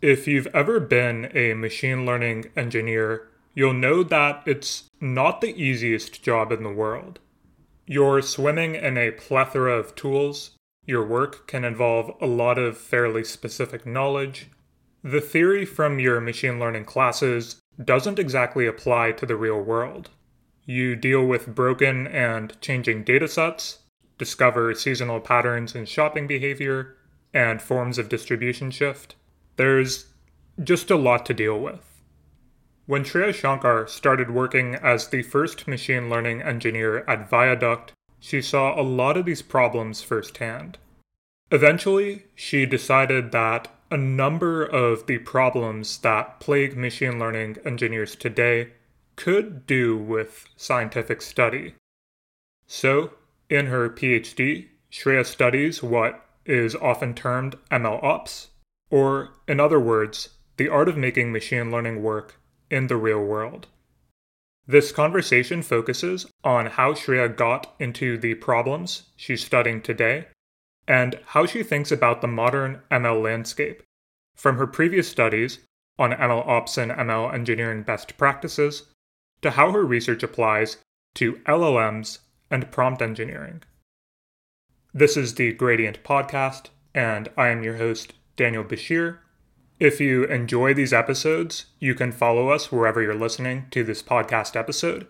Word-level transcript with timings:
If 0.00 0.28
you've 0.28 0.46
ever 0.54 0.78
been 0.78 1.28
a 1.34 1.54
machine 1.54 2.06
learning 2.06 2.50
engineer, 2.54 3.28
you'll 3.52 3.72
know 3.72 4.04
that 4.04 4.44
it's 4.46 4.84
not 5.00 5.40
the 5.40 5.60
easiest 5.60 6.22
job 6.22 6.52
in 6.52 6.62
the 6.62 6.70
world. 6.70 7.18
You're 7.84 8.22
swimming 8.22 8.76
in 8.76 8.96
a 8.96 9.10
plethora 9.10 9.76
of 9.76 9.96
tools. 9.96 10.52
Your 10.86 11.04
work 11.04 11.48
can 11.48 11.64
involve 11.64 12.12
a 12.20 12.26
lot 12.26 12.58
of 12.58 12.78
fairly 12.78 13.24
specific 13.24 13.84
knowledge. 13.84 14.48
The 15.02 15.20
theory 15.20 15.64
from 15.64 15.98
your 15.98 16.20
machine 16.20 16.60
learning 16.60 16.84
classes 16.84 17.56
doesn't 17.82 18.20
exactly 18.20 18.68
apply 18.68 19.12
to 19.12 19.26
the 19.26 19.36
real 19.36 19.60
world. 19.60 20.10
You 20.64 20.94
deal 20.94 21.24
with 21.24 21.56
broken 21.56 22.06
and 22.06 22.60
changing 22.60 23.04
datasets, 23.04 23.78
discover 24.16 24.74
seasonal 24.74 25.18
patterns 25.18 25.74
in 25.74 25.86
shopping 25.86 26.28
behavior, 26.28 26.94
and 27.34 27.60
forms 27.60 27.98
of 27.98 28.08
distribution 28.08 28.70
shift. 28.70 29.16
There's 29.58 30.06
just 30.62 30.88
a 30.88 30.96
lot 30.96 31.26
to 31.26 31.34
deal 31.34 31.58
with. 31.58 32.00
When 32.86 33.02
Shreya 33.02 33.34
Shankar 33.34 33.88
started 33.88 34.30
working 34.30 34.76
as 34.76 35.08
the 35.08 35.22
first 35.22 35.66
machine 35.66 36.08
learning 36.08 36.42
engineer 36.42 37.04
at 37.08 37.28
Viaduct, 37.28 37.92
she 38.20 38.40
saw 38.40 38.80
a 38.80 38.82
lot 38.82 39.16
of 39.16 39.26
these 39.26 39.42
problems 39.42 40.00
firsthand. 40.00 40.78
Eventually, 41.50 42.26
she 42.36 42.66
decided 42.66 43.32
that 43.32 43.66
a 43.90 43.96
number 43.96 44.64
of 44.64 45.06
the 45.06 45.18
problems 45.18 45.98
that 45.98 46.38
plague 46.38 46.76
machine 46.76 47.18
learning 47.18 47.56
engineers 47.64 48.14
today 48.14 48.68
could 49.16 49.66
do 49.66 49.96
with 49.98 50.46
scientific 50.56 51.20
study. 51.20 51.74
So, 52.68 53.14
in 53.50 53.66
her 53.66 53.90
PhD, 53.90 54.68
Shreya 54.92 55.26
studies 55.26 55.82
what 55.82 56.24
is 56.46 56.76
often 56.76 57.14
termed 57.14 57.56
ML 57.72 58.00
ops, 58.04 58.50
or, 58.90 59.30
in 59.46 59.60
other 59.60 59.80
words, 59.80 60.30
the 60.56 60.68
art 60.68 60.88
of 60.88 60.96
making 60.96 61.32
machine 61.32 61.70
learning 61.70 62.02
work 62.02 62.40
in 62.70 62.86
the 62.86 62.96
real 62.96 63.22
world. 63.22 63.66
This 64.66 64.92
conversation 64.92 65.62
focuses 65.62 66.26
on 66.44 66.66
how 66.66 66.92
Shreya 66.92 67.34
got 67.34 67.74
into 67.78 68.18
the 68.18 68.34
problems 68.34 69.04
she's 69.16 69.44
studying 69.44 69.80
today 69.80 70.26
and 70.86 71.18
how 71.26 71.46
she 71.46 71.62
thinks 71.62 71.90
about 71.90 72.20
the 72.20 72.26
modern 72.26 72.82
ML 72.90 73.22
landscape. 73.22 73.82
From 74.36 74.56
her 74.56 74.66
previous 74.66 75.08
studies 75.08 75.60
on 75.98 76.12
ML 76.12 76.46
ops 76.46 76.76
and 76.78 76.92
ML 76.92 77.32
engineering 77.32 77.82
best 77.82 78.16
practices 78.16 78.84
to 79.42 79.52
how 79.52 79.72
her 79.72 79.84
research 79.84 80.22
applies 80.22 80.78
to 81.14 81.34
LLMs 81.46 82.18
and 82.50 82.70
prompt 82.70 83.02
engineering. 83.02 83.62
This 84.92 85.16
is 85.16 85.34
the 85.34 85.52
Gradient 85.52 86.02
Podcast, 86.02 86.66
and 86.94 87.28
I 87.36 87.48
am 87.48 87.62
your 87.62 87.76
host, 87.76 88.14
Daniel 88.38 88.64
Bashir. 88.64 89.18
If 89.78 90.00
you 90.00 90.24
enjoy 90.24 90.72
these 90.72 90.92
episodes, 90.92 91.66
you 91.80 91.94
can 91.94 92.12
follow 92.12 92.48
us 92.48 92.72
wherever 92.72 93.02
you're 93.02 93.14
listening 93.14 93.66
to 93.72 93.84
this 93.84 94.02
podcast 94.02 94.56
episode. 94.56 95.06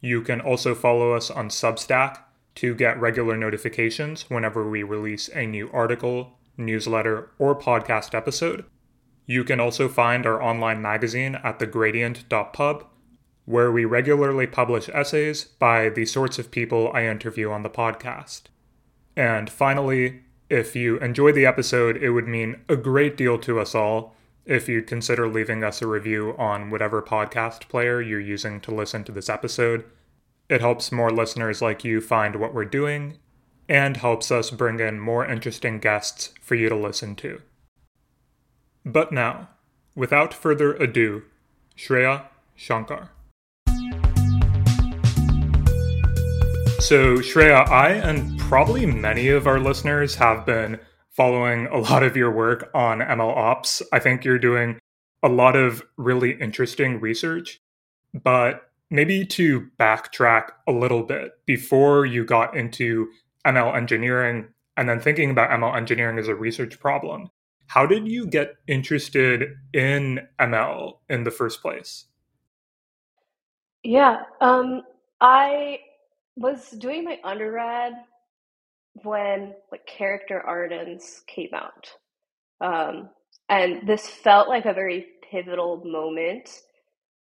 You 0.00 0.22
can 0.22 0.40
also 0.40 0.74
follow 0.74 1.12
us 1.12 1.30
on 1.30 1.50
Substack 1.50 2.18
to 2.56 2.74
get 2.74 2.98
regular 2.98 3.36
notifications 3.36 4.28
whenever 4.30 4.68
we 4.68 4.82
release 4.82 5.28
a 5.34 5.46
new 5.46 5.70
article, 5.72 6.38
newsletter, 6.56 7.30
or 7.38 7.54
podcast 7.58 8.14
episode. 8.14 8.64
You 9.26 9.44
can 9.44 9.60
also 9.60 9.88
find 9.88 10.26
our 10.26 10.42
online 10.42 10.80
magazine 10.80 11.36
at 11.36 11.58
thegradient.pub, 11.58 12.86
where 13.44 13.70
we 13.70 13.84
regularly 13.84 14.46
publish 14.46 14.88
essays 14.88 15.44
by 15.44 15.90
the 15.90 16.06
sorts 16.06 16.38
of 16.38 16.50
people 16.50 16.90
I 16.94 17.06
interview 17.06 17.50
on 17.50 17.62
the 17.62 17.70
podcast. 17.70 18.44
And 19.16 19.50
finally, 19.50 20.23
if 20.54 20.76
you 20.76 20.98
enjoy 20.98 21.32
the 21.32 21.44
episode, 21.44 21.96
it 21.96 22.10
would 22.10 22.28
mean 22.28 22.60
a 22.68 22.76
great 22.76 23.16
deal 23.16 23.36
to 23.38 23.58
us 23.58 23.74
all 23.74 24.14
if 24.46 24.68
you'd 24.68 24.86
consider 24.86 25.26
leaving 25.26 25.64
us 25.64 25.82
a 25.82 25.86
review 25.88 26.32
on 26.38 26.70
whatever 26.70 27.02
podcast 27.02 27.68
player 27.68 28.00
you're 28.00 28.20
using 28.20 28.60
to 28.60 28.72
listen 28.72 29.02
to 29.02 29.10
this 29.10 29.28
episode. 29.28 29.84
It 30.48 30.60
helps 30.60 30.92
more 30.92 31.10
listeners 31.10 31.60
like 31.60 31.82
you 31.82 32.00
find 32.00 32.36
what 32.36 32.54
we're 32.54 32.66
doing 32.66 33.18
and 33.68 33.96
helps 33.96 34.30
us 34.30 34.52
bring 34.52 34.78
in 34.78 35.00
more 35.00 35.26
interesting 35.26 35.80
guests 35.80 36.32
for 36.40 36.54
you 36.54 36.68
to 36.68 36.76
listen 36.76 37.16
to. 37.16 37.42
But 38.84 39.10
now, 39.10 39.48
without 39.96 40.32
further 40.32 40.74
ado, 40.74 41.24
Shreya 41.76 42.26
Shankar. 42.54 43.10
So, 46.84 47.16
Shreya, 47.16 47.66
I 47.70 47.92
and 47.92 48.38
probably 48.38 48.84
many 48.84 49.28
of 49.28 49.46
our 49.46 49.58
listeners 49.58 50.14
have 50.16 50.44
been 50.44 50.78
following 51.08 51.66
a 51.68 51.78
lot 51.78 52.02
of 52.02 52.14
your 52.14 52.30
work 52.30 52.70
on 52.74 52.98
ML 52.98 53.34
Ops. 53.34 53.80
I 53.90 53.98
think 53.98 54.22
you're 54.22 54.38
doing 54.38 54.78
a 55.22 55.30
lot 55.30 55.56
of 55.56 55.82
really 55.96 56.32
interesting 56.32 57.00
research, 57.00 57.62
but 58.12 58.70
maybe 58.90 59.24
to 59.24 59.70
backtrack 59.80 60.48
a 60.66 60.72
little 60.72 61.02
bit 61.02 61.32
before 61.46 62.04
you 62.04 62.22
got 62.22 62.54
into 62.54 63.08
ML 63.46 63.74
engineering 63.74 64.48
and 64.76 64.86
then 64.86 65.00
thinking 65.00 65.30
about 65.30 65.58
ML 65.58 65.74
engineering 65.74 66.18
as 66.18 66.28
a 66.28 66.34
research 66.34 66.78
problem, 66.78 67.30
how 67.66 67.86
did 67.86 68.06
you 68.06 68.26
get 68.26 68.56
interested 68.68 69.54
in 69.72 70.20
ML 70.38 70.98
in 71.08 71.24
the 71.24 71.30
first 71.30 71.62
place? 71.62 72.04
Yeah, 73.82 74.24
um, 74.42 74.82
I 75.22 75.78
was 76.36 76.70
doing 76.70 77.04
my 77.04 77.18
undergrad 77.24 77.94
when 79.02 79.54
like 79.72 79.86
character 79.86 80.42
RNNs 80.46 81.26
came 81.26 81.50
out. 81.54 81.88
Um, 82.60 83.10
and 83.48 83.86
this 83.86 84.06
felt 84.08 84.48
like 84.48 84.66
a 84.66 84.72
very 84.74 85.06
pivotal 85.30 85.82
moment, 85.84 86.48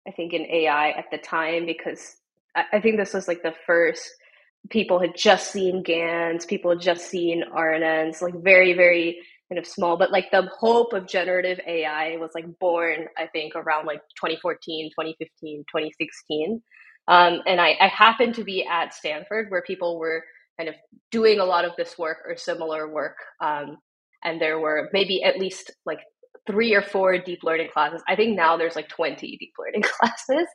I 0.08 0.12
think, 0.12 0.34
in 0.34 0.46
AI 0.46 0.92
at 0.92 1.06
the 1.12 1.18
time, 1.18 1.66
because 1.66 2.16
I, 2.56 2.66
I 2.74 2.82
think 2.82 2.98
this 2.98 3.14
was 3.14 3.28
like 3.28 3.44
the 3.44 3.56
first 3.66 4.10
people 4.70 5.00
had 5.00 5.16
just 5.18 5.52
seen 5.52 5.84
GANs, 5.84 6.46
people 6.46 6.72
had 6.72 6.82
just 6.82 7.08
seen 7.10 7.44
RNNs, 7.56 8.22
like 8.22 8.36
very, 8.44 8.74
very 8.74 9.20
kind 9.50 9.60
of 9.60 9.68
small, 9.68 9.98
but 9.98 10.12
like 10.12 10.32
the 10.32 10.50
hope 10.60 10.94
of 10.94 11.08
generative 11.08 11.60
AI 11.68 12.18
was 12.18 12.32
like 12.36 12.46
born, 12.60 13.08
I 13.18 13.28
think, 13.28 13.56
around 13.56 13.86
like 13.86 14.02
2014, 14.18 14.92
2015, 14.92 15.66
2016. 15.70 16.62
Um, 17.08 17.42
and 17.46 17.60
I, 17.60 17.76
I 17.80 17.88
happened 17.88 18.36
to 18.36 18.44
be 18.44 18.66
at 18.66 18.94
Stanford 18.94 19.48
where 19.50 19.62
people 19.64 20.00
were 20.00 20.24
kind 20.58 20.70
of 20.70 20.76
doing 21.12 21.40
a 21.40 21.46
lot 21.46 21.66
of 21.66 21.72
this 21.78 21.98
work 21.98 22.20
or 22.28 22.38
similar 22.38 22.88
work. 22.92 23.18
Um, 23.42 23.78
and 24.24 24.40
there 24.40 24.60
were 24.60 24.90
maybe 24.94 25.24
at 25.24 25.40
least 25.40 25.72
like 25.86 26.00
three 26.48 26.74
or 26.74 26.82
four 26.82 27.18
deep 27.18 27.40
learning 27.44 27.70
classes. 27.74 28.04
I 28.08 28.16
think 28.16 28.36
now 28.36 28.58
there's 28.58 28.76
like 28.76 28.90
20 28.90 29.38
deep 29.38 29.54
learning 29.60 29.82
classes. 30.00 30.48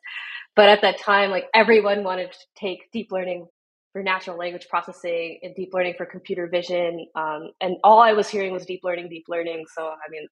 But 0.54 0.68
at 0.68 0.82
that 0.82 0.98
time, 1.00 1.30
like 1.30 1.46
everyone 1.54 2.04
wanted 2.04 2.32
to 2.32 2.38
take 2.56 2.90
deep 2.92 3.08
learning 3.10 3.46
for 3.92 4.02
natural 4.02 4.38
language 4.38 4.68
processing 4.68 5.38
and 5.42 5.54
deep 5.54 5.70
learning 5.72 5.94
for 5.96 6.06
computer 6.06 6.48
vision. 6.48 7.06
Um, 7.14 7.50
and 7.60 7.76
all 7.84 8.00
I 8.00 8.12
was 8.12 8.28
hearing 8.28 8.52
was 8.52 8.66
deep 8.66 8.80
learning, 8.82 9.08
deep 9.08 9.24
learning. 9.28 9.64
So, 9.76 9.86
I 9.86 10.10
mean, 10.10 10.26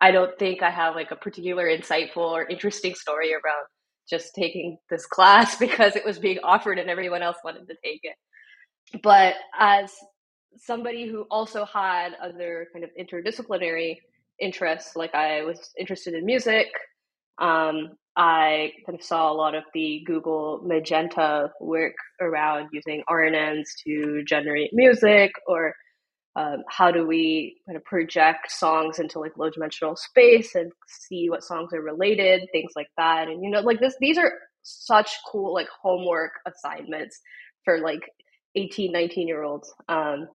I 0.00 0.10
don't 0.10 0.38
think 0.38 0.62
I 0.62 0.70
have 0.70 0.94
like 0.94 1.10
a 1.10 1.16
particular 1.16 1.66
insightful 1.66 2.18
or 2.30 2.46
interesting 2.48 2.94
story 2.94 3.32
around 3.32 3.66
just 4.08 4.34
taking 4.34 4.78
this 4.90 5.06
class 5.16 5.56
because 5.56 5.96
it 5.96 6.04
was 6.04 6.18
being 6.18 6.38
offered 6.42 6.78
and 6.78 6.90
everyone 6.90 7.22
else 7.22 7.38
wanted 7.44 7.66
to 7.68 7.74
take 7.84 8.00
it. 8.02 8.16
But 9.02 9.34
as 9.58 9.92
somebody 10.56 11.06
who 11.06 11.26
also 11.30 11.64
had 11.64 12.10
other 12.22 12.68
kind 12.72 12.84
of 12.84 12.90
interdisciplinary 12.98 13.98
interests, 14.40 14.96
like 14.96 15.14
I 15.14 15.42
was 15.42 15.70
interested 15.78 16.14
in 16.14 16.24
music, 16.24 16.68
um, 17.38 17.90
I 18.16 18.72
kind 18.84 18.98
of 18.98 19.04
saw 19.04 19.30
a 19.30 19.34
lot 19.34 19.54
of 19.54 19.62
the 19.74 20.02
Google 20.06 20.60
Magenta 20.64 21.52
work 21.60 21.94
around 22.20 22.68
using 22.72 23.02
RNNs 23.08 23.64
to 23.86 24.24
generate 24.26 24.70
music 24.72 25.30
or 25.46 25.74
um, 26.38 26.62
how 26.68 26.92
do 26.92 27.04
we 27.04 27.56
kind 27.66 27.76
of 27.76 27.84
project 27.84 28.52
songs 28.52 29.00
into 29.00 29.18
like 29.18 29.36
low 29.36 29.50
dimensional 29.50 29.96
space 29.96 30.54
and 30.54 30.70
see 30.86 31.28
what 31.28 31.42
songs 31.42 31.72
are 31.72 31.82
related 31.82 32.48
things 32.52 32.72
like 32.76 32.86
that 32.96 33.26
and 33.26 33.42
you 33.42 33.50
know 33.50 33.60
like 33.60 33.80
this 33.80 33.96
these 34.00 34.18
are 34.18 34.32
such 34.62 35.10
cool 35.30 35.52
like 35.52 35.66
homework 35.82 36.30
assignments 36.46 37.20
for 37.64 37.80
like 37.80 38.02
18 38.54 38.92
19 38.92 39.26
year 39.26 39.42
olds 39.42 39.72
um, 39.88 40.28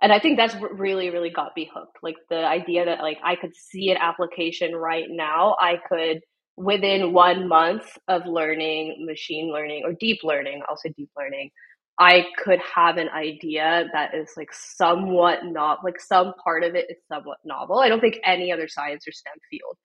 and 0.00 0.12
i 0.12 0.18
think 0.18 0.38
that's 0.38 0.56
really 0.72 1.10
really 1.10 1.30
got 1.30 1.52
me 1.54 1.70
hooked 1.74 1.98
like 2.02 2.16
the 2.30 2.46
idea 2.46 2.86
that 2.86 3.00
like 3.00 3.18
i 3.22 3.36
could 3.36 3.54
see 3.54 3.90
an 3.90 3.98
application 3.98 4.74
right 4.74 5.08
now 5.10 5.56
i 5.60 5.74
could 5.90 6.20
within 6.56 7.12
one 7.12 7.48
month 7.48 7.84
of 8.08 8.22
learning 8.26 9.04
machine 9.06 9.52
learning 9.52 9.82
or 9.84 9.92
deep 10.00 10.20
learning 10.24 10.62
say 10.82 10.92
deep 10.96 11.10
learning 11.16 11.50
I 11.98 12.26
could 12.36 12.60
have 12.60 12.96
an 12.96 13.08
idea 13.08 13.88
that 13.92 14.14
is 14.14 14.30
like 14.36 14.52
somewhat 14.52 15.44
not 15.44 15.82
like 15.82 16.00
some 16.00 16.32
part 16.42 16.62
of 16.62 16.74
it 16.76 16.86
is 16.88 16.96
somewhat 17.08 17.38
novel. 17.44 17.80
I 17.80 17.88
don't 17.88 18.00
think 18.00 18.18
any 18.24 18.52
other 18.52 18.68
science 18.68 19.06
or 19.08 19.12
STEM 19.12 19.34
field 19.50 19.76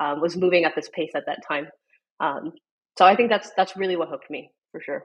um, 0.00 0.20
was 0.20 0.36
moving 0.36 0.64
at 0.64 0.74
this 0.74 0.90
pace 0.94 1.12
at 1.14 1.24
that 1.26 1.40
time. 1.46 1.68
Um, 2.20 2.52
so 2.98 3.04
I 3.04 3.16
think 3.16 3.30
that's 3.30 3.50
that's 3.56 3.76
really 3.76 3.96
what 3.96 4.08
hooked 4.08 4.30
me 4.30 4.50
for 4.72 4.80
sure. 4.80 5.04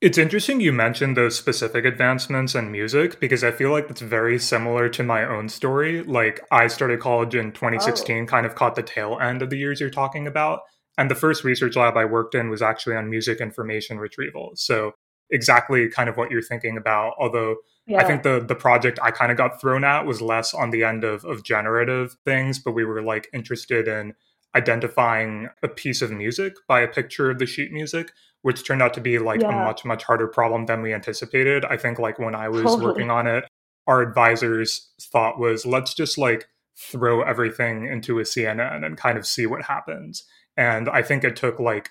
It's 0.00 0.18
interesting 0.18 0.60
you 0.60 0.72
mentioned 0.72 1.16
those 1.16 1.38
specific 1.38 1.84
advancements 1.84 2.54
in 2.54 2.70
music 2.70 3.20
because 3.20 3.42
I 3.42 3.52
feel 3.52 3.70
like 3.70 3.88
that's 3.88 4.02
very 4.02 4.38
similar 4.38 4.88
to 4.90 5.02
my 5.02 5.24
own 5.24 5.48
story. 5.48 6.02
Like, 6.02 6.42
I 6.50 6.66
started 6.66 7.00
college 7.00 7.34
in 7.34 7.52
2016, 7.52 8.24
oh. 8.24 8.26
kind 8.26 8.44
of 8.44 8.54
caught 8.54 8.74
the 8.74 8.82
tail 8.82 9.18
end 9.18 9.40
of 9.40 9.48
the 9.48 9.56
years 9.56 9.80
you're 9.80 9.88
talking 9.88 10.26
about. 10.26 10.60
And 10.98 11.10
the 11.10 11.14
first 11.14 11.42
research 11.42 11.76
lab 11.76 11.96
I 11.96 12.04
worked 12.04 12.34
in 12.34 12.50
was 12.50 12.60
actually 12.60 12.96
on 12.96 13.08
music 13.08 13.40
information 13.40 13.98
retrieval. 13.98 14.50
So, 14.56 14.92
exactly 15.34 15.88
kind 15.88 16.08
of 16.08 16.16
what 16.16 16.30
you're 16.30 16.42
thinking 16.42 16.78
about. 16.78 17.14
Although 17.18 17.56
yeah. 17.86 18.00
I 18.00 18.04
think 18.04 18.22
the 18.22 18.42
the 18.46 18.54
project 18.54 18.98
I 19.02 19.10
kind 19.10 19.30
of 19.30 19.36
got 19.36 19.60
thrown 19.60 19.84
at 19.84 20.06
was 20.06 20.22
less 20.22 20.54
on 20.54 20.70
the 20.70 20.84
end 20.84 21.04
of, 21.04 21.24
of 21.24 21.42
generative 21.42 22.16
things, 22.24 22.58
but 22.58 22.72
we 22.72 22.84
were 22.84 23.02
like 23.02 23.28
interested 23.34 23.88
in 23.88 24.14
identifying 24.54 25.48
a 25.62 25.68
piece 25.68 26.00
of 26.00 26.10
music 26.10 26.54
by 26.68 26.80
a 26.80 26.88
picture 26.88 27.30
of 27.30 27.38
the 27.38 27.46
sheet 27.46 27.72
music 27.72 28.12
which 28.42 28.66
turned 28.66 28.82
out 28.82 28.92
to 28.92 29.00
be 29.00 29.18
like 29.18 29.40
yeah. 29.40 29.48
a 29.48 29.64
much 29.64 29.84
much 29.84 30.04
harder 30.04 30.28
problem 30.28 30.66
than 30.66 30.80
we 30.80 30.94
anticipated 30.94 31.64
i 31.64 31.76
think 31.76 31.98
like 31.98 32.18
when 32.18 32.34
i 32.34 32.48
was 32.48 32.62
totally. 32.62 32.86
working 32.86 33.10
on 33.10 33.26
it 33.26 33.44
our 33.86 34.00
advisors 34.00 34.92
thought 35.00 35.38
was 35.38 35.66
let's 35.66 35.92
just 35.92 36.16
like 36.16 36.46
throw 36.78 37.22
everything 37.22 37.86
into 37.86 38.20
a 38.20 38.22
cnn 38.22 38.84
and 38.84 38.96
kind 38.96 39.18
of 39.18 39.26
see 39.26 39.46
what 39.46 39.62
happens 39.62 40.24
and 40.56 40.88
i 40.88 41.02
think 41.02 41.24
it 41.24 41.34
took 41.34 41.58
like 41.58 41.90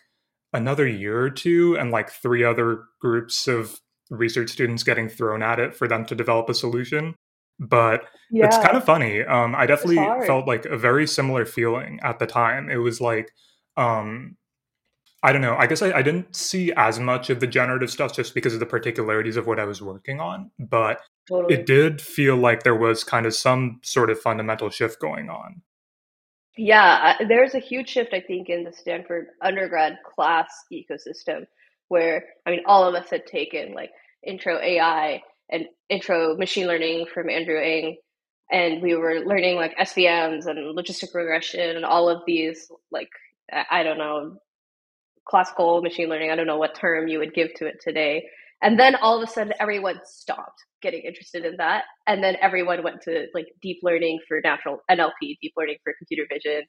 another 0.53 0.88
year 0.88 1.19
or 1.19 1.29
two 1.29 1.77
and 1.77 1.91
like 1.91 2.09
three 2.09 2.44
other 2.44 2.83
groups 3.01 3.47
of 3.47 3.79
research 4.09 4.50
students 4.50 4.83
getting 4.83 5.09
thrown 5.09 5.41
at 5.41 5.59
it 5.59 5.75
for 5.75 5.88
them 5.88 6.05
to 6.05 6.15
develop 6.15 6.50
a 6.50 6.53
solution 6.53 7.15
but 7.59 8.05
yeah. 8.31 8.45
it's 8.45 8.57
kind 8.57 8.75
of 8.75 8.83
funny 8.83 9.21
um, 9.21 9.55
i 9.55 9.65
definitely 9.65 9.97
felt 10.25 10.47
like 10.47 10.65
a 10.65 10.77
very 10.77 11.07
similar 11.07 11.45
feeling 11.45 12.00
at 12.03 12.19
the 12.19 12.27
time 12.27 12.69
it 12.69 12.77
was 12.77 13.01
like 13.01 13.31
um, 13.75 14.38
I 15.23 15.31
don't 15.31 15.41
know. 15.41 15.55
I 15.55 15.67
guess 15.67 15.81
I, 15.81 15.94
I, 15.94 16.01
didn't 16.01 16.35
see 16.35 16.73
as 16.75 17.00
much 17.00 17.29
of 17.29 17.39
the 17.39 17.47
generative 17.47 17.89
stuff 17.89 18.13
just 18.13 18.35
because 18.35 18.53
of 18.53 18.59
the 18.59 18.65
particularities 18.65 19.38
of 19.38 19.47
what 19.47 19.57
I 19.57 19.63
was 19.63 19.81
working 19.81 20.19
on, 20.19 20.51
but 20.59 21.00
totally. 21.29 21.53
it 21.53 21.65
did 21.65 22.01
feel 22.01 22.35
like 22.35 22.63
there 22.63 22.75
was 22.75 23.05
kind 23.05 23.25
of 23.25 23.33
some 23.33 23.79
sort 23.83 24.09
of 24.09 24.19
fundamental 24.19 24.69
shift 24.69 25.00
going 25.00 25.29
on. 25.29 25.61
Yeah, 26.57 27.17
there's 27.27 27.55
a 27.55 27.59
huge 27.59 27.89
shift, 27.89 28.13
I 28.13 28.21
think, 28.21 28.50
in 28.50 28.63
the 28.63 28.73
Stanford 28.73 29.27
undergrad 29.41 29.97
class 30.05 30.50
ecosystem 30.71 31.47
where, 31.88 32.25
I 32.45 32.51
mean, 32.51 32.61
all 32.67 32.83
of 32.83 32.95
us 32.95 33.09
had 33.09 33.25
taken 33.25 33.73
like 33.73 33.91
intro 34.25 34.59
AI 34.59 35.23
and 35.50 35.65
intro 35.89 36.38
machine 36.38 36.67
learning 36.67 37.07
from 37.13 37.29
Andrew 37.29 37.59
Ng, 37.59 37.97
and 38.51 38.81
we 38.83 38.95
were 38.95 39.21
learning 39.21 39.55
like 39.55 39.75
SVMs 39.77 40.45
and 40.45 40.77
logistic 40.77 41.13
regression 41.15 41.75
and 41.75 41.85
all 41.85 42.07
of 42.09 42.21
these, 42.27 42.71
like, 42.91 43.09
I 43.71 43.83
don't 43.83 43.97
know, 43.97 44.38
classical 45.27 45.81
machine 45.81 46.09
learning. 46.09 46.31
I 46.31 46.35
don't 46.35 46.47
know 46.47 46.57
what 46.57 46.75
term 46.75 47.07
you 47.07 47.19
would 47.19 47.33
give 47.33 47.53
to 47.55 47.65
it 47.67 47.81
today. 47.81 48.29
And 48.61 48.79
then 48.79 48.95
all 48.95 49.17
of 49.21 49.27
a 49.27 49.31
sudden, 49.31 49.53
everyone 49.59 50.00
stopped 50.05 50.63
getting 50.83 51.01
interested 51.01 51.45
in 51.45 51.57
that. 51.57 51.85
And 52.06 52.24
then 52.24 52.35
everyone 52.41 52.83
went 52.83 53.01
to 53.03 53.25
like 53.33 53.47
deep 53.62 53.80
learning 53.81 54.19
for 54.27 54.39
natural 54.44 54.80
NLP, 54.91 55.38
deep 55.41 55.53
learning 55.57 55.77
for 55.83 55.94
computer 55.97 56.27
vision. 56.31 56.63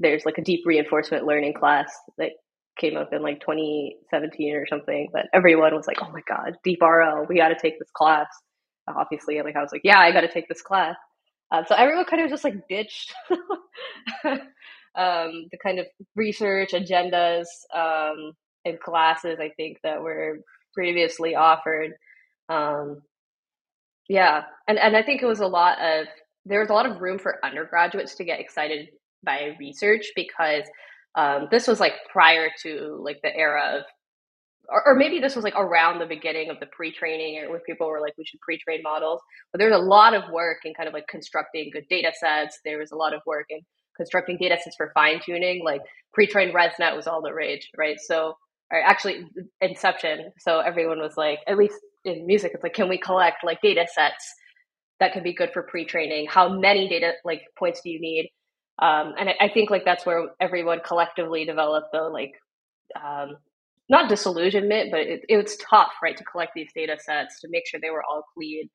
There's 0.00 0.26
like 0.26 0.38
a 0.38 0.42
deep 0.42 0.62
reinforcement 0.66 1.24
learning 1.24 1.54
class 1.54 1.92
that 2.16 2.32
came 2.78 2.96
up 2.96 3.12
in 3.12 3.22
like 3.22 3.40
2017 3.40 4.54
or 4.54 4.66
something. 4.66 5.08
But 5.12 5.26
everyone 5.32 5.74
was 5.74 5.86
like, 5.86 5.98
oh 6.02 6.10
my 6.10 6.22
God, 6.28 6.56
deep 6.64 6.80
RL, 6.82 7.26
we 7.28 7.36
got 7.36 7.48
to 7.48 7.58
take 7.60 7.78
this 7.78 7.90
class. 7.94 8.26
Obviously, 8.88 9.40
like 9.42 9.54
I 9.54 9.62
was 9.62 9.70
like, 9.70 9.82
yeah, 9.84 10.00
I 10.00 10.12
got 10.12 10.22
to 10.22 10.32
take 10.32 10.48
this 10.48 10.62
class. 10.62 10.96
Um, 11.50 11.64
so 11.66 11.74
everyone 11.74 12.04
kind 12.06 12.22
of 12.22 12.30
just 12.30 12.44
like 12.44 12.68
ditched 12.68 13.12
um, 14.24 14.40
the 14.94 15.58
kind 15.62 15.78
of 15.78 15.86
research 16.16 16.72
agendas 16.72 17.46
um, 17.74 18.32
and 18.64 18.80
classes 18.80 19.38
I 19.40 19.50
think 19.56 19.78
that 19.82 20.02
were 20.02 20.40
previously 20.74 21.34
offered. 21.34 21.92
Um, 22.48 23.02
yeah, 24.08 24.42
and 24.66 24.78
and 24.78 24.96
I 24.96 25.02
think 25.02 25.22
it 25.22 25.26
was 25.26 25.40
a 25.40 25.46
lot 25.46 25.78
of 25.80 26.06
there 26.46 26.60
was 26.60 26.70
a 26.70 26.74
lot 26.74 26.86
of 26.86 27.00
room 27.00 27.18
for 27.18 27.44
undergraduates 27.44 28.14
to 28.16 28.24
get 28.24 28.40
excited 28.40 28.88
by 29.24 29.56
research 29.58 30.12
because 30.16 30.64
um, 31.14 31.48
this 31.50 31.66
was 31.66 31.80
like 31.80 31.92
prior 32.12 32.48
to 32.62 33.00
like 33.02 33.18
the 33.22 33.34
era 33.34 33.78
of 33.78 33.84
or, 34.70 34.86
or, 34.86 34.94
maybe 34.94 35.18
this 35.18 35.34
was 35.34 35.44
like 35.44 35.56
around 35.56 35.98
the 35.98 36.06
beginning 36.06 36.50
of 36.50 36.60
the 36.60 36.66
pre-training 36.66 37.46
where 37.48 37.60
people 37.60 37.88
were 37.88 38.00
like 38.00 38.12
we 38.18 38.24
should 38.24 38.40
pre-train 38.40 38.80
models 38.82 39.20
but 39.50 39.58
there's 39.58 39.74
a 39.74 39.78
lot 39.78 40.14
of 40.14 40.30
work 40.30 40.58
in 40.64 40.74
kind 40.74 40.86
of 40.86 40.94
like 40.94 41.08
constructing 41.08 41.70
good 41.72 41.84
data 41.90 42.12
sets 42.18 42.58
there 42.64 42.78
was 42.78 42.92
a 42.92 42.96
lot 42.96 43.14
of 43.14 43.20
work 43.26 43.46
in 43.48 43.60
constructing 43.98 44.38
data 44.40 44.56
sets 44.62 44.76
for 44.76 44.90
fine 44.94 45.20
tuning, 45.22 45.62
like 45.62 45.82
pre-trained 46.14 46.54
ResNet 46.54 46.96
was 46.96 47.06
all 47.06 47.20
the 47.20 47.34
rage, 47.34 47.68
right? 47.76 47.98
So, 48.00 48.34
or 48.72 48.80
actually 48.80 49.26
Inception. 49.60 50.32
So 50.38 50.60
everyone 50.60 51.00
was 51.00 51.16
like, 51.18 51.40
at 51.46 51.58
least 51.58 51.74
in 52.08 52.26
music, 52.26 52.52
it's 52.54 52.62
like, 52.62 52.74
can 52.74 52.88
we 52.88 52.98
collect 52.98 53.44
like 53.44 53.60
data 53.60 53.86
sets 53.92 54.34
that 55.00 55.12
can 55.12 55.22
be 55.22 55.34
good 55.34 55.50
for 55.52 55.62
pre-training? 55.62 56.26
How 56.28 56.48
many 56.48 56.88
data 56.88 57.12
like 57.24 57.42
points 57.58 57.80
do 57.82 57.90
you 57.90 58.00
need? 58.00 58.30
Um, 58.80 59.14
and 59.18 59.28
I, 59.28 59.34
I, 59.40 59.48
think 59.48 59.70
like 59.70 59.84
that's 59.84 60.06
where 60.06 60.28
everyone 60.40 60.80
collectively 60.86 61.44
developed 61.44 61.88
the 61.92 62.02
like 62.02 62.32
um, 62.94 63.36
not 63.88 64.08
disillusionment, 64.08 64.90
but 64.90 65.00
it, 65.00 65.22
it 65.28 65.36
was 65.36 65.56
tough, 65.56 65.92
right, 66.02 66.16
to 66.16 66.24
collect 66.24 66.52
these 66.54 66.70
data 66.74 66.96
sets 67.00 67.40
to 67.40 67.48
make 67.50 67.66
sure 67.66 67.80
they 67.80 67.90
were 67.90 68.04
all 68.08 68.22
clean 68.34 68.68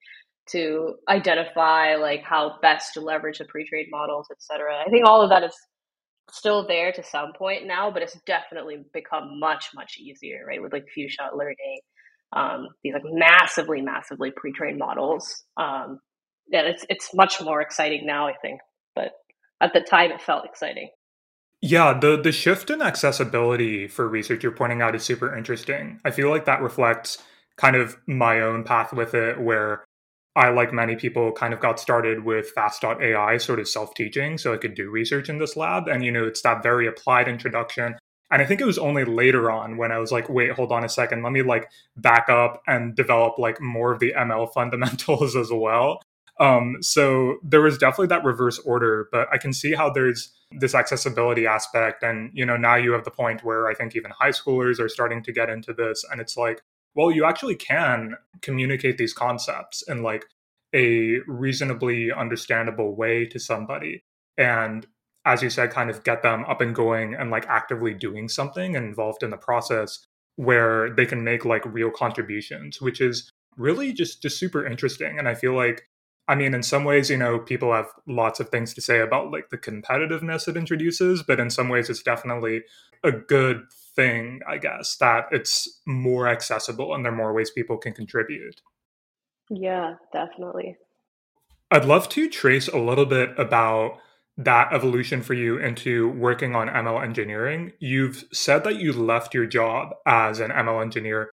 to 0.50 0.95
identify 1.07 1.95
like 1.95 2.21
how 2.24 2.57
best 2.62 2.94
to 2.95 3.01
leverage 3.01 3.38
the 3.38 3.45
pre-trained 3.45 3.88
models, 3.91 4.27
etc. 4.31 4.75
I 4.86 4.89
think 4.89 5.06
all 5.06 5.21
of 5.21 5.29
that 5.29 5.44
is 5.44 5.56
still 6.31 6.68
there 6.68 6.91
to 6.91 7.03
some 7.03 7.31
point 7.38 7.68
now, 7.68 7.91
but 7.91 8.01
it's 8.01 8.19
definitely 8.25 8.83
become 8.94 9.39
much, 9.39 9.69
much 9.75 9.97
easier, 10.00 10.44
right? 10.47 10.62
With 10.62 10.74
like 10.74 10.86
few 10.94 11.07
shot 11.07 11.38
learning, 11.38 11.79
um, 12.35 12.68
these 12.83 12.94
like 12.94 13.03
massively, 13.06 13.81
massively 13.81 14.31
pre-trained 14.31 14.77
models. 14.77 15.44
Um, 15.57 16.00
yeah, 16.47 16.62
it's 16.62 16.85
it's 16.89 17.13
much 17.13 17.41
more 17.41 17.62
exciting 17.62 18.06
now, 18.06 18.27
I 18.27 18.33
think. 18.41 18.59
But 18.95 19.12
at 19.62 19.74
the 19.74 19.81
time 19.81 20.12
it 20.12 20.21
felt 20.21 20.45
exciting. 20.45 20.89
Yeah, 21.62 21.97
the 21.97 22.19
the 22.21 22.31
shift 22.31 22.69
in 22.69 22.81
accessibility 22.81 23.88
for 23.88 24.07
research 24.07 24.44
you're 24.44 24.51
pointing 24.51 24.81
out 24.81 24.95
is 24.95 25.03
super 25.03 25.35
interesting. 25.35 26.00
I 26.03 26.12
feel 26.12 26.30
like 26.30 26.45
that 26.45 26.62
reflects 26.62 27.19
kind 27.57 27.75
of 27.75 27.97
my 28.07 28.41
own 28.41 28.63
path 28.63 28.94
with 28.94 29.13
it 29.13 29.39
where 29.39 29.86
I, 30.36 30.50
like 30.50 30.74
many 30.74 30.95
people, 30.95 31.31
kind 31.31 31.53
of 31.53 31.59
got 31.59 31.79
started 31.79 32.25
with 32.25 32.50
fast.ai, 32.51 33.38
sort 33.38 33.59
of 33.59 33.68
self 33.68 33.94
teaching, 33.94 34.38
so 34.38 34.53
I 34.53 34.57
could 34.57 34.74
do 34.74 34.89
research 34.89 35.29
in 35.29 35.38
this 35.38 35.56
lab. 35.56 35.88
And, 35.88 36.03
you 36.03 36.12
know, 36.12 36.25
it's 36.25 36.41
that 36.41 36.63
very 36.63 36.88
applied 36.88 37.27
introduction. 37.27 37.95
And 38.33 38.41
I 38.41 38.45
think 38.45 38.59
it 38.62 38.65
was 38.65 38.80
only 38.80 39.06
later 39.06 39.51
on 39.51 39.77
when 39.77 39.91
I 39.91 40.00
was 40.00 40.12
like, 40.12 40.27
wait, 40.27 40.53
hold 40.53 40.71
on 40.71 40.83
a 40.83 40.89
second, 40.89 41.21
let 41.21 41.31
me 41.31 41.44
like 41.44 41.69
back 41.95 42.30
up 42.30 42.63
and 42.65 42.95
develop 42.95 43.38
like 43.38 43.62
more 43.62 43.91
of 43.91 44.00
the 44.00 44.12
ML 44.18 44.51
fundamentals 44.51 45.35
as 45.44 45.51
well. 45.51 46.01
Um, 46.39 46.77
so 46.81 47.38
there 47.44 47.62
was 47.62 47.77
definitely 47.77 48.07
that 48.07 48.24
reverse 48.24 48.57
order, 48.57 49.07
but 49.12 49.27
I 49.31 49.38
can 49.38 49.53
see 49.53 49.74
how 49.74 49.91
there's 49.91 50.33
this 50.50 50.74
accessibility 50.74 51.45
aspect. 51.45 52.01
And, 52.01 52.31
you 52.33 52.44
know, 52.44 52.57
now 52.57 52.74
you 52.74 52.93
have 52.93 53.03
the 53.03 53.12
point 53.12 53.43
where 53.43 53.67
I 53.67 53.75
think 53.75 53.96
even 53.96 54.10
high 54.10 54.31
schoolers 54.31 54.79
are 54.79 54.89
starting 54.89 55.22
to 55.24 55.31
get 55.31 55.51
into 55.51 55.72
this. 55.72 56.03
And 56.12 56.19
it's 56.19 56.36
like, 56.36 56.63
well, 56.96 57.12
you 57.12 57.25
actually 57.25 57.55
can 57.55 58.15
communicate 58.41 58.98
these 58.98 59.13
concepts 59.13 59.84
in 59.88 60.01
like 60.01 60.25
a 60.74 61.19
reasonably 61.27 62.12
understandable 62.12 62.96
way 62.96 63.27
to 63.27 63.38
somebody. 63.38 64.03
And 64.39 64.88
as 65.25 65.42
you 65.42 65.50
said, 65.50 65.72
kind 65.72 65.89
of 65.89 66.03
get 66.03 66.22
them 66.22 66.46
up 66.46 66.62
and 66.62 66.75
going 66.75 67.15
and 67.15 67.32
like 67.32 67.46
actively 67.48 67.94
doing 67.94 68.27
something 68.27 68.75
and 68.75 68.86
involved 68.86 69.24
in 69.24 69.30
the 69.30 69.38
process 69.38 70.06
where 70.36 70.89
they 70.89 71.06
can 71.06 71.24
make 71.24 71.46
like 71.46 71.63
real 71.65 71.92
contributions, 71.92 72.82
which 72.82 73.00
is 73.00 73.32
really 73.58 73.94
just 73.94 74.22
just 74.22 74.38
super 74.38 74.65
interesting. 74.65 75.20
And 75.20 75.27
I 75.27 75.36
feel 75.36 75.53
like 75.53 75.88
I 76.27 76.36
mean, 76.36 76.53
in 76.53 76.63
some 76.63 76.86
ways, 76.86 77.10
you 77.10 77.18
know, 77.18 77.38
people 77.38 77.74
have 77.74 77.88
lots 78.08 78.39
of 78.39 78.48
things 78.48 78.74
to 78.75 78.82
say 78.82 79.00
about 79.00 79.32
like 79.32 79.50
the 79.50 79.58
competitiveness 79.58 80.48
it 80.48 80.56
introduces, 80.56 81.22
but 81.22 81.39
in 81.39 81.50
some 81.50 81.68
ways, 81.68 81.89
it's 81.89 82.01
definitely 82.01 82.63
a 83.03 83.12
good 83.12 83.63
thing, 83.96 84.39
I 84.48 84.58
guess, 84.58 84.96
that 84.98 85.25
it's 85.32 85.82
more 85.86 86.27
accessible 86.27 86.94
and 86.94 87.03
there 87.03 87.12
are 87.12 87.15
more 87.15 87.34
ways 87.34 87.51
people 87.51 87.77
can 87.77 87.94
contribute. 87.94 88.62
Yeah, 89.50 89.96
definitely. 90.13 90.77
I'd 91.70 91.86
love 91.86 92.08
to 92.10 92.30
trace 92.30 92.70
a 92.70 92.77
little 92.77 93.06
bit 93.06 93.38
about 93.38 93.98
that 94.38 94.74
evolution 94.74 95.22
for 95.22 95.34
you 95.34 95.58
into 95.58 96.10
working 96.10 96.56
on 96.56 96.68
ML 96.68 97.04
engineering. 97.04 97.72
You've 97.80 98.24
said 98.34 98.63
that 98.63 98.78
you 98.78 98.92
left 98.94 99.34
your 99.34 99.46
job 99.46 99.90
as 100.08 100.40
an 100.40 100.50
ML 100.50 100.82
engineer 100.82 101.30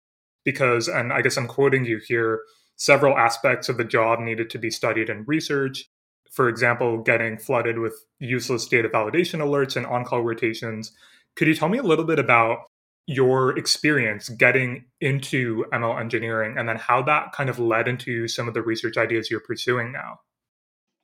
because, 0.44 0.88
and 0.88 1.12
I 1.12 1.20
guess 1.20 1.36
I'm 1.36 1.46
quoting 1.46 1.84
you 1.84 2.00
here, 2.06 2.40
several 2.76 3.16
aspects 3.18 3.68
of 3.68 3.76
the 3.76 3.84
job 3.84 4.20
needed 4.20 4.48
to 4.50 4.58
be 4.58 4.70
studied 4.70 5.10
and 5.10 5.28
researched. 5.28 5.88
For 6.32 6.48
example, 6.48 6.98
getting 7.02 7.38
flooded 7.38 7.78
with 7.78 7.94
useless 8.18 8.66
data 8.66 8.88
validation 8.88 9.40
alerts 9.40 9.76
and 9.76 9.86
on 9.86 10.04
call 10.04 10.22
rotations 10.22 10.92
could 11.36 11.48
you 11.48 11.54
tell 11.54 11.68
me 11.68 11.78
a 11.78 11.82
little 11.82 12.04
bit 12.04 12.18
about 12.18 12.64
your 13.06 13.56
experience 13.56 14.28
getting 14.30 14.86
into 15.00 15.64
ML 15.72 16.00
engineering 16.00 16.56
and 16.58 16.68
then 16.68 16.76
how 16.76 17.02
that 17.02 17.32
kind 17.32 17.48
of 17.48 17.58
led 17.58 17.86
into 17.86 18.26
some 18.26 18.48
of 18.48 18.54
the 18.54 18.62
research 18.62 18.96
ideas 18.96 19.30
you're 19.30 19.40
pursuing 19.40 19.92
now? 19.92 20.18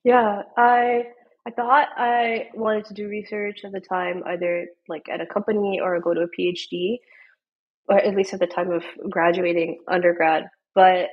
Yeah, 0.02 0.42
I 0.56 1.04
I 1.46 1.50
thought 1.52 1.88
I 1.96 2.48
wanted 2.54 2.86
to 2.86 2.94
do 2.94 3.08
research 3.08 3.60
at 3.64 3.72
the 3.72 3.80
time, 3.80 4.22
either 4.26 4.66
like 4.88 5.08
at 5.10 5.20
a 5.20 5.26
company 5.26 5.80
or 5.82 6.00
go 6.00 6.14
to 6.14 6.22
a 6.22 6.28
PhD. 6.40 6.98
or 7.88 7.98
at 7.98 8.14
least 8.16 8.32
at 8.34 8.40
the 8.40 8.46
time 8.46 8.70
of 8.72 8.84
graduating 9.10 9.78
undergrad. 9.88 10.44
But 10.74 11.08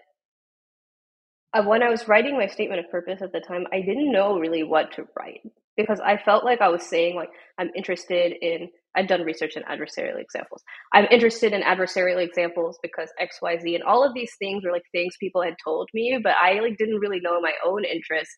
when 1.66 1.84
I 1.84 1.90
was 1.90 2.08
writing 2.08 2.38
my 2.38 2.48
statement 2.48 2.80
of 2.86 2.92
purpose 2.92 3.22
at 3.22 3.32
the 3.32 3.40
time, 3.40 3.66
I 3.74 3.82
didn't 3.82 4.12
know 4.12 4.38
really 4.40 4.64
what 4.64 4.92
to 4.94 5.06
write 5.18 5.42
because 5.78 6.00
I 6.00 6.18
felt 6.18 6.44
like 6.46 6.62
I 6.62 6.70
was 6.70 6.84
saying 6.84 7.16
like 7.16 7.30
I'm 7.58 7.72
interested 7.76 8.34
in 8.42 8.70
I've 8.96 9.08
done 9.08 9.24
research 9.24 9.56
in 9.56 9.64
adversarial 9.64 10.20
examples. 10.20 10.64
I'm 10.94 11.06
interested 11.12 11.54
in 11.54 11.62
adversarial 11.62 12.24
examples 12.24 12.80
because 12.84 13.10
XYZ 13.22 13.76
and 13.76 13.84
all 13.84 14.04
of 14.06 14.14
these 14.14 14.34
things 14.40 14.66
were 14.66 14.72
like 14.72 14.84
things 14.92 15.16
people 15.20 15.42
had 15.44 15.56
told 15.64 15.90
me, 15.94 16.20
but 16.24 16.34
I 16.42 16.60
like 16.60 16.78
didn't 16.78 17.00
really 17.00 17.20
know 17.22 17.40
my 17.42 17.54
own 17.66 17.84
interest. 17.86 18.32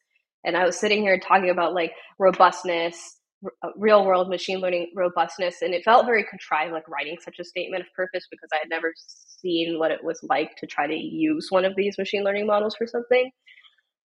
And 0.44 0.58
I 0.58 0.66
was 0.66 0.78
sitting 0.78 1.02
here 1.02 1.20
talking 1.20 1.50
about 1.50 1.74
like 1.74 1.94
robustness, 2.20 3.18
uh, 3.46 3.70
real 3.78 4.06
world 4.06 4.30
machine 4.30 4.60
learning 4.60 4.92
robustness, 4.96 5.62
and 5.62 5.74
it 5.74 5.84
felt 5.84 6.06
very 6.06 6.26
contrived, 6.30 6.74
like 6.74 6.88
writing 6.88 7.18
such 7.24 7.40
a 7.40 7.44
statement 7.44 7.82
of 7.82 7.94
purpose 7.96 8.26
because 8.30 8.50
I 8.54 8.58
had 8.58 8.70
never 8.70 8.94
seen 8.96 9.80
what 9.80 9.92
it 9.92 10.04
was 10.04 10.20
like 10.24 10.56
to 10.58 10.68
try 10.68 10.88
to 10.88 10.96
use 10.96 11.48
one 11.50 11.66
of 11.66 11.76
these 11.76 11.98
machine 11.98 12.24
learning 12.24 12.48
models 12.48 12.76
for 12.76 12.88
something. 12.88 13.32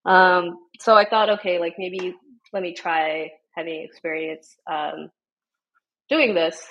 Um, 0.04 0.58
so 0.80 0.94
I 0.94 1.08
thought, 1.08 1.30
okay, 1.30 1.58
like 1.58 1.74
maybe 1.78 2.14
let 2.52 2.62
me 2.62 2.74
try 2.74 3.30
having 3.56 3.82
experience 3.82 4.56
um, 4.70 5.10
doing 6.08 6.34
this. 6.34 6.64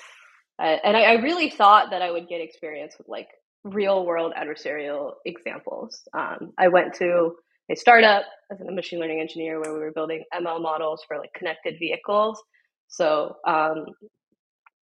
Uh, 0.58 0.76
and 0.84 0.96
I, 0.96 1.02
I, 1.02 1.12
really 1.14 1.50
thought 1.50 1.90
that 1.90 2.00
I 2.00 2.10
would 2.10 2.28
get 2.28 2.40
experience 2.40 2.94
with 2.96 3.08
like 3.08 3.28
real 3.62 4.06
world 4.06 4.32
adversarial 4.38 5.12
examples. 5.26 6.00
Um, 6.16 6.54
I 6.58 6.68
went 6.68 6.94
to 6.94 7.32
a 7.70 7.76
startup 7.76 8.24
as 8.50 8.60
a 8.60 8.70
machine 8.70 9.00
learning 9.00 9.20
engineer 9.20 9.60
where 9.60 9.72
we 9.72 9.80
were 9.80 9.92
building 9.92 10.22
ML 10.34 10.62
models 10.62 11.02
for 11.06 11.18
like 11.18 11.32
connected 11.34 11.76
vehicles. 11.78 12.42
So 12.88 13.36
um, 13.46 13.86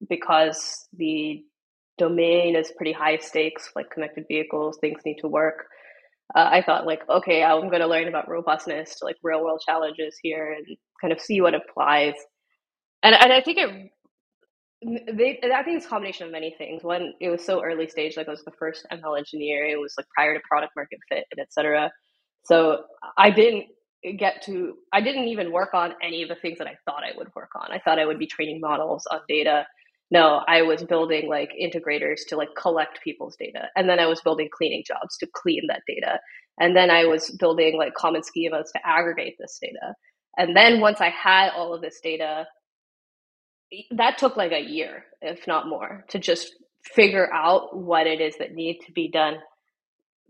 because 0.09 0.87
the 0.93 1.43
domain 1.97 2.55
is 2.55 2.71
pretty 2.75 2.91
high 2.91 3.17
stakes, 3.17 3.71
like 3.75 3.89
connected 3.89 4.25
vehicles, 4.27 4.77
things 4.81 5.01
need 5.05 5.19
to 5.19 5.27
work. 5.27 5.65
Uh, 6.35 6.49
I 6.51 6.61
thought 6.61 6.85
like, 6.85 7.01
okay, 7.09 7.43
I'm 7.43 7.69
going 7.69 7.81
to 7.81 7.87
learn 7.87 8.07
about 8.07 8.29
robustness 8.29 8.97
to 8.99 9.05
like 9.05 9.17
real 9.23 9.43
world 9.43 9.61
challenges 9.65 10.17
here 10.21 10.53
and 10.53 10.65
kind 10.99 11.13
of 11.13 11.19
see 11.19 11.41
what 11.41 11.53
applies. 11.53 12.15
And 13.03 13.15
and 13.15 13.31
I 13.31 13.41
think 13.41 13.57
it 13.57 13.91
they, 15.13 15.39
I 15.53 15.63
think 15.63 15.77
it's 15.77 15.85
a 15.85 15.89
combination 15.89 16.25
of 16.25 16.31
many 16.31 16.55
things. 16.57 16.83
One, 16.83 17.13
it 17.21 17.29
was 17.29 17.45
so 17.45 17.63
early 17.63 17.87
stage, 17.87 18.17
like 18.17 18.27
I 18.27 18.31
was 18.31 18.43
the 18.43 18.51
first 18.51 18.85
ML 18.91 19.17
engineer. 19.17 19.65
It 19.65 19.79
was 19.79 19.93
like 19.97 20.07
prior 20.15 20.33
to 20.33 20.41
product 20.47 20.73
market 20.75 20.99
fit 21.09 21.25
and 21.31 21.39
etc. 21.39 21.91
So 22.45 22.83
I 23.17 23.31
didn't 23.31 23.65
get 24.17 24.41
to, 24.43 24.75
I 24.91 25.01
didn't 25.01 25.29
even 25.29 25.51
work 25.51 25.73
on 25.73 25.93
any 26.01 26.23
of 26.23 26.29
the 26.29 26.35
things 26.35 26.57
that 26.59 26.67
I 26.67 26.75
thought 26.85 27.03
I 27.03 27.17
would 27.17 27.33
work 27.35 27.51
on. 27.55 27.71
I 27.71 27.79
thought 27.79 27.99
I 27.99 28.05
would 28.05 28.19
be 28.19 28.27
training 28.27 28.59
models 28.59 29.05
on 29.11 29.21
data. 29.27 29.65
No, 30.11 30.41
I 30.47 30.61
was 30.63 30.83
building 30.83 31.29
like 31.29 31.51
integrators 31.61 32.19
to 32.29 32.37
like 32.37 32.49
collect 32.57 33.01
people's 33.03 33.35
data. 33.37 33.69
And 33.75 33.89
then 33.89 33.99
I 33.99 34.05
was 34.07 34.21
building 34.21 34.49
cleaning 34.55 34.83
jobs 34.85 35.17
to 35.19 35.27
clean 35.33 35.63
that 35.69 35.81
data. 35.87 36.19
And 36.59 36.75
then 36.75 36.91
I 36.91 37.05
was 37.05 37.31
building 37.31 37.77
like 37.77 37.93
common 37.95 38.21
schemas 38.21 38.71
to 38.73 38.79
aggregate 38.85 39.35
this 39.39 39.57
data. 39.61 39.95
And 40.37 40.55
then 40.55 40.81
once 40.81 41.01
I 41.01 41.09
had 41.09 41.51
all 41.51 41.73
of 41.73 41.81
this 41.81 41.99
data, 42.03 42.45
that 43.91 44.17
took 44.17 44.37
like 44.37 44.51
a 44.51 44.59
year, 44.61 45.05
if 45.21 45.47
not 45.47 45.67
more, 45.67 46.05
to 46.09 46.19
just 46.19 46.53
figure 46.83 47.31
out 47.33 47.75
what 47.77 48.07
it 48.07 48.21
is 48.21 48.35
that 48.37 48.53
needed 48.53 48.85
to 48.85 48.91
be 48.91 49.09
done. 49.09 49.37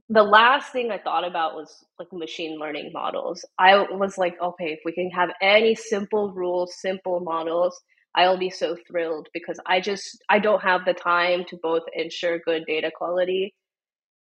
The 0.10 0.24
last 0.24 0.72
thing 0.72 0.92
I 0.92 0.98
thought 0.98 1.26
about 1.26 1.56
was 1.56 1.84
like 1.98 2.12
machine 2.12 2.60
learning 2.60 2.92
models. 2.94 3.46
I 3.58 3.76
was 3.92 4.18
like, 4.18 4.36
okay, 4.42 4.74
if 4.74 4.80
we 4.86 4.92
can 4.92 5.10
have 5.12 5.30
any 5.42 5.76
simple 5.76 6.32
rules, 6.34 6.76
simple 6.80 7.22
models, 7.22 7.80
I'll 8.16 8.38
be 8.38 8.50
so 8.50 8.78
thrilled 8.88 9.30
because 9.34 9.60
I 9.66 9.80
just 9.80 10.24
I 10.30 10.40
don't 10.40 10.62
have 10.62 10.86
the 10.86 10.94
time 10.94 11.46
to 11.50 11.58
both 11.62 11.84
ensure 11.94 12.40
good 12.40 12.66
data 12.68 12.92
quality 12.96 13.56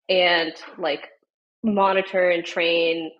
and 0.08 0.52
like 0.78 1.08
monitor 1.62 2.30
and 2.30 2.44
train 2.44 3.10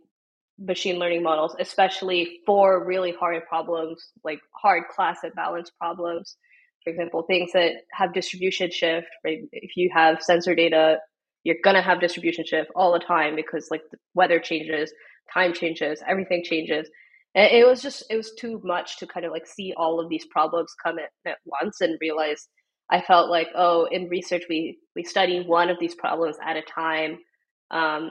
machine 0.59 0.99
learning 0.99 1.23
models, 1.23 1.57
especially 1.59 2.41
for 2.45 2.85
really 2.85 3.13
hard 3.19 3.43
problems, 3.49 4.13
like 4.25 4.41
hard 4.61 4.85
class 4.95 5.19
balance 5.35 5.71
problems. 5.79 6.37
For 6.85 6.91
example, 6.91 7.23
things 7.23 7.53
that 7.53 7.73
have 7.93 8.13
distribution 8.13 8.71
shift, 8.71 9.09
right? 9.25 9.41
If 9.53 9.77
you 9.77 9.91
have 9.95 10.23
sensor 10.23 10.55
data, 10.55 10.99
you're 11.45 11.57
gonna 11.65 11.83
have 11.83 12.01
distribution 12.01 12.45
shift 12.47 12.71
all 12.75 12.93
the 12.93 12.99
time 12.99 13.37
because 13.37 13.69
like 13.71 13.83
the 13.91 13.99
weather 14.15 14.39
changes, 14.39 14.93
time 15.33 15.53
changes, 15.55 16.03
everything 16.09 16.43
changes. 16.45 16.89
And 17.35 17.51
it 17.53 17.67
was 17.67 17.83
just 17.83 18.05
it 18.11 18.17
was 18.17 18.33
too 18.39 18.61
much 18.65 18.99
to 18.99 19.07
kind 19.07 19.25
of 19.27 19.33
like 19.33 19.47
see 19.47 19.73
all 19.77 20.01
of 20.01 20.09
these 20.09 20.27
problems 20.31 20.75
come 20.83 20.99
at, 20.99 21.11
at 21.31 21.39
once 21.45 21.81
and 21.81 21.99
realize 22.01 22.49
I 22.91 23.01
felt 23.01 23.31
like, 23.31 23.49
oh, 23.55 23.87
in 23.91 24.09
research 24.09 24.45
we 24.49 24.79
we 24.97 25.05
study 25.05 25.43
one 25.47 25.71
of 25.71 25.79
these 25.81 25.95
problems 25.95 26.37
at 26.45 26.57
a 26.57 26.63
time. 26.63 27.19
Um, 27.71 28.11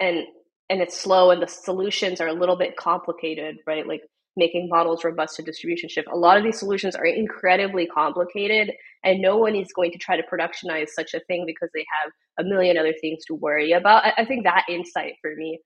and 0.00 0.24
and 0.70 0.80
it's 0.82 0.98
slow 0.98 1.30
and 1.30 1.42
the 1.42 1.46
solutions 1.48 2.20
are 2.20 2.28
a 2.28 2.32
little 2.34 2.56
bit 2.56 2.76
complicated, 2.76 3.56
right? 3.66 3.86
Like 3.86 4.02
making 4.36 4.68
models 4.68 5.04
robust 5.04 5.36
to 5.36 5.42
distribution 5.42 5.88
shift. 5.88 6.08
A 6.10 6.16
lot 6.16 6.38
of 6.38 6.44
these 6.44 6.58
solutions 6.58 6.96
are 6.96 7.04
incredibly 7.04 7.86
complicated 7.86 8.72
and 9.04 9.20
no 9.20 9.36
one 9.36 9.54
is 9.54 9.72
going 9.74 9.92
to 9.92 9.98
try 9.98 10.16
to 10.16 10.22
productionize 10.22 10.88
such 10.88 11.14
a 11.14 11.20
thing 11.20 11.44
because 11.46 11.68
they 11.74 11.84
have 12.02 12.12
a 12.38 12.48
million 12.48 12.78
other 12.78 12.94
things 13.00 13.24
to 13.26 13.34
worry 13.34 13.72
about. 13.72 14.04
I, 14.04 14.12
I 14.18 14.24
think 14.24 14.44
that 14.44 14.64
insight 14.68 15.14
for 15.20 15.34
me 15.36 15.60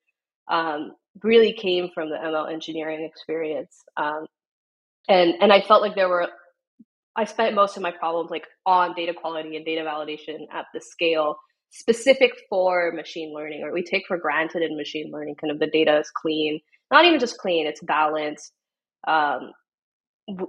um, 0.49 0.93
really 1.23 1.53
came 1.53 1.91
from 1.95 2.11
the 2.11 2.17
ML 2.17 2.53
engineering 2.53 3.05
experience. 3.05 3.83
Um, 3.97 4.27
and, 5.09 5.35
and 5.41 5.53
I 5.53 5.61
felt 5.61 5.83
like 5.83 5.95
there 5.95 6.09
were, 6.09 6.29
I 7.15 7.25
spent 7.25 7.55
most 7.55 7.77
of 7.77 7.83
my 7.83 7.93
problems 7.93 8.31
like 8.31 8.45
on 8.65 8.95
data 8.95 9.15
quality 9.15 9.57
and 9.57 9.65
data 9.65 9.83
validation 9.83 10.47
at 10.53 10.67
the 10.75 10.81
scale 10.81 11.37
specific 11.71 12.33
for 12.49 12.93
machine 12.93 13.35
learning 13.35 13.63
or 13.63 13.73
we 13.73 13.83
take 13.83 14.05
for 14.07 14.17
granted 14.17 14.63
in 14.63 14.77
machine 14.77 15.11
learning 15.13 15.35
kind 15.35 15.51
of 15.51 15.59
the 15.59 15.67
data 15.67 15.99
is 15.99 16.11
clean 16.11 16.61
not 16.91 17.05
even 17.05 17.21
just 17.21 17.39
clean 17.39 17.67
it's 17.67 17.83
balanced. 17.83 18.53
Um, 19.07 19.53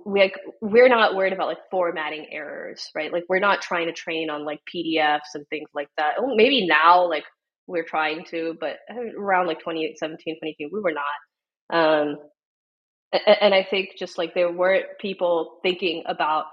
we 0.05 0.21
like 0.21 0.35
we're 0.61 0.89
not 0.89 1.15
worried 1.15 1.33
about 1.33 1.47
like 1.47 1.59
formatting 1.69 2.27
errors 2.31 2.89
right? 2.95 3.13
Like 3.13 3.25
we're 3.29 3.39
not 3.39 3.61
trying 3.61 3.87
to 3.87 3.93
train 3.93 4.29
on 4.29 4.43
like 4.45 4.59
pdfs 4.73 5.35
and 5.35 5.47
things 5.49 5.69
like 5.75 5.89
that. 5.97 6.13
Well, 6.21 6.35
maybe 6.35 6.65
now 6.67 7.07
like 7.07 7.25
we're 7.67 7.83
trying 7.83 8.25
to 8.31 8.57
but 8.59 8.77
around 9.17 9.47
like 9.47 9.59
2017 9.59 10.35
2018 10.35 10.69
we 10.73 10.81
were 10.81 10.93
not. 10.93 11.03
Um, 11.69 12.17
and, 13.13 13.37
and 13.41 13.53
i 13.53 13.65
think 13.69 13.91
just 13.97 14.17
like 14.17 14.33
there 14.33 14.51
weren't 14.51 14.85
people 14.99 15.59
thinking 15.63 16.03
about 16.07 16.45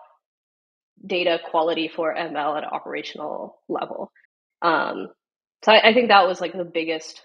data 1.06 1.38
quality 1.50 1.88
for 1.94 2.14
ml 2.14 2.56
at 2.56 2.64
an 2.64 2.70
operational 2.70 3.60
level. 3.68 4.10
Um, 4.62 5.08
so 5.64 5.72
I, 5.72 5.90
I 5.90 5.94
think 5.94 6.08
that 6.08 6.26
was 6.26 6.40
like 6.40 6.52
the 6.52 6.64
biggest 6.64 7.20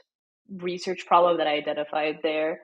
research 0.57 1.05
problem 1.05 1.37
that 1.37 1.47
I 1.47 1.55
identified 1.55 2.17
there. 2.23 2.59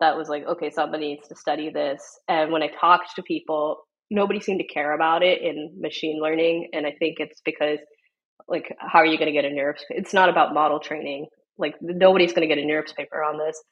That 0.00 0.16
was 0.16 0.28
like, 0.28 0.46
okay, 0.46 0.70
somebody 0.70 1.08
needs 1.08 1.28
to 1.28 1.36
study 1.36 1.70
this. 1.70 2.02
And 2.28 2.52
when 2.52 2.62
I 2.62 2.68
talked 2.68 3.16
to 3.16 3.22
people, 3.22 3.82
nobody 4.10 4.40
seemed 4.40 4.60
to 4.60 4.66
care 4.66 4.92
about 4.92 5.22
it 5.22 5.42
in 5.42 5.76
machine 5.78 6.20
learning. 6.22 6.68
And 6.72 6.86
I 6.86 6.92
think 6.98 7.16
it's 7.18 7.40
because, 7.44 7.78
like, 8.48 8.74
how 8.78 9.00
are 9.00 9.06
you 9.06 9.18
going 9.18 9.32
to 9.32 9.32
get 9.32 9.44
a 9.44 9.54
NeurIPS? 9.54 9.82
It's 9.90 10.14
not 10.14 10.28
about 10.28 10.54
model 10.54 10.80
training. 10.80 11.26
Like, 11.58 11.74
nobody's 11.82 12.32
going 12.32 12.48
to 12.48 12.54
get 12.54 12.62
a 12.62 12.66
NeurIPS 12.66 12.96
paper 12.96 13.22
on 13.22 13.38
this. 13.38 13.62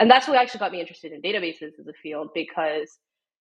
And 0.00 0.10
that's 0.10 0.26
what 0.26 0.36
actually 0.36 0.60
got 0.60 0.72
me 0.72 0.80
interested 0.80 1.12
in 1.12 1.22
databases 1.22 1.78
as 1.78 1.86
a 1.88 1.92
field 2.02 2.30
because 2.34 2.98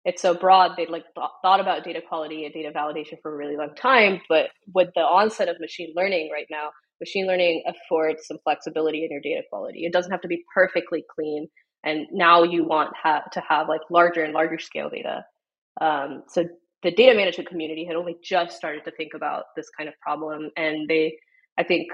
it's 0.06 0.22
so 0.22 0.34
broad 0.34 0.72
they 0.78 0.86
like 0.86 1.06
th- 1.16 1.28
thought 1.42 1.60
about 1.60 1.84
data 1.84 2.02
quality 2.08 2.46
and 2.46 2.54
data 2.54 2.72
validation 2.76 3.20
for 3.22 3.34
a 3.34 3.38
really 3.38 3.56
long 3.56 3.74
time 3.76 4.22
but 4.30 4.50
with 4.74 4.90
the 4.96 5.02
onset 5.02 5.50
of 5.50 5.60
machine 5.60 5.94
learning 5.96 6.30
right 6.32 6.48
now 6.50 6.70
machine 7.04 7.28
learning 7.28 7.64
affords 7.68 8.28
some 8.28 8.38
flexibility 8.44 9.04
in 9.04 9.12
your 9.12 9.22
data 9.22 9.42
quality 9.50 9.86
it 9.86 9.94
doesn't 9.94 10.12
have 10.12 10.22
to 10.22 10.28
be 10.28 10.44
perfectly 10.54 11.04
clean 11.14 11.48
and 11.86 12.08
now 12.12 12.44
you 12.44 12.64
want 12.66 12.92
ha- 13.02 13.24
to 13.32 13.42
have 13.48 13.68
like 13.70 13.82
larger 13.92 14.24
and 14.24 14.34
larger 14.34 14.60
scale 14.60 14.90
data 14.90 15.24
um, 15.82 16.24
so 16.28 16.46
the 16.84 16.92
data 16.92 17.16
management 17.16 17.50
community 17.50 17.86
had 17.86 17.96
only 17.96 18.16
just 18.24 18.58
started 18.58 18.84
to 18.86 18.92
think 18.92 19.14
about 19.16 19.46
this 19.56 19.68
kind 19.78 19.90
of 19.90 19.96
problem 20.02 20.50
and 20.58 20.90
they 20.90 21.16
i 21.58 21.64
think 21.64 21.88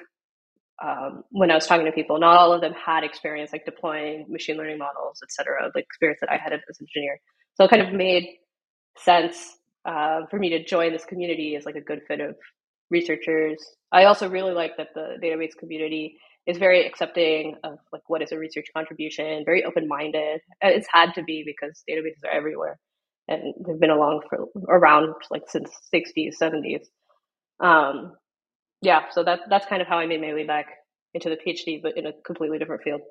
um, 0.84 1.24
when 1.32 1.52
I 1.52 1.56
was 1.56 1.68
talking 1.68 1.86
to 1.86 1.92
people, 1.92 2.20
not 2.20 2.38
all 2.38 2.54
of 2.54 2.62
them 2.62 2.74
had 2.74 3.04
experience 3.04 3.52
like 3.52 3.66
deploying 3.66 4.26
machine 4.30 4.58
learning 4.58 4.78
models, 4.78 5.20
et 5.24 5.32
cetera, 5.32 5.70
the 5.74 5.82
experience 5.82 6.20
that 6.22 6.32
I 6.32 6.38
had 6.38 6.54
as 6.54 6.62
an 6.80 6.88
engineer. 6.88 7.20
So 7.56 7.66
it 7.66 7.70
kind 7.70 7.82
of 7.82 7.94
made 7.94 8.28
sense 8.98 9.58
uh, 9.86 10.22
for 10.30 10.40
me 10.40 10.50
to 10.50 10.64
join 10.64 10.94
this 10.94 11.06
community 11.06 11.56
as 11.56 11.66
like 11.66 11.76
a 11.76 11.82
good 11.82 12.02
fit 12.08 12.22
of 12.22 12.36
researchers. 12.90 13.64
I 13.92 14.06
also 14.06 14.30
really 14.30 14.54
like 14.54 14.78
that 14.78 14.90
the 14.94 15.18
database 15.24 15.56
community 15.58 16.18
is 16.48 16.58
very 16.58 16.86
accepting 16.86 17.56
of 17.64 17.78
like 17.92 18.02
what 18.08 18.22
is 18.22 18.32
a 18.32 18.38
research 18.38 18.68
contribution, 18.76 19.44
very 19.46 19.64
open 19.64 19.88
minded. 19.88 20.42
It's 20.62 20.88
had 20.92 21.14
to 21.16 21.24
be 21.24 21.44
because 21.46 21.84
databases 21.90 22.26
are 22.26 22.36
everywhere 22.36 22.80
and 23.30 23.54
they've 23.66 23.80
been 23.80 23.92
along 23.92 24.22
for 24.30 24.48
around 24.68 25.14
like 25.30 25.44
since 25.48 25.70
60s, 25.94 26.34
70s. 26.42 26.82
Um, 27.64 28.14
yeah, 28.82 29.04
so 29.12 29.24
that 29.24 29.42
that's 29.50 29.68
kind 29.68 29.82
of 29.82 29.88
how 29.88 30.00
I 30.00 30.08
made 30.08 30.22
my 30.22 30.34
way 30.34 30.46
back 30.46 30.66
into 31.14 31.30
the 31.30 31.38
PhD, 31.38 31.82
but 31.82 31.98
in 31.98 32.06
a 32.06 32.14
completely 32.26 32.58
different 32.58 32.82
field. 32.82 33.02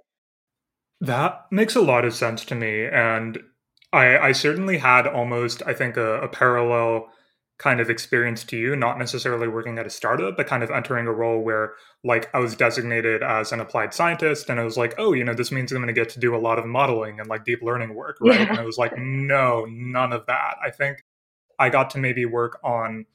That 1.01 1.47
makes 1.51 1.77
a 1.77 1.81
lot 1.81 2.05
of 2.05 2.15
sense 2.15 2.45
to 2.47 2.55
me, 2.55 2.87
and 2.87 3.39
I, 3.93 4.19
I 4.19 4.33
certainly 4.33 4.79
had 4.79 5.07
almost, 5.07 5.63
I 5.65 5.75
think, 5.75 5.97
a, 5.97 6.23
a 6.23 6.29
parallel 6.29 7.09
kind 7.59 7.81
of 7.81 7.91
experience 7.91 8.45
to 8.45 8.57
you, 8.57 8.77
not 8.77 8.99
necessarily 8.99 9.49
working 9.49 9.79
at 9.79 9.87
a 9.87 9.91
startup, 9.91 10.37
but 10.37 10.47
kind 10.47 10.63
of 10.63 10.71
entering 10.71 11.09
a 11.09 11.13
role 11.13 11.43
where 11.43 11.73
like 12.05 12.33
I 12.33 12.39
was 12.39 12.55
designated 12.55 13.23
as 13.23 13.51
an 13.51 13.61
applied 13.61 13.93
scientist 13.93 14.49
and 14.49 14.61
I 14.61 14.65
was 14.65 14.77
like, 14.77 14.95
oh, 14.97 15.13
you 15.13 15.25
know, 15.25 15.35
this 15.35 15.51
means 15.51 15.73
I'm 15.73 15.79
going 15.79 15.89
to 15.89 15.93
get 15.93 16.09
to 16.11 16.21
do 16.21 16.37
a 16.37 16.39
lot 16.39 16.59
of 16.59 16.67
modeling 16.67 17.19
and 17.19 17.29
like 17.29 17.45
deep 17.45 17.61
learning 17.61 17.95
work, 17.95 18.19
right? 18.21 18.41
Yeah. 18.41 18.51
And 18.51 18.59
I 18.61 18.65
was 18.65 18.79
like, 18.79 18.97
no, 18.97 19.67
none 19.69 20.13
of 20.13 20.27
that. 20.27 20.57
I 20.65 20.71
think 20.71 21.05
I 21.59 21.69
got 21.69 21.91
to 21.91 21.99
maybe 21.99 22.25
work 22.25 22.61
on 22.63 23.07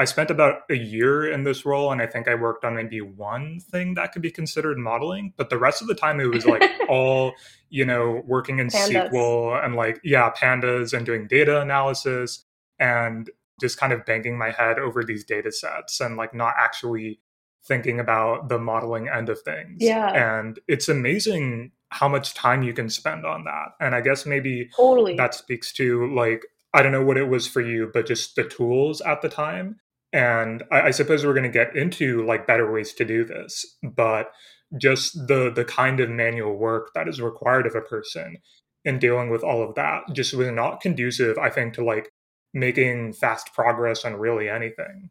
I 0.00 0.04
spent 0.04 0.30
about 0.30 0.60
a 0.70 0.76
year 0.76 1.28
in 1.28 1.42
this 1.42 1.66
role, 1.66 1.90
and 1.90 2.00
I 2.00 2.06
think 2.06 2.28
I 2.28 2.36
worked 2.36 2.64
on 2.64 2.76
maybe 2.76 3.00
one 3.00 3.58
thing 3.58 3.94
that 3.94 4.12
could 4.12 4.22
be 4.22 4.30
considered 4.30 4.78
modeling. 4.78 5.32
But 5.36 5.50
the 5.50 5.58
rest 5.58 5.82
of 5.82 5.88
the 5.88 5.94
time, 5.96 6.20
it 6.20 6.26
was 6.26 6.46
like 6.46 6.62
all, 6.88 7.32
you 7.68 7.84
know, 7.84 8.22
working 8.24 8.60
in 8.60 8.68
pandas. 8.68 9.10
SQL 9.10 9.64
and 9.64 9.74
like, 9.74 10.00
yeah, 10.04 10.30
pandas 10.30 10.96
and 10.96 11.04
doing 11.04 11.26
data 11.26 11.60
analysis 11.60 12.44
and 12.78 13.28
just 13.60 13.78
kind 13.78 13.92
of 13.92 14.04
banging 14.04 14.38
my 14.38 14.50
head 14.50 14.78
over 14.78 15.02
these 15.02 15.24
data 15.24 15.52
sets 15.52 16.00
and 16.00 16.16
like 16.16 16.34
not 16.34 16.54
actually 16.58 17.20
thinking 17.66 18.00
about 18.00 18.48
the 18.48 18.58
modeling 18.58 19.08
end 19.08 19.28
of 19.28 19.40
things. 19.42 19.78
Yeah. 19.80 20.38
And 20.38 20.58
it's 20.68 20.88
amazing 20.88 21.72
how 21.90 22.08
much 22.08 22.34
time 22.34 22.62
you 22.62 22.72
can 22.72 22.88
spend 22.88 23.26
on 23.26 23.44
that. 23.44 23.68
And 23.80 23.94
I 23.94 24.00
guess 24.00 24.26
maybe 24.26 24.70
totally. 24.76 25.16
that 25.16 25.34
speaks 25.34 25.72
to 25.74 26.14
like, 26.14 26.44
I 26.74 26.82
don't 26.82 26.92
know 26.92 27.04
what 27.04 27.16
it 27.16 27.28
was 27.28 27.46
for 27.46 27.60
you, 27.60 27.90
but 27.92 28.06
just 28.06 28.36
the 28.36 28.44
tools 28.44 29.00
at 29.00 29.22
the 29.22 29.28
time 29.28 29.80
and 30.12 30.62
I, 30.70 30.82
I 30.82 30.90
suppose 30.90 31.24
we're 31.24 31.34
going 31.34 31.42
to 31.44 31.48
get 31.48 31.76
into 31.76 32.24
like 32.24 32.46
better 32.46 32.70
ways 32.70 32.92
to 32.94 33.04
do 33.04 33.24
this 33.24 33.64
but 33.82 34.30
just 34.76 35.14
the 35.28 35.50
the 35.54 35.64
kind 35.64 36.00
of 36.00 36.10
manual 36.10 36.56
work 36.56 36.90
that 36.94 37.08
is 37.08 37.20
required 37.20 37.66
of 37.66 37.74
a 37.74 37.80
person 37.80 38.38
in 38.84 38.98
dealing 38.98 39.30
with 39.30 39.42
all 39.42 39.62
of 39.62 39.74
that 39.74 40.02
just 40.12 40.34
was 40.34 40.48
not 40.50 40.80
conducive 40.80 41.36
i 41.38 41.50
think 41.50 41.74
to 41.74 41.84
like 41.84 42.10
making 42.54 43.12
fast 43.12 43.52
progress 43.54 44.04
on 44.04 44.14
really 44.14 44.48
anything. 44.48 45.10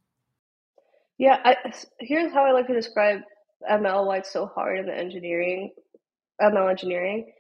Yeah 1.18 1.40
I, 1.44 1.56
here's 2.00 2.32
how 2.32 2.46
i 2.46 2.52
like 2.52 2.68
to 2.68 2.74
describe 2.74 3.22
ml 3.70 4.06
why 4.06 4.18
it's 4.18 4.32
so 4.32 4.46
hard 4.46 4.80
in 4.80 4.86
the 4.86 4.96
engineering 4.96 5.72
ml 6.42 6.70
engineering. 6.70 7.32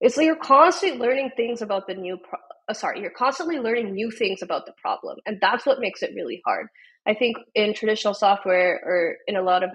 It's 0.00 0.16
like 0.16 0.26
you're 0.26 0.36
constantly 0.36 0.98
learning 0.98 1.30
things 1.36 1.62
about 1.62 1.86
the 1.86 1.94
new 1.94 2.18
pro- 2.18 2.38
uh, 2.68 2.74
sorry 2.74 3.00
you're 3.00 3.10
constantly 3.10 3.58
learning 3.58 3.92
new 3.92 4.10
things 4.10 4.42
about 4.42 4.66
the 4.66 4.72
problem 4.80 5.18
and 5.26 5.38
that's 5.40 5.66
what 5.66 5.80
makes 5.80 6.02
it 6.02 6.12
really 6.14 6.40
hard. 6.44 6.68
I 7.06 7.14
think 7.14 7.36
in 7.54 7.74
traditional 7.74 8.14
software 8.14 8.80
or 8.84 9.16
in 9.26 9.36
a 9.36 9.42
lot 9.42 9.62
of 9.62 9.70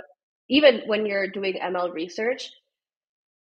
even 0.49 0.81
when 0.87 1.05
you're 1.05 1.27
doing 1.29 1.59
ML 1.61 1.93
research, 1.93 2.49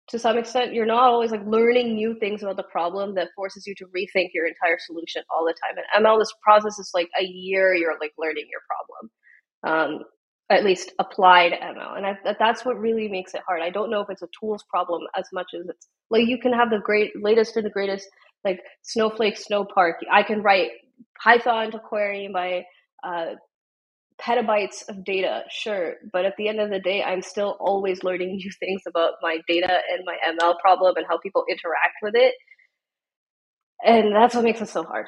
to 0.08 0.18
some 0.18 0.36
extent, 0.36 0.74
you're 0.74 0.86
not 0.86 1.04
always 1.04 1.30
like 1.30 1.44
learning 1.46 1.94
new 1.94 2.14
things 2.18 2.42
about 2.42 2.56
the 2.56 2.64
problem 2.64 3.14
that 3.14 3.28
forces 3.34 3.66
you 3.66 3.74
to 3.76 3.86
rethink 3.86 4.30
your 4.34 4.46
entire 4.46 4.78
solution 4.78 5.22
all 5.34 5.44
the 5.44 5.54
time. 5.54 5.76
And 5.78 6.04
ML, 6.04 6.18
this 6.18 6.32
process 6.42 6.78
is 6.78 6.90
like 6.92 7.08
a 7.18 7.24
year 7.24 7.74
you're 7.74 7.98
like 8.00 8.12
learning 8.18 8.44
your 8.50 8.60
problem, 8.68 9.96
um, 9.96 10.04
at 10.50 10.64
least 10.64 10.92
applied 10.98 11.52
ML. 11.52 11.96
And 11.96 12.06
I, 12.06 12.34
that's 12.38 12.66
what 12.66 12.78
really 12.78 13.08
makes 13.08 13.32
it 13.34 13.40
hard. 13.46 13.62
I 13.62 13.70
don't 13.70 13.90
know 13.90 14.02
if 14.02 14.10
it's 14.10 14.22
a 14.22 14.28
tools 14.38 14.64
problem 14.68 15.02
as 15.16 15.24
much 15.32 15.48
as 15.58 15.66
it's 15.68 15.88
like 16.10 16.26
you 16.26 16.38
can 16.38 16.52
have 16.52 16.70
the 16.70 16.80
great 16.80 17.10
latest 17.20 17.56
and 17.56 17.64
the 17.64 17.70
greatest 17.70 18.06
like 18.44 18.60
Snowflake 18.82 19.38
Snowpark. 19.38 19.94
I 20.12 20.22
can 20.22 20.42
write 20.42 20.70
Python 21.22 21.70
to 21.72 21.78
query 21.78 22.28
my 22.28 22.62
uh, 23.02 23.36
petabytes 24.20 24.88
of 24.88 25.04
data, 25.04 25.42
sure, 25.50 25.94
but 26.12 26.24
at 26.24 26.34
the 26.36 26.48
end 26.48 26.60
of 26.60 26.70
the 26.70 26.78
day, 26.78 27.02
I'm 27.02 27.22
still 27.22 27.56
always 27.60 28.02
learning 28.02 28.36
new 28.36 28.50
things 28.60 28.82
about 28.86 29.14
my 29.22 29.38
data 29.48 29.78
and 29.92 30.04
my 30.04 30.16
ML 30.26 30.58
problem 30.60 30.96
and 30.96 31.06
how 31.08 31.18
people 31.18 31.44
interact 31.48 31.96
with 32.02 32.14
it. 32.14 32.34
And 33.84 34.14
that's 34.14 34.34
what 34.34 34.44
makes 34.44 34.60
it 34.60 34.68
so 34.68 34.84
hard. 34.84 35.06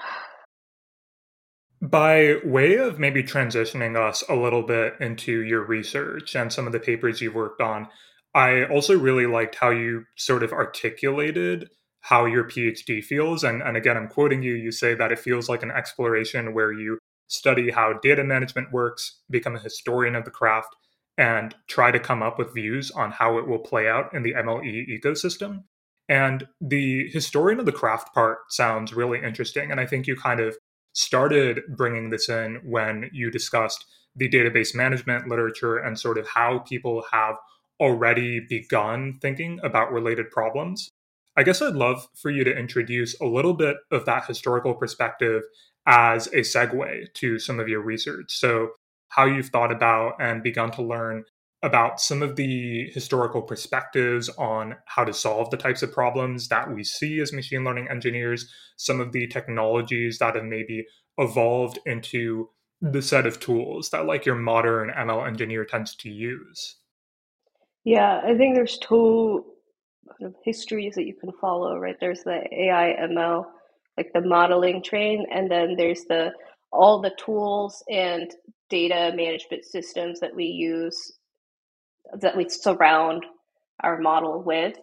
By 1.81 2.37
way 2.45 2.77
of 2.77 2.99
maybe 2.99 3.23
transitioning 3.23 3.97
us 3.97 4.25
a 4.29 4.35
little 4.35 4.63
bit 4.63 4.95
into 5.01 5.43
your 5.43 5.65
research 5.65 6.35
and 6.35 6.53
some 6.53 6.67
of 6.67 6.73
the 6.73 6.81
papers 6.81 7.21
you've 7.21 7.35
worked 7.35 7.61
on, 7.61 7.89
I 8.35 8.65
also 8.65 8.99
really 8.99 9.27
liked 9.27 9.57
how 9.57 9.71
you 9.71 10.05
sort 10.17 10.43
of 10.43 10.53
articulated 10.53 11.69
how 12.07 12.25
your 12.25 12.45
PhD 12.45 13.03
feels. 13.03 13.43
And, 13.43 13.61
and 13.63 13.77
again, 13.77 13.97
I'm 13.97 14.07
quoting 14.07 14.41
you, 14.41 14.55
you 14.55 14.71
say 14.71 14.95
that 14.95 15.11
it 15.11 15.19
feels 15.19 15.49
like 15.49 15.65
an 15.65 15.73
exploration 15.73 16.55
where 16.55 16.73
you 16.73 16.99
study 17.29 17.71
how 17.71 17.95
data 18.03 18.25
management 18.25 18.73
works, 18.73 19.21
become 19.31 19.57
a 19.57 19.61
historian 19.61 20.15
of 20.15 20.25
the 20.25 20.31
craft, 20.31 20.75
and 21.19 21.55
try 21.67 21.91
to 21.91 21.99
come 21.99 22.23
up 22.23 22.39
with 22.39 22.55
views 22.55 22.91
on 22.91 23.11
how 23.11 23.39
it 23.39 23.49
will 23.49 23.59
play 23.59 23.89
out 23.89 24.13
in 24.15 24.23
the 24.23 24.35
MLE 24.35 24.87
ecosystem. 24.89 25.65
And 26.09 26.47
the 26.61 27.09
historian 27.11 27.59
of 27.59 27.67
the 27.67 27.73
craft 27.73 28.15
part 28.15 28.39
sounds 28.51 28.95
really 28.95 29.23
interesting. 29.23 29.71
And 29.71 29.81
I 29.81 29.87
think 29.87 30.07
you 30.07 30.15
kind 30.17 30.41
of 30.41 30.57
started 30.93 31.63
bringing 31.77 32.11
this 32.11 32.29
in 32.29 32.61
when 32.65 33.11
you 33.13 33.31
discussed 33.31 33.85
the 34.15 34.29
database 34.29 34.75
management 34.75 35.29
literature 35.29 35.77
and 35.77 35.99
sort 35.99 36.17
of 36.17 36.27
how 36.29 36.61
people 36.61 37.05
have 37.13 37.37
already 37.81 38.41
begun 38.41 39.19
thinking 39.21 39.61
about 39.63 39.93
related 39.93 40.31
problems. 40.31 40.91
I 41.37 41.43
guess 41.43 41.61
I'd 41.61 41.75
love 41.75 42.09
for 42.15 42.31
you 42.31 42.45
to 42.45 42.57
introduce 42.57 43.19
a 43.21 43.27
little 43.27 43.53
bit 43.53 43.77
of 43.91 44.07
that 44.07 44.25
historical 44.27 44.75
perspective 44.75 45.43
as 45.87 46.27
a 46.29 46.41
segue 46.41 47.13
to 47.15 47.39
some 47.39 47.61
of 47.61 47.69
your 47.69 47.81
research. 47.81 48.37
So, 48.37 48.71
how 49.09 49.25
you've 49.25 49.49
thought 49.49 49.73
about 49.73 50.15
and 50.21 50.43
begun 50.43 50.71
to 50.73 50.83
learn 50.83 51.25
about 51.63 52.01
some 52.01 52.23
of 52.23 52.37
the 52.37 52.91
historical 52.91 53.41
perspectives 53.41 54.29
on 54.31 54.77
how 54.87 55.05
to 55.05 55.13
solve 55.13 55.51
the 55.51 55.57
types 55.57 55.83
of 55.83 55.93
problems 55.93 56.49
that 56.49 56.73
we 56.73 56.85
see 56.85 57.21
as 57.21 57.33
machine 57.33 57.65
learning 57.65 57.89
engineers, 57.89 58.53
some 58.77 59.01
of 59.01 59.13
the 59.13 59.27
technologies 59.29 60.19
that 60.19 60.35
have 60.35 60.45
maybe 60.45 60.85
evolved 61.19 61.79
into 61.87 62.49
the 62.81 63.01
set 63.01 63.27
of 63.27 63.41
tools 63.41 63.91
that 63.91 64.07
like 64.07 64.27
your 64.27 64.35
modern 64.35 64.91
ML 64.91 65.27
engineer 65.27 65.65
tends 65.65 65.95
to 65.97 66.11
use. 66.11 66.77
Yeah, 67.85 68.21
I 68.25 68.37
think 68.37 68.55
there's 68.55 68.79
two 68.79 69.45
kind 70.19 70.31
of 70.31 70.35
histories 70.45 70.95
that 70.97 71.07
you 71.07 71.15
can 71.15 71.33
follow, 71.41 71.79
right? 71.79 71.97
There's 71.99 72.23
the 72.23 72.43
AI 72.53 72.97
ML 73.09 73.47
like 73.97 74.13
the 74.15 74.21
modeling 74.21 74.83
train 74.83 75.27
and 75.33 75.51
then 75.51 75.77
there's 75.77 76.05
the 76.05 76.33
all 76.73 77.01
the 77.03 77.13
tools 77.19 77.83
and 77.91 78.33
data 78.71 79.13
management 79.17 79.65
systems 79.65 80.21
that 80.21 80.35
we 80.37 80.45
use 80.47 81.13
that 82.21 82.37
we 82.37 82.49
surround 82.49 83.25
our 83.83 84.01
model 84.01 84.43
with. 84.43 84.77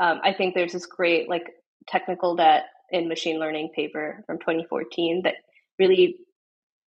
Um, 0.00 0.20
i 0.24 0.32
think 0.32 0.54
there's 0.54 0.72
this 0.72 0.86
great 0.86 1.28
like 1.28 1.46
technical 1.88 2.36
debt 2.36 2.64
in 2.90 3.08
machine 3.08 3.38
learning 3.40 3.70
paper 3.74 4.24
from 4.26 4.38
2014 4.38 5.22
that 5.24 5.34
really 5.78 6.16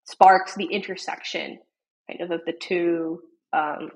sparks 0.05 0.55
the 0.55 0.65
intersection 0.65 1.59
kind 2.09 2.21
of 2.21 2.31
of 2.31 2.41
the 2.45 2.53
two 2.53 3.21
um, 3.53 3.91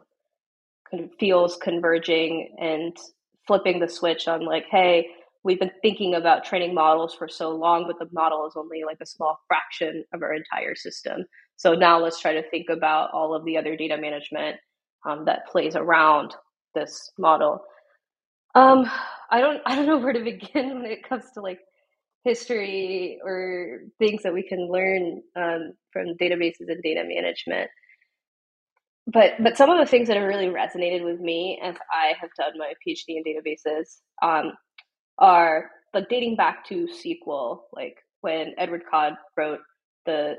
kind 0.92 1.04
of 1.06 1.12
fields 1.20 1.58
converging 1.62 2.56
and 2.60 2.96
flipping 3.48 3.80
the 3.80 3.90
switch 3.90 4.28
on 4.28 4.46
like 4.46 4.66
hey 4.72 5.08
we've 5.48 5.60
been 5.60 5.72
thinking 5.82 6.14
about 6.14 6.44
training 6.44 6.76
models 6.76 7.16
for 7.16 7.30
so 7.30 7.52
long, 7.52 7.86
but 7.88 7.98
the 8.00 8.14
model 8.14 8.46
is 8.48 8.54
only 8.58 8.84
like 8.86 8.98
a 9.02 9.06
small 9.06 9.40
fraction 9.48 10.04
of 10.14 10.22
our 10.22 10.34
entire 10.34 10.76
system. 10.76 11.24
So 11.56 11.74
now 11.74 12.00
let's 12.04 12.20
try 12.20 12.34
to 12.34 12.48
think 12.50 12.68
about 12.70 13.12
all 13.14 13.34
of 13.34 13.46
the 13.46 13.58
other 13.58 13.78
data 13.78 13.98
management 13.98 14.58
um, 15.08 15.24
that 15.26 15.48
plays 15.48 15.78
around 15.78 16.36
this 16.76 17.12
model. 17.18 17.62
Um, 18.56 18.92
I 19.32 19.40
don't 19.40 19.62
I 19.66 19.76
don't 19.76 19.86
know 19.86 20.00
where 20.00 20.14
to 20.14 20.24
begin 20.24 20.76
when 20.82 20.92
it 20.92 21.08
comes 21.08 21.24
to 21.36 21.42
like 21.42 21.60
history 22.26 23.20
or 23.24 23.80
things 24.00 24.24
that 24.24 24.34
we 24.34 24.44
can 24.44 24.70
learn 24.70 25.22
um, 25.38 25.74
from 25.94 26.18
databases 26.22 26.68
and 26.68 26.84
data 26.84 27.04
management. 27.08 27.72
But 29.08 29.36
but 29.42 29.56
some 29.56 29.70
of 29.70 29.80
the 29.80 29.90
things 29.90 30.10
that 30.10 30.18
have 30.18 30.28
really 30.28 30.48
resonated 30.48 31.06
with 31.06 31.22
me 31.22 31.58
as 31.64 31.76
I 31.90 32.14
have 32.20 32.32
done 32.38 32.58
my 32.58 32.74
PhD 32.86 33.16
in 33.16 33.24
databases 33.24 34.00
um, 34.22 34.52
are 35.20 35.70
like 35.94 36.10
dating 36.10 36.36
back 36.36 36.66
to 36.68 36.88
SQL, 36.88 37.62
like 37.74 37.98
when 38.22 38.54
Edward 38.58 38.84
Codd 38.90 39.14
wrote 39.36 39.60
the 40.06 40.36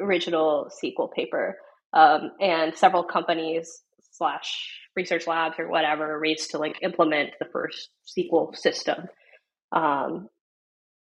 original 0.00 0.70
SQL 0.82 1.12
paper, 1.12 1.56
um, 1.92 2.32
and 2.40 2.76
several 2.76 3.04
companies 3.04 3.82
slash 4.12 4.78
research 4.96 5.26
labs 5.26 5.58
or 5.58 5.68
whatever 5.68 6.18
raced 6.18 6.50
to 6.50 6.58
like 6.58 6.78
implement 6.82 7.30
the 7.38 7.46
first 7.52 7.90
SQL 8.06 8.54
system. 8.56 9.06
Um, 9.72 10.28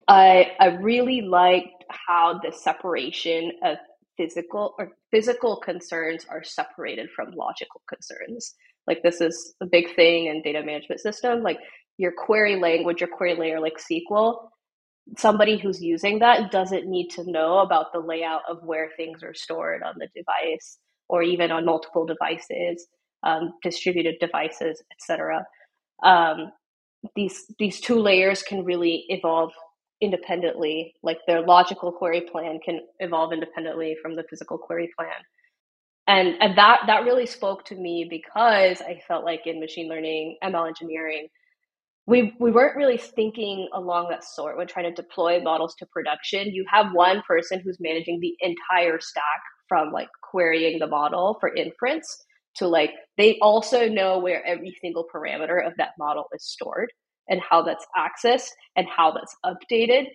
I 0.08 0.52
I 0.60 0.68
really 0.68 1.22
liked 1.22 1.86
how 1.90 2.40
the 2.44 2.52
separation 2.52 3.52
of 3.64 3.78
physical 4.18 4.76
or 4.78 4.92
physical 5.12 5.58
concerns 5.58 6.26
are 6.30 6.44
separated 6.44 7.10
from 7.16 7.32
logical 7.32 7.82
concerns. 7.88 8.54
Like 8.88 9.02
this 9.04 9.22
is 9.22 9.54
a 9.62 9.66
big 9.66 9.96
thing 9.96 10.26
in 10.26 10.42
data 10.42 10.64
management 10.64 11.00
system. 11.00 11.42
Like 11.42 11.60
your 12.00 12.14
query 12.14 12.56
language, 12.56 13.02
your 13.02 13.10
query 13.10 13.36
layer 13.36 13.60
like 13.60 13.74
SQL, 13.78 14.38
somebody 15.18 15.58
who's 15.58 15.82
using 15.82 16.20
that 16.20 16.50
doesn't 16.50 16.88
need 16.88 17.10
to 17.10 17.30
know 17.30 17.60
about 17.60 17.88
the 17.94 18.00
layout 18.00 18.42
of 18.50 18.64
where 18.64 18.90
things 18.96 19.22
are 19.22 19.34
stored 19.34 19.84
on 19.84 19.96
the 20.00 20.08
device 20.16 20.80
or 21.10 21.22
even 21.24 21.52
on 21.52 21.66
multiple 21.66 22.06
devices, 22.06 22.88
um, 23.24 23.52
distributed 23.62 24.16
devices, 24.22 24.82
etc. 24.94 25.46
Um, 26.04 26.54
these 27.18 27.46
these 27.60 27.82
two 27.82 28.00
layers 28.00 28.44
can 28.44 28.64
really 28.64 29.06
evolve 29.10 29.52
independently. 30.00 30.94
Like 31.04 31.18
their 31.28 31.42
logical 31.42 31.92
query 31.92 32.22
plan 32.32 32.60
can 32.64 32.80
evolve 33.00 33.34
independently 33.34 33.98
from 34.02 34.16
the 34.16 34.24
physical 34.30 34.58
query 34.58 34.90
plan. 34.98 35.12
And, 36.08 36.36
and 36.42 36.58
that 36.58 36.82
that 36.88 37.04
really 37.04 37.26
spoke 37.26 37.66
to 37.66 37.76
me 37.76 38.08
because 38.10 38.82
I 38.82 39.02
felt 39.06 39.26
like 39.26 39.42
in 39.46 39.60
machine 39.60 39.90
learning, 39.90 40.38
ML 40.42 40.68
engineering, 40.70 41.28
we 42.10 42.34
we 42.40 42.52
weren't 42.52 42.76
really 42.76 42.98
thinking 42.98 43.70
along 43.74 44.10
that 44.10 44.24
sort 44.24 44.58
when 44.58 44.66
trying 44.66 44.94
to 44.94 45.02
deploy 45.02 45.40
models 45.42 45.76
to 45.76 45.86
production. 45.86 46.48
You 46.48 46.66
have 46.68 46.88
one 46.94 47.22
person 47.28 47.62
who's 47.64 47.78
managing 47.80 48.20
the 48.20 48.36
entire 48.42 49.00
stack 49.00 49.42
from 49.68 49.92
like 49.92 50.10
querying 50.24 50.80
the 50.80 50.88
model 50.88 51.38
for 51.40 51.54
inference 51.54 52.26
to 52.56 52.68
like 52.68 52.92
they 53.18 53.38
also 53.42 53.88
know 53.88 54.18
where 54.18 54.44
every 54.44 54.76
single 54.82 55.06
parameter 55.14 55.66
of 55.66 55.74
that 55.78 55.92
model 56.00 56.26
is 56.34 56.44
stored 56.44 56.92
and 57.30 57.42
how 57.48 57.62
that's 57.62 57.86
accessed 57.96 58.50
and 58.76 58.88
how 58.88 59.12
that's 59.12 59.36
updated. 59.46 60.08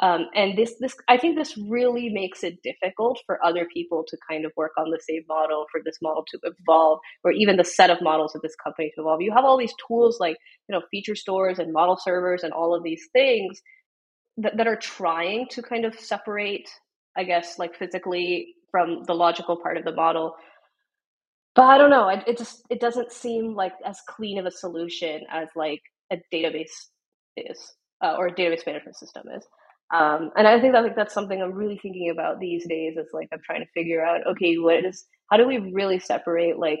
Um, 0.00 0.26
and 0.34 0.58
this, 0.58 0.74
this, 0.80 0.96
I 1.08 1.18
think 1.18 1.36
this 1.36 1.56
really 1.68 2.10
makes 2.10 2.44
it 2.44 2.58
difficult 2.62 3.20
for 3.26 3.44
other 3.44 3.66
people 3.72 4.04
to 4.08 4.16
kind 4.30 4.44
of 4.46 4.52
work 4.56 4.72
on 4.78 4.90
the 4.90 5.00
same 5.08 5.22
model 5.28 5.66
for 5.72 5.80
this 5.84 5.96
model 6.02 6.24
to 6.32 6.38
evolve, 6.44 7.00
or 7.24 7.32
even 7.32 7.56
the 7.56 7.64
set 7.64 7.90
of 7.90 8.02
models 8.02 8.34
of 8.34 8.42
this 8.42 8.56
company 8.62 8.92
to 8.96 9.02
evolve. 9.02 9.22
You 9.22 9.32
have 9.34 9.44
all 9.44 9.58
these 9.58 9.74
tools 9.88 10.18
like 10.20 10.36
you 10.68 10.74
know 10.74 10.82
feature 10.90 11.16
stores 11.16 11.58
and 11.60 11.72
model 11.72 11.98
servers 12.02 12.42
and 12.44 12.52
all 12.52 12.74
of 12.74 12.82
these 12.84 13.08
things 13.12 13.60
that, 14.38 14.56
that 14.58 14.68
are 14.68 14.76
trying 14.76 15.48
to 15.50 15.62
kind 15.62 15.86
of 15.86 15.98
separate, 15.98 16.68
I 17.16 17.24
guess, 17.24 17.58
like 17.58 17.76
physically 17.76 18.54
from 18.70 19.04
the 19.06 19.14
logical 19.14 19.58
part 19.62 19.78
of 19.78 19.84
the 19.84 19.94
model. 19.94 20.34
But 21.56 21.64
I 21.64 21.78
don't 21.78 21.90
know. 21.90 22.08
It, 22.08 22.24
it 22.26 22.38
just 22.38 22.62
it 22.70 22.80
doesn't 22.80 23.12
seem 23.12 23.54
like 23.54 23.74
as 23.86 23.98
clean 24.08 24.38
of 24.38 24.46
a 24.46 24.50
solution 24.52 25.22
as 25.30 25.48
like 25.56 25.82
a 26.12 26.18
database 26.34 26.88
is 27.36 27.74
uh, 28.04 28.16
or 28.18 28.28
a 28.28 28.34
database 28.34 28.66
management 28.66 28.96
system 28.98 29.24
is. 29.36 29.46
Um, 29.92 30.30
and 30.36 30.46
I 30.46 30.60
think 30.60 30.72
that 30.74 30.84
like 30.84 30.96
that's 30.96 31.14
something 31.14 31.42
I'm 31.42 31.52
really 31.52 31.78
thinking 31.78 32.10
about 32.10 32.38
these 32.38 32.66
days. 32.68 32.96
Is 32.96 33.08
like 33.12 33.28
I'm 33.32 33.40
trying 33.44 33.60
to 33.60 33.70
figure 33.72 34.04
out, 34.04 34.26
okay, 34.26 34.56
what 34.56 34.84
is 34.84 35.04
how 35.30 35.36
do 35.36 35.46
we 35.46 35.58
really 35.58 35.98
separate 35.98 36.58
like 36.58 36.80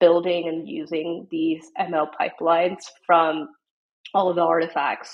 building 0.00 0.48
and 0.48 0.68
using 0.68 1.28
these 1.30 1.70
ML 1.78 2.08
pipelines 2.20 2.78
from 3.06 3.48
all 4.14 4.30
of 4.30 4.36
the 4.36 4.42
artifacts 4.42 5.12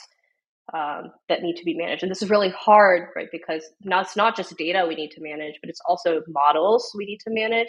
um, 0.72 1.12
that 1.28 1.42
need 1.42 1.56
to 1.56 1.64
be 1.64 1.74
managed. 1.74 2.02
And 2.02 2.10
this 2.10 2.22
is 2.22 2.30
really 2.30 2.50
hard, 2.50 3.08
right? 3.14 3.28
Because 3.30 3.64
now 3.82 4.00
it's 4.00 4.16
not 4.16 4.36
just 4.36 4.56
data 4.56 4.84
we 4.88 4.94
need 4.94 5.10
to 5.12 5.20
manage, 5.20 5.54
but 5.60 5.70
it's 5.70 5.80
also 5.88 6.22
models 6.28 6.90
we 6.96 7.04
need 7.04 7.20
to 7.20 7.30
manage. 7.30 7.68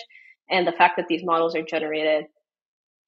And 0.50 0.66
the 0.66 0.72
fact 0.72 0.96
that 0.98 1.08
these 1.08 1.24
models 1.24 1.56
are 1.56 1.62
generated 1.62 2.26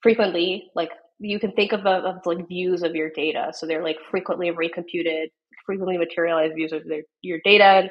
frequently, 0.01 0.69
like 0.75 0.91
you 1.19 1.39
can 1.39 1.51
think 1.53 1.71
of, 1.71 1.85
of 1.85 2.17
like 2.25 2.47
views 2.47 2.83
of 2.83 2.95
your 2.95 3.09
data. 3.09 3.51
So 3.53 3.65
they're 3.65 3.83
like 3.83 3.97
frequently 4.11 4.51
recomputed, 4.51 5.27
frequently 5.69 5.99
materialized 5.99 6.55
views 6.55 6.71
of 6.71 6.84
their, 6.88 7.03
your 7.21 7.38
data. 7.45 7.89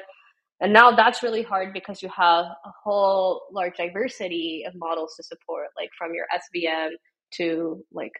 And, 0.59 0.73
now 0.73 0.91
that's 0.93 1.23
really 1.23 1.43
hard 1.43 1.71
because 1.71 2.03
you 2.03 2.09
have 2.09 2.43
a 2.43 2.71
whole 2.83 3.43
large 3.53 3.77
diversity 3.77 4.65
of 4.67 4.73
models 4.75 5.13
to 5.15 5.23
support, 5.23 5.67
like 5.77 5.89
from 5.97 6.13
your 6.13 6.25
SVM 6.35 6.89
to 7.35 7.81
like, 7.93 8.11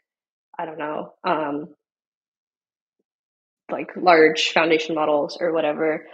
I 0.58 0.66
don't 0.66 0.80
know, 0.80 1.12
um, 1.26 1.68
like 3.70 3.90
large 3.98 4.52
foundation 4.52 4.96
models 4.96 5.38
or 5.42 5.52
whatever. 5.52 6.06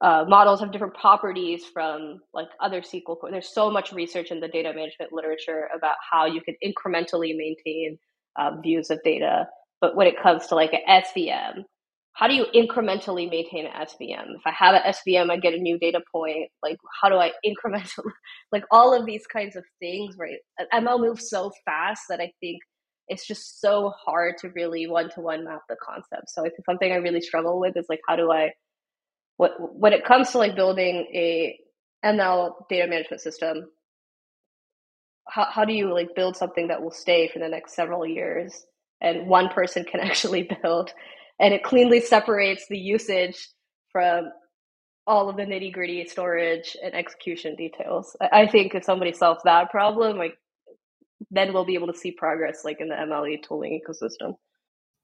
Uh, 0.00 0.24
models 0.26 0.60
have 0.60 0.72
different 0.72 0.94
properties 0.94 1.66
from 1.66 2.20
like 2.32 2.48
other 2.62 2.80
SQL. 2.80 3.18
There's 3.30 3.52
so 3.52 3.70
much 3.70 3.92
research 3.92 4.30
in 4.30 4.40
the 4.40 4.48
data 4.48 4.72
management 4.74 5.12
literature 5.12 5.68
about 5.76 5.96
how 6.10 6.24
you 6.24 6.40
can 6.40 6.54
incrementally 6.64 7.36
maintain 7.36 7.98
um, 8.40 8.62
views 8.62 8.88
of 8.88 8.98
data. 9.04 9.46
But 9.82 9.94
when 9.96 10.06
it 10.06 10.14
comes 10.22 10.46
to 10.46 10.54
like 10.54 10.72
an 10.72 10.80
SVM, 10.88 11.64
how 12.16 12.26
do 12.26 12.34
you 12.34 12.46
incrementally 12.54 13.30
maintain 13.30 13.66
an 13.66 13.72
SVM? 13.72 14.36
If 14.36 14.46
I 14.46 14.50
have 14.50 14.74
an 14.74 14.80
SVM, 14.90 15.30
I 15.30 15.36
get 15.36 15.52
a 15.52 15.58
new 15.58 15.78
data 15.78 16.00
point. 16.10 16.50
Like, 16.62 16.78
how 17.02 17.10
do 17.10 17.16
I 17.16 17.32
incrementally, 17.46 18.10
like 18.50 18.64
all 18.70 18.98
of 18.98 19.04
these 19.04 19.26
kinds 19.26 19.54
of 19.54 19.64
things, 19.80 20.16
right? 20.18 20.38
ML 20.72 20.98
moves 20.98 21.28
so 21.28 21.52
fast 21.66 22.04
that 22.08 22.20
I 22.20 22.32
think 22.40 22.60
it's 23.08 23.26
just 23.26 23.60
so 23.60 23.92
hard 24.02 24.38
to 24.38 24.48
really 24.56 24.86
one 24.86 25.10
to 25.10 25.20
one 25.20 25.44
map 25.44 25.60
the 25.68 25.76
concept. 25.86 26.30
So 26.30 26.42
it's 26.44 26.56
something 26.64 26.90
I 26.90 26.96
really 26.96 27.20
struggle 27.20 27.60
with 27.60 27.76
is 27.76 27.86
like, 27.90 28.00
how 28.08 28.16
do 28.16 28.32
I, 28.32 28.52
what, 29.36 29.52
when 29.58 29.92
it 29.92 30.06
comes 30.06 30.30
to 30.30 30.38
like 30.38 30.56
building 30.56 31.06
a 31.14 31.58
ML 32.02 32.54
data 32.70 32.88
management 32.88 33.20
system, 33.20 33.68
how, 35.28 35.44
how 35.50 35.64
do 35.66 35.74
you 35.74 35.92
like 35.92 36.16
build 36.16 36.34
something 36.34 36.68
that 36.68 36.82
will 36.82 36.90
stay 36.90 37.28
for 37.28 37.40
the 37.40 37.48
next 37.48 37.74
several 37.74 38.06
years 38.06 38.64
and 39.02 39.28
one 39.28 39.50
person 39.50 39.84
can 39.84 40.00
actually 40.02 40.48
build 40.62 40.92
and 41.38 41.54
it 41.54 41.62
cleanly 41.62 42.00
separates 42.00 42.66
the 42.68 42.78
usage 42.78 43.48
from 43.90 44.30
all 45.06 45.28
of 45.28 45.36
the 45.36 45.44
nitty 45.44 45.72
gritty 45.72 46.04
storage 46.06 46.76
and 46.82 46.94
execution 46.94 47.54
details. 47.54 48.16
I 48.20 48.46
think 48.46 48.74
if 48.74 48.84
somebody 48.84 49.12
solves 49.12 49.42
that 49.44 49.70
problem, 49.70 50.18
like 50.18 50.36
then 51.30 51.52
we'll 51.52 51.64
be 51.64 51.74
able 51.74 51.86
to 51.86 51.98
see 51.98 52.10
progress 52.10 52.64
like 52.64 52.80
in 52.80 52.88
the 52.88 52.94
MLE 52.94 53.42
tooling 53.42 53.80
ecosystem. 53.80 54.34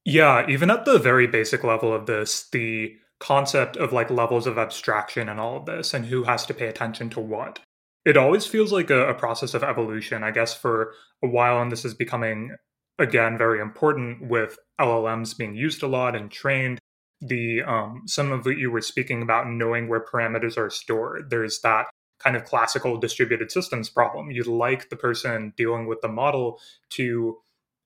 Yeah, 0.05 0.47
even 0.49 0.71
at 0.71 0.85
the 0.85 0.99
very 0.99 1.27
basic 1.27 1.63
level 1.63 1.93
of 1.95 2.07
this, 2.07 2.49
the 2.51 2.97
concept 3.21 3.77
of 3.77 3.93
like 3.93 4.11
levels 4.11 4.49
of 4.49 4.59
abstraction 4.59 5.29
and 5.29 5.39
all 5.39 5.57
of 5.57 5.67
this 5.67 5.95
and 5.95 6.07
who 6.07 6.25
has 6.25 6.45
to 6.45 6.53
pay 6.53 6.67
attention 6.67 7.09
to 7.09 7.21
what 7.21 7.61
it 8.05 8.17
always 8.17 8.47
feels 8.47 8.73
like 8.73 8.91
a, 8.91 9.11
a, 9.11 9.15
process 9.15 9.55
of 9.55 9.63
evolution. 9.63 10.25
I 10.25 10.31
guess 10.31 10.55
for 10.55 10.95
a 11.23 11.29
while, 11.29 11.63
and 11.63 11.71
this 11.71 11.85
is 11.85 11.95
becoming 11.95 12.57
again 13.03 13.37
very 13.37 13.61
important 13.61 14.29
with 14.29 14.59
LLMs 14.81 15.37
being 15.37 15.55
used 15.55 15.83
a 15.83 15.89
lot 15.89 16.17
and 16.17 16.31
trained. 16.31 16.79
The 17.21 17.63
um, 17.63 18.03
some 18.07 18.33
of 18.33 18.47
what 18.47 18.57
you 18.57 18.71
were 18.71 18.81
speaking 18.81 19.23
about 19.23 19.49
knowing 19.49 19.89
where 19.89 20.05
parameters 20.05 20.57
are 20.57 20.71
stored. 20.71 21.31
There's 21.31 21.61
that 21.61 21.87
kind 22.19 22.37
of 22.37 22.45
classical 22.45 22.97
distributed 22.97 23.51
systems 23.51 23.91
problem. 23.91 24.31
You'd 24.31 24.47
like 24.47 24.89
the 24.89 24.97
person 24.97 25.53
dealing 25.57 25.87
with 25.87 26.01
the 26.01 26.09
model 26.09 26.61
to 26.91 27.39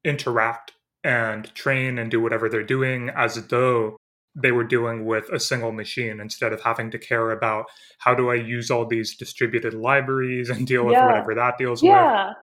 interact 0.04 0.72
and 1.02 1.52
train 1.54 1.98
and 1.98 2.10
do 2.10 2.20
whatever 2.20 2.48
they're 2.48 2.62
doing 2.62 3.10
as 3.10 3.34
though 3.46 3.96
they 4.34 4.52
were 4.52 4.64
dealing 4.64 5.06
with 5.06 5.28
a 5.30 5.40
single 5.40 5.72
machine 5.72 6.20
instead 6.20 6.52
of 6.52 6.60
having 6.60 6.90
to 6.90 6.98
care 6.98 7.30
about 7.30 7.66
how 7.98 8.14
do 8.14 8.30
I 8.30 8.34
use 8.34 8.70
all 8.70 8.84
these 8.84 9.16
distributed 9.16 9.72
libraries 9.72 10.50
and 10.50 10.66
deal 10.66 10.90
yeah. 10.90 11.04
with 11.04 11.10
whatever 11.10 11.34
that 11.34 11.56
deals 11.56 11.82
yeah. 11.82 12.28
with. 12.28 12.36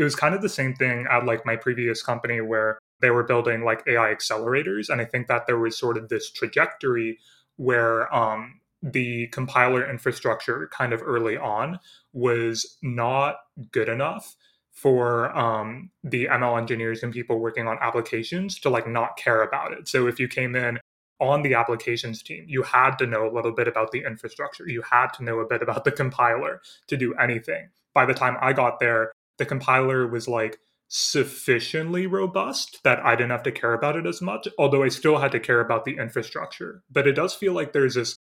It 0.00 0.04
was 0.04 0.16
kind 0.16 0.34
of 0.34 0.40
the 0.40 0.48
same 0.48 0.74
thing 0.74 1.06
at 1.10 1.26
like 1.26 1.44
my 1.44 1.56
previous 1.56 2.02
company 2.02 2.40
where 2.40 2.78
they 3.02 3.10
were 3.10 3.22
building 3.22 3.64
like 3.64 3.82
AI 3.86 4.14
accelerators. 4.14 4.88
And 4.88 4.98
I 4.98 5.04
think 5.04 5.26
that 5.26 5.46
there 5.46 5.58
was 5.58 5.76
sort 5.76 5.98
of 5.98 6.08
this 6.08 6.30
trajectory 6.30 7.18
where 7.56 8.12
um, 8.14 8.60
the 8.82 9.26
compiler 9.26 9.86
infrastructure 9.86 10.70
kind 10.72 10.94
of 10.94 11.02
early 11.04 11.36
on 11.36 11.80
was 12.14 12.78
not 12.82 13.36
good 13.72 13.90
enough 13.90 14.36
for 14.70 15.36
um, 15.36 15.90
the 16.02 16.28
ML 16.28 16.58
engineers 16.58 17.02
and 17.02 17.12
people 17.12 17.38
working 17.38 17.68
on 17.68 17.76
applications 17.82 18.58
to 18.60 18.70
like 18.70 18.88
not 18.88 19.18
care 19.18 19.42
about 19.42 19.72
it. 19.72 19.86
So 19.86 20.06
if 20.06 20.18
you 20.18 20.28
came 20.28 20.56
in 20.56 20.78
on 21.20 21.42
the 21.42 21.52
applications 21.52 22.22
team, 22.22 22.46
you 22.48 22.62
had 22.62 22.96
to 22.96 23.06
know 23.06 23.28
a 23.28 23.34
little 23.34 23.52
bit 23.52 23.68
about 23.68 23.90
the 23.92 24.02
infrastructure. 24.06 24.66
You 24.66 24.80
had 24.80 25.08
to 25.18 25.24
know 25.24 25.40
a 25.40 25.46
bit 25.46 25.60
about 25.60 25.84
the 25.84 25.92
compiler 25.92 26.62
to 26.86 26.96
do 26.96 27.12
anything. 27.16 27.68
By 27.92 28.06
the 28.06 28.14
time 28.14 28.38
I 28.40 28.54
got 28.54 28.80
there, 28.80 29.12
the 29.40 29.46
compiler 29.46 30.06
was 30.06 30.28
like 30.28 30.60
sufficiently 30.86 32.06
robust 32.06 32.80
that 32.84 33.00
I 33.00 33.16
didn't 33.16 33.30
have 33.30 33.42
to 33.44 33.52
care 33.52 33.72
about 33.72 33.96
it 33.96 34.06
as 34.06 34.20
much, 34.20 34.46
although 34.58 34.82
I 34.82 34.88
still 34.88 35.18
had 35.18 35.32
to 35.32 35.40
care 35.40 35.60
about 35.60 35.84
the 35.84 35.96
infrastructure. 35.96 36.82
But 36.90 37.08
it 37.08 37.12
does 37.12 37.34
feel 37.34 37.54
like 37.54 37.72
there's 37.72 37.94
this 37.94 38.16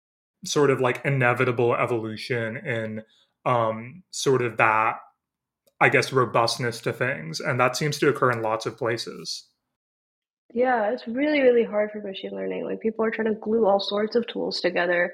sort 0.43 0.69
of 0.69 0.82
like 0.82 1.01
inevitable 1.06 1.73
evolution 1.75 2.58
in 2.58 3.04
um, 3.45 4.04
sort 4.12 4.41
of 4.41 4.58
that, 4.58 4.97
I 5.80 5.89
guess, 5.89 6.12
robustness 6.12 6.82
to 6.82 6.91
things. 6.91 7.39
And 7.39 7.60
that 7.60 7.78
seems 7.78 7.97
to 7.99 8.10
occur 8.10 8.32
in 8.32 8.41
lots 8.41 8.65
of 8.65 8.78
places. 8.78 9.47
Yeah, 10.54 10.91
it's 10.91 11.08
really, 11.08 11.41
really 11.41 11.63
hard 11.63 11.91
for 11.91 12.01
machine 12.01 12.32
learning. 12.32 12.65
Like 12.65 12.82
people 12.82 13.06
are 13.06 13.12
trying 13.12 13.34
to 13.34 13.39
glue 13.39 13.65
all 13.65 13.80
sorts 13.80 14.15
of 14.15 14.28
tools 14.28 14.60
together 14.60 15.13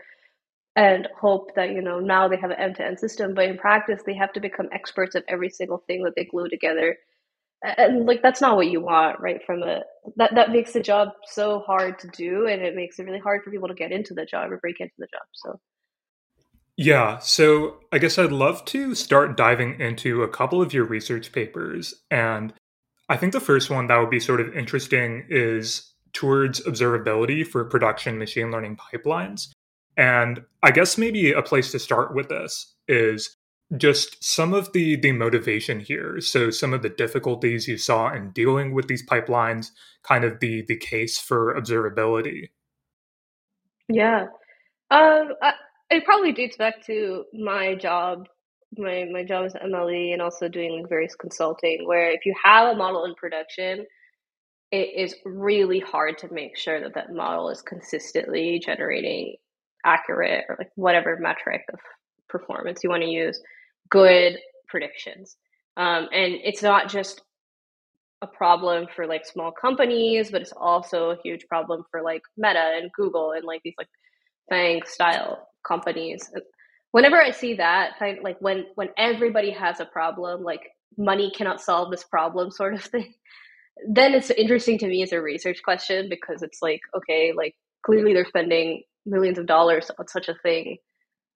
and 0.75 1.07
hope 1.19 1.53
that, 1.55 1.71
you 1.71 1.81
know, 1.81 1.99
now 1.99 2.27
they 2.27 2.37
have 2.37 2.51
an 2.51 2.59
end 2.59 2.75
to 2.77 2.85
end 2.85 2.99
system. 2.99 3.33
But 3.33 3.45
in 3.45 3.57
practice, 3.57 4.01
they 4.05 4.15
have 4.15 4.31
to 4.33 4.39
become 4.39 4.69
experts 4.71 5.15
at 5.15 5.25
every 5.27 5.49
single 5.49 5.83
thing 5.87 6.03
that 6.03 6.13
they 6.15 6.25
glue 6.25 6.49
together. 6.49 6.97
And 7.63 8.05
like 8.05 8.21
that's 8.23 8.41
not 8.41 8.55
what 8.55 8.71
you 8.71 8.81
want, 8.81 9.19
right? 9.19 9.41
From 9.45 9.61
a 9.61 9.81
that 10.15 10.33
that 10.33 10.51
makes 10.51 10.73
the 10.73 10.79
job 10.79 11.09
so 11.25 11.59
hard 11.59 11.99
to 11.99 12.07
do 12.07 12.47
and 12.47 12.61
it 12.61 12.75
makes 12.75 12.97
it 12.97 13.03
really 13.03 13.19
hard 13.19 13.43
for 13.43 13.51
people 13.51 13.67
to 13.67 13.75
get 13.75 13.91
into 13.91 14.15
the 14.15 14.25
job 14.25 14.51
or 14.51 14.57
break 14.57 14.79
into 14.79 14.95
the 14.97 15.07
job. 15.07 15.21
So 15.33 15.59
yeah, 16.75 17.19
so 17.19 17.77
I 17.91 17.99
guess 17.99 18.17
I'd 18.17 18.31
love 18.31 18.65
to 18.65 18.95
start 18.95 19.37
diving 19.37 19.79
into 19.79 20.23
a 20.23 20.27
couple 20.27 20.59
of 20.59 20.73
your 20.73 20.85
research 20.85 21.31
papers 21.31 21.93
and 22.09 22.53
I 23.09 23.17
think 23.17 23.33
the 23.33 23.41
first 23.41 23.69
one 23.69 23.87
that 23.87 23.99
would 23.99 24.09
be 24.09 24.21
sort 24.21 24.39
of 24.39 24.55
interesting 24.55 25.25
is 25.29 25.93
towards 26.13 26.61
observability 26.61 27.45
for 27.45 27.65
production 27.65 28.17
machine 28.17 28.51
learning 28.51 28.77
pipelines. 28.77 29.49
And 29.97 30.43
I 30.63 30.71
guess 30.71 30.97
maybe 30.97 31.31
a 31.31 31.41
place 31.41 31.71
to 31.71 31.79
start 31.79 32.15
with 32.15 32.29
this 32.29 32.73
is 32.87 33.35
just 33.77 34.21
some 34.23 34.53
of 34.53 34.71
the 34.73 34.95
the 34.97 35.11
motivation 35.11 35.79
here. 35.79 36.19
So 36.19 36.49
some 36.49 36.73
of 36.73 36.81
the 36.81 36.89
difficulties 36.89 37.67
you 37.67 37.77
saw 37.77 38.13
in 38.13 38.31
dealing 38.31 38.73
with 38.73 38.87
these 38.87 39.05
pipelines, 39.05 39.67
kind 40.03 40.23
of 40.23 40.39
the 40.39 40.63
the 40.67 40.75
case 40.75 41.17
for 41.17 41.55
observability. 41.55 42.49
Yeah. 43.87 44.27
Um, 44.89 45.33
I, 45.41 45.53
it 45.89 46.05
probably 46.05 46.31
dates 46.31 46.57
back 46.57 46.85
to 46.85 47.25
my 47.33 47.75
job. 47.75 48.27
My 48.77 49.05
my 49.11 49.23
job 49.23 49.45
is 49.45 49.53
MLE 49.53 50.13
and 50.13 50.21
also 50.21 50.47
doing 50.47 50.79
like 50.79 50.89
various 50.89 51.15
consulting. 51.15 51.87
Where 51.87 52.11
if 52.11 52.25
you 52.25 52.33
have 52.43 52.73
a 52.73 52.77
model 52.77 53.05
in 53.05 53.15
production, 53.15 53.85
it 54.71 54.89
is 54.95 55.15
really 55.25 55.79
hard 55.79 56.17
to 56.19 56.33
make 56.33 56.57
sure 56.57 56.79
that 56.81 56.93
that 56.95 57.13
model 57.13 57.49
is 57.49 57.61
consistently 57.61 58.61
generating 58.63 59.35
accurate 59.85 60.45
or 60.49 60.55
like 60.57 60.69
whatever 60.75 61.17
metric 61.19 61.61
of 61.73 61.79
performance 62.29 62.81
you 62.83 62.89
want 62.89 63.03
to 63.03 63.09
use, 63.09 63.39
good 63.89 64.37
predictions. 64.67 65.35
Um, 65.77 66.07
and 66.11 66.35
it's 66.43 66.63
not 66.63 66.89
just 66.89 67.21
a 68.21 68.27
problem 68.27 68.87
for 68.95 69.07
like 69.07 69.25
small 69.25 69.51
companies, 69.51 70.31
but 70.31 70.41
it's 70.41 70.53
also 70.55 71.11
a 71.11 71.17
huge 71.23 71.45
problem 71.47 71.83
for 71.89 72.01
like 72.01 72.21
Meta 72.37 72.77
and 72.81 72.91
Google 72.93 73.31
and 73.31 73.43
like 73.43 73.61
these 73.63 73.73
like 73.77 73.89
FANG 74.49 74.81
style 74.85 75.47
companies. 75.67 76.29
Whenever 76.91 77.21
I 77.21 77.31
see 77.31 77.55
that, 77.55 77.93
like 77.99 78.37
when 78.39 78.65
when 78.75 78.89
everybody 78.97 79.51
has 79.51 79.79
a 79.79 79.85
problem, 79.85 80.43
like 80.43 80.61
money 80.97 81.31
cannot 81.35 81.61
solve 81.61 81.89
this 81.89 82.03
problem, 82.03 82.51
sort 82.61 82.73
of 82.73 82.83
thing. 82.83 83.13
Then 83.89 84.13
it's 84.13 84.29
interesting 84.29 84.77
to 84.79 84.87
me 84.87 85.01
as 85.01 85.11
a 85.13 85.21
research 85.21 85.63
question 85.63 86.07
because 86.09 86.43
it's 86.43 86.61
like, 86.61 86.81
okay, 86.95 87.33
like 87.35 87.55
clearly 87.85 88.13
they're 88.13 88.25
spending 88.25 88.83
millions 89.05 89.37
of 89.37 89.45
dollars 89.45 89.91
on 89.99 90.07
such 90.07 90.29
a 90.29 90.35
thing 90.43 90.77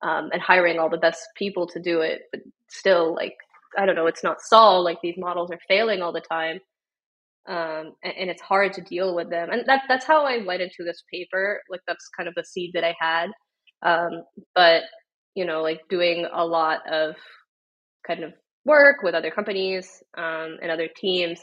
um, 0.03 0.29
and 0.33 0.41
hiring 0.41 0.79
all 0.79 0.89
the 0.89 0.97
best 0.97 1.21
people 1.37 1.67
to 1.67 1.79
do 1.81 2.01
it, 2.01 2.23
but 2.31 2.41
still, 2.69 3.15
like, 3.15 3.35
I 3.77 3.85
don't 3.85 3.95
know, 3.95 4.07
it's 4.07 4.23
not 4.23 4.41
solved. 4.41 4.85
Like 4.85 4.99
these 5.01 5.17
models 5.17 5.51
are 5.51 5.59
failing 5.67 6.01
all 6.01 6.13
the 6.13 6.21
time 6.21 6.59
um, 7.47 7.93
and, 8.03 8.13
and, 8.19 8.29
it's 8.29 8.41
hard 8.41 8.73
to 8.73 8.81
deal 8.81 9.13
with 9.15 9.29
them. 9.29 9.49
And 9.51 9.63
that, 9.67 9.83
that's 9.87 10.05
how 10.05 10.25
I 10.25 10.43
went 10.43 10.63
into 10.63 10.83
this 10.83 11.03
paper. 11.13 11.61
Like 11.69 11.81
that's 11.87 12.09
kind 12.17 12.27
of 12.27 12.33
the 12.35 12.43
seed 12.43 12.71
that 12.73 12.83
I 12.83 12.95
had. 12.99 13.29
Um, 13.83 14.23
but 14.55 14.83
you 15.35 15.45
know, 15.45 15.61
like 15.61 15.81
doing 15.89 16.25
a 16.33 16.43
lot 16.43 16.79
of 16.91 17.15
kind 18.07 18.23
of 18.23 18.33
work 18.65 19.03
with 19.03 19.13
other 19.13 19.29
companies 19.29 20.01
um, 20.17 20.57
and 20.61 20.71
other 20.71 20.89
teams, 20.95 21.39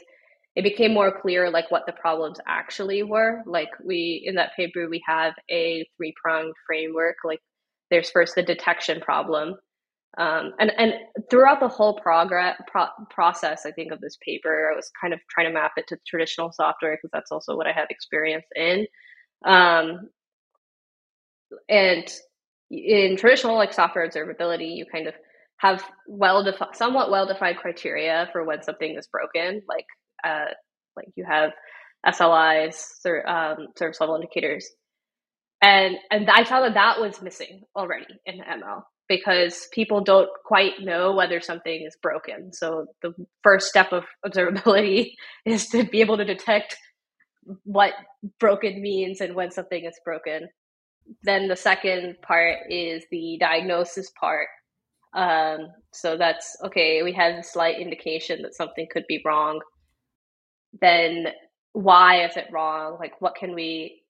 it 0.55 0.63
became 0.63 0.93
more 0.93 1.11
clear 1.21 1.49
like 1.49 1.71
what 1.71 1.85
the 1.87 1.93
problems 1.93 2.39
actually 2.47 3.03
were. 3.03 3.41
Like 3.45 3.69
we 3.83 4.23
in 4.25 4.35
that 4.35 4.55
paper 4.55 4.87
we 4.89 5.01
have 5.07 5.33
a 5.49 5.85
three 5.97 6.13
pronged 6.21 6.53
framework. 6.67 7.17
Like 7.23 7.39
there's 7.89 8.11
first 8.11 8.35
the 8.35 8.43
detection 8.43 9.01
problem, 9.01 9.55
um, 10.17 10.53
and 10.59 10.71
and 10.77 10.93
throughout 11.29 11.59
the 11.59 11.67
whole 11.67 11.99
progress 11.99 12.59
pro- 12.67 12.87
process, 13.09 13.65
I 13.65 13.71
think 13.71 13.91
of 13.91 13.99
this 14.01 14.17
paper, 14.25 14.71
I 14.71 14.75
was 14.75 14.91
kind 14.99 15.13
of 15.13 15.19
trying 15.29 15.47
to 15.47 15.53
map 15.53 15.71
it 15.77 15.87
to 15.87 15.97
traditional 16.07 16.51
software 16.51 16.95
because 16.97 17.09
that's 17.13 17.31
also 17.31 17.55
what 17.55 17.67
I 17.67 17.71
have 17.73 17.87
experience 17.89 18.45
in. 18.55 18.85
Um, 19.45 20.09
and 21.69 22.11
in 22.69 23.17
traditional 23.17 23.55
like 23.55 23.73
software 23.73 24.07
observability, 24.07 24.75
you 24.75 24.85
kind 24.91 25.07
of 25.07 25.15
have 25.57 25.83
well 26.07 26.43
defined, 26.43 26.75
somewhat 26.75 27.11
well 27.11 27.25
defined 27.27 27.57
criteria 27.57 28.29
for 28.31 28.43
when 28.43 28.61
something 28.63 28.95
is 28.97 29.07
broken. 29.07 29.61
Like 29.67 29.85
uh, 30.23 30.45
like 30.95 31.07
you 31.15 31.25
have 31.29 31.51
SLIs, 32.05 32.75
um, 33.27 33.67
service 33.77 33.99
level 33.99 34.15
indicators, 34.15 34.67
and 35.61 35.95
and 36.11 36.29
I 36.29 36.43
found 36.43 36.65
that 36.65 36.73
that 36.73 37.01
was 37.01 37.21
missing 37.21 37.63
already 37.75 38.05
in 38.25 38.39
ML 38.39 38.83
because 39.07 39.67
people 39.73 40.03
don't 40.03 40.29
quite 40.45 40.81
know 40.81 41.13
whether 41.13 41.41
something 41.41 41.83
is 41.85 41.95
broken. 42.01 42.51
So 42.53 42.87
the 43.01 43.13
first 43.43 43.67
step 43.67 43.91
of 43.91 44.05
observability 44.25 45.11
is 45.45 45.67
to 45.69 45.83
be 45.83 46.01
able 46.01 46.17
to 46.17 46.25
detect 46.25 46.77
what 47.63 47.93
broken 48.39 48.81
means 48.81 49.21
and 49.21 49.35
when 49.35 49.51
something 49.51 49.83
is 49.85 49.99
broken. 50.05 50.47
Then 51.23 51.47
the 51.47 51.55
second 51.55 52.15
part 52.21 52.59
is 52.69 53.03
the 53.11 53.37
diagnosis 53.39 54.09
part. 54.19 54.47
Um, 55.15 55.67
so 55.93 56.17
that's 56.17 56.55
okay, 56.65 57.03
we 57.03 57.13
have 57.13 57.35
a 57.35 57.43
slight 57.43 57.79
indication 57.79 58.41
that 58.41 58.55
something 58.55 58.87
could 58.91 59.03
be 59.07 59.21
wrong. 59.25 59.59
Then 60.81 61.27
why 61.73 62.25
is 62.25 62.37
it 62.37 62.47
wrong? 62.51 62.97
Like 62.99 63.19
what 63.21 63.35
can 63.35 63.55
we 63.55 64.01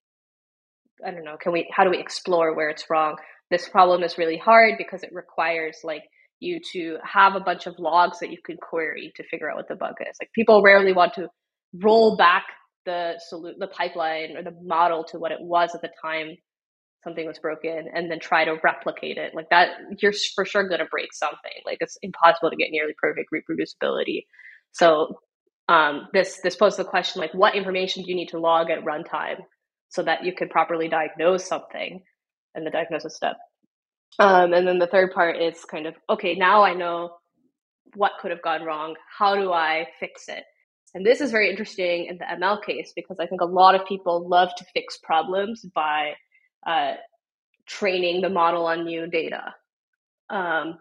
I 1.06 1.12
don't 1.12 1.26
know, 1.26 1.38
can 1.38 1.52
we 1.52 1.72
how 1.76 1.84
do 1.84 1.90
we 1.90 2.00
explore 2.00 2.56
where 2.56 2.70
it's 2.70 2.90
wrong? 2.90 3.18
this 3.54 3.70
problem 3.70 4.04
is 4.04 4.18
really 4.18 4.38
hard 4.38 4.74
because 4.80 5.04
it 5.04 5.14
requires 5.14 5.78
like 5.84 6.04
you 6.40 6.60
to 6.74 6.98
have 7.04 7.36
a 7.36 7.40
bunch 7.40 7.68
of 7.68 7.78
logs 7.78 8.20
that 8.20 8.32
you 8.32 8.40
can 8.44 8.58
query 8.58 9.14
to 9.16 9.24
figure 9.30 9.50
out 9.50 9.56
what 9.56 9.68
the 9.68 9.76
bug 9.76 9.94
is. 10.02 10.18
Like 10.20 10.32
people 10.34 10.64
rarely 10.64 10.92
want 10.92 11.14
to 11.14 11.30
roll 11.82 12.18
back 12.18 12.46
the 12.86 13.20
solu- 13.32 13.58
the 13.60 13.68
pipeline 13.68 14.36
or 14.36 14.44
the 14.44 14.56
model 14.64 15.04
to 15.06 15.20
what 15.20 15.32
it 15.32 15.38
was 15.40 15.76
at 15.76 15.82
the 15.82 15.90
time 16.02 16.36
something 17.04 17.28
was 17.28 17.40
broken 17.40 17.88
and 17.94 18.10
then 18.10 18.20
try 18.20 18.46
to 18.46 18.58
replicate 18.64 19.18
it 19.18 19.34
like 19.36 19.50
that 19.50 19.70
you're 20.00 20.14
for 20.36 20.46
sure 20.46 20.68
going 20.68 20.80
to 20.80 20.86
break 20.86 21.14
something 21.14 21.62
like 21.66 21.78
it's 21.82 21.98
impossible 22.02 22.50
to 22.50 22.56
get 22.56 22.72
nearly 22.72 22.94
perfect 23.02 23.30
reproducibility 23.34 24.26
so 24.72 25.18
um, 25.70 26.08
this 26.14 26.40
this 26.42 26.56
poses 26.56 26.78
the 26.78 26.84
question 26.84 27.22
like 27.22 27.34
what 27.34 27.56
information 27.56 28.04
do 28.04 28.10
you 28.10 28.16
need 28.16 28.30
to 28.30 28.40
log 28.40 28.70
at 28.70 28.84
runtime 28.84 29.38
so 29.90 30.02
that 30.04 30.26
you 30.26 30.34
can 30.34 30.50
properly 30.50 30.88
diagnose 30.88 31.46
something 31.46 32.02
and 32.56 32.66
the 32.66 32.72
diagnosis 32.72 33.16
step. 33.16 33.38
Um, 34.20 34.54
and 34.54 34.68
then 34.68 34.80
the 34.80 34.88
third 34.88 35.14
part 35.14 35.38
is 35.42 35.64
kind 35.66 35.86
of 35.86 35.96
okay, 36.10 36.36
now 36.36 36.64
I 36.64 36.74
know 36.74 37.16
what 37.96 38.14
could 38.20 38.32
have 38.32 38.42
gone 38.42 38.64
wrong. 38.64 38.96
How 39.18 39.36
do 39.36 39.52
I 39.52 39.88
fix 40.00 40.28
it? 40.28 40.44
And 40.96 41.06
this 41.06 41.22
is 41.22 41.32
very 41.32 41.50
interesting 41.50 42.06
in 42.06 42.18
the 42.18 42.26
ML 42.26 42.64
case 42.64 42.94
because 42.96 43.20
I 43.20 43.26
think 43.26 43.42
a 43.42 43.46
lot 43.46 43.76
of 43.76 43.88
people 43.88 44.28
love 44.28 44.50
to 44.58 44.66
fix 44.74 44.98
problems 44.98 45.66
by 45.74 46.14
uh, 46.68 46.94
training 47.66 48.22
the 48.22 48.30
model 48.30 48.66
on 48.68 48.86
new 48.86 49.08
data. 49.08 49.56
Um, 50.30 50.78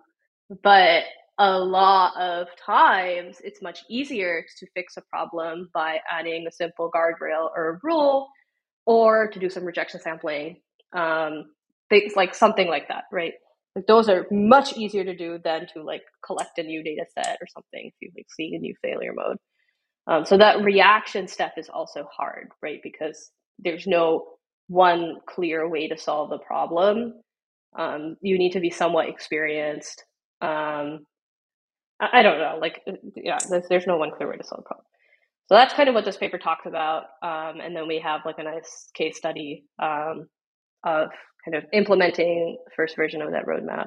but 0.62 1.04
a 1.38 1.58
lot 1.58 2.20
of 2.20 2.48
times 2.64 3.38
it's 3.44 3.62
much 3.62 3.80
easier 3.90 4.44
to 4.58 4.66
fix 4.74 4.96
a 4.96 5.02
problem 5.10 5.70
by 5.74 5.98
adding 6.10 6.46
a 6.48 6.52
simple 6.52 6.90
guardrail 6.94 7.50
or 7.56 7.70
a 7.70 7.78
rule 7.82 8.28
or 8.86 9.28
to 9.28 9.38
do 9.40 9.50
some 9.50 9.64
rejection 9.64 10.00
sampling 10.00 10.58
um, 10.94 11.46
things 11.90 12.14
like 12.16 12.34
something 12.34 12.68
like 12.68 12.88
that, 12.88 13.04
right? 13.12 13.34
Like 13.76 13.86
those 13.86 14.08
are 14.08 14.26
much 14.30 14.76
easier 14.76 15.04
to 15.04 15.16
do 15.16 15.38
than 15.44 15.66
to 15.74 15.82
like 15.82 16.02
collect 16.24 16.58
a 16.58 16.62
new 16.62 16.82
data 16.82 17.04
set 17.14 17.38
or 17.40 17.46
something 17.48 17.86
if 17.86 17.94
you 18.00 18.10
like 18.16 18.26
see 18.30 18.54
a 18.54 18.58
new 18.58 18.74
failure 18.82 19.12
mode. 19.14 19.38
Um, 20.08 20.26
so 20.26 20.38
that 20.38 20.62
reaction 20.64 21.28
step 21.28 21.54
is 21.58 21.70
also 21.70 22.08
hard, 22.16 22.48
right? 22.62 22.80
Because 22.82 23.30
there's 23.58 23.86
no 23.86 24.26
one 24.68 25.16
clear 25.28 25.68
way 25.68 25.88
to 25.88 25.98
solve 25.98 26.30
the 26.30 26.38
problem. 26.38 27.14
Um, 27.78 28.16
you 28.22 28.38
need 28.38 28.52
to 28.52 28.60
be 28.60 28.70
somewhat 28.70 29.08
experienced. 29.08 30.04
Um, 30.42 31.06
I, 32.12 32.22
don't 32.22 32.38
know, 32.38 32.58
like 32.60 32.80
yeah, 33.16 33.38
there's, 33.48 33.64
there's 33.68 33.86
no 33.86 33.96
one 33.96 34.10
clear 34.10 34.28
way 34.28 34.36
to 34.36 34.44
solve 34.44 34.64
the 34.64 34.66
problem. 34.66 34.84
So 35.46 35.54
that's 35.54 35.74
kind 35.74 35.88
of 35.88 35.94
what 35.94 36.04
this 36.04 36.16
paper 36.16 36.38
talks 36.38 36.66
about. 36.66 37.04
Um, 37.22 37.60
and 37.60 37.76
then 37.76 37.86
we 37.86 38.00
have 38.00 38.22
like 38.24 38.38
a 38.38 38.42
nice 38.42 38.88
case 38.94 39.16
study 39.16 39.64
um, 39.78 40.28
of 40.84 41.10
kind 41.44 41.56
of 41.56 41.64
implementing 41.72 42.58
first 42.74 42.96
version 42.96 43.22
of 43.22 43.32
that 43.32 43.46
roadmap. 43.46 43.86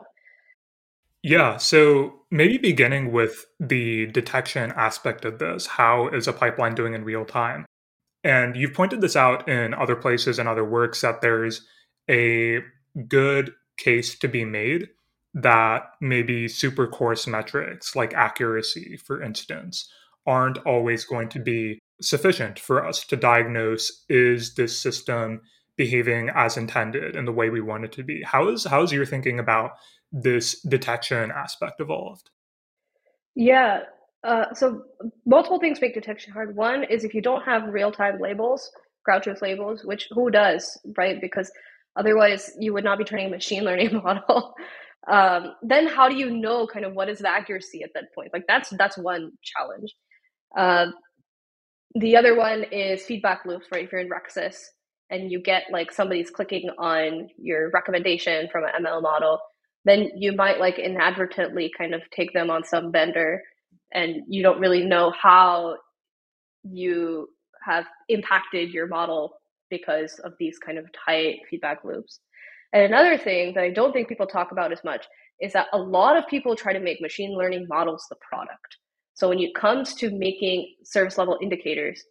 Yeah, 1.23 1.57
so 1.57 2.21
maybe 2.29 2.59
beginning 2.59 3.11
with 3.11 3.45
the 3.59 4.05
detection 4.07 4.71
aspect 4.75 5.25
of 5.25 5.39
this. 5.39 5.65
How 5.65 6.07
is 6.09 6.27
a 6.27 6.33
pipeline 6.33 6.75
doing 6.75 6.93
in 6.93 7.03
real 7.03 7.25
time? 7.25 7.65
And 8.23 8.55
you've 8.55 8.73
pointed 8.73 9.01
this 9.01 9.15
out 9.15 9.49
in 9.49 9.73
other 9.73 9.95
places 9.95 10.37
and 10.37 10.47
other 10.47 10.63
works 10.63 11.01
that 11.01 11.21
there's 11.21 11.65
a 12.09 12.59
good 13.07 13.53
case 13.77 14.17
to 14.19 14.27
be 14.27 14.45
made 14.45 14.89
that 15.35 15.83
maybe 15.99 16.47
super 16.47 16.87
coarse 16.87 17.27
metrics 17.27 17.95
like 17.95 18.13
accuracy, 18.13 18.97
for 18.97 19.21
instance, 19.21 19.89
aren't 20.25 20.57
always 20.59 21.03
going 21.05 21.29
to 21.29 21.39
be 21.39 21.79
sufficient 22.01 22.57
for 22.57 22.85
us 22.85 23.05
to 23.05 23.15
diagnose 23.15 24.05
is 24.09 24.55
this 24.55 24.77
system 24.77 25.41
behaving 25.77 26.29
as 26.33 26.55
intended 26.57 27.15
and 27.15 27.27
the 27.27 27.33
way 27.33 27.49
we 27.49 27.61
want 27.61 27.83
it 27.83 27.91
to 27.91 28.03
be. 28.03 28.23
How 28.23 28.47
is 28.49 28.65
how 28.65 28.81
is 28.81 28.91
your 28.91 29.05
thinking 29.05 29.39
about 29.39 29.71
this 30.11 30.61
detection 30.61 31.31
aspect 31.31 31.81
evolved? 31.81 32.29
Yeah. 33.35 33.81
Uh, 34.23 34.53
so 34.53 34.83
multiple 35.25 35.59
things 35.59 35.81
make 35.81 35.93
detection 35.93 36.31
hard. 36.31 36.55
One 36.55 36.83
is 36.85 37.03
if 37.03 37.13
you 37.13 37.21
don't 37.21 37.43
have 37.43 37.67
real 37.67 37.91
time 37.91 38.19
labels, 38.19 38.71
truth 39.21 39.41
labels, 39.41 39.83
which 39.83 40.07
who 40.11 40.31
does, 40.31 40.79
right? 40.97 41.19
Because 41.21 41.51
otherwise 41.95 42.51
you 42.59 42.73
would 42.73 42.83
not 42.83 42.97
be 42.97 43.03
training 43.03 43.27
a 43.27 43.35
machine 43.35 43.63
learning 43.63 43.93
model. 44.03 44.55
Um, 45.09 45.53
then 45.61 45.87
how 45.87 46.09
do 46.09 46.15
you 46.15 46.31
know 46.31 46.65
kind 46.65 46.85
of 46.85 46.93
what 46.93 47.09
is 47.09 47.19
the 47.19 47.29
accuracy 47.29 47.83
at 47.83 47.91
that 47.93 48.13
point? 48.15 48.31
Like 48.33 48.45
that's 48.47 48.69
that's 48.77 48.97
one 48.97 49.31
challenge. 49.43 49.93
Uh, 50.57 50.87
the 51.95 52.17
other 52.17 52.35
one 52.35 52.63
is 52.71 53.03
feedback 53.03 53.45
loops, 53.45 53.67
right? 53.71 53.85
If 53.85 53.91
you're 53.91 54.01
in 54.01 54.09
RecSys 54.09 54.57
and 55.09 55.31
you 55.31 55.41
get 55.41 55.63
like 55.71 55.91
somebody's 55.91 56.29
clicking 56.29 56.69
on 56.77 57.29
your 57.37 57.69
recommendation 57.71 58.47
from 58.51 58.65
an 58.65 58.83
ML 58.83 59.01
model, 59.01 59.39
then 59.85 60.09
you 60.17 60.33
might 60.33 60.59
like 60.59 60.79
inadvertently 60.79 61.71
kind 61.77 61.93
of 61.93 62.01
take 62.11 62.33
them 62.33 62.49
on 62.49 62.63
some 62.63 62.91
vendor 62.91 63.41
and 63.93 64.23
you 64.27 64.43
don't 64.43 64.59
really 64.59 64.83
know 64.83 65.11
how 65.11 65.77
you 66.63 67.29
have 67.63 67.85
impacted 68.09 68.71
your 68.71 68.87
model 68.87 69.35
because 69.69 70.19
of 70.23 70.33
these 70.39 70.57
kind 70.59 70.77
of 70.77 70.85
tight 71.05 71.37
feedback 71.49 71.83
loops. 71.83 72.19
And 72.75 72.83
another 72.83 73.17
thing 73.17 73.53
that 73.53 73.63
I 73.63 73.69
don't 73.69 73.93
think 73.93 74.09
people 74.09 74.27
talk 74.27 74.51
about 74.51 74.73
as 74.73 74.83
much 74.83 75.05
is 75.39 75.53
that 75.53 75.67
a 75.71 75.77
lot 75.77 76.17
of 76.17 76.27
people 76.27 76.57
try 76.57 76.73
to 76.73 76.79
make 76.81 76.99
machine 76.99 77.33
learning 77.33 77.67
models 77.69 78.05
the 78.09 78.17
product. 78.17 78.77
So 79.13 79.29
when 79.29 79.39
it 79.39 79.55
comes 79.55 79.93
to 79.95 80.11
making 80.11 80.75
service 80.83 81.17
level 81.17 81.39
indicators 81.41 82.03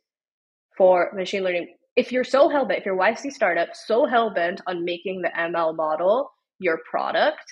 for 0.79 1.13
machine 1.15 1.45
learning, 1.45 1.75
if 1.97 2.11
you're 2.11 2.25
so 2.25 2.49
hell 2.49 2.65
bent, 2.65 2.81
if 2.81 2.87
you're 2.87 2.97
YC 2.97 3.33
startup 3.33 3.69
so 3.75 4.07
hell 4.07 4.33
bent 4.33 4.63
on 4.67 4.87
making 4.87 5.21
the 5.21 5.31
ML 5.39 5.77
model 5.77 6.31
your 6.59 6.81
product, 6.91 7.45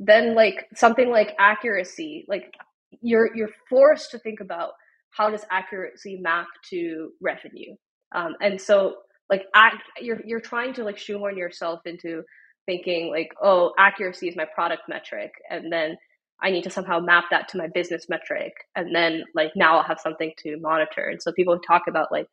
then 0.00 0.34
like 0.34 0.66
something 0.74 1.10
like 1.10 1.36
accuracy, 1.38 2.24
like 2.26 2.52
you're 3.00 3.30
you're 3.36 3.50
forced 3.70 4.10
to 4.10 4.18
think 4.18 4.40
about 4.40 4.70
how 5.10 5.30
does 5.30 5.44
accuracy 5.52 6.18
map 6.20 6.48
to 6.70 7.10
revenue. 7.22 7.76
Um, 8.12 8.34
and 8.40 8.60
so 8.60 8.96
like 9.30 9.44
act, 9.54 9.82
you're 10.00 10.20
you're 10.26 10.40
trying 10.40 10.74
to 10.74 10.84
like 10.84 10.98
shoehorn 10.98 11.36
yourself 11.36 11.80
into 11.86 12.22
thinking 12.66 13.10
like 13.10 13.30
oh 13.42 13.72
accuracy 13.78 14.28
is 14.28 14.36
my 14.36 14.46
product 14.54 14.82
metric 14.88 15.32
and 15.50 15.72
then 15.72 15.96
I 16.42 16.50
need 16.50 16.64
to 16.64 16.70
somehow 16.70 17.00
map 17.00 17.24
that 17.30 17.48
to 17.48 17.58
my 17.58 17.68
business 17.74 18.06
metric 18.08 18.52
and 18.76 18.94
then 18.94 19.24
like 19.34 19.52
now 19.56 19.78
I'll 19.78 19.84
have 19.84 20.00
something 20.00 20.32
to 20.38 20.58
monitor. 20.60 21.08
And 21.08 21.22
so 21.22 21.32
people 21.32 21.58
talk 21.60 21.82
about 21.88 22.12
like 22.12 22.26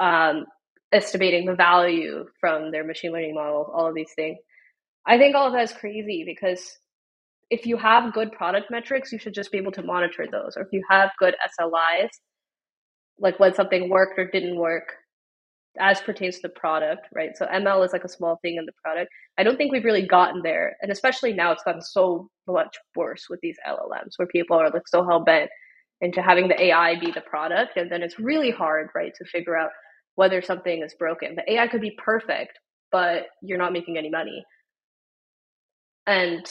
um, 0.00 0.44
estimating 0.92 1.46
the 1.46 1.54
value 1.54 2.26
from 2.40 2.70
their 2.72 2.84
machine 2.84 3.12
learning 3.12 3.34
models, 3.34 3.70
all 3.72 3.88
of 3.88 3.94
these 3.94 4.12
things. 4.16 4.38
I 5.06 5.18
think 5.18 5.34
all 5.34 5.46
of 5.48 5.52
that 5.54 5.64
is 5.64 5.72
crazy 5.72 6.24
because 6.26 6.78
if 7.50 7.66
you 7.66 7.76
have 7.78 8.12
good 8.12 8.32
product 8.32 8.70
metrics, 8.70 9.12
you 9.12 9.18
should 9.18 9.34
just 9.34 9.52
be 9.52 9.58
able 9.58 9.72
to 9.72 9.82
monitor 9.82 10.26
those. 10.30 10.56
Or 10.56 10.62
if 10.62 10.68
you 10.72 10.82
have 10.90 11.10
good 11.18 11.34
SLIs, 11.60 12.10
like 13.18 13.40
when 13.40 13.54
something 13.54 13.88
worked 13.88 14.18
or 14.18 14.26
didn't 14.30 14.56
work 14.56 14.94
as 15.78 16.00
pertains 16.00 16.36
to 16.36 16.42
the 16.42 16.48
product, 16.50 17.08
right? 17.14 17.36
So 17.36 17.46
ML 17.46 17.84
is 17.84 17.92
like 17.92 18.04
a 18.04 18.08
small 18.08 18.38
thing 18.42 18.56
in 18.56 18.66
the 18.66 18.72
product. 18.82 19.10
I 19.38 19.42
don't 19.44 19.56
think 19.56 19.72
we've 19.72 19.84
really 19.84 20.06
gotten 20.06 20.42
there. 20.42 20.76
And 20.82 20.90
especially 20.90 21.32
now 21.32 21.52
it's 21.52 21.62
gotten 21.62 21.82
so 21.82 22.30
much 22.46 22.76
worse 22.96 23.26
with 23.30 23.40
these 23.42 23.56
LLMs 23.68 24.14
where 24.16 24.28
people 24.28 24.58
are 24.58 24.70
like 24.70 24.88
so 24.88 25.04
hell 25.04 25.24
bent 25.24 25.50
into 26.00 26.22
having 26.22 26.48
the 26.48 26.60
AI 26.60 26.98
be 26.98 27.10
the 27.12 27.20
product. 27.22 27.76
And 27.76 27.90
then 27.90 28.02
it's 28.02 28.18
really 28.18 28.50
hard, 28.50 28.88
right, 28.94 29.12
to 29.16 29.24
figure 29.26 29.56
out 29.56 29.70
whether 30.16 30.42
something 30.42 30.82
is 30.82 30.94
broken. 30.98 31.36
The 31.36 31.52
AI 31.54 31.68
could 31.68 31.80
be 31.80 31.96
perfect, 32.02 32.58
but 32.90 33.26
you're 33.42 33.58
not 33.58 33.72
making 33.72 33.98
any 33.98 34.10
money. 34.10 34.44
And 36.06 36.44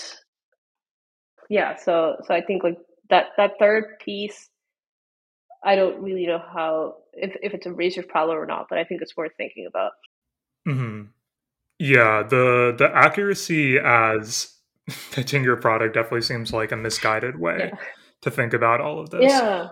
yeah, 1.50 1.76
so 1.76 2.18
so 2.26 2.34
I 2.34 2.42
think 2.42 2.64
like 2.64 2.78
that 3.10 3.28
that 3.38 3.54
third 3.60 4.00
piece, 4.04 4.50
I 5.64 5.76
don't 5.76 6.02
really 6.02 6.26
know 6.26 6.40
how 6.40 6.96
if 7.14 7.36
if 7.42 7.54
it's 7.54 7.66
a 7.66 7.74
research 7.74 8.08
problem 8.08 8.38
or 8.38 8.46
not, 8.46 8.68
but 8.70 8.78
I 8.78 8.84
think 8.84 9.02
it's 9.02 9.18
worth 9.18 9.32
thinking 9.38 9.68
about. 9.68 9.92
hmm 10.66 11.04
Yeah, 11.80 12.24
the 12.24 12.76
the 12.78 12.90
accuracy 12.94 13.78
as 13.78 14.54
pitching 15.12 15.44
your 15.44 15.58
product 15.58 15.94
definitely 15.94 16.22
seems 16.22 16.54
like 16.54 16.72
a 16.72 16.78
misguided 16.78 17.40
way 17.40 17.72
yeah. 17.72 17.78
to 18.22 18.32
think 18.32 18.54
about 18.54 18.82
all 18.82 19.00
of 19.00 19.10
this. 19.10 19.32
Yeah. 19.32 19.70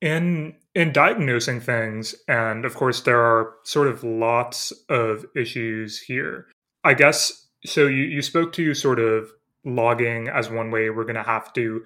In 0.00 0.54
in 0.74 0.92
diagnosing 0.92 1.60
things, 1.60 2.14
and 2.28 2.64
of 2.64 2.74
course 2.74 3.00
there 3.00 3.20
are 3.20 3.54
sort 3.64 3.88
of 3.88 4.04
lots 4.04 4.72
of 4.88 5.26
issues 5.34 6.00
here. 6.00 6.46
I 6.84 6.94
guess 6.94 7.48
so 7.64 7.86
you, 7.86 8.04
you 8.04 8.22
spoke 8.22 8.52
to 8.54 8.74
sort 8.74 9.00
of 9.00 9.30
logging 9.64 10.28
as 10.28 10.50
one 10.50 10.70
way 10.70 10.88
we're 10.90 11.04
gonna 11.04 11.22
have 11.22 11.52
to 11.54 11.84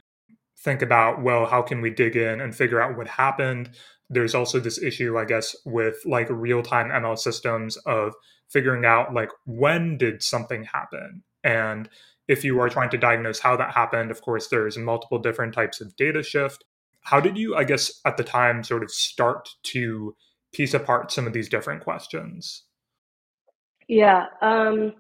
think 0.62 0.83
about, 0.83 1.22
well, 1.22 1.46
how 1.46 1.62
can 1.62 1.81
we 1.81 1.90
dig 1.90 2.16
in 2.16 2.40
and 2.40 2.55
figure 2.55 2.81
out 2.81 2.96
what 2.96 3.09
happened? 3.09 3.70
There's 4.09 4.35
also 4.35 4.61
this 4.61 4.81
issue, 4.83 5.18
I 5.18 5.25
guess, 5.25 5.57
with 5.64 5.96
like 6.05 6.29
real-time 6.31 6.88
ML 6.88 7.18
systems 7.18 7.77
of 7.79 8.14
figuring 8.48 8.85
out 8.85 9.14
like 9.14 9.31
when 9.46 9.96
did 9.96 10.22
something 10.22 10.64
happen? 10.64 11.22
And 11.42 11.88
if 12.29 12.44
you 12.44 12.61
are 12.61 12.68
trying 12.68 12.90
to 12.90 12.98
diagnose 12.98 13.40
how 13.40 13.57
that 13.57 13.75
happened, 13.75 14.11
of 14.11 14.22
course, 14.22 14.48
there's 14.48 14.79
multiple 14.79 15.18
different 15.18 15.55
types 15.55 15.81
of 15.81 15.96
data 15.96 16.22
shift 16.22 16.64
how 17.03 17.20
did 17.20 17.37
you, 17.37 17.57
I 17.57 17.64
guess, 17.64 18.01
at 18.05 18.16
the 18.16 18.25
time 18.25 18.62
sort 18.62 18.83
of 18.83 18.90
start 18.90 19.51
to 19.64 20.16
piece 20.53 20.75
apart 20.75 21.12
some 21.12 21.27
of 21.27 21.33
these 21.33 21.48
different 21.48 21.83
questions? 21.83 22.64
Yeah. 23.88 24.27
Um, 24.40 24.94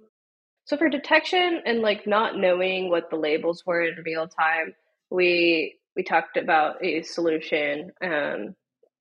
so 0.64 0.76
for 0.76 0.88
detection 0.88 1.62
and 1.64 1.80
like 1.80 2.06
not 2.06 2.36
knowing 2.36 2.90
what 2.90 3.10
the 3.10 3.16
labels 3.16 3.64
were 3.64 3.82
in 3.82 4.02
real 4.04 4.28
time, 4.28 4.74
we 5.12 5.78
we 5.94 6.02
talked 6.02 6.36
about 6.36 6.82
a 6.84 7.02
solution 7.02 7.90
um, 8.02 8.54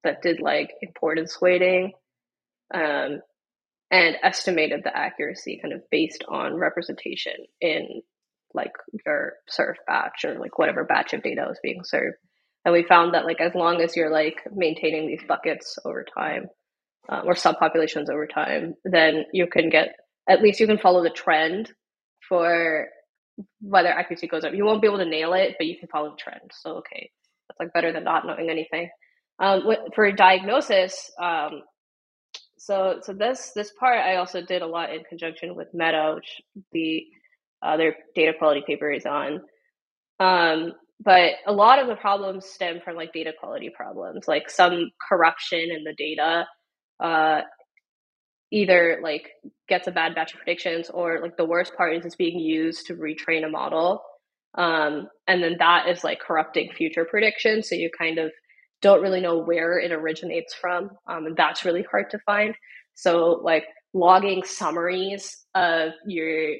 that 0.03 0.21
did 0.21 0.41
like 0.41 0.71
importance 0.81 1.39
weighting 1.41 1.93
um, 2.73 3.21
and 3.89 4.17
estimated 4.21 4.81
the 4.83 4.95
accuracy 4.95 5.59
kind 5.61 5.73
of 5.73 5.81
based 5.89 6.23
on 6.27 6.55
representation 6.55 7.33
in 7.61 8.01
like 8.53 8.73
your 9.05 9.33
serve 9.47 9.77
batch 9.87 10.25
or 10.25 10.37
like 10.37 10.57
whatever 10.57 10.83
batch 10.83 11.13
of 11.13 11.23
data 11.23 11.45
was 11.47 11.59
being 11.63 11.83
served. 11.83 12.17
And 12.65 12.73
we 12.73 12.83
found 12.83 13.13
that 13.13 13.25
like 13.25 13.39
as 13.39 13.55
long 13.55 13.81
as 13.81 13.95
you're 13.95 14.11
like 14.11 14.41
maintaining 14.53 15.07
these 15.07 15.23
buckets 15.27 15.79
over 15.85 16.05
time 16.17 16.47
um, 17.09 17.23
or 17.25 17.33
subpopulations 17.33 18.09
over 18.09 18.27
time 18.27 18.75
then 18.83 19.25
you 19.33 19.47
can 19.47 19.69
get 19.69 19.95
at 20.29 20.41
least 20.41 20.59
you 20.59 20.67
can 20.67 20.77
follow 20.77 21.03
the 21.03 21.09
trend 21.09 21.71
for 22.27 22.87
whether 23.61 23.89
accuracy 23.89 24.27
goes 24.27 24.43
up. 24.43 24.53
You 24.53 24.65
won't 24.65 24.81
be 24.81 24.87
able 24.87 24.99
to 24.99 25.05
nail 25.05 25.33
it 25.33 25.55
but 25.57 25.67
you 25.67 25.77
can 25.77 25.87
follow 25.89 26.11
the 26.11 26.17
trend. 26.17 26.51
So 26.53 26.77
okay 26.77 27.11
that's 27.49 27.59
like 27.59 27.73
better 27.73 27.91
than 27.91 28.03
not 28.03 28.25
knowing 28.25 28.49
anything. 28.49 28.89
Um, 29.39 29.63
for 29.95 30.11
diagnosis 30.11 31.11
um, 31.21 31.63
so 32.57 32.99
so 33.01 33.13
this 33.13 33.51
this 33.55 33.71
part 33.79 33.97
i 33.97 34.17
also 34.17 34.41
did 34.41 34.61
a 34.61 34.67
lot 34.67 34.93
in 34.93 35.03
conjunction 35.09 35.55
with 35.55 35.69
meta 35.73 36.13
which 36.15 36.41
the 36.71 37.05
uh, 37.63 37.77
data 38.15 38.33
quality 38.37 38.63
paper 38.65 38.91
is 38.91 39.05
on. 39.05 39.41
Um, 40.19 40.73
but 41.03 41.33
a 41.47 41.51
lot 41.51 41.79
of 41.79 41.87
the 41.87 41.95
problems 41.95 42.45
stem 42.45 42.79
from 42.83 42.95
like 42.95 43.13
data 43.13 43.33
quality 43.39 43.71
problems 43.75 44.27
like 44.27 44.49
some 44.49 44.91
corruption 45.09 45.59
in 45.59 45.83
the 45.83 45.93
data 45.97 46.45
uh, 46.99 47.41
either 48.51 48.99
like 49.01 49.29
gets 49.67 49.87
a 49.87 49.91
bad 49.91 50.13
batch 50.13 50.33
of 50.33 50.39
predictions 50.39 50.89
or 50.89 51.19
like 51.21 51.37
the 51.37 51.45
worst 51.45 51.75
part 51.75 51.95
is 51.95 52.05
it's 52.05 52.15
being 52.15 52.39
used 52.39 52.87
to 52.87 52.95
retrain 52.95 53.45
a 53.45 53.49
model. 53.49 54.03
Um, 54.55 55.07
and 55.27 55.41
then 55.41 55.55
that 55.59 55.87
is 55.87 56.03
like 56.03 56.19
corrupting 56.19 56.71
future 56.73 57.05
predictions. 57.05 57.69
So 57.69 57.75
you 57.75 57.89
kind 57.97 58.17
of 58.17 58.31
don't 58.81 59.01
really 59.01 59.21
know 59.21 59.37
where 59.37 59.79
it 59.79 59.91
originates 59.91 60.53
from 60.53 60.91
um, 61.07 61.25
and 61.27 61.37
that's 61.37 61.65
really 61.65 61.85
hard 61.89 62.09
to 62.11 62.19
find. 62.19 62.55
So 62.95 63.39
like 63.43 63.65
logging 63.93 64.43
summaries 64.43 65.37
of 65.55 65.91
your 66.05 66.55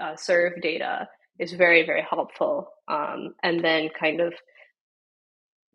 uh, 0.00 0.16
serve 0.16 0.60
data 0.62 1.08
is 1.38 1.52
very 1.52 1.84
very 1.84 2.04
helpful 2.08 2.68
um, 2.88 3.34
and 3.42 3.62
then 3.62 3.88
kind 3.98 4.20
of 4.20 4.34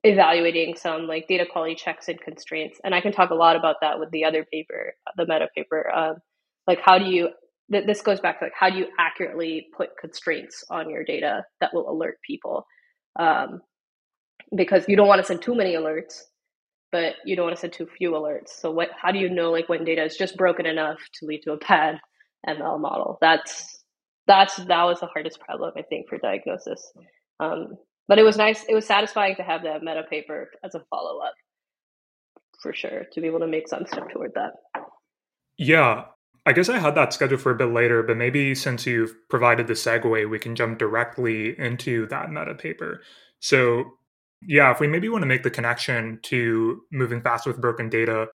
evaluating 0.04 0.76
some 0.76 1.08
like 1.08 1.28
data 1.28 1.46
quality 1.52 1.76
checks 1.76 2.08
and 2.10 2.22
constraints 2.22 2.80
and 2.86 2.96
i 2.96 3.02
can 3.02 3.12
talk 3.12 3.32
a 3.32 3.36
lot 3.36 3.56
about 3.58 3.78
that 3.82 4.00
with 4.00 4.10
the 4.12 4.26
other 4.26 4.46
paper 4.52 4.94
the 5.18 5.26
meta 5.28 5.48
paper 5.56 5.92
um, 5.94 6.16
like 6.68 6.80
how 6.84 6.98
do 7.00 7.06
you 7.06 7.30
th- 7.72 7.86
this 7.86 8.02
goes 8.02 8.20
back 8.20 8.40
to 8.40 8.46
like 8.46 8.54
how 8.58 8.70
do 8.70 8.78
you 8.78 8.88
accurately 9.00 9.68
put 9.76 9.98
constraints 10.00 10.64
on 10.70 10.90
your 10.90 11.04
data 11.04 11.46
that 11.62 11.74
will 11.74 11.90
alert 11.90 12.20
people? 12.26 12.66
Um, 13.20 13.62
because 14.56 14.86
you 14.88 14.96
don't 14.98 15.08
want 15.08 15.20
to 15.22 15.26
send 15.28 15.42
too 15.42 15.56
many 15.56 15.76
alerts 15.76 16.24
but 16.92 17.16
you 17.26 17.38
don't 17.38 17.46
want 17.48 17.58
to 17.58 17.62
send 17.62 17.74
too 17.74 17.88
few 17.98 18.12
alerts. 18.14 18.50
So 18.50 18.72
what 18.72 18.90
how 19.02 19.12
do 19.12 19.20
you 19.20 19.30
know 19.30 19.52
like 19.52 19.70
when 19.70 19.86
data 19.86 20.04
is 20.04 20.18
just 20.18 20.38
broken 20.38 20.68
enough 20.68 21.00
to 21.16 21.28
lead 21.28 21.44
to 21.44 21.54
a 21.54 21.58
bad 21.58 22.00
ml 22.48 22.82
model? 22.82 23.20
That's 23.22 23.84
that's 24.28 24.58
that 24.58 24.84
was 24.86 25.02
the 25.02 25.08
hardest 25.08 25.42
problem 25.42 25.74
I 25.78 25.84
think 25.84 26.10
for 26.10 26.20
diagnosis. 26.20 26.94
Um, 27.40 27.78
but 28.10 28.19
it 28.19 28.24
was 28.24 28.36
nice. 28.36 28.65
It 28.67 28.74
was 28.74 28.86
satisfying 28.86 29.36
to 29.36 29.43
have 29.43 29.63
that 29.63 29.84
meta 29.84 30.04
paper 30.10 30.50
as 30.63 30.76
a 30.76 30.82
follow 30.89 31.19
up, 31.19 31.36
for 32.62 32.74
sure, 32.74 33.06
to 33.13 33.22
be 33.22 33.28
able 33.28 33.39
to 33.39 33.48
make 33.48 33.69
some 33.69 33.86
step 33.86 34.10
toward 34.10 34.34
that. 34.34 34.54
Yeah, 35.58 36.06
I 36.45 36.54
guess 36.54 36.69
I 36.69 36.80
had 36.80 36.95
that 36.95 37.13
scheduled 37.13 37.41
for 37.41 37.52
a 37.52 37.56
bit 37.56 37.72
later, 37.72 38.02
but 38.02 38.17
maybe 38.17 38.56
since 38.56 38.86
you've 38.88 39.13
provided 39.30 39.67
the 39.67 39.74
segue, 39.74 40.28
we 40.28 40.39
can 40.39 40.56
jump 40.56 40.80
directly 40.80 41.58
into 41.60 42.08
that 42.08 42.32
meta 42.32 42.56
paper. 42.56 43.04
So, 43.39 43.86
yeah, 44.41 44.72
if 44.72 44.80
we 44.80 44.88
maybe 44.88 45.08
want 45.08 45.22
to 45.22 45.28
make 45.28 45.43
the 45.43 45.52
connection 45.52 46.19
to 46.24 46.82
moving 46.91 47.22
fast 47.22 47.45
with 47.45 47.62
broken 47.62 47.90
data, 47.90 48.27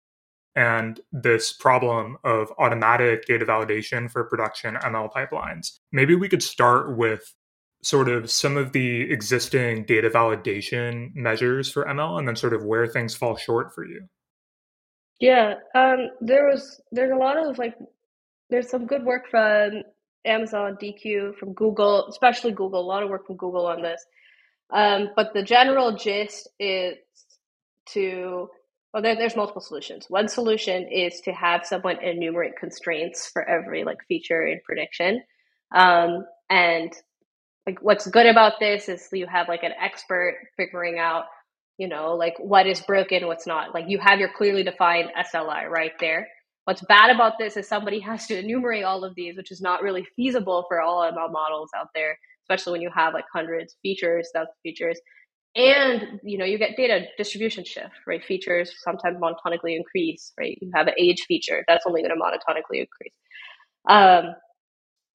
and 0.54 1.00
this 1.12 1.54
problem 1.54 2.18
of 2.24 2.52
automatic 2.58 3.24
data 3.24 3.46
validation 3.46 4.10
for 4.10 4.24
production 4.24 4.74
ML 4.74 5.10
pipelines. 5.10 5.78
Maybe 5.92 6.14
we 6.14 6.28
could 6.28 6.42
start 6.42 6.94
with 6.96 7.32
sort 7.82 8.08
of 8.08 8.30
some 8.30 8.56
of 8.56 8.72
the 8.72 9.10
existing 9.12 9.84
data 9.84 10.08
validation 10.08 11.14
measures 11.14 11.70
for 11.70 11.84
ML 11.84 12.18
and 12.18 12.28
then 12.28 12.36
sort 12.36 12.54
of 12.54 12.64
where 12.64 12.86
things 12.86 13.14
fall 13.14 13.36
short 13.36 13.74
for 13.74 13.84
you. 13.84 14.08
Yeah, 15.20 15.54
um, 15.74 16.08
there 16.20 16.48
was 16.48 16.80
there's 16.90 17.12
a 17.12 17.16
lot 17.16 17.36
of 17.36 17.58
like 17.58 17.76
there's 18.50 18.70
some 18.70 18.86
good 18.86 19.04
work 19.04 19.28
from 19.30 19.82
Amazon, 20.24 20.76
Deequ, 20.80 21.36
from 21.36 21.52
Google, 21.54 22.06
especially 22.08 22.52
Google, 22.52 22.80
a 22.80 22.86
lot 22.86 23.02
of 23.02 23.08
work 23.08 23.26
from 23.26 23.36
Google 23.36 23.66
on 23.66 23.82
this. 23.82 24.04
Um, 24.70 25.10
but 25.14 25.32
the 25.34 25.42
general 25.42 25.96
gist 25.96 26.48
is 26.58 26.96
to 27.90 28.48
well, 28.92 29.02
there, 29.02 29.16
there's 29.16 29.36
multiple 29.36 29.62
solutions. 29.62 30.06
One 30.08 30.28
solution 30.28 30.86
is 30.88 31.20
to 31.22 31.32
have 31.32 31.64
someone 31.64 32.02
enumerate 32.02 32.56
constraints 32.58 33.26
for 33.26 33.48
every 33.48 33.84
like 33.84 33.98
feature 34.06 34.46
in 34.46 34.60
prediction. 34.64 35.22
Um, 35.74 36.26
and 36.50 36.92
like 37.66 37.78
what's 37.82 38.06
good 38.08 38.26
about 38.26 38.54
this 38.60 38.88
is 38.88 39.08
you 39.12 39.26
have 39.26 39.48
like 39.48 39.62
an 39.62 39.72
expert 39.80 40.36
figuring 40.56 40.98
out, 40.98 41.24
you 41.78 41.88
know, 41.88 42.14
like 42.14 42.34
what 42.38 42.66
is 42.66 42.80
broken, 42.80 43.26
what's 43.26 43.46
not. 43.46 43.74
Like 43.74 43.86
you 43.88 43.98
have 43.98 44.18
your 44.18 44.30
clearly 44.36 44.62
defined 44.64 45.10
SLI 45.16 45.68
right 45.68 45.92
there. 46.00 46.28
What's 46.64 46.82
bad 46.82 47.10
about 47.10 47.34
this 47.38 47.56
is 47.56 47.68
somebody 47.68 48.00
has 48.02 48.26
to 48.26 48.38
enumerate 48.38 48.84
all 48.84 49.04
of 49.04 49.14
these, 49.14 49.36
which 49.36 49.52
is 49.52 49.60
not 49.60 49.82
really 49.82 50.06
feasible 50.16 50.64
for 50.68 50.80
all 50.80 51.02
ML 51.02 51.32
models 51.32 51.70
out 51.76 51.88
there, 51.94 52.18
especially 52.44 52.72
when 52.72 52.82
you 52.82 52.90
have 52.94 53.14
like 53.14 53.26
hundreds 53.32 53.76
features, 53.82 54.30
thousands 54.34 54.56
features 54.62 55.00
and 55.54 56.20
you 56.22 56.38
know 56.38 56.46
you 56.46 56.58
get 56.58 56.76
data 56.76 57.06
distribution 57.18 57.64
shift 57.64 57.92
right 58.06 58.24
features 58.24 58.72
sometimes 58.82 59.18
monotonically 59.18 59.76
increase 59.76 60.32
right 60.38 60.58
you 60.62 60.70
have 60.74 60.86
an 60.86 60.94
age 60.98 61.24
feature 61.28 61.62
that's 61.68 61.84
only 61.86 62.02
going 62.02 62.14
to 62.14 62.20
monotonically 62.20 62.80
increase 62.80 63.14
um, 63.88 64.34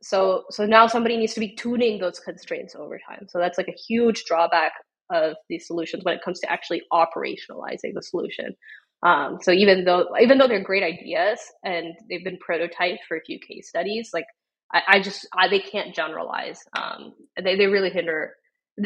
so 0.02 0.44
so 0.52 0.66
now 0.66 0.88
somebody 0.88 1.18
needs 1.18 1.34
to 1.36 1.40
be 1.40 1.56
tuning 1.56 2.00
those 2.00 2.20
constraints 2.20 2.76
over 2.76 3.00
time. 3.08 3.28
So 3.30 3.40
that's 3.40 3.58
like 3.58 3.68
a 3.68 3.78
huge 3.88 4.26
drawback 4.26 4.74
of 5.12 5.36
these 5.50 5.68
solutions 5.68 6.04
when 6.06 6.16
it 6.16 6.22
comes 6.24 6.40
to 6.42 6.52
actually 6.52 6.84
operationalizing 6.94 7.94
the 7.94 8.02
solution. 8.04 8.56
Um, 9.04 9.40
so 9.42 9.52
even 9.52 9.86
though 9.86 10.08
even 10.22 10.38
though 10.38 10.48
they're 10.48 10.64
great 10.64 10.84
ideas 10.84 11.40
and 11.64 11.96
they've 12.10 12.24
been 12.24 12.40
prototyped 12.40 13.00
for 13.08 13.18
a 13.18 13.22
few 13.26 13.40
case 13.40 13.70
studies 13.70 14.10
like 14.14 14.26
i, 14.74 14.82
I 14.88 15.02
just 15.02 15.28
I, 15.38 15.48
they 15.50 15.60
can't 15.60 15.96
generalize. 15.96 16.60
Um, 16.78 17.14
they, 17.42 17.56
they 17.58 17.68
really 17.68 17.90
hinder 17.92 18.34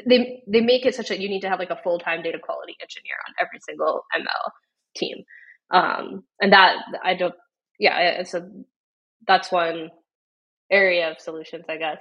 they 0.08 0.44
they 0.48 0.62
make 0.62 0.86
it 0.86 0.96
such 0.96 1.10
that 1.10 1.20
you 1.20 1.30
need 1.30 1.42
to 1.42 1.50
have 1.50 1.60
like 1.60 1.70
a 1.72 1.80
full 1.84 2.00
time 2.00 2.24
data 2.24 2.40
quality 2.42 2.76
engineer 2.82 3.16
on 3.28 3.34
every 3.40 3.60
single 3.68 4.04
ML 4.16 4.52
team, 4.96 5.18
um, 5.72 6.24
and 6.42 6.54
that 6.54 6.78
I 7.04 7.16
don't. 7.16 7.36
Yeah, 7.80 7.98
a 8.34 8.42
that's 9.28 9.52
one 9.52 9.90
area 10.72 11.12
of 11.12 11.20
solutions, 11.20 11.66
I 11.70 11.78
guess. 11.78 11.98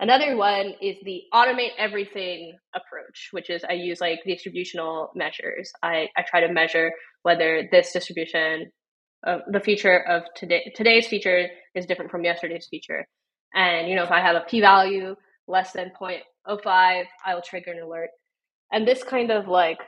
Another 0.00 0.36
one 0.36 0.74
is 0.82 0.96
the 1.04 1.22
automate 1.32 1.70
everything 1.78 2.56
approach, 2.74 3.28
which 3.30 3.48
is 3.48 3.62
I 3.68 3.74
use 3.74 4.00
like 4.00 4.20
distributional 4.26 5.10
measures. 5.14 5.70
I, 5.82 6.08
I 6.16 6.24
try 6.28 6.40
to 6.40 6.52
measure 6.52 6.90
whether 7.22 7.68
this 7.70 7.92
distribution, 7.92 8.72
uh, 9.24 9.38
the 9.48 9.60
feature 9.60 10.00
of 10.08 10.24
today 10.34 10.72
today's 10.74 11.06
feature 11.06 11.46
is 11.76 11.86
different 11.86 12.10
from 12.10 12.24
yesterday's 12.24 12.66
feature. 12.68 13.06
And 13.54 13.88
you 13.88 13.94
know, 13.94 14.02
if 14.02 14.10
I 14.10 14.20
have 14.20 14.34
a 14.34 14.40
p-value 14.40 15.14
less 15.46 15.72
than 15.72 15.92
0.05, 16.00 16.24
I 17.24 17.34
will 17.34 17.42
trigger 17.42 17.70
an 17.70 17.82
alert. 17.82 18.10
And 18.72 18.88
this 18.88 19.04
kind 19.04 19.30
of 19.30 19.46
like 19.46 19.78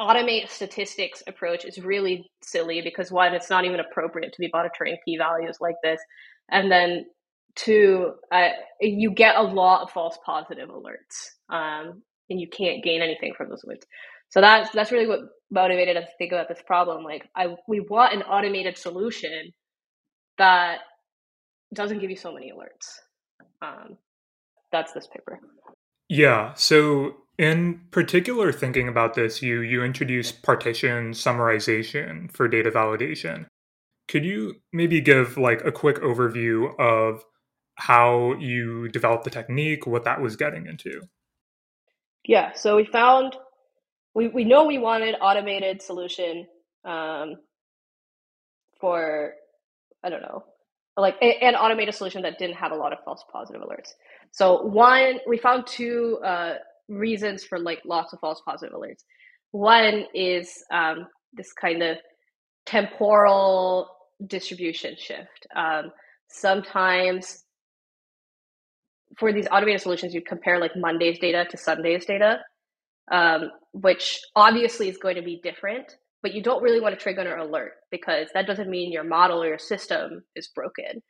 automate 0.00 0.48
statistics 0.48 1.22
approach 1.26 1.66
is 1.66 1.78
really 1.78 2.30
silly 2.42 2.80
because 2.80 3.12
one, 3.12 3.34
it's 3.34 3.50
not 3.50 3.66
even 3.66 3.80
appropriate 3.80 4.32
to 4.32 4.40
be 4.40 4.50
monitoring 4.52 4.96
p 5.04 5.18
values 5.18 5.58
like 5.60 5.76
this. 5.82 6.00
And 6.50 6.70
then 6.72 7.04
two, 7.56 8.12
uh, 8.32 8.48
you 8.80 9.10
get 9.10 9.36
a 9.36 9.42
lot 9.42 9.82
of 9.82 9.90
false 9.90 10.18
positive 10.24 10.68
alerts 10.68 11.30
um, 11.50 12.02
and 12.30 12.40
you 12.40 12.48
can't 12.48 12.82
gain 12.82 13.02
anything 13.02 13.32
from 13.36 13.48
those 13.48 13.62
alerts. 13.64 13.84
So 14.30 14.40
that's 14.40 14.70
that's 14.70 14.90
really 14.90 15.06
what 15.06 15.20
motivated 15.50 15.96
us 15.96 16.04
to 16.04 16.10
think 16.18 16.32
about 16.32 16.48
this 16.48 16.62
problem. 16.66 17.04
Like, 17.04 17.28
I 17.36 17.54
we 17.68 17.80
want 17.80 18.14
an 18.14 18.22
automated 18.22 18.76
solution 18.76 19.52
that 20.38 20.78
doesn't 21.72 22.00
give 22.00 22.10
you 22.10 22.16
so 22.16 22.32
many 22.32 22.52
alerts. 22.52 22.98
Um, 23.62 23.96
that's 24.72 24.92
this 24.92 25.06
paper. 25.06 25.38
Yeah. 26.08 26.54
So 26.54 27.14
in 27.38 27.80
particular 27.90 28.52
thinking 28.52 28.88
about 28.88 29.14
this, 29.14 29.42
you 29.42 29.60
you 29.60 29.82
introduce 29.84 30.32
partition 30.32 31.12
summarization 31.12 32.30
for 32.32 32.48
data 32.48 32.70
validation. 32.70 33.46
Could 34.08 34.24
you 34.24 34.56
maybe 34.72 35.00
give 35.00 35.38
like 35.38 35.64
a 35.64 35.72
quick 35.72 35.96
overview 36.00 36.78
of 36.78 37.24
how 37.76 38.34
you 38.38 38.88
developed 38.88 39.24
the 39.24 39.30
technique, 39.30 39.86
what 39.86 40.04
that 40.04 40.20
was 40.20 40.36
getting 40.36 40.66
into? 40.66 41.00
Yeah, 42.26 42.52
so 42.54 42.76
we 42.76 42.84
found 42.84 43.36
we, 44.14 44.28
we 44.28 44.44
know 44.44 44.64
we 44.64 44.78
wanted 44.78 45.16
automated 45.20 45.82
solution 45.82 46.46
um, 46.84 47.36
for 48.80 49.34
I 50.02 50.10
don't 50.10 50.22
know 50.22 50.44
like 50.96 51.16
an 51.20 51.54
automated 51.56 51.94
solution 51.94 52.22
that 52.22 52.38
didn't 52.38 52.56
have 52.56 52.72
a 52.72 52.76
lot 52.76 52.92
of 52.92 52.98
false 53.04 53.24
positive 53.32 53.62
alerts. 53.62 53.90
So 54.30 54.62
one, 54.62 55.18
we 55.26 55.38
found 55.38 55.66
two 55.66 56.18
uh, 56.24 56.54
reasons 56.88 57.44
for 57.44 57.58
like 57.58 57.80
lots 57.84 58.12
of 58.12 58.20
false 58.20 58.40
positive 58.44 58.74
alerts. 58.74 59.02
One 59.50 60.04
is 60.14 60.62
um, 60.72 61.06
this 61.32 61.52
kind 61.52 61.82
of 61.82 61.98
temporal 62.66 63.88
distribution 64.26 64.94
shift. 64.96 65.46
Um, 65.56 65.90
sometimes 66.28 67.43
for 69.18 69.32
these 69.32 69.46
automated 69.50 69.80
solutions, 69.82 70.14
you 70.14 70.22
compare 70.22 70.58
like 70.60 70.72
Monday's 70.76 71.18
data 71.18 71.46
to 71.50 71.56
Sunday's 71.56 72.06
data, 72.06 72.40
um, 73.12 73.50
which 73.72 74.20
obviously 74.36 74.88
is 74.88 74.98
going 74.98 75.16
to 75.16 75.22
be 75.22 75.40
different 75.42 75.96
but 76.24 76.32
you 76.32 76.42
don't 76.42 76.62
really 76.62 76.80
want 76.80 76.94
to 76.98 77.00
trigger 77.00 77.20
an 77.20 77.38
alert 77.38 77.72
because 77.90 78.28
that 78.32 78.46
doesn't 78.46 78.70
mean 78.70 78.90
your 78.90 79.04
model 79.04 79.42
or 79.42 79.46
your 79.46 79.58
system 79.58 80.24
is 80.34 80.48
broken. 80.48 81.02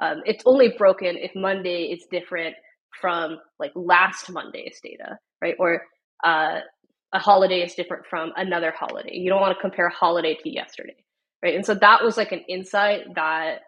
Um, 0.00 0.22
it's 0.24 0.42
only 0.46 0.74
broken 0.78 1.18
if 1.18 1.30
Monday 1.34 1.84
is 1.92 2.06
different 2.10 2.56
from 2.98 3.36
like 3.60 3.72
last 3.74 4.30
Monday's 4.30 4.80
data, 4.82 5.18
right? 5.42 5.54
Or 5.58 5.82
uh, 6.24 6.60
a 7.12 7.18
holiday 7.18 7.60
is 7.60 7.74
different 7.74 8.06
from 8.06 8.32
another 8.36 8.72
holiday. 8.74 9.14
You 9.14 9.28
don't 9.28 9.42
want 9.42 9.54
to 9.54 9.60
compare 9.60 9.90
holiday 9.90 10.38
to 10.42 10.50
yesterday, 10.50 10.96
right? 11.42 11.54
And 11.54 11.66
so 11.66 11.74
that 11.74 12.02
was 12.02 12.16
like 12.16 12.32
an 12.32 12.42
insight 12.48 13.14
that 13.14 13.60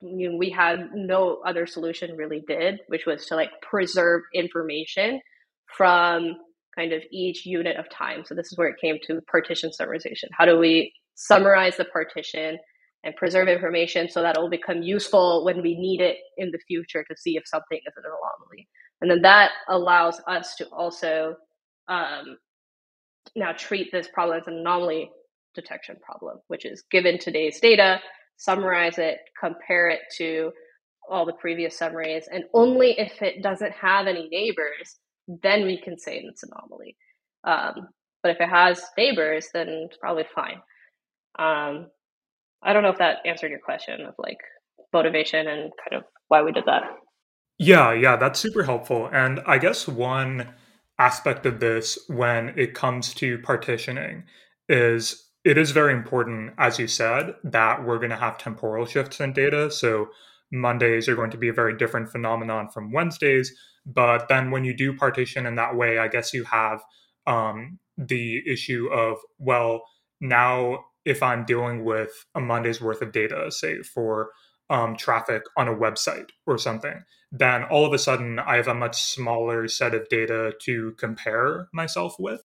you 0.00 0.30
know, 0.30 0.36
we 0.36 0.50
had 0.50 0.90
no 0.94 1.40
other 1.46 1.66
solution 1.66 2.16
really 2.16 2.42
did, 2.46 2.80
which 2.88 3.06
was 3.06 3.26
to 3.26 3.36
like 3.36 3.50
preserve 3.62 4.22
information 4.34 5.20
from 5.76 6.36
kind 6.76 6.92
of 6.92 7.02
each 7.10 7.46
unit 7.46 7.76
of 7.76 7.88
time. 7.90 8.24
So 8.24 8.34
this 8.34 8.46
is 8.52 8.58
where 8.58 8.68
it 8.68 8.76
came 8.80 8.98
to 9.06 9.20
partition 9.30 9.70
summarization. 9.70 10.28
How 10.32 10.44
do 10.44 10.58
we 10.58 10.92
summarize 11.14 11.76
the 11.76 11.84
partition 11.86 12.58
and 13.04 13.14
preserve 13.16 13.48
information 13.48 14.08
so 14.08 14.22
that 14.22 14.36
it 14.36 14.40
will 14.40 14.50
become 14.50 14.82
useful 14.82 15.44
when 15.44 15.62
we 15.62 15.76
need 15.78 16.00
it 16.00 16.16
in 16.38 16.50
the 16.50 16.58
future 16.66 17.04
to 17.04 17.16
see 17.16 17.36
if 17.36 17.46
something 17.46 17.78
is 17.78 17.92
an 17.96 18.02
anomaly. 18.06 18.66
And 19.00 19.10
then 19.10 19.22
that 19.22 19.50
allows 19.68 20.20
us 20.26 20.54
to 20.56 20.66
also 20.70 21.36
um, 21.88 22.38
now 23.36 23.52
treat 23.52 23.92
this 23.92 24.08
problem 24.08 24.38
as 24.38 24.46
an 24.46 24.54
anomaly 24.54 25.10
detection 25.54 25.96
problem, 26.04 26.38
which 26.48 26.64
is 26.64 26.82
given 26.90 27.18
today's 27.18 27.60
data, 27.60 28.00
summarize 28.36 28.98
it, 28.98 29.18
compare 29.38 29.88
it 29.88 30.00
to 30.18 30.52
all 31.10 31.26
the 31.26 31.32
previous 31.34 31.76
summaries, 31.76 32.28
and 32.32 32.44
only 32.54 32.98
if 32.98 33.20
it 33.22 33.42
doesn't 33.42 33.72
have 33.72 34.06
any 34.06 34.28
neighbors 34.28 34.98
then 35.26 35.64
we 35.64 35.78
can 35.80 35.98
say 35.98 36.18
it's 36.18 36.42
an 36.42 36.50
anomaly. 36.52 36.96
Um, 37.44 37.88
but 38.22 38.32
if 38.32 38.40
it 38.40 38.48
has 38.48 38.82
neighbors, 38.96 39.48
then 39.52 39.68
it's 39.68 39.96
probably 39.96 40.24
fine. 40.34 40.60
Um, 41.38 41.88
I 42.62 42.72
don't 42.72 42.82
know 42.82 42.90
if 42.90 42.98
that 42.98 43.18
answered 43.24 43.50
your 43.50 43.60
question 43.60 44.00
of 44.02 44.14
like 44.18 44.38
motivation 44.92 45.46
and 45.46 45.70
kind 45.82 46.02
of 46.02 46.04
why 46.28 46.42
we 46.42 46.52
did 46.52 46.64
that. 46.66 46.82
Yeah, 47.58 47.92
yeah, 47.92 48.16
that's 48.16 48.40
super 48.40 48.64
helpful. 48.64 49.08
And 49.12 49.40
I 49.46 49.58
guess 49.58 49.86
one 49.86 50.54
aspect 50.98 51.44
of 51.44 51.60
this 51.60 51.98
when 52.08 52.54
it 52.56 52.74
comes 52.74 53.12
to 53.14 53.38
partitioning 53.38 54.24
is 54.68 55.23
it 55.44 55.58
is 55.58 55.72
very 55.72 55.92
important, 55.92 56.54
as 56.58 56.78
you 56.78 56.88
said, 56.88 57.34
that 57.44 57.84
we're 57.84 57.98
going 57.98 58.10
to 58.10 58.16
have 58.16 58.38
temporal 58.38 58.86
shifts 58.86 59.20
in 59.20 59.32
data. 59.32 59.70
So 59.70 60.08
Mondays 60.50 61.08
are 61.08 61.16
going 61.16 61.30
to 61.30 61.36
be 61.38 61.48
a 61.48 61.52
very 61.52 61.76
different 61.76 62.10
phenomenon 62.10 62.68
from 62.68 62.92
Wednesdays. 62.92 63.54
But 63.84 64.28
then 64.28 64.50
when 64.50 64.64
you 64.64 64.74
do 64.74 64.96
partition 64.96 65.44
in 65.44 65.56
that 65.56 65.76
way, 65.76 65.98
I 65.98 66.08
guess 66.08 66.32
you 66.32 66.44
have 66.44 66.82
um, 67.26 67.78
the 67.98 68.42
issue 68.46 68.88
of, 68.90 69.18
well, 69.38 69.82
now 70.20 70.84
if 71.04 71.22
I'm 71.22 71.44
dealing 71.44 71.84
with 71.84 72.24
a 72.34 72.40
Monday's 72.40 72.80
worth 72.80 73.02
of 73.02 73.12
data, 73.12 73.50
say 73.50 73.82
for 73.82 74.30
um, 74.70 74.96
traffic 74.96 75.42
on 75.58 75.68
a 75.68 75.74
website 75.74 76.30
or 76.46 76.56
something, 76.56 77.02
then 77.30 77.64
all 77.64 77.84
of 77.84 77.92
a 77.92 77.98
sudden 77.98 78.38
I 78.38 78.56
have 78.56 78.68
a 78.68 78.74
much 78.74 79.02
smaller 79.02 79.68
set 79.68 79.94
of 79.94 80.08
data 80.08 80.54
to 80.62 80.92
compare 80.92 81.68
myself 81.74 82.16
with. 82.18 82.40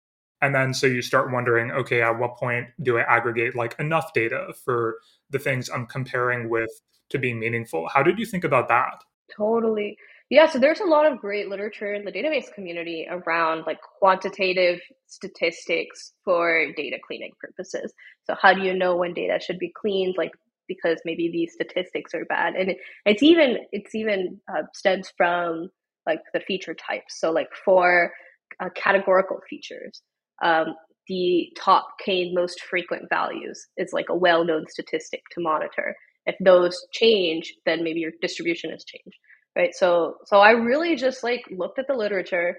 And 0.45 0.55
then 0.55 0.74
so 0.74 0.86
you 0.86 1.01
start 1.01 1.32
wondering, 1.32 1.70
okay, 1.70 2.03
at 2.03 2.18
what 2.18 2.36
point 2.36 2.66
do 2.82 2.99
I 2.99 3.03
aggregate 3.03 3.57
like 3.57 3.74
enough 3.78 4.12
data 4.12 4.53
for 4.62 4.99
the 5.30 5.38
things 5.38 5.70
I'm 5.70 5.86
comparing 5.86 6.51
with 6.51 6.68
to 7.09 7.18
be 7.18 7.32
meaningful? 7.32 7.88
How 7.88 8.03
did 8.03 8.18
you 8.18 8.26
think 8.26 8.45
about 8.45 8.68
that? 8.68 9.03
Totally. 9.34 9.97
Yeah, 10.28 10.47
so 10.47 10.59
there's 10.59 10.80
a 10.80 10.84
lot 10.84 11.11
of 11.11 11.18
great 11.18 11.49
literature 11.49 11.95
in 11.95 12.05
the 12.05 12.12
database 12.12 12.53
community 12.55 13.07
around 13.11 13.64
like 13.66 13.78
quantitative 13.99 14.80
statistics 15.07 16.12
for 16.26 16.66
data 16.76 16.99
cleaning 17.07 17.32
purposes. 17.40 17.95
So 18.24 18.34
how 18.38 18.53
do 18.53 18.61
you 18.61 18.74
know 18.74 18.97
when 18.97 19.14
data 19.14 19.40
should 19.42 19.59
be 19.59 19.72
cleaned? 19.74 20.16
Like 20.18 20.32
because 20.68 20.99
maybe 21.07 21.30
these 21.30 21.55
statistics 21.55 22.12
are 22.12 22.26
bad, 22.26 22.55
and 22.55 22.70
it, 22.70 22.78
it's 23.07 23.22
even 23.22 23.59
it's 23.72 23.95
even 23.95 24.40
uh, 24.49 24.62
stems 24.74 25.11
from 25.16 25.70
like 26.07 26.20
the 26.34 26.40
feature 26.40 26.74
types. 26.74 27.18
So 27.18 27.30
like 27.30 27.49
for 27.64 28.12
uh, 28.61 28.68
categorical 28.74 29.40
features, 29.49 30.03
um, 30.43 30.74
the 31.09 31.51
top 31.59 31.87
k 32.05 32.32
most 32.32 32.61
frequent 32.62 33.05
values 33.11 33.66
is 33.76 33.93
like 33.93 34.07
a 34.09 34.16
well-known 34.16 34.64
statistic 34.68 35.20
to 35.32 35.41
monitor. 35.41 35.95
If 36.26 36.37
those 36.41 36.87
change, 36.93 37.55
then 37.66 37.85
maybe 37.85 38.01
your 38.01 38.12
distribution 38.22 38.70
has 38.70 38.85
changed, 38.85 39.18
right? 39.57 39.74
So 39.74 40.16
so 40.26 40.39
I 40.39 40.53
really 40.53 40.97
just 40.97 41.22
like 41.22 41.43
looked 41.51 41.78
at 41.78 41.87
the 41.87 41.95
literature, 41.95 42.57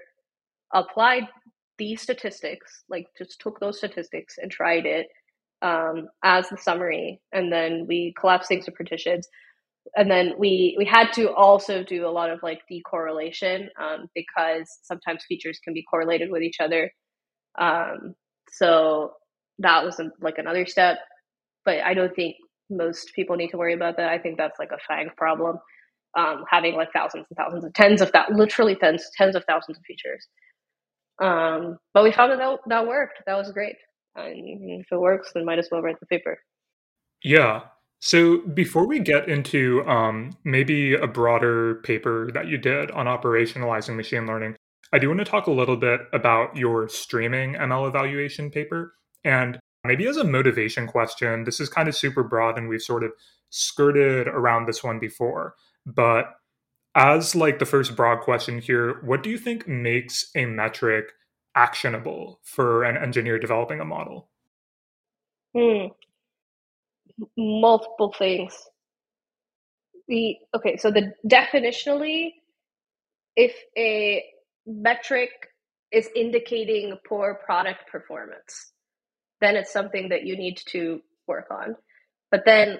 applied 0.74 1.24
these 1.78 2.00
statistics, 2.00 2.84
like 2.88 3.06
just 3.18 3.40
took 3.40 3.60
those 3.60 3.78
statistics 3.78 4.36
and 4.38 4.50
tried 4.50 4.86
it 4.86 5.08
um, 5.62 6.08
as 6.24 6.48
the 6.48 6.56
summary, 6.58 7.20
and 7.32 7.52
then 7.52 7.86
we 7.88 8.14
collapsed 8.18 8.48
things 8.48 8.66
to 8.66 8.72
partitions 8.72 9.28
and 9.94 10.10
then 10.10 10.32
we 10.38 10.74
we 10.78 10.84
had 10.84 11.12
to 11.12 11.32
also 11.34 11.84
do 11.84 12.06
a 12.06 12.10
lot 12.10 12.30
of 12.30 12.42
like 12.42 12.60
decorrelation 12.70 13.66
um, 13.80 14.06
because 14.14 14.80
sometimes 14.82 15.24
features 15.28 15.60
can 15.62 15.74
be 15.74 15.84
correlated 15.90 16.30
with 16.30 16.42
each 16.42 16.56
other 16.60 16.90
um, 17.58 18.14
so 18.50 19.12
that 19.58 19.84
was 19.84 20.00
like 20.20 20.38
another 20.38 20.66
step 20.66 20.98
but 21.64 21.80
i 21.80 21.94
don't 21.94 22.14
think 22.14 22.36
most 22.70 23.12
people 23.14 23.36
need 23.36 23.50
to 23.50 23.56
worry 23.56 23.74
about 23.74 23.96
that. 23.96 24.08
I 24.08 24.18
think 24.18 24.36
that's 24.36 24.58
like 24.58 24.70
a 24.72 24.92
FAANG 24.92 25.14
problem 25.16 25.58
um, 26.16 26.44
having 26.48 26.74
like 26.74 26.92
thousands 26.92 27.26
and 27.28 27.36
thousands 27.36 27.64
of 27.64 27.72
tens 27.74 28.00
of 28.00 28.10
that 28.12 28.32
literally 28.32 28.74
tens 28.74 29.08
tens 29.16 29.36
of 29.36 29.44
thousands 29.44 29.78
of 29.78 29.84
features. 29.84 30.26
Um, 31.22 31.78
but 31.94 32.04
we 32.04 32.12
found 32.12 32.32
that, 32.32 32.38
that 32.38 32.58
that 32.66 32.86
worked. 32.86 33.22
That 33.26 33.36
was 33.36 33.52
great. 33.52 33.76
And 34.14 34.80
if 34.80 34.86
it 34.90 34.98
works 34.98 35.30
then 35.34 35.44
might 35.44 35.58
as 35.58 35.68
well 35.70 35.82
write 35.82 36.00
the 36.00 36.06
paper. 36.06 36.38
Yeah. 37.22 37.62
So 38.00 38.38
before 38.38 38.86
we 38.86 38.98
get 38.98 39.28
into 39.28 39.82
um, 39.86 40.36
maybe 40.44 40.94
a 40.94 41.06
broader 41.06 41.76
paper 41.76 42.30
that 42.34 42.46
you 42.46 42.58
did 42.58 42.90
on 42.90 43.06
operationalizing 43.06 43.96
machine 43.96 44.26
learning, 44.26 44.55
I 44.92 44.98
do 44.98 45.08
want 45.08 45.18
to 45.18 45.24
talk 45.24 45.46
a 45.46 45.52
little 45.52 45.76
bit 45.76 46.00
about 46.12 46.56
your 46.56 46.88
streaming 46.88 47.54
ML 47.54 47.88
evaluation 47.88 48.50
paper. 48.50 48.94
And 49.24 49.58
maybe 49.84 50.06
as 50.06 50.16
a 50.16 50.24
motivation 50.24 50.86
question, 50.86 51.44
this 51.44 51.60
is 51.60 51.68
kind 51.68 51.88
of 51.88 51.96
super 51.96 52.22
broad 52.22 52.56
and 52.56 52.68
we've 52.68 52.82
sort 52.82 53.04
of 53.04 53.12
skirted 53.50 54.28
around 54.28 54.66
this 54.66 54.84
one 54.84 54.98
before. 54.98 55.54
But 55.84 56.34
as 56.94 57.34
like 57.34 57.58
the 57.58 57.66
first 57.66 57.96
broad 57.96 58.20
question 58.20 58.60
here, 58.60 59.00
what 59.02 59.22
do 59.22 59.30
you 59.30 59.38
think 59.38 59.66
makes 59.66 60.30
a 60.34 60.46
metric 60.46 61.12
actionable 61.54 62.40
for 62.42 62.84
an 62.84 62.96
engineer 62.96 63.38
developing 63.38 63.80
a 63.80 63.84
model? 63.84 64.28
Hmm 65.54 65.88
multiple 67.36 68.14
things. 68.18 68.54
The 70.08 70.36
okay, 70.54 70.76
so 70.76 70.90
the 70.90 71.12
definitionally, 71.26 72.34
if 73.34 73.54
a 73.76 74.24
metric 74.66 75.30
is 75.92 76.08
indicating 76.14 76.96
poor 77.08 77.40
product 77.44 77.90
performance, 77.90 78.72
then 79.40 79.56
it's 79.56 79.72
something 79.72 80.08
that 80.10 80.24
you 80.24 80.36
need 80.36 80.60
to 80.68 81.00
work 81.26 81.46
on. 81.50 81.76
But 82.30 82.42
then 82.44 82.78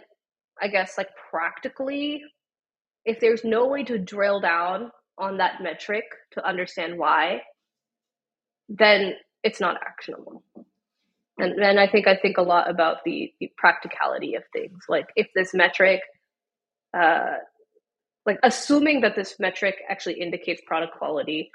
I 0.61 0.69
guess 0.69 0.99
like 0.99 1.09
practically, 1.31 2.23
if 3.05 3.21
there's 3.21 3.45
no 3.45 3.67
way 3.67 3.85
to 3.85 3.99
drill 3.99 4.41
down 4.41 4.91
on 5.19 5.39
that 5.39 5.63
metric 5.63 6.05
to 6.33 6.47
understand 6.47 6.99
why, 6.99 7.43
then 8.69 9.15
it's 9.43 9.61
not 9.61 9.77
actionable 9.81 10.43
and 11.39 11.61
then 11.61 11.79
I 11.79 11.87
think 11.87 12.07
I 12.07 12.17
think 12.17 12.39
a 12.39 12.43
lot 12.43 12.71
about 12.71 13.05
the, 13.05 13.33
the 13.41 13.53
practicality 13.57 14.35
of 14.35 14.43
things. 14.53 14.85
Like 14.89 15.09
if 15.17 15.29
this 15.35 15.53
metric, 15.53 16.01
uh, 16.97 17.35
like 18.25 18.39
assuming 18.43 19.03
that 19.03 19.17
this 19.17 19.37
metric 19.39 19.77
actually 19.89 20.21
indicates 20.21 20.63
product 20.67 20.97
quality, 20.97 21.51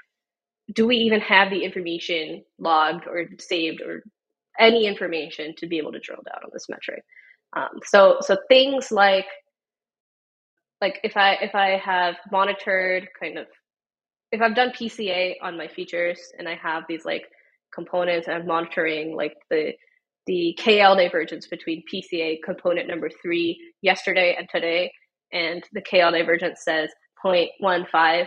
do 0.72 0.86
we 0.86 0.96
even 0.96 1.20
have 1.20 1.50
the 1.50 1.64
information 1.64 2.44
logged 2.58 3.06
or 3.06 3.26
saved 3.38 3.80
or 3.80 4.02
any 4.58 4.86
information 4.86 5.54
to 5.58 5.66
be 5.66 5.78
able 5.78 5.92
to 5.92 6.00
drill 6.00 6.22
down 6.24 6.44
on 6.44 6.50
this 6.52 6.68
metric? 6.68 7.02
Um, 7.54 7.80
so 7.84 8.18
so 8.20 8.36
things 8.48 8.90
like 8.90 9.26
like 10.80 11.00
if 11.04 11.16
I 11.16 11.34
if 11.34 11.54
I 11.54 11.76
have 11.78 12.16
monitored 12.30 13.08
kind 13.20 13.38
of 13.38 13.46
if 14.32 14.40
I've 14.40 14.54
done 14.54 14.70
PCA 14.70 15.34
on 15.42 15.56
my 15.56 15.68
features 15.68 16.18
and 16.38 16.48
I 16.48 16.54
have 16.54 16.84
these 16.88 17.04
like 17.04 17.24
components 17.74 18.26
and 18.28 18.36
I'm 18.36 18.46
monitoring 18.46 19.14
like 19.14 19.34
the 19.50 19.72
the 20.26 20.56
KL 20.60 20.96
divergence 20.96 21.46
between 21.48 21.82
PCA 21.92 22.38
component 22.44 22.88
number 22.88 23.10
three 23.10 23.60
yesterday 23.82 24.36
and 24.38 24.48
today, 24.48 24.92
and 25.32 25.64
the 25.72 25.82
KL 25.82 26.12
divergence 26.12 26.60
says 26.64 26.90
0.15. 27.24 28.26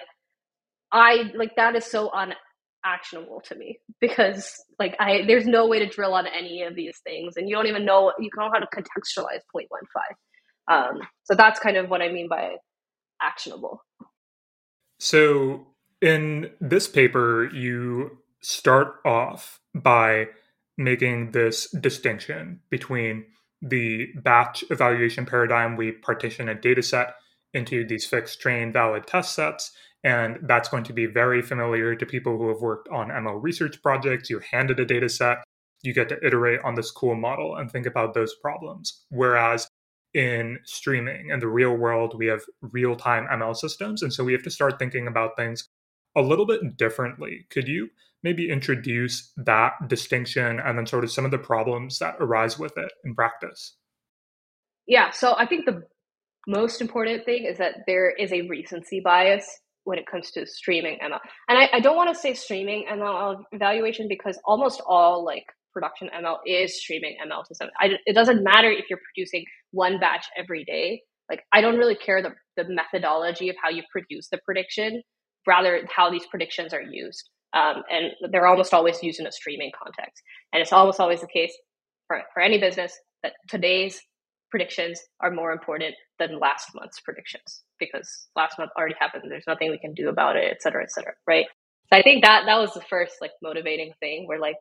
I 0.91 1.31
like 1.36 1.55
that 1.55 1.75
is 1.75 1.86
so 1.86 2.11
unactionable 2.11 3.41
to 3.45 3.55
me 3.55 3.79
because 3.99 4.53
like 4.79 4.95
I 4.99 5.23
there's 5.27 5.45
no 5.45 5.67
way 5.67 5.79
to 5.79 5.88
drill 5.88 6.13
on 6.13 6.27
any 6.27 6.63
of 6.63 6.75
these 6.75 6.97
things, 7.03 7.38
and 7.38 7.49
you 7.49 7.55
don't 7.55 7.67
even 7.67 7.86
know 7.86 8.13
you 8.19 8.29
don't 8.36 8.45
know 8.45 8.51
how 8.53 8.59
to 8.59 8.67
contextualize 8.67 9.41
0.15. 9.55 9.65
Um, 10.67 11.01
so 11.23 11.36
that's 11.36 11.59
kind 11.59 11.77
of 11.77 11.89
what 11.89 12.01
I 12.01 12.11
mean 12.11 12.27
by 12.27 12.55
actionable. 13.21 13.83
So 14.99 15.67
in 16.01 16.51
this 16.61 16.88
paper, 16.88 17.49
you 17.53 18.19
start 18.41 18.95
off 19.05 19.59
by 19.73 20.27
making 20.77 21.31
this 21.31 21.69
distinction 21.71 22.59
between 22.69 23.25
the 23.61 24.07
batch 24.23 24.63
evaluation 24.69 25.25
paradigm. 25.25 25.75
We 25.75 25.91
partition 25.91 26.49
a 26.49 26.55
data 26.55 26.83
set 26.83 27.15
into 27.53 27.88
these 27.88 28.05
fixed 28.05 28.39
train 28.41 28.71
valid 28.71 29.07
test 29.07 29.33
sets. 29.33 29.71
And 30.06 30.38
that's 30.43 30.70
going 30.70 30.84
to 30.84 30.93
be 30.93 31.08
very 31.08 31.41
familiar 31.41 31.95
to 31.95 32.06
people 32.06 32.38
who 32.38 32.47
have 32.49 32.62
worked 32.62 32.88
on 32.89 33.10
ML 33.10 33.41
research 33.41 33.82
projects. 33.82 34.30
You 34.30 34.39
handed 34.51 34.80
a 34.80 34.86
data 34.86 35.10
set, 35.10 35.39
you 35.82 35.95
get 35.95 36.10
to 36.10 36.24
iterate 36.24 36.60
on 36.64 36.76
this 36.76 36.91
cool 36.91 37.16
model 37.16 37.56
and 37.56 37.72
think 37.72 37.88
about 37.88 38.14
those 38.14 38.36
problems. 38.36 39.03
Whereas 39.10 39.68
in 40.14 40.60
streaming 40.64 41.32
and 41.32 41.41
the 41.41 41.47
real 41.47 41.76
world, 41.76 42.14
we 42.20 42.28
have 42.28 42.41
real 42.62 42.95
time 42.95 43.26
ML 43.32 43.56
systems. 43.56 44.03
And 44.03 44.14
so 44.14 44.24
we 44.24 44.34
have 44.34 44.43
to 44.43 44.51
start 44.51 44.78
thinking 44.78 45.08
about 45.08 45.36
things 45.36 45.68
a 46.16 46.22
little 46.22 46.45
bit 46.45 46.78
differently. 46.78 47.47
Could 47.49 47.68
you 47.68 47.89
maybe 48.22 48.51
introduce 48.51 49.34
that 49.38 49.74
distinction 49.88 50.60
and 50.60 50.78
then 50.78 50.86
sort 50.86 51.03
of 51.03 51.12
some 51.12 51.26
of 51.26 51.32
the 51.32 51.39
problems 51.39 51.97
that 51.97 52.16
arise 52.20 52.60
with 52.60 52.78
it 52.78 52.91
in 53.03 53.16
practice? 53.16 53.76
Yeah, 54.86 55.10
so 55.10 55.34
I 55.36 55.47
think 55.47 55.66
the 55.66 55.82
most 56.47 56.80
important 56.80 57.26
thing 57.26 57.45
is 57.45 57.58
that 57.58 57.78
there 57.88 58.12
is 58.12 58.32
a 58.32 58.43
recency 58.43 58.99
bias 58.99 59.62
when 59.86 59.97
it 59.97 60.05
comes 60.05 60.31
to 60.31 60.45
streaming 60.45 60.97
ML. 61.01 61.19
And 61.47 61.57
I, 61.57 61.69
I 61.73 61.79
don't 61.79 61.95
want 61.95 62.13
to 62.13 62.19
say 62.19 62.33
streaming 62.33 62.86
ML 62.91 63.43
evaluation 63.53 64.07
because 64.09 64.38
almost 64.43 64.81
all 64.86 65.23
like 65.23 65.45
production 65.73 66.09
ML 66.15 66.38
is 66.45 66.79
streaming 66.81 67.15
ML 67.25 67.45
to 67.45 67.55
some. 67.55 67.69
I, 67.79 67.91
it 68.05 68.13
doesn't 68.13 68.43
matter 68.43 68.69
if 68.69 68.86
you're 68.89 68.99
producing 69.13 69.45
one 69.71 69.99
batch 69.99 70.25
every 70.38 70.65
day. 70.65 71.01
Like 71.29 71.43
I 71.53 71.61
don't 71.61 71.77
really 71.77 71.95
care 71.95 72.21
the, 72.21 72.31
the 72.61 72.67
methodology 72.67 73.49
of 73.49 73.55
how 73.63 73.69
you 73.69 73.83
produce 73.91 74.27
the 74.29 74.39
prediction 74.43 75.01
rather 75.47 75.81
how 75.95 76.09
these 76.09 76.25
predictions 76.25 76.73
are 76.73 76.81
used. 76.81 77.29
Um, 77.53 77.83
and 77.89 78.31
they're 78.31 78.47
almost 78.47 78.73
always 78.73 79.01
used 79.01 79.19
in 79.19 79.27
a 79.27 79.31
streaming 79.31 79.71
context. 79.77 80.21
And 80.51 80.61
it's 80.61 80.73
almost 80.73 80.99
always 80.99 81.21
the 81.21 81.27
case 81.27 81.53
for, 82.07 82.21
for 82.33 82.41
any 82.41 82.59
business 82.59 82.97
that 83.23 83.33
today's 83.47 84.01
predictions 84.49 84.99
are 85.21 85.31
more 85.31 85.51
important 85.51 85.93
than 86.17 86.39
last 86.39 86.69
month's 86.73 86.99
predictions 87.01 87.64
because 87.80 88.28
last 88.36 88.59
month 88.59 88.71
already 88.78 88.95
happened. 88.99 89.23
There's 89.30 89.47
nothing 89.47 89.71
we 89.71 89.80
can 89.80 89.93
do 89.93 90.09
about 90.09 90.36
it, 90.38 90.45
et 90.51 90.61
cetera, 90.61 90.84
et 90.84 90.91
cetera. 90.91 91.13
Right. 91.28 91.47
So 91.91 91.99
I 91.99 92.03
think 92.03 92.23
that 92.23 92.43
that 92.47 92.57
was 92.59 92.73
the 92.73 92.82
first 92.82 93.15
like 93.21 93.32
motivating 93.43 93.93
thing 93.99 94.28
where 94.28 94.39
like, 94.39 94.55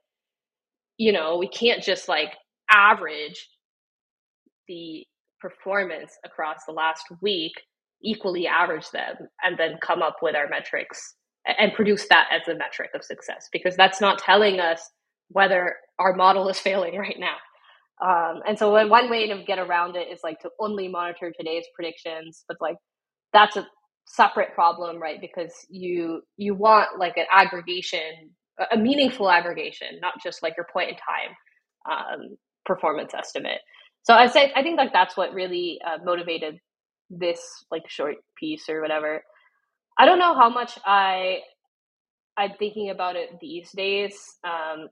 you 0.98 1.12
know, 1.12 1.38
we 1.38 1.48
can't 1.48 1.82
just 1.82 2.08
like 2.08 2.30
average 2.70 3.48
the 4.68 5.06
performance 5.40 6.12
across 6.24 6.58
the 6.66 6.72
last 6.74 7.04
week 7.22 7.52
equally 8.02 8.46
average 8.46 8.90
them 8.92 9.16
and 9.42 9.58
then 9.58 9.78
come 9.82 10.02
up 10.02 10.16
with 10.22 10.36
our 10.36 10.48
metrics 10.48 11.14
and 11.46 11.72
produce 11.74 12.08
that 12.08 12.28
as 12.32 12.48
a 12.48 12.56
metric 12.56 12.90
of 12.94 13.04
success 13.04 13.48
because 13.52 13.76
that's 13.76 14.00
not 14.00 14.18
telling 14.18 14.60
us 14.60 14.90
whether 15.28 15.76
our 15.98 16.14
model 16.14 16.48
is 16.48 16.58
failing 16.60 16.98
right 16.98 17.18
now. 17.18 17.36
Um, 18.04 18.42
and 18.48 18.58
so 18.58 18.70
one 18.88 19.10
way 19.10 19.28
to 19.28 19.44
get 19.46 19.58
around 19.58 19.96
it 19.96 20.08
is 20.12 20.20
like 20.24 20.40
to 20.40 20.50
only 20.60 20.88
monitor 20.88 21.32
today's 21.38 21.64
predictions, 21.74 22.44
but 22.48 22.58
like 22.60 22.76
that's 23.34 23.56
a 23.58 23.68
separate 24.06 24.54
problem, 24.54 25.02
right? 25.02 25.20
Because 25.20 25.54
you 25.70 26.22
you 26.38 26.56
want 26.56 27.00
like 27.00 27.18
an 27.18 27.26
aggregation, 27.32 28.32
a 28.72 28.78
meaningful 28.78 29.30
aggregation, 29.30 29.88
not 30.02 30.14
just 30.24 30.42
like 30.44 30.54
your 30.58 30.68
point 30.72 30.90
in 30.90 30.96
time 30.96 31.36
um, 31.90 32.38
performance 32.66 33.14
estimate. 33.14 33.60
So 34.04 34.14
I 34.14 34.28
say 34.28 34.52
I 34.56 34.64
think 34.64 34.78
like 34.78 34.94
that's 34.94 35.18
what 35.18 35.34
really 35.34 35.80
uh, 35.86 35.98
motivated 36.04 36.58
this 37.10 37.40
like 37.72 37.84
short 37.90 38.16
piece 38.40 38.70
or 38.70 38.82
whatever. 38.82 39.24
I 39.98 40.06
don't 40.06 40.20
know 40.20 40.34
how 40.34 40.50
much 40.50 40.78
I 40.86 41.38
I'm 42.38 42.52
thinking 42.58 42.90
about 42.90 43.16
it 43.16 43.30
these 43.40 43.70
days. 43.72 44.16
Um, 44.44 44.88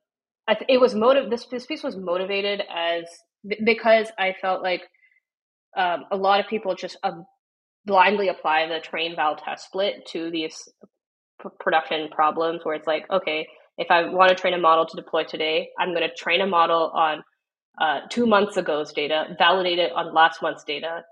th- 0.48 0.70
it 0.70 0.80
was 0.80 0.94
motive. 0.94 1.30
This 1.30 1.46
this 1.46 1.66
piece 1.66 1.84
was 1.84 1.96
motivated 1.98 2.62
as 2.74 3.04
because 3.66 4.08
I 4.18 4.34
felt 4.42 4.62
like 4.62 4.82
um, 5.76 6.04
a 6.12 6.16
lot 6.18 6.40
of 6.40 6.48
people 6.48 6.74
just 6.76 6.98
uh, 7.04 7.12
blindly 7.86 8.28
apply 8.28 8.66
the 8.68 8.80
train 8.80 9.16
val 9.16 9.36
test 9.36 9.66
split 9.66 10.06
to 10.12 10.30
these 10.30 10.68
p- 11.42 11.48
production 11.60 12.08
problems, 12.10 12.64
where 12.64 12.74
it's 12.74 12.86
like, 12.86 13.06
okay, 13.10 13.46
If 13.78 13.90
I 13.90 14.08
want 14.08 14.28
to 14.30 14.34
train 14.34 14.54
a 14.54 14.58
model 14.58 14.86
to 14.86 14.96
deploy 14.96 15.24
today, 15.24 15.70
I'm 15.78 15.90
going 15.94 16.08
to 16.08 16.14
train 16.14 16.40
a 16.40 16.46
model 16.46 16.90
on 16.94 17.22
uh, 17.80 18.00
two 18.10 18.26
months 18.26 18.56
ago's 18.56 18.92
data, 18.92 19.34
validate 19.38 19.78
it 19.78 19.92
on 19.92 20.14
last 20.14 20.42
month's 20.42 20.64
data, 20.64 21.02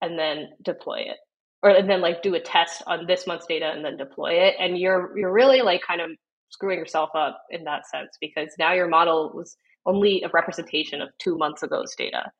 and 0.00 0.18
then 0.18 0.50
deploy 0.62 0.98
it. 1.00 1.16
Or 1.62 1.70
and 1.70 1.88
then 1.88 2.00
like 2.00 2.22
do 2.22 2.34
a 2.34 2.40
test 2.40 2.82
on 2.86 3.06
this 3.06 3.26
month's 3.26 3.46
data 3.46 3.70
and 3.74 3.84
then 3.84 3.96
deploy 3.96 4.32
it. 4.32 4.56
And 4.58 4.78
you're 4.78 5.16
you're 5.16 5.32
really 5.32 5.62
like 5.62 5.80
kind 5.86 6.00
of 6.00 6.10
screwing 6.50 6.78
yourself 6.78 7.10
up 7.16 7.42
in 7.50 7.64
that 7.64 7.86
sense 7.88 8.16
because 8.20 8.50
now 8.58 8.72
your 8.72 8.88
model 8.88 9.32
was 9.34 9.56
only 9.86 10.22
a 10.22 10.30
representation 10.32 11.00
of 11.00 11.08
two 11.18 11.38
months 11.38 11.62
ago's 11.62 11.94
data. 11.96 12.30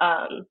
Um, 0.00 0.46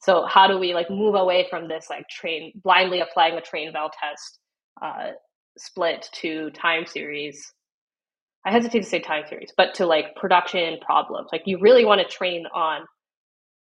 so 0.00 0.24
how 0.26 0.46
do 0.46 0.58
we 0.58 0.74
like 0.74 0.90
move 0.90 1.14
away 1.14 1.46
from 1.50 1.68
this 1.68 1.86
like 1.90 2.08
train 2.08 2.52
blindly 2.62 3.00
applying 3.00 3.34
a 3.36 3.40
train 3.40 3.72
val 3.72 3.90
test 3.90 4.38
uh, 4.82 5.12
split 5.58 6.08
to 6.14 6.50
time 6.50 6.86
series? 6.86 7.52
I 8.46 8.52
hesitate 8.52 8.80
to 8.80 8.88
say 8.88 9.00
time 9.00 9.24
series, 9.28 9.52
but 9.56 9.74
to 9.74 9.86
like 9.86 10.16
production 10.16 10.78
problems. 10.84 11.28
Like 11.32 11.42
you 11.44 11.58
really 11.60 11.84
want 11.84 12.00
to 12.00 12.08
train 12.08 12.46
on 12.54 12.82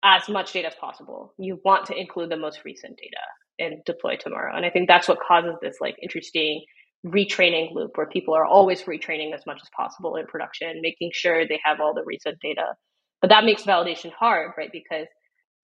as 0.05 0.29
much 0.29 0.53
data 0.53 0.69
as 0.69 0.75
possible. 0.81 1.35
You 1.39 1.61
want 1.65 1.87
to 1.87 1.95
include 1.95 2.31
the 2.31 2.37
most 2.37 2.61
recent 2.65 2.97
data 2.97 3.23
and 3.59 3.85
deploy 3.85 4.17
tomorrow. 4.17 4.57
And 4.57 4.65
I 4.67 4.71
think 4.71 4.89
that's 4.89 5.09
what 5.09 5.19
causes 5.21 5.55
this 5.63 5.77
like 5.81 5.97
interesting 6.03 6.63
retraining 7.07 7.75
loop 7.75 7.93
where 7.97 8.07
people 8.07 8.35
are 8.35 8.47
always 8.47 8.83
retraining 8.83 9.35
as 9.35 9.43
much 9.47 9.61
as 9.63 9.69
possible 9.77 10.17
in 10.17 10.27
production, 10.27 10.81
making 10.81 11.11
sure 11.13 11.47
they 11.47 11.61
have 11.65 11.81
all 11.81 11.95
the 11.95 12.05
recent 12.07 12.39
data. 12.41 12.75
But 13.21 13.29
that 13.29 13.45
makes 13.45 13.63
validation 13.65 14.13
hard, 14.13 14.53
right? 14.57 14.71
Because 14.73 15.07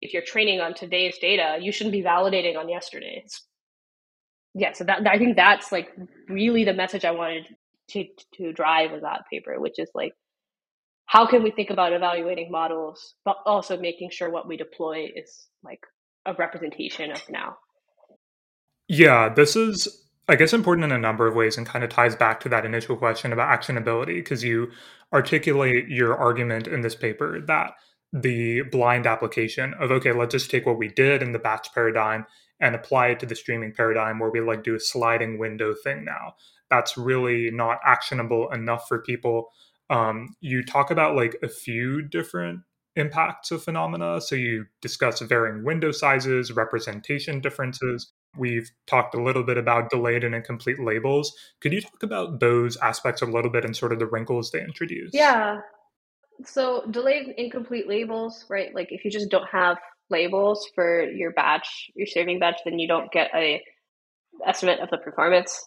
if 0.01 0.13
you're 0.13 0.23
training 0.23 0.61
on 0.61 0.73
today's 0.73 1.17
data, 1.19 1.57
you 1.61 1.71
shouldn't 1.71 1.93
be 1.93 2.03
validating 2.03 2.57
on 2.57 2.69
yesterday's. 2.69 3.41
Yeah, 4.55 4.73
so 4.73 4.83
that 4.85 5.05
I 5.07 5.17
think 5.17 5.35
that's 5.35 5.71
like 5.71 5.89
really 6.27 6.63
the 6.63 6.73
message 6.73 7.05
I 7.05 7.11
wanted 7.11 7.47
to 7.91 8.05
to 8.35 8.53
drive 8.53 8.91
with 8.91 9.01
that 9.01 9.23
paper, 9.31 9.59
which 9.59 9.77
is 9.77 9.89
like 9.93 10.13
how 11.05 11.25
can 11.25 11.43
we 11.43 11.51
think 11.51 11.69
about 11.69 11.93
evaluating 11.93 12.51
models, 12.51 13.15
but 13.25 13.37
also 13.45 13.79
making 13.79 14.11
sure 14.11 14.29
what 14.29 14.47
we 14.47 14.57
deploy 14.57 15.07
is 15.15 15.47
like 15.63 15.81
a 16.25 16.33
representation 16.33 17.11
of 17.11 17.21
now. 17.29 17.57
Yeah, 18.87 19.29
this 19.29 19.55
is 19.55 20.05
I 20.27 20.35
guess 20.35 20.53
important 20.53 20.85
in 20.85 20.91
a 20.91 20.99
number 20.99 21.25
of 21.25 21.35
ways 21.35 21.57
and 21.57 21.65
kind 21.65 21.83
of 21.83 21.89
ties 21.89 22.15
back 22.15 22.39
to 22.41 22.49
that 22.49 22.65
initial 22.65 22.95
question 22.95 23.33
about 23.33 23.49
actionability 23.49 24.15
because 24.17 24.43
you 24.43 24.71
articulate 25.11 25.87
your 25.89 26.15
argument 26.15 26.67
in 26.67 26.81
this 26.81 26.95
paper 26.95 27.41
that 27.47 27.73
the 28.11 28.61
blind 28.71 29.05
application 29.05 29.73
of 29.79 29.91
okay 29.91 30.11
let's 30.11 30.31
just 30.31 30.49
take 30.49 30.65
what 30.65 30.79
we 30.79 30.87
did 30.87 31.21
in 31.21 31.31
the 31.31 31.39
batch 31.39 31.71
paradigm 31.73 32.25
and 32.59 32.75
apply 32.75 33.07
it 33.07 33.19
to 33.21 33.25
the 33.25 33.35
streaming 33.35 33.73
paradigm 33.73 34.19
where 34.19 34.29
we 34.29 34.41
like 34.41 34.63
do 34.63 34.75
a 34.75 34.79
sliding 34.79 35.37
window 35.37 35.73
thing 35.73 36.03
now. 36.03 36.35
That's 36.69 36.97
really 36.97 37.49
not 37.51 37.79
actionable 37.85 38.49
enough 38.51 38.87
for 38.87 38.99
people. 38.99 39.49
Um, 39.89 40.35
you 40.41 40.63
talk 40.63 40.91
about 40.91 41.15
like 41.15 41.37
a 41.41 41.49
few 41.49 42.01
different 42.01 42.61
impacts 42.95 43.51
of 43.51 43.63
phenomena. 43.63 44.19
So 44.19 44.35
you 44.35 44.65
discuss 44.81 45.21
varying 45.21 45.63
window 45.63 45.91
sizes 45.91 46.51
representation 46.51 47.39
differences. 47.39 48.11
We've 48.37 48.69
talked 48.87 49.15
a 49.15 49.23
little 49.23 49.43
bit 49.43 49.57
about 49.57 49.89
delayed 49.89 50.23
and 50.23 50.35
incomplete 50.35 50.79
labels. 50.79 51.33
Could 51.61 51.73
you 51.73 51.81
talk 51.81 52.03
about 52.03 52.39
those 52.39 52.77
aspects 52.77 53.21
a 53.21 53.25
little 53.25 53.49
bit 53.49 53.65
and 53.65 53.75
sort 53.75 53.93
of 53.93 53.99
the 53.99 54.05
wrinkles 54.05 54.51
they 54.51 54.61
introduce? 54.61 55.11
Yeah 55.13 55.61
so 56.45 56.83
delayed 56.89 57.33
incomplete 57.37 57.87
labels, 57.87 58.45
right? 58.49 58.73
Like 58.73 58.91
if 58.91 59.03
you 59.05 59.11
just 59.11 59.29
don't 59.29 59.47
have 59.49 59.77
labels 60.09 60.67
for 60.75 61.03
your 61.03 61.31
batch, 61.31 61.89
your 61.95 62.07
saving 62.07 62.39
batch, 62.39 62.59
then 62.65 62.79
you 62.79 62.87
don't 62.87 63.11
get 63.11 63.29
a 63.33 63.63
estimate 64.45 64.79
of 64.79 64.89
the 64.89 64.97
performance. 64.97 65.65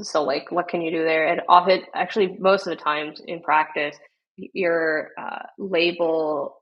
So 0.00 0.22
like 0.22 0.50
what 0.50 0.68
can 0.68 0.82
you 0.82 0.90
do 0.90 1.04
there? 1.04 1.26
And 1.28 1.42
often 1.48 1.82
actually 1.94 2.36
most 2.38 2.66
of 2.66 2.76
the 2.76 2.82
times 2.82 3.20
in 3.24 3.40
practice, 3.40 3.96
your 4.36 5.10
uh, 5.18 5.42
labels 5.58 6.52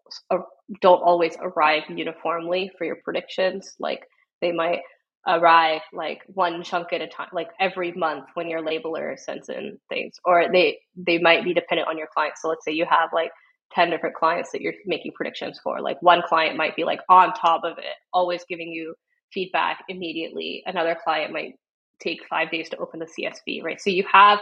don't 0.80 1.02
always 1.02 1.36
arrive 1.40 1.84
uniformly 1.88 2.70
for 2.76 2.84
your 2.84 2.98
predictions. 3.04 3.74
Like 3.78 4.04
they 4.40 4.52
might 4.52 4.80
arrive 5.26 5.82
like 5.92 6.20
one 6.28 6.62
chunk 6.62 6.92
at 6.92 7.02
a 7.02 7.06
time, 7.06 7.28
like 7.32 7.48
every 7.60 7.92
month 7.92 8.26
when 8.34 8.48
your 8.48 8.62
labeler 8.62 9.18
sends 9.18 9.48
in 9.48 9.78
things, 9.88 10.14
or 10.24 10.46
they 10.52 10.78
they 10.96 11.18
might 11.18 11.44
be 11.44 11.54
dependent 11.54 11.88
on 11.88 11.98
your 11.98 12.08
client 12.12 12.34
So 12.38 12.48
let's 12.48 12.64
say 12.64 12.72
you 12.72 12.86
have 12.88 13.10
like 13.12 13.30
10 13.72 13.90
different 13.90 14.16
clients 14.16 14.52
that 14.52 14.60
you're 14.60 14.74
making 14.86 15.12
predictions 15.12 15.60
for. 15.62 15.80
Like 15.80 16.00
one 16.02 16.22
client 16.26 16.56
might 16.56 16.76
be 16.76 16.84
like 16.84 17.00
on 17.08 17.32
top 17.34 17.62
of 17.64 17.78
it, 17.78 17.84
always 18.12 18.44
giving 18.48 18.68
you 18.68 18.94
feedback 19.32 19.84
immediately. 19.88 20.62
Another 20.66 20.96
client 21.02 21.32
might 21.32 21.54
take 22.00 22.20
five 22.28 22.50
days 22.50 22.68
to 22.70 22.78
open 22.78 23.00
the 23.00 23.06
CSV, 23.06 23.62
right? 23.62 23.80
So 23.80 23.90
you 23.90 24.04
have 24.10 24.38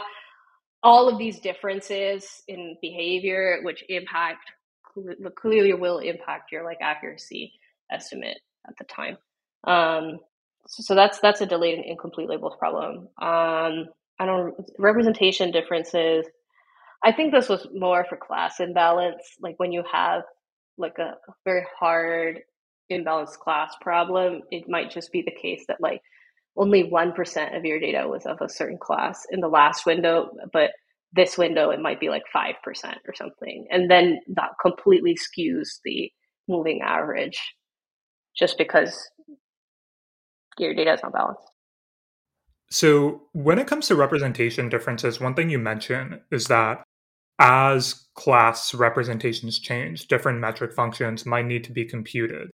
all 0.83 1.09
of 1.09 1.18
these 1.18 1.41
differences 1.41 2.43
in 2.49 2.77
behavior, 2.83 3.61
which 3.62 3.85
impact 3.89 4.51
clearly 5.37 5.74
will 5.74 5.99
impact 5.99 6.53
your 6.53 6.64
like 6.64 6.79
accuracy 6.83 7.53
estimate 7.91 8.39
at 8.68 8.74
the 8.79 8.85
time. 8.85 9.18
Um, 9.66 10.18
so, 10.68 10.94
that's 10.94 11.20
that's 11.20 11.40
a 11.40 11.46
delayed 11.46 11.78
and 11.78 11.84
incomplete 11.84 12.28
labels 12.28 12.56
problem. 12.58 13.08
Um, 13.20 13.86
I 14.18 14.26
don't 14.26 14.54
representation 14.78 15.50
differences. 15.50 16.26
I 17.04 17.12
think 17.12 17.32
this 17.32 17.48
was 17.48 17.66
more 17.74 18.04
for 18.08 18.16
class 18.16 18.60
imbalance, 18.60 19.22
like 19.40 19.54
when 19.58 19.72
you 19.72 19.84
have 19.90 20.22
like 20.78 20.98
a 20.98 21.14
very 21.44 21.64
hard 21.78 22.40
imbalanced 22.90 23.38
class 23.38 23.74
problem, 23.80 24.42
it 24.50 24.68
might 24.68 24.90
just 24.90 25.12
be 25.12 25.22
the 25.22 25.30
case 25.40 25.64
that 25.68 25.80
like 25.80 26.00
only 26.56 26.84
1% 26.90 27.56
of 27.56 27.64
your 27.64 27.78
data 27.78 28.08
was 28.08 28.24
of 28.26 28.38
a 28.40 28.48
certain 28.48 28.78
class 28.78 29.26
in 29.30 29.40
the 29.40 29.48
last 29.48 29.84
window, 29.86 30.30
but 30.52 30.70
this 31.12 31.36
window 31.36 31.70
it 31.70 31.80
might 31.80 32.00
be 32.00 32.08
like 32.08 32.24
5% 32.34 32.54
or 33.06 33.14
something. 33.14 33.66
And 33.70 33.90
then 33.90 34.20
that 34.34 34.52
completely 34.60 35.16
skews 35.16 35.80
the 35.84 36.10
moving 36.48 36.80
average 36.82 37.40
just 38.36 38.58
because 38.58 38.98
your 40.59 40.74
data 40.74 40.94
is 40.94 41.02
not 41.02 41.12
balanced. 41.12 41.50
So, 42.70 43.22
when 43.32 43.59
it 43.59 43.68
comes 43.68 43.86
to 43.88 43.94
representation 43.94 44.68
differences, 44.68 45.20
one 45.20 45.34
thing 45.34 45.50
you 45.50 45.59
mention 45.59 46.20
is 46.32 46.46
that 46.46 46.82
as 47.38 48.07
class 48.14 48.74
representations 48.74 49.59
change, 49.59 50.09
different 50.09 50.40
metric 50.40 50.72
functions 50.72 51.26
might 51.26 51.46
need 51.46 51.64
to 51.64 51.72
be 51.72 51.84
computed. 51.84 52.50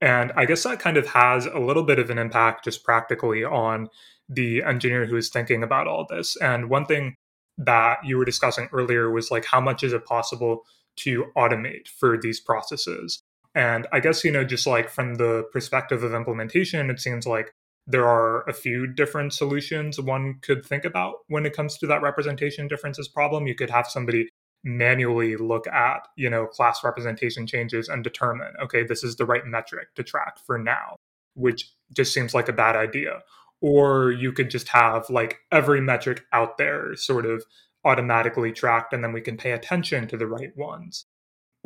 And 0.00 0.32
I 0.36 0.44
guess 0.44 0.62
that 0.62 0.78
kind 0.78 0.96
of 0.96 1.06
has 1.08 1.46
a 1.46 1.58
little 1.58 1.82
bit 1.82 1.98
of 1.98 2.10
an 2.10 2.18
impact 2.18 2.64
just 2.64 2.84
practically 2.84 3.42
on 3.42 3.88
the 4.28 4.62
engineer 4.62 5.06
who 5.06 5.16
is 5.16 5.28
thinking 5.28 5.62
about 5.62 5.88
all 5.88 6.06
this. 6.08 6.36
And 6.40 6.70
one 6.70 6.86
thing 6.86 7.14
that 7.56 7.98
you 8.04 8.16
were 8.16 8.24
discussing 8.24 8.68
earlier 8.72 9.10
was 9.10 9.30
like 9.30 9.44
how 9.44 9.60
much 9.60 9.82
is 9.82 9.92
it 9.92 10.04
possible 10.04 10.62
to 10.98 11.24
automate 11.36 11.88
for 11.88 12.16
these 12.16 12.38
processes? 12.38 13.20
And 13.58 13.88
I 13.90 13.98
guess, 13.98 14.22
you 14.22 14.30
know, 14.30 14.44
just 14.44 14.68
like 14.68 14.88
from 14.88 15.16
the 15.16 15.42
perspective 15.52 16.04
of 16.04 16.14
implementation, 16.14 16.90
it 16.90 17.00
seems 17.00 17.26
like 17.26 17.50
there 17.88 18.06
are 18.06 18.48
a 18.48 18.52
few 18.52 18.86
different 18.86 19.32
solutions 19.32 20.00
one 20.00 20.38
could 20.42 20.64
think 20.64 20.84
about 20.84 21.16
when 21.26 21.44
it 21.44 21.56
comes 21.56 21.76
to 21.78 21.86
that 21.88 22.00
representation 22.00 22.68
differences 22.68 23.08
problem. 23.08 23.48
You 23.48 23.56
could 23.56 23.70
have 23.70 23.88
somebody 23.88 24.28
manually 24.62 25.34
look 25.34 25.66
at, 25.66 26.06
you 26.16 26.30
know, 26.30 26.46
class 26.46 26.84
representation 26.84 27.48
changes 27.48 27.88
and 27.88 28.04
determine, 28.04 28.52
okay, 28.62 28.84
this 28.84 29.02
is 29.02 29.16
the 29.16 29.26
right 29.26 29.44
metric 29.44 29.88
to 29.96 30.04
track 30.04 30.38
for 30.46 30.56
now, 30.56 30.94
which 31.34 31.68
just 31.92 32.14
seems 32.14 32.34
like 32.34 32.48
a 32.48 32.52
bad 32.52 32.76
idea. 32.76 33.22
Or 33.60 34.12
you 34.12 34.30
could 34.30 34.50
just 34.50 34.68
have 34.68 35.10
like 35.10 35.40
every 35.50 35.80
metric 35.80 36.22
out 36.32 36.58
there 36.58 36.94
sort 36.94 37.26
of 37.26 37.42
automatically 37.84 38.52
tracked 38.52 38.92
and 38.92 39.02
then 39.02 39.12
we 39.12 39.20
can 39.20 39.36
pay 39.36 39.50
attention 39.50 40.06
to 40.06 40.16
the 40.16 40.28
right 40.28 40.56
ones. 40.56 41.06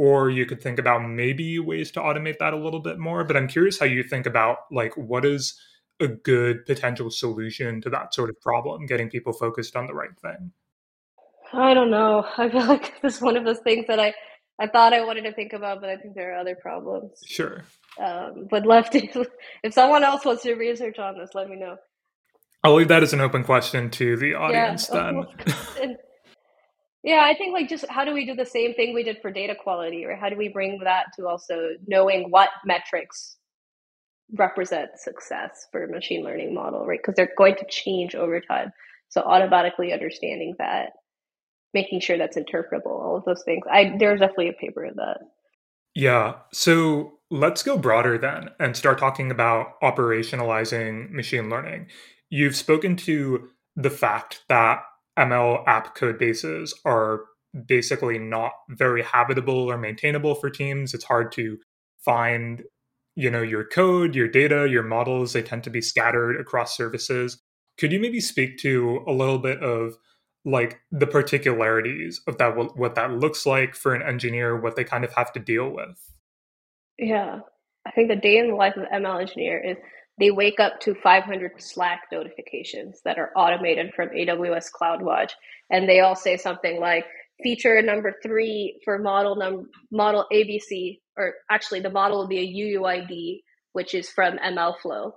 Or 0.02 0.30
you 0.30 0.46
could 0.46 0.60
think 0.60 0.80
about 0.80 1.08
maybe 1.08 1.60
ways 1.60 1.92
to 1.92 2.00
automate 2.00 2.38
that 2.38 2.52
a 2.52 2.56
little 2.56 2.80
bit 2.80 2.98
more. 2.98 3.22
But 3.22 3.36
I'm 3.36 3.46
curious 3.46 3.78
how 3.78 3.86
you 3.86 4.02
think 4.02 4.26
about 4.26 4.56
like 4.72 4.96
what 4.96 5.24
is 5.24 5.56
a 6.00 6.08
good 6.08 6.66
potential 6.66 7.08
solution 7.08 7.80
to 7.82 7.90
that 7.90 8.12
sort 8.12 8.28
of 8.28 8.40
problem, 8.40 8.84
getting 8.86 9.08
people 9.08 9.32
focused 9.32 9.76
on 9.76 9.86
the 9.86 9.94
right 9.94 10.18
thing? 10.20 10.50
I 11.52 11.72
don't 11.72 11.90
know. 11.90 12.26
I 12.36 12.48
feel 12.48 12.66
like 12.66 13.00
this 13.00 13.16
is 13.16 13.22
one 13.22 13.36
of 13.36 13.44
those 13.44 13.60
things 13.60 13.86
that 13.86 14.00
I, 14.00 14.12
I 14.60 14.66
thought 14.66 14.92
I 14.92 15.04
wanted 15.04 15.22
to 15.22 15.32
think 15.32 15.52
about, 15.52 15.80
but 15.80 15.88
I 15.88 15.96
think 15.96 16.16
there 16.16 16.34
are 16.34 16.40
other 16.40 16.56
problems. 16.56 17.20
Sure. 17.24 17.62
Um, 18.02 18.48
but 18.50 18.66
left, 18.66 18.94
if 19.62 19.72
someone 19.72 20.02
else 20.02 20.24
wants 20.24 20.42
to 20.42 20.54
research 20.54 20.98
on 20.98 21.16
this, 21.16 21.30
let 21.34 21.48
me 21.48 21.54
know. 21.54 21.76
I'll 22.64 22.74
leave 22.74 22.88
that 22.88 23.04
as 23.04 23.12
an 23.12 23.20
open 23.20 23.44
question 23.44 23.88
to 23.90 24.16
the 24.16 24.34
audience 24.34 24.90
yeah. 24.92 25.22
then. 25.78 25.96
yeah, 27.02 27.24
I 27.24 27.34
think 27.34 27.52
like 27.52 27.68
just 27.68 27.84
how 27.88 28.04
do 28.04 28.12
we 28.12 28.24
do 28.24 28.34
the 28.34 28.46
same 28.46 28.74
thing 28.74 28.94
we 28.94 29.02
did 29.02 29.18
for 29.20 29.30
data 29.30 29.54
quality, 29.54 30.04
or 30.04 30.16
how 30.16 30.28
do 30.28 30.36
we 30.36 30.48
bring 30.48 30.80
that 30.84 31.06
to 31.16 31.26
also 31.26 31.70
knowing 31.86 32.30
what 32.30 32.50
metrics 32.64 33.36
represent 34.38 34.90
success 34.96 35.66
for 35.72 35.84
a 35.84 35.90
machine 35.90 36.24
learning 36.24 36.54
model, 36.54 36.86
right? 36.86 37.00
Because 37.00 37.16
they're 37.16 37.32
going 37.36 37.56
to 37.56 37.66
change 37.68 38.14
over 38.14 38.40
time. 38.40 38.72
So 39.08 39.20
automatically 39.22 39.92
understanding 39.92 40.54
that, 40.58 40.92
making 41.74 42.00
sure 42.00 42.16
that's 42.18 42.36
interpretable, 42.36 42.86
all 42.86 43.16
of 43.16 43.24
those 43.24 43.42
things. 43.44 43.64
I 43.70 43.94
there's 43.98 44.20
definitely 44.20 44.50
a 44.50 44.54
paper 44.54 44.88
that. 44.94 45.18
Yeah. 45.94 46.34
So 46.52 47.18
let's 47.30 47.62
go 47.62 47.76
broader 47.76 48.16
then 48.16 48.50
and 48.60 48.76
start 48.76 48.98
talking 48.98 49.30
about 49.30 49.80
operationalizing 49.82 51.10
machine 51.10 51.50
learning. 51.50 51.88
You've 52.30 52.56
spoken 52.56 52.96
to 52.96 53.48
the 53.76 53.90
fact 53.90 54.42
that 54.48 54.82
ML 55.18 55.66
app 55.66 55.94
code 55.94 56.18
bases 56.18 56.74
are 56.84 57.22
basically 57.66 58.18
not 58.18 58.52
very 58.70 59.02
habitable 59.02 59.70
or 59.70 59.76
maintainable 59.76 60.34
for 60.34 60.50
teams. 60.50 60.94
It's 60.94 61.04
hard 61.04 61.32
to 61.32 61.58
find, 61.98 62.62
you 63.14 63.30
know, 63.30 63.42
your 63.42 63.64
code, 63.64 64.14
your 64.14 64.28
data, 64.28 64.68
your 64.68 64.82
models. 64.82 65.32
They 65.32 65.42
tend 65.42 65.64
to 65.64 65.70
be 65.70 65.82
scattered 65.82 66.40
across 66.40 66.76
services. 66.76 67.40
Could 67.78 67.92
you 67.92 68.00
maybe 68.00 68.20
speak 68.20 68.58
to 68.58 69.04
a 69.06 69.12
little 69.12 69.38
bit 69.38 69.62
of 69.62 69.96
like 70.44 70.80
the 70.90 71.06
particularities 71.06 72.20
of 72.26 72.38
that 72.38 72.56
what 72.76 72.94
that 72.94 73.12
looks 73.12 73.46
like 73.46 73.74
for 73.74 73.94
an 73.94 74.02
engineer 74.02 74.60
what 74.60 74.74
they 74.74 74.84
kind 74.84 75.04
of 75.04 75.12
have 75.12 75.32
to 75.32 75.38
deal 75.38 75.70
with 75.70 75.96
yeah 76.98 77.38
i 77.86 77.90
think 77.92 78.08
the 78.08 78.16
day 78.16 78.38
in 78.38 78.48
the 78.48 78.54
life 78.54 78.74
of 78.76 78.82
an 78.90 79.04
ml 79.04 79.20
engineer 79.20 79.62
is 79.64 79.76
they 80.18 80.30
wake 80.30 80.60
up 80.60 80.80
to 80.80 80.94
500 80.94 81.52
slack 81.58 82.02
notifications 82.12 83.00
that 83.04 83.18
are 83.18 83.30
automated 83.36 83.92
from 83.94 84.08
aws 84.10 84.66
cloudwatch 84.70 85.32
and 85.70 85.88
they 85.88 86.00
all 86.00 86.16
say 86.16 86.36
something 86.36 86.80
like 86.80 87.06
feature 87.42 87.80
number 87.82 88.14
three 88.22 88.80
for 88.84 88.98
model 88.98 89.36
num 89.36 89.68
model 89.90 90.26
abc 90.32 90.98
or 91.16 91.34
actually 91.50 91.80
the 91.80 91.90
model 91.90 92.18
will 92.18 92.28
be 92.28 92.38
a 92.38 92.78
uuid 92.78 93.40
which 93.72 93.94
is 93.94 94.10
from 94.10 94.38
mlflow 94.38 95.12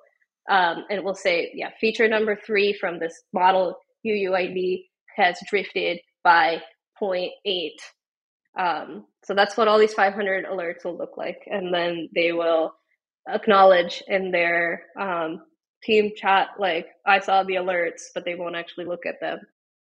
um, 0.50 0.86
and 0.89 1.00
it 1.00 1.04
will 1.04 1.16
say 1.16 1.52
yeah 1.56 1.70
feature 1.80 2.08
number 2.08 2.36
three 2.46 2.74
from 2.74 3.00
this 3.00 3.24
model 3.34 3.76
uuid 4.06 4.86
has 5.16 5.38
drifted 5.50 6.00
by 6.24 6.62
0.8. 7.02 7.72
Um, 8.58 9.06
so 9.24 9.34
that's 9.34 9.58
what 9.58 9.68
all 9.68 9.80
these 9.80 9.93
500 9.93 10.46
alerts 10.46 10.86
will 10.86 10.98
look 10.98 11.18
like. 11.18 11.41
And 11.48 11.74
then 11.74 12.10
they 12.14 12.32
will 12.32 12.74
acknowledge 13.30 14.03
in 14.07 14.32
their 14.32 14.84
um, 14.99 15.41
team 15.84 16.11
chat, 16.15 16.49
like, 16.59 16.88
I 17.05 17.19
saw 17.19 17.43
the 17.43 17.55
alerts, 17.55 18.03
but 18.13 18.26
they 18.26 18.36
won't 18.36 18.55
actually 18.55 18.86
look 18.86 19.05
at 19.05 19.19
them. 19.21 19.39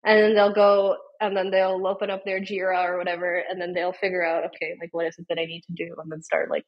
And 0.06 0.22
then 0.22 0.36
they'll 0.36 0.54
go 0.54 0.96
and 1.22 1.36
then 1.36 1.52
they'll 1.52 1.86
open 1.86 2.10
up 2.10 2.24
their 2.24 2.40
Jira 2.40 2.86
or 2.86 2.98
whatever, 2.98 3.44
and 3.50 3.60
then 3.60 3.74
they'll 3.74 3.92
figure 3.92 4.24
out, 4.26 4.46
okay, 4.46 4.78
like, 4.80 4.90
what 4.94 5.06
is 5.08 5.16
it 5.20 5.26
that 5.28 5.38
I 5.38 5.46
need 5.46 5.64
to 5.68 5.74
do? 5.74 5.94
And 6.02 6.10
then 6.10 6.22
start 6.22 6.50
like 6.50 6.64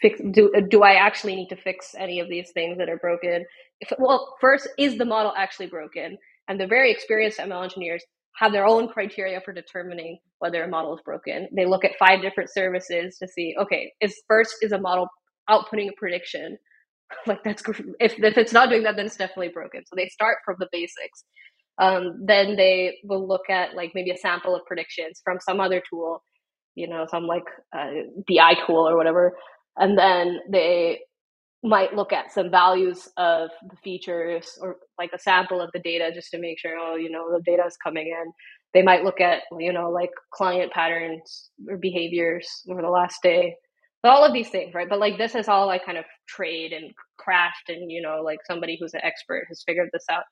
fix 0.00 0.20
do 0.32 0.52
do 0.70 0.82
I 0.82 0.94
actually 0.94 1.36
need 1.36 1.48
to 1.48 1.56
fix 1.56 1.94
any 1.98 2.20
of 2.20 2.28
these 2.28 2.50
things 2.52 2.78
that 2.78 2.88
are 2.88 2.98
broken? 2.98 3.44
If, 3.80 3.92
well, 3.98 4.36
first, 4.40 4.68
is 4.78 4.98
the 4.98 5.04
model 5.04 5.32
actually 5.36 5.68
broken? 5.68 6.18
And 6.48 6.60
the 6.60 6.66
very 6.66 6.90
experienced 6.90 7.38
ML 7.38 7.64
engineers 7.64 8.04
have 8.36 8.52
their 8.52 8.66
own 8.66 8.88
criteria 8.88 9.40
for 9.40 9.52
determining 9.52 10.18
whether 10.38 10.62
a 10.62 10.68
model 10.68 10.94
is 10.94 11.02
broken. 11.04 11.48
They 11.54 11.66
look 11.66 11.84
at 11.84 11.92
five 11.98 12.22
different 12.22 12.50
services 12.52 13.16
to 13.18 13.28
see, 13.28 13.54
okay, 13.60 13.92
is 14.00 14.22
first 14.28 14.56
is 14.62 14.72
a 14.72 14.78
model 14.80 15.08
outputting 15.50 15.88
a 15.88 15.92
prediction? 15.96 16.58
like 17.26 17.42
that's 17.44 17.62
if 18.00 18.14
if 18.18 18.38
it's 18.38 18.52
not 18.52 18.70
doing 18.70 18.82
that, 18.84 18.96
then 18.96 19.06
it's 19.06 19.16
definitely 19.16 19.48
broken. 19.48 19.82
So 19.86 19.94
they 19.96 20.08
start 20.08 20.38
from 20.44 20.56
the 20.58 20.68
basics. 20.72 21.24
Um, 21.80 22.24
then 22.26 22.56
they 22.56 22.98
will 23.04 23.26
look 23.26 23.48
at 23.50 23.74
like 23.74 23.92
maybe 23.94 24.10
a 24.10 24.16
sample 24.16 24.54
of 24.54 24.64
predictions 24.66 25.20
from 25.24 25.38
some 25.40 25.60
other 25.60 25.82
tool, 25.88 26.22
you 26.74 26.88
know, 26.88 27.06
some 27.08 27.26
like 27.26 27.44
uh, 27.76 27.90
BI 28.28 28.54
tool 28.66 28.88
or 28.88 28.96
whatever, 28.96 29.36
and 29.76 29.96
then 29.96 30.40
they 30.50 31.00
might 31.62 31.94
look 31.94 32.12
at 32.12 32.32
some 32.32 32.50
values 32.50 33.08
of 33.16 33.50
the 33.68 33.76
features 33.82 34.58
or 34.60 34.76
like 34.96 35.10
a 35.14 35.18
sample 35.18 35.60
of 35.60 35.70
the 35.72 35.80
data 35.80 36.10
just 36.14 36.30
to 36.30 36.38
make 36.38 36.58
sure 36.58 36.76
oh 36.78 36.94
you 36.94 37.10
know 37.10 37.24
the 37.32 37.42
data 37.44 37.64
is 37.66 37.76
coming 37.82 38.06
in 38.06 38.32
they 38.74 38.82
might 38.82 39.02
look 39.02 39.20
at 39.20 39.42
you 39.58 39.72
know 39.72 39.90
like 39.90 40.10
client 40.32 40.70
patterns 40.72 41.50
or 41.68 41.76
behaviors 41.76 42.48
over 42.70 42.80
the 42.80 42.88
last 42.88 43.16
day 43.22 43.56
all 44.04 44.24
of 44.24 44.32
these 44.32 44.50
things 44.50 44.74
right 44.74 44.88
but 44.88 45.00
like 45.00 45.18
this 45.18 45.34
is 45.34 45.48
all 45.48 45.66
like 45.66 45.84
kind 45.84 45.98
of 45.98 46.04
trade 46.28 46.72
and 46.72 46.92
craft 47.18 47.68
and 47.68 47.90
you 47.90 48.02
know 48.02 48.22
like 48.24 48.38
somebody 48.46 48.78
who's 48.80 48.94
an 48.94 49.00
expert 49.04 49.44
has 49.48 49.62
figured 49.66 49.90
this 49.92 50.06
out 50.10 50.24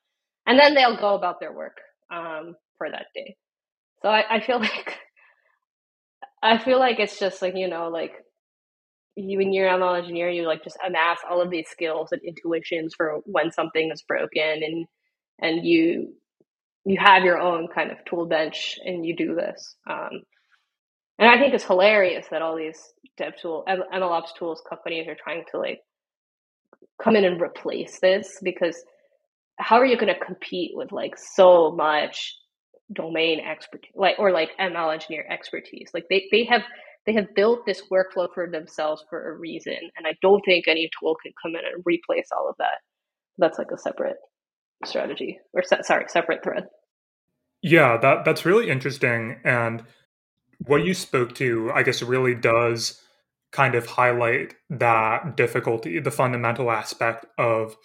and 0.47 0.59
then 0.59 0.73
they'll 0.75 0.97
go 0.97 1.15
about 1.15 1.39
their 1.39 1.53
work 1.53 1.77
um, 2.13 2.55
for 2.77 2.89
that 2.89 3.07
day 3.15 3.35
so 4.01 4.09
I, 4.09 4.37
I 4.37 4.39
feel 4.41 4.59
like 4.61 4.97
i 6.43 6.57
feel 6.59 6.79
like 6.79 6.99
it's 6.99 7.19
just 7.19 7.41
like 7.41 7.55
you 7.55 7.67
know 7.67 7.89
like 7.89 8.13
you 9.17 9.39
when 9.39 9.53
you're 9.53 9.69
an 9.69 9.83
engineer, 9.83 10.29
you 10.29 10.47
like 10.47 10.63
just 10.63 10.77
amass 10.85 11.19
all 11.29 11.41
of 11.41 11.49
these 11.51 11.67
skills 11.69 12.09
and 12.13 12.21
intuitions 12.23 12.93
for 12.95 13.19
when 13.25 13.51
something 13.51 13.91
is 13.93 14.03
broken, 14.03 14.63
and 14.63 14.87
and 15.41 15.65
you 15.65 16.13
you 16.85 16.97
have 16.99 17.23
your 17.23 17.39
own 17.39 17.67
kind 17.73 17.91
of 17.91 17.97
tool 18.05 18.27
bench, 18.27 18.79
and 18.85 19.05
you 19.05 19.15
do 19.15 19.35
this. 19.35 19.75
Um, 19.89 20.23
and 21.19 21.29
I 21.29 21.39
think 21.39 21.53
it's 21.53 21.63
hilarious 21.63 22.27
that 22.31 22.41
all 22.41 22.55
these 22.55 22.79
dev 23.17 23.33
tool 23.41 23.63
MLOps 23.67 24.35
tools 24.37 24.61
companies 24.67 25.07
are 25.07 25.15
trying 25.21 25.43
to 25.51 25.57
like 25.59 25.79
come 27.01 27.15
in 27.15 27.25
and 27.25 27.41
replace 27.41 27.99
this 27.99 28.39
because 28.43 28.83
how 29.57 29.77
are 29.77 29.85
you 29.85 29.97
going 29.97 30.13
to 30.13 30.25
compete 30.25 30.71
with 30.73 30.91
like 30.91 31.17
so 31.17 31.71
much 31.71 32.37
domain 32.93 33.39
expertise 33.39 33.91
like 33.95 34.15
or 34.19 34.31
like 34.31 34.51
ml 34.59 34.93
engineer 34.93 35.25
expertise? 35.29 35.89
Like 35.93 36.05
they, 36.09 36.27
they 36.31 36.45
have 36.45 36.63
they 37.05 37.13
have 37.13 37.33
built 37.35 37.65
this 37.65 37.83
workflow 37.91 38.27
for 38.33 38.49
themselves 38.49 39.03
for 39.09 39.31
a 39.31 39.37
reason 39.37 39.77
and 39.97 40.05
i 40.07 40.13
don't 40.21 40.41
think 40.45 40.67
any 40.67 40.89
tool 40.99 41.15
can 41.23 41.33
come 41.41 41.55
in 41.55 41.65
and 41.73 41.83
replace 41.85 42.29
all 42.37 42.49
of 42.49 42.55
that. 42.59 42.79
That's 43.39 43.57
like 43.57 43.71
a 43.73 43.77
separate 43.77 44.17
strategy 44.85 45.39
or 45.53 45.63
se- 45.63 45.83
sorry 45.83 46.05
separate 46.09 46.43
thread. 46.43 46.65
Yeah 47.63 47.97
that 47.97 48.25
that's 48.25 48.45
really 48.45 48.69
interesting 48.69 49.39
and 49.43 49.83
what 50.59 50.83
you 50.83 50.93
spoke 50.93 51.33
to 51.35 51.71
i 51.73 51.83
guess 51.83 52.01
really 52.01 52.35
does 52.35 53.01
kind 53.51 53.75
of 53.75 53.85
highlight 53.85 54.55
that 54.69 55.37
difficulty 55.37 55.99
the 55.99 56.11
fundamental 56.11 56.69
aspect 56.71 57.25
of 57.37 57.75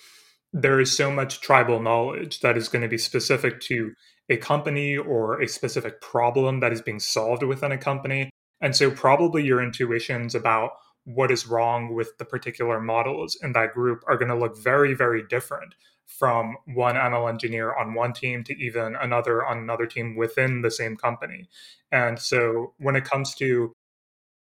there 0.53 0.81
is 0.81 0.95
so 0.95 1.11
much 1.11 1.41
tribal 1.41 1.81
knowledge 1.81 2.41
that 2.41 2.57
is 2.57 2.69
going 2.69 2.83
to 2.83 2.89
be 2.89 2.99
specific 2.99 3.61
to 3.61 3.93
a 4.29 4.37
company 4.37 4.97
or 4.97 5.41
a 5.41 5.49
specific 5.49 6.01
problem 6.01 6.61
that 6.61 6.73
is 6.73 6.83
being 6.83 7.01
solved 7.01 7.43
within 7.43 7.73
a 7.73 7.79
company. 7.79 8.31
And 8.61 8.77
so, 8.77 8.91
probably 8.91 9.45
your 9.45 9.63
intuitions 9.63 10.35
about 10.35 10.71
what 11.05 11.33
is 11.33 11.49
wrong 11.49 11.95
with 11.95 12.17
the 12.19 12.25
particular 12.25 12.81
models 12.81 13.37
in 13.43 13.53
that 13.53 13.73
group 13.73 14.03
are 14.07 14.17
going 14.17 14.29
to 14.29 14.39
look 14.39 14.57
very, 14.57 14.95
very 14.95 15.23
different 15.27 15.75
from 16.07 16.57
one 16.67 16.95
ML 16.95 17.29
engineer 17.29 17.75
on 17.75 17.95
one 17.95 18.13
team 18.13 18.45
to 18.45 18.55
even 18.57 18.97
another 18.97 19.45
on 19.45 19.59
another 19.59 19.87
team 19.87 20.17
within 20.17 20.63
the 20.63 20.71
same 20.71 20.97
company. 20.97 21.49
And 21.91 22.19
so, 22.19 22.75
when 22.79 22.97
it 22.97 23.05
comes 23.05 23.35
to 23.37 23.73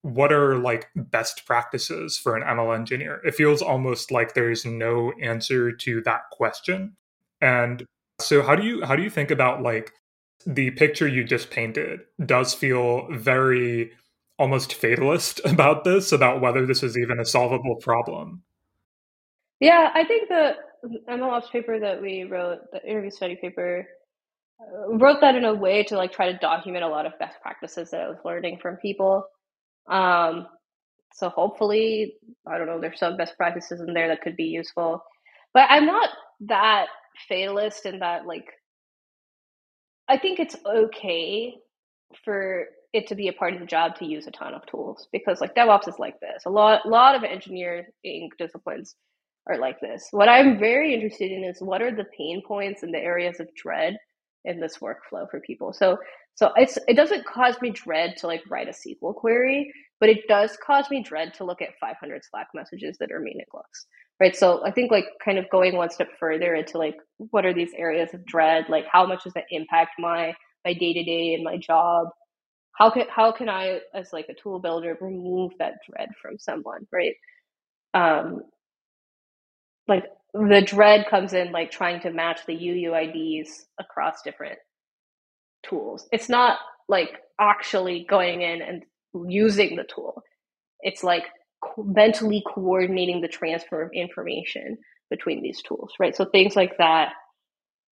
what 0.04 0.32
are 0.32 0.56
like 0.56 0.88
best 0.96 1.46
practices 1.46 2.18
for 2.18 2.36
an 2.36 2.44
ML 2.44 2.76
engineer, 2.76 3.22
it 3.26 3.36
feels 3.36 3.62
almost 3.62 4.12
like 4.12 4.34
there's 4.34 4.66
no 4.66 5.12
answer 5.22 5.72
to 5.72 6.02
that 6.02 6.22
question. 6.32 6.96
And 7.42 7.86
so, 8.20 8.42
how 8.42 8.56
do 8.56 8.64
you 8.64 8.86
how 8.86 8.96
do 8.96 9.04
you 9.04 9.10
think 9.10 9.32
about 9.32 9.62
like 9.62 9.92
the 10.46 10.72
picture 10.72 11.08
you 11.08 11.24
just 11.24 11.50
painted 11.50 12.02
does 12.26 12.54
feel 12.54 13.08
very 13.12 13.92
almost 14.40 14.74
fatalist 14.74 15.42
about 15.46 15.84
this, 15.84 16.12
about 16.12 16.42
whether 16.42 16.66
this 16.66 16.84
is 16.84 16.98
even 16.98 17.20
a 17.20 17.26
solvable 17.26 17.76
problem. 17.76 18.44
Yeah, 19.60 19.92
I 19.94 20.06
think 20.06 20.30
the 20.30 20.56
MLOps 21.10 21.52
paper 21.52 21.80
that 21.80 22.02
we 22.02 22.26
wrote, 22.26 22.60
the 22.72 22.84
interview 22.88 23.12
study 23.12 23.38
paper, 23.38 23.88
uh, 24.62 24.98
wrote 24.98 25.22
that 25.22 25.36
in 25.36 25.46
a 25.46 25.54
way 25.54 25.84
to 25.86 25.98
like 25.98 26.12
try 26.14 26.32
to 26.32 26.38
document 26.40 26.84
a 26.86 26.90
lot 26.90 27.06
of 27.06 27.18
best 27.20 27.38
practices 27.42 27.92
that 27.92 28.02
I 28.02 28.10
was 28.10 28.20
learning 28.26 28.60
from 28.62 28.78
people. 28.78 29.26
Um, 29.90 30.48
so 31.14 31.30
hopefully, 31.30 32.16
I 32.48 32.58
don't 32.58 32.68
know, 32.68 32.82
there's 32.82 33.00
some 33.00 33.18
best 33.18 33.38
practices 33.38 33.82
in 33.82 33.94
there 33.94 34.10
that 34.10 34.22
could 34.22 34.36
be 34.38 34.46
useful. 34.46 35.04
But 35.54 35.68
I'm 35.70 35.86
not 35.86 36.10
that 36.42 36.88
fatalist 37.30 37.86
in 37.86 38.00
that 38.00 38.26
like 38.28 38.46
I 40.10 40.18
think 40.18 40.40
it's 40.40 40.56
okay 40.66 41.56
for 42.24 42.66
it 42.94 43.08
to 43.08 43.16
be 43.16 43.28
a 43.28 43.34
part 43.34 43.54
of 43.54 43.60
the 43.60 43.66
job 43.66 43.96
to 43.98 44.06
use 44.06 44.28
a 44.28 44.32
ton 44.32 44.54
of 44.54 44.66
tools 44.68 45.08
because 45.12 45.42
like 45.42 45.56
DevOps 45.56 45.88
is 45.88 46.00
like 46.00 46.20
this. 46.22 46.44
A 46.46 46.50
lot 46.50 46.88
lot 46.88 47.16
of 47.16 47.24
engineering 47.24 47.86
disciplines 48.40 48.96
are 49.48 49.58
like 49.58 49.80
this. 49.80 50.08
What 50.12 50.30
I'm 50.30 50.60
very 50.60 50.94
interested 50.94 51.32
in 51.32 51.44
is 51.44 51.58
what 51.62 51.82
are 51.82 51.96
the 51.96 52.06
pain 52.18 52.42
points 52.46 52.84
and 52.84 52.94
the 52.94 53.00
areas 53.00 53.40
of 53.40 53.48
dread 53.56 53.98
in 54.46 54.60
this 54.60 54.78
workflow 54.78 55.30
for 55.30 55.40
people. 55.42 55.74
So 55.74 55.98
so 56.36 56.52
it's 56.56 56.78
it 56.88 56.96
doesn't 56.96 57.26
cause 57.26 57.60
me 57.62 57.72
dread 57.72 58.16
to 58.18 58.28
like 58.28 58.44
write 58.50 58.68
a 58.68 58.72
SQL 58.72 59.16
query, 59.16 59.72
but 60.00 60.10
it 60.10 60.28
does 60.28 60.58
cause 60.64 60.90
me 60.90 61.04
dread 61.04 61.34
to 61.36 61.44
look 61.44 61.62
at 61.62 61.70
500 61.82 62.24
Slack 62.24 62.48
messages 62.54 62.98
that 63.00 63.12
are 63.12 63.20
meaningless. 63.20 63.88
Right. 64.20 64.36
So 64.36 64.64
I 64.66 64.72
think 64.72 64.92
like 64.92 65.06
kind 65.24 65.38
of 65.38 65.50
going 65.52 65.76
one 65.76 65.90
step 65.90 66.10
further 66.20 66.56
into 66.56 66.78
like 66.78 66.96
what 67.18 67.46
are 67.46 67.54
these 67.54 67.72
areas 67.76 68.14
of 68.14 68.26
dread? 68.26 68.66
Like 68.70 68.86
how 68.92 69.06
much 69.06 69.24
does 69.24 69.34
that 69.34 69.46
impact 69.52 69.92
my 70.00 70.34
my 70.66 70.74
day 70.74 70.94
to 70.94 71.04
day 71.04 71.34
and 71.34 71.44
my 71.44 71.58
job? 71.58 72.08
How 72.74 72.90
can 72.92 73.06
how 73.10 73.32
can 73.32 73.50
I 73.50 73.80
as 73.96 74.14
like 74.14 74.28
a 74.30 74.36
tool 74.36 74.60
builder 74.60 74.98
remove 75.02 75.54
that 75.60 75.76
dread 75.90 76.10
from 76.22 76.38
someone? 76.38 76.88
Right. 76.92 77.16
Um, 77.94 78.42
like 79.88 80.04
the 80.34 80.62
dread 80.66 81.06
comes 81.10 81.34
in 81.34 81.52
like 81.52 81.72
trying 81.72 82.02
to 82.02 82.12
match 82.12 82.42
the 82.46 82.54
UUIDs 82.54 83.48
across 83.80 84.22
different 84.24 84.60
tools. 85.68 86.08
It's 86.12 86.30
not 86.30 86.60
like 86.88 87.10
actually 87.40 88.06
going 88.10 88.42
in 88.42 88.62
and 88.62 88.84
using 89.28 89.76
the 89.76 89.84
tool. 89.84 90.22
It's 90.82 91.04
like 91.04 91.24
mentally 91.78 92.44
coordinating 92.54 93.22
the 93.22 93.28
transfer 93.28 93.82
of 93.82 93.92
information 93.94 94.78
between 95.10 95.42
these 95.42 95.62
tools, 95.62 95.92
right? 96.00 96.16
So 96.16 96.26
things 96.26 96.56
like 96.56 96.78
that, 96.78 97.14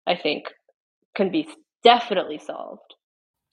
I 0.07 0.17
think, 0.17 0.45
can 1.15 1.31
be 1.31 1.49
definitely 1.85 2.39
solved. 2.39 2.95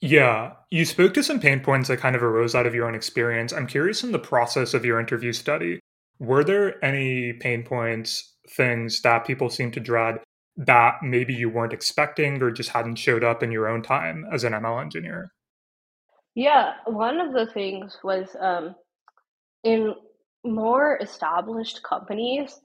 Yeah, 0.00 0.52
you 0.70 0.86
spoke 0.86 1.12
to 1.14 1.22
some 1.22 1.40
pain 1.40 1.60
points 1.60 1.88
that 1.88 1.98
kind 1.98 2.16
of 2.16 2.22
arose 2.22 2.54
out 2.54 2.66
of 2.66 2.74
your 2.74 2.88
own 2.88 2.94
experience. 2.94 3.52
I'm 3.52 3.66
curious 3.66 4.02
in 4.02 4.12
the 4.12 4.18
process 4.18 4.72
of 4.72 4.84
your 4.84 4.98
interview 4.98 5.32
study, 5.32 5.78
were 6.18 6.42
there 6.42 6.82
any 6.84 7.34
pain 7.34 7.62
points, 7.64 8.29
things 8.48 9.00
that 9.02 9.26
people 9.26 9.50
seem 9.50 9.70
to 9.72 9.80
dread 9.80 10.16
that 10.56 10.96
maybe 11.02 11.32
you 11.32 11.48
weren't 11.48 11.72
expecting 11.72 12.42
or 12.42 12.50
just 12.50 12.70
hadn't 12.70 12.96
showed 12.96 13.24
up 13.24 13.42
in 13.42 13.50
your 13.50 13.68
own 13.68 13.82
time 13.82 14.26
as 14.32 14.44
an 14.44 14.52
ML 14.52 14.80
engineer? 14.80 15.32
Yeah, 16.34 16.74
one 16.86 17.20
of 17.20 17.32
the 17.32 17.46
things 17.52 17.98
was 18.04 18.36
um, 18.40 18.74
in 19.64 19.94
more 20.44 20.98
established 21.00 21.82
companies 21.82 22.60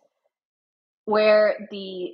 where 1.05 1.67
the 1.71 2.11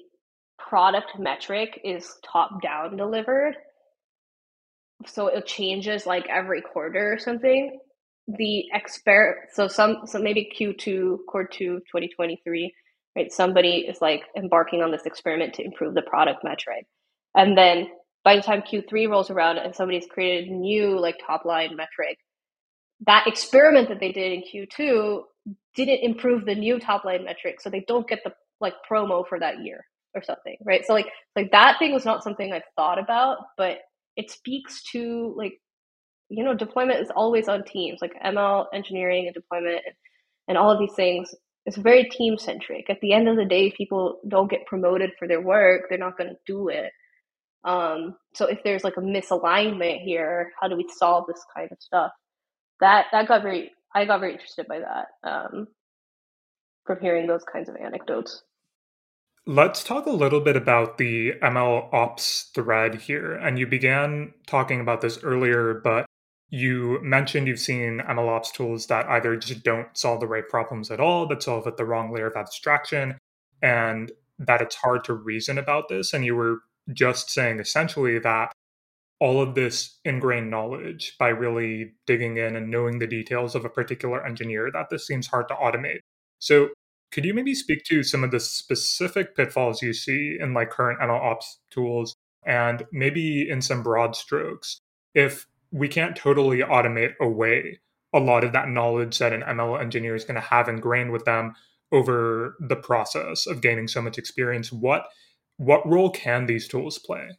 product 0.58 1.18
metric 1.18 1.80
is 1.84 2.16
top 2.24 2.62
down 2.62 2.96
delivered 2.96 3.56
so 5.06 5.28
it 5.28 5.46
changes 5.46 6.06
like 6.06 6.28
every 6.30 6.62
quarter 6.62 7.14
or 7.14 7.18
something 7.18 7.80
the 8.28 8.66
expert 8.74 9.48
so 9.52 9.68
some 9.68 9.98
so 10.06 10.20
maybe 10.20 10.52
q2 10.58 11.18
quarter 11.28 11.50
2 11.52 11.80
2023 11.80 12.72
right? 13.16 13.32
Somebody 13.32 13.86
is 13.88 14.02
like 14.02 14.24
embarking 14.38 14.82
on 14.82 14.92
this 14.92 15.06
experiment 15.06 15.54
to 15.56 15.64
improve 15.64 15.94
the 15.94 16.02
product 16.02 16.44
metric. 16.44 16.86
And 17.36 17.58
then 17.58 17.88
by 18.24 18.36
the 18.36 18.42
time 18.42 18.62
q3 18.62 19.10
rolls 19.10 19.30
around 19.30 19.58
and 19.58 19.76
somebody's 19.76 20.08
created 20.08 20.50
a 20.50 20.54
new 20.54 21.00
like 21.00 21.18
top 21.26 21.46
line 21.46 21.76
metric 21.76 22.18
that 23.06 23.28
experiment 23.28 23.90
that 23.90 24.00
they 24.00 24.12
did 24.12 24.32
in 24.32 24.44
q2 24.44 25.22
didn't 25.76 26.04
improve 26.04 26.46
the 26.46 26.56
new 26.56 26.80
top 26.80 27.04
line 27.06 27.24
metric 27.26 27.60
so 27.60 27.70
they 27.70 27.84
don't 27.88 28.08
get 28.08 28.20
the 28.24 28.32
like 28.60 28.74
promo 28.90 29.28
for 29.28 29.40
that 29.40 29.64
year 29.64 29.84
or 30.14 30.22
something 30.22 30.58
right? 30.66 30.86
So 30.86 30.94
like 30.94 31.08
like 31.36 31.52
that 31.52 31.80
thing 31.80 31.94
was 31.94 32.06
not 32.06 32.24
something 32.24 32.54
i 32.54 32.62
thought 32.76 33.00
about 33.00 33.38
but 33.58 33.80
it 34.18 34.30
speaks 34.30 34.84
to 34.92 35.34
like 35.38 35.54
you 36.30 36.44
know 36.44 36.54
deployment 36.54 37.00
is 37.02 37.12
always 37.16 37.48
on 37.48 37.64
teams 37.64 38.00
like 38.02 38.14
ml 38.24 38.66
engineering 38.74 39.26
and 39.28 39.34
deployment 39.34 39.82
and, 39.86 39.96
and 40.48 40.58
all 40.58 40.72
of 40.72 40.80
these 40.80 40.94
things 40.96 41.34
it's 41.66 41.78
very 41.78 42.06
team 42.06 42.38
centric. 42.38 42.90
At 42.90 43.00
the 43.02 43.14
end 43.14 43.28
of 43.28 43.36
the 43.36 43.46
day 43.46 43.68
if 43.68 43.76
people 43.76 44.20
don't 44.28 44.50
get 44.50 44.66
promoted 44.66 45.12
for 45.18 45.28
their 45.28 45.42
work 45.42 45.84
they're 45.90 45.98
not 45.98 46.18
going 46.18 46.30
to 46.30 46.38
do 46.46 46.70
it. 46.70 46.92
Um, 47.64 48.16
so 48.34 48.48
if 48.48 48.64
there's 48.64 48.84
like 48.84 48.98
a 48.98 49.02
misalignment 49.02 50.02
here 50.02 50.52
how 50.60 50.68
do 50.68 50.76
we 50.76 50.88
solve 50.98 51.26
this 51.28 51.44
kind 51.56 51.72
of 51.72 51.78
stuff? 51.80 52.12
That 52.80 53.06
that 53.12 53.28
got 53.28 53.44
very 53.44 53.72
i 53.94 54.06
got 54.06 54.22
very 54.22 54.34
interested 54.34 54.68
by 54.68 54.80
that 54.80 55.08
um, 55.30 55.68
from 56.86 57.00
hearing 57.02 57.28
those 57.28 57.44
kinds 57.44 57.70
of 57.70 57.76
anecdotes. 57.76 58.44
Let's 59.48 59.84
talk 59.84 60.06
a 60.06 60.12
little 60.12 60.40
bit 60.40 60.56
about 60.56 61.00
the 61.00 61.34
ML 61.42 61.92
ops 61.92 62.52
thread 62.54 62.96
here. 62.96 63.34
And 63.34 63.58
you 63.58 63.66
began 63.66 64.34
talking 64.46 64.80
about 64.80 65.02
this 65.02 65.24
earlier, 65.24 65.82
but 65.84 66.06
you 66.52 67.00
mentioned 67.02 67.48
you've 67.48 67.60
seen 67.60 68.02
ML 68.08 68.28
ops 68.28 68.52
tools 68.52 68.88
that 68.88 69.08
either 69.08 69.38
just 69.38 69.64
don't 69.64 69.88
solve 69.98 70.20
the 70.20 70.28
right 70.28 70.48
problems 70.48 70.92
at 70.92 71.00
all, 71.00 71.26
that 71.28 71.42
solve 71.42 71.66
at 71.66 71.78
the 71.78 71.86
wrong 71.86 72.14
layer 72.14 72.28
of 72.28 72.36
abstraction, 72.36 73.18
and 73.62 74.12
that 74.38 74.62
it's 74.62 74.76
hard 74.76 75.04
to 75.06 75.14
reason 75.14 75.58
about 75.58 75.88
this. 75.88 76.14
And 76.14 76.26
you 76.26 76.36
were 76.36 76.60
just 76.92 77.30
saying 77.30 77.60
essentially 77.60 78.20
that 78.20 78.52
all 79.22 79.42
of 79.42 79.56
this 79.56 80.00
ingrained 80.04 80.50
knowledge 80.50 81.16
by 81.18 81.30
really 81.30 81.94
digging 82.06 82.38
in 82.38 82.56
and 82.56 82.70
knowing 82.70 83.00
the 83.00 83.08
details 83.08 83.56
of 83.56 83.64
a 83.64 83.70
particular 83.70 84.26
engineer, 84.26 84.70
that 84.74 84.90
this 84.90 85.08
seems 85.08 85.28
hard 85.28 85.48
to 85.48 85.54
automate. 85.54 86.00
So 86.40 86.70
could 87.12 87.24
you 87.24 87.34
maybe 87.34 87.54
speak 87.54 87.84
to 87.86 88.04
some 88.04 88.24
of 88.24 88.32
the 88.32 88.40
specific 88.40 89.36
pitfalls 89.36 89.82
you 89.82 89.94
see 89.94 90.38
in 90.40 90.54
like 90.54 90.72
current 90.72 91.00
ML 91.00 91.22
ops 91.22 91.60
tools 91.70 92.16
and 92.46 92.84
maybe 92.92 93.48
in 93.50 93.62
some 93.62 93.84
broad 93.84 94.16
strokes? 94.16 94.80
If 95.14 95.46
we 95.72 95.88
can't 95.88 96.16
totally 96.16 96.60
automate 96.60 97.14
away 97.20 97.80
a 98.14 98.20
lot 98.20 98.44
of 98.44 98.52
that 98.54 98.68
knowledge 98.68 99.20
that 99.20 99.34
an 99.34 99.42
ML 99.42 99.82
engineer 99.82 100.16
is 100.16 100.26
going 100.26 100.36
to 100.36 100.42
have 100.42 100.68
ingrained 100.68 101.12
with 101.12 101.26
them 101.26 101.54
over 101.92 102.56
the 102.60 102.76
process 102.76 103.48
of 103.48 103.62
gaining 103.62 103.88
so 103.88 104.02
much 104.02 104.18
experience, 104.18 104.72
what 104.72 105.08
what 105.58 105.88
role 105.88 106.10
can 106.10 106.46
these 106.46 106.68
tools 106.68 106.98
play? 106.98 107.30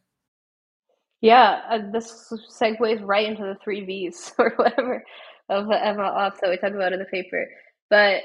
Yeah, 1.21 1.61
uh, 1.69 1.79
this 1.91 2.31
segues 2.51 3.01
right 3.03 3.27
into 3.27 3.43
the 3.43 3.57
three 3.63 3.85
V's 3.85 4.33
or 4.39 4.53
whatever 4.55 5.03
of 5.49 5.67
the 5.67 5.73
ML 5.73 5.99
ops 5.99 6.39
that 6.41 6.49
we 6.49 6.57
talk 6.57 6.73
about 6.73 6.93
in 6.93 6.99
the 6.99 7.05
paper. 7.05 7.47
But 7.89 8.21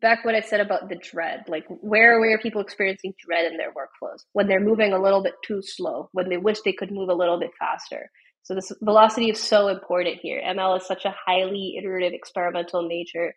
back 0.00 0.24
what 0.24 0.34
I 0.34 0.40
said 0.40 0.60
about 0.60 0.88
the 0.88 0.96
dread, 0.96 1.44
like 1.48 1.64
where 1.68 2.20
where 2.20 2.34
are 2.34 2.38
people 2.38 2.60
experiencing 2.60 3.14
dread 3.18 3.50
in 3.50 3.56
their 3.56 3.72
workflows 3.72 4.24
when 4.32 4.46
they're 4.48 4.60
moving 4.60 4.92
a 4.92 5.02
little 5.02 5.22
bit 5.22 5.34
too 5.44 5.60
slow, 5.62 6.08
when 6.12 6.28
they 6.28 6.36
wish 6.36 6.60
they 6.62 6.72
could 6.72 6.90
move 6.90 7.08
a 7.08 7.14
little 7.14 7.38
bit 7.38 7.50
faster. 7.58 8.10
So 8.42 8.54
this 8.54 8.72
velocity 8.80 9.30
is 9.30 9.40
so 9.40 9.68
important 9.68 10.18
here. 10.22 10.40
ML 10.44 10.78
is 10.78 10.86
such 10.86 11.04
a 11.04 11.14
highly 11.26 11.76
iterative 11.78 12.12
experimental 12.12 12.86
nature 12.86 13.34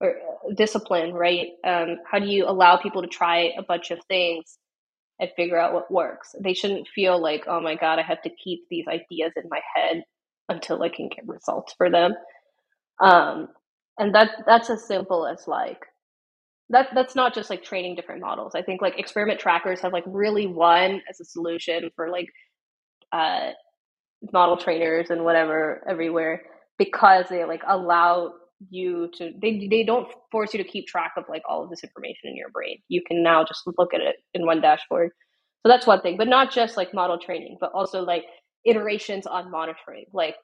or 0.00 0.10
uh, 0.10 0.54
discipline, 0.54 1.12
right? 1.12 1.48
Um, 1.64 1.96
how 2.10 2.18
do 2.18 2.26
you 2.26 2.46
allow 2.46 2.76
people 2.76 3.02
to 3.02 3.08
try 3.08 3.52
a 3.56 3.62
bunch 3.62 3.90
of 3.90 3.98
things 4.08 4.58
and 5.20 5.30
figure 5.36 5.58
out 5.58 5.72
what 5.74 5.90
works? 5.90 6.34
They 6.40 6.54
shouldn't 6.54 6.88
feel 6.88 7.20
like, 7.20 7.44
oh 7.46 7.60
my 7.60 7.76
god, 7.76 7.98
I 7.98 8.02
have 8.02 8.22
to 8.22 8.30
keep 8.30 8.60
these 8.70 8.86
ideas 8.88 9.32
in 9.36 9.48
my 9.48 9.60
head 9.74 10.04
until 10.48 10.82
I 10.82 10.88
can 10.90 11.08
get 11.08 11.26
results 11.26 11.74
for 11.76 11.90
them. 11.90 12.14
Um, 13.00 13.48
and 13.98 14.14
that 14.14 14.30
that's 14.46 14.70
as 14.70 14.86
simple 14.86 15.26
as 15.26 15.46
like 15.46 15.80
that 16.70 16.88
that's 16.94 17.14
not 17.14 17.34
just 17.34 17.50
like 17.50 17.62
training 17.62 17.96
different 17.96 18.22
models. 18.22 18.54
I 18.54 18.62
think 18.62 18.80
like 18.82 18.98
experiment 18.98 19.40
trackers 19.40 19.80
have 19.80 19.92
like 19.92 20.04
really 20.06 20.46
won 20.46 21.02
as 21.08 21.20
a 21.20 21.24
solution 21.24 21.90
for 21.96 22.10
like 22.10 22.28
uh, 23.12 23.50
model 24.32 24.56
trainers 24.56 25.10
and 25.10 25.24
whatever 25.24 25.84
everywhere 25.88 26.42
because 26.78 27.26
they 27.30 27.44
like 27.44 27.62
allow 27.68 28.32
you 28.70 29.10
to 29.14 29.32
they 29.42 29.66
they 29.70 29.84
don't 29.84 30.08
force 30.30 30.54
you 30.54 30.62
to 30.62 30.68
keep 30.68 30.86
track 30.86 31.12
of 31.16 31.24
like 31.28 31.42
all 31.48 31.64
of 31.64 31.70
this 31.70 31.84
information 31.84 32.30
in 32.30 32.36
your 32.36 32.50
brain. 32.50 32.78
You 32.88 33.02
can 33.06 33.22
now 33.22 33.44
just 33.44 33.62
look 33.78 33.94
at 33.94 34.00
it 34.00 34.16
in 34.34 34.46
one 34.46 34.60
dashboard. 34.60 35.10
So 35.64 35.70
that's 35.70 35.86
one 35.86 36.00
thing, 36.02 36.16
but 36.16 36.28
not 36.28 36.52
just 36.52 36.76
like 36.76 36.94
model 36.94 37.18
training, 37.18 37.58
but 37.60 37.72
also 37.74 38.02
like 38.02 38.24
iterations 38.64 39.26
on 39.26 39.50
monitoring, 39.50 40.06
like 40.12 40.36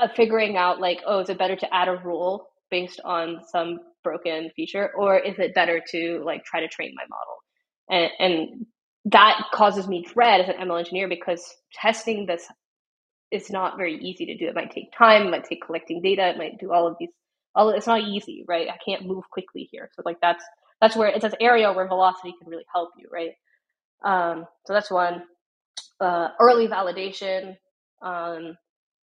uh, 0.00 0.08
figuring 0.16 0.56
out 0.58 0.80
like 0.80 1.00
oh, 1.06 1.20
is 1.20 1.30
it 1.30 1.38
better 1.38 1.56
to 1.56 1.74
add 1.74 1.88
a 1.88 1.96
rule 2.04 2.48
based 2.70 3.00
on 3.04 3.40
some 3.52 3.80
broken 4.04 4.50
feature 4.56 4.92
or 4.98 5.18
is 5.18 5.38
it 5.38 5.54
better 5.54 5.82
to 5.90 6.22
like 6.26 6.44
try 6.44 6.60
to 6.60 6.68
train 6.68 6.94
my 6.96 7.04
model 7.10 7.38
and, 7.90 8.12
and 8.20 8.66
that 9.06 9.42
causes 9.54 9.88
me 9.88 10.04
dread 10.12 10.42
as 10.42 10.48
an 10.48 10.56
ml 10.68 10.78
engineer 10.80 11.08
because 11.08 11.44
testing 11.74 12.26
this 12.26 12.46
is 13.30 13.50
not 13.50 13.76
very 13.76 13.96
easy 13.98 14.26
to 14.26 14.36
do. 14.36 14.48
It 14.48 14.54
might 14.54 14.72
take 14.72 14.92
time 14.96 15.26
it 15.26 15.30
might 15.30 15.44
take 15.44 15.64
collecting 15.64 16.02
data 16.02 16.28
it 16.30 16.38
might 16.38 16.58
do 16.58 16.72
all 16.72 16.86
of 16.86 16.96
these 16.98 17.10
all 17.54 17.70
it's 17.70 17.86
not 17.86 18.02
easy 18.02 18.44
right? 18.48 18.68
I 18.68 18.78
can't 18.84 19.06
move 19.06 19.24
quickly 19.30 19.68
here. 19.70 19.90
So 19.94 20.02
like 20.04 20.18
that's 20.22 20.44
that's 20.80 20.96
where 20.96 21.08
it's 21.08 21.24
an 21.24 21.34
area 21.40 21.72
where 21.72 21.88
velocity 21.88 22.34
can 22.40 22.48
really 22.50 22.66
help 22.72 22.90
you 22.98 23.08
right? 23.12 23.32
Um, 24.04 24.46
so 24.66 24.72
that's 24.72 24.90
one. 24.90 25.24
Uh, 26.00 26.28
early 26.40 26.66
validation 26.68 27.56
um, 28.02 28.56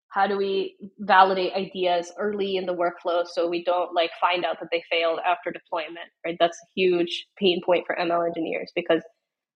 how 0.08 0.26
do 0.28 0.36
we 0.36 0.76
validate 1.00 1.52
ideas 1.54 2.12
early 2.18 2.56
in 2.56 2.66
the 2.66 2.74
workflow 2.74 3.26
so 3.26 3.48
we 3.48 3.64
don't 3.64 3.94
like 3.94 4.10
find 4.20 4.44
out 4.44 4.58
that 4.60 4.68
they 4.72 4.84
failed 4.90 5.18
after 5.26 5.50
deployment 5.50 6.10
right? 6.24 6.36
That's 6.40 6.56
a 6.58 6.68
huge 6.74 7.26
pain 7.38 7.60
point 7.64 7.84
for 7.86 7.96
ml 7.96 8.26
engineers 8.26 8.72
because 8.76 9.02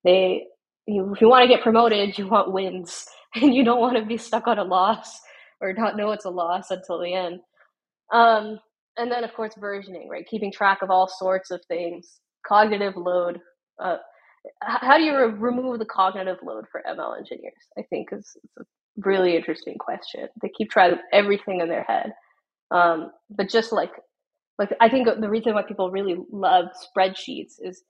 they 0.03 0.45
you, 0.87 1.13
if 1.13 1.21
you 1.21 1.29
want 1.29 1.43
to 1.43 1.47
get 1.47 1.63
promoted 1.63 2.17
you 2.17 2.27
want 2.27 2.51
wins 2.53 3.07
and 3.35 3.53
you 3.53 3.63
don't 3.63 3.81
want 3.81 3.97
to 3.97 4.05
be 4.05 4.17
stuck 4.17 4.47
on 4.47 4.59
a 4.59 4.63
loss 4.63 5.19
or 5.61 5.73
not 5.73 5.97
know 5.97 6.11
it's 6.11 6.25
a 6.25 6.29
loss 6.29 6.71
until 6.71 6.99
the 6.99 7.13
end. 7.13 7.39
Um, 8.13 8.59
and 8.97 9.11
then 9.11 9.23
of 9.23 9.33
course 9.33 9.53
versioning 9.55 10.09
right? 10.09 10.27
Keeping 10.27 10.51
track 10.51 10.81
of 10.81 10.89
all 10.89 11.07
sorts 11.07 11.51
of 11.51 11.61
things. 11.67 12.19
Cognitive 12.47 12.95
load 12.97 13.39
uh, 13.83 13.97
how 14.61 14.97
do 14.97 15.03
you 15.03 15.17
re- 15.17 15.33
remove 15.33 15.79
the 15.79 15.85
cognitive 15.85 16.37
load 16.43 16.65
for 16.71 16.81
ml 16.87 17.17
engineers? 17.17 17.53
I 17.77 17.83
think 17.83 18.09
is, 18.11 18.25
is 18.25 18.51
a 18.59 18.63
really 18.97 19.35
interesting 19.35 19.77
question. 19.77 20.27
They 20.41 20.49
keep 20.49 20.69
trying 20.71 20.95
everything 21.11 21.61
in 21.61 21.69
their 21.69 21.83
head. 21.83 22.13
Um, 22.71 23.11
but 23.29 23.49
just 23.49 23.71
like, 23.71 23.91
like 24.57 24.73
I 24.81 24.89
think 24.89 25.07
the 25.19 25.29
reason 25.29 25.53
why 25.53 25.63
people 25.63 25.91
really 25.91 26.17
love 26.31 26.65
spreadsheets 26.75 27.55
is 27.59 27.83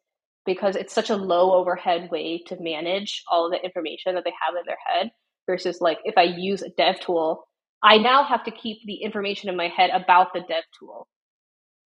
because 0.45 0.75
it's 0.75 0.93
such 0.93 1.09
a 1.09 1.15
low 1.15 1.53
overhead 1.53 2.09
way 2.11 2.43
to 2.47 2.57
manage 2.59 3.23
all 3.31 3.45
of 3.45 3.51
the 3.51 3.63
information 3.63 4.15
that 4.15 4.23
they 4.23 4.33
have 4.45 4.55
in 4.55 4.63
their 4.65 4.77
head 4.85 5.11
versus 5.49 5.81
like 5.81 5.97
if 6.03 6.15
I 6.15 6.23
use 6.23 6.61
a 6.61 6.69
dev 6.69 6.99
tool, 6.99 7.43
I 7.81 7.97
now 7.97 8.23
have 8.23 8.43
to 8.43 8.51
keep 8.51 8.77
the 8.85 8.97
information 8.97 9.49
in 9.49 9.57
my 9.57 9.67
head 9.67 9.89
about 9.89 10.31
the 10.33 10.41
dev 10.41 10.63
tool. 10.77 11.07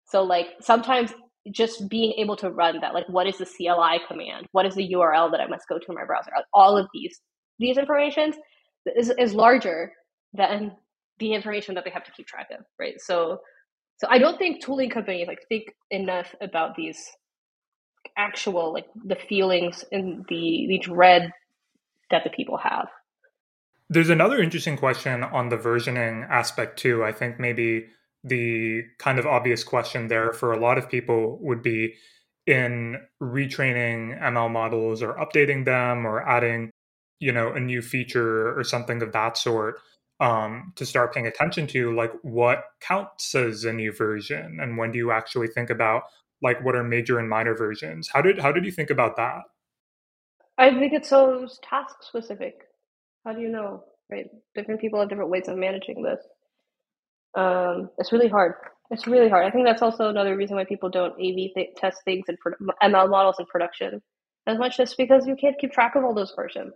So 0.06 0.22
like 0.22 0.46
sometimes 0.62 1.12
just 1.52 1.90
being 1.90 2.14
able 2.16 2.36
to 2.36 2.50
run 2.50 2.80
that, 2.80 2.94
like 2.94 3.08
what 3.08 3.26
is 3.26 3.36
the 3.36 3.44
CLI 3.44 4.00
command? 4.08 4.46
What 4.52 4.64
is 4.64 4.74
the 4.74 4.88
URL 4.94 5.30
that 5.30 5.40
I 5.42 5.46
must 5.46 5.68
go 5.68 5.78
to 5.78 5.84
in 5.90 5.94
my 5.94 6.06
browser? 6.06 6.30
All 6.54 6.78
of 6.78 6.88
these 6.94 7.20
these 7.58 7.76
informations 7.76 8.34
is, 8.96 9.12
is 9.18 9.34
larger 9.34 9.92
than 10.32 10.72
the 11.18 11.34
information 11.34 11.74
that 11.74 11.84
they 11.84 11.90
have 11.90 12.04
to 12.04 12.12
keep 12.12 12.26
track 12.26 12.46
of, 12.58 12.64
right? 12.78 12.98
So, 12.98 13.40
so 13.98 14.06
I 14.08 14.16
don't 14.16 14.38
think 14.38 14.64
tooling 14.64 14.88
companies 14.88 15.28
like 15.28 15.40
think 15.50 15.64
enough 15.90 16.34
about 16.40 16.76
these 16.76 16.98
actual 18.16 18.72
like 18.72 18.86
the 19.04 19.18
feelings 19.28 19.84
and 19.92 20.24
the 20.30 20.64
the 20.68 20.78
dread 20.78 21.30
that 22.10 22.24
the 22.24 22.30
people 22.30 22.56
have. 22.56 22.88
There's 23.92 24.08
another 24.08 24.40
interesting 24.40 24.76
question 24.76 25.24
on 25.24 25.48
the 25.48 25.56
versioning 25.56 26.28
aspect 26.30 26.78
too. 26.78 27.02
I 27.02 27.10
think 27.10 27.40
maybe 27.40 27.88
the 28.22 28.84
kind 29.00 29.18
of 29.18 29.26
obvious 29.26 29.64
question 29.64 30.06
there 30.06 30.32
for 30.32 30.52
a 30.52 30.60
lot 30.60 30.78
of 30.78 30.88
people 30.88 31.38
would 31.42 31.60
be 31.60 31.94
in 32.46 32.98
retraining 33.20 34.20
ML 34.22 34.48
models 34.48 35.02
or 35.02 35.14
updating 35.14 35.64
them 35.64 36.06
or 36.06 36.22
adding, 36.28 36.70
you 37.18 37.32
know, 37.32 37.52
a 37.52 37.58
new 37.58 37.82
feature 37.82 38.56
or 38.56 38.62
something 38.62 39.02
of 39.02 39.10
that 39.12 39.36
sort 39.36 39.80
um, 40.20 40.72
to 40.76 40.86
start 40.86 41.12
paying 41.12 41.26
attention 41.26 41.66
to, 41.66 41.92
like 41.92 42.12
what 42.22 42.62
counts 42.80 43.34
as 43.34 43.64
a 43.64 43.72
new 43.72 43.92
version 43.92 44.58
and 44.60 44.78
when 44.78 44.92
do 44.92 44.98
you 44.98 45.10
actually 45.10 45.48
think 45.48 45.68
about 45.68 46.04
like 46.42 46.64
what 46.64 46.76
are 46.76 46.84
major 46.84 47.18
and 47.18 47.28
minor 47.28 47.56
versions? 47.56 48.08
How 48.12 48.22
did 48.22 48.38
how 48.38 48.52
did 48.52 48.64
you 48.64 48.70
think 48.70 48.90
about 48.90 49.16
that? 49.16 49.42
I 50.58 50.70
think 50.78 50.92
it's 50.92 51.08
so 51.08 51.48
task 51.62 52.02
specific. 52.02 52.69
How 53.24 53.32
do 53.32 53.40
you 53.40 53.48
know? 53.48 53.84
Right, 54.10 54.26
different 54.54 54.80
people 54.80 54.98
have 54.98 55.08
different 55.08 55.30
ways 55.30 55.46
of 55.46 55.56
managing 55.56 56.02
this. 56.02 56.20
Um, 57.36 57.90
it's 57.98 58.12
really 58.12 58.28
hard. 58.28 58.54
It's 58.90 59.06
really 59.06 59.28
hard. 59.28 59.46
I 59.46 59.50
think 59.50 59.66
that's 59.66 59.82
also 59.82 60.08
another 60.08 60.36
reason 60.36 60.56
why 60.56 60.64
people 60.64 60.90
don't 60.90 61.12
A/B 61.12 61.52
th- 61.54 61.76
test 61.76 61.98
things 62.04 62.24
and 62.26 62.36
pro- 62.38 62.54
ML 62.82 63.08
models 63.08 63.36
in 63.38 63.46
production 63.46 64.02
as 64.48 64.58
much, 64.58 64.76
just 64.76 64.96
because 64.96 65.26
you 65.26 65.36
can't 65.36 65.56
keep 65.60 65.72
track 65.72 65.94
of 65.94 66.04
all 66.04 66.14
those 66.14 66.32
versions. 66.34 66.74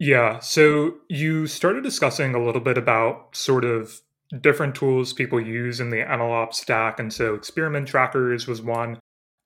Yeah. 0.00 0.40
So 0.40 0.96
you 1.08 1.46
started 1.46 1.84
discussing 1.84 2.34
a 2.34 2.44
little 2.44 2.60
bit 2.60 2.76
about 2.76 3.36
sort 3.36 3.64
of 3.64 4.00
different 4.40 4.74
tools 4.74 5.12
people 5.12 5.40
use 5.40 5.80
in 5.80 5.90
the 5.90 5.98
MLOps 5.98 6.54
stack, 6.54 6.98
and 6.98 7.12
so 7.12 7.34
experiment 7.34 7.86
trackers 7.86 8.48
was 8.48 8.60
one. 8.60 8.98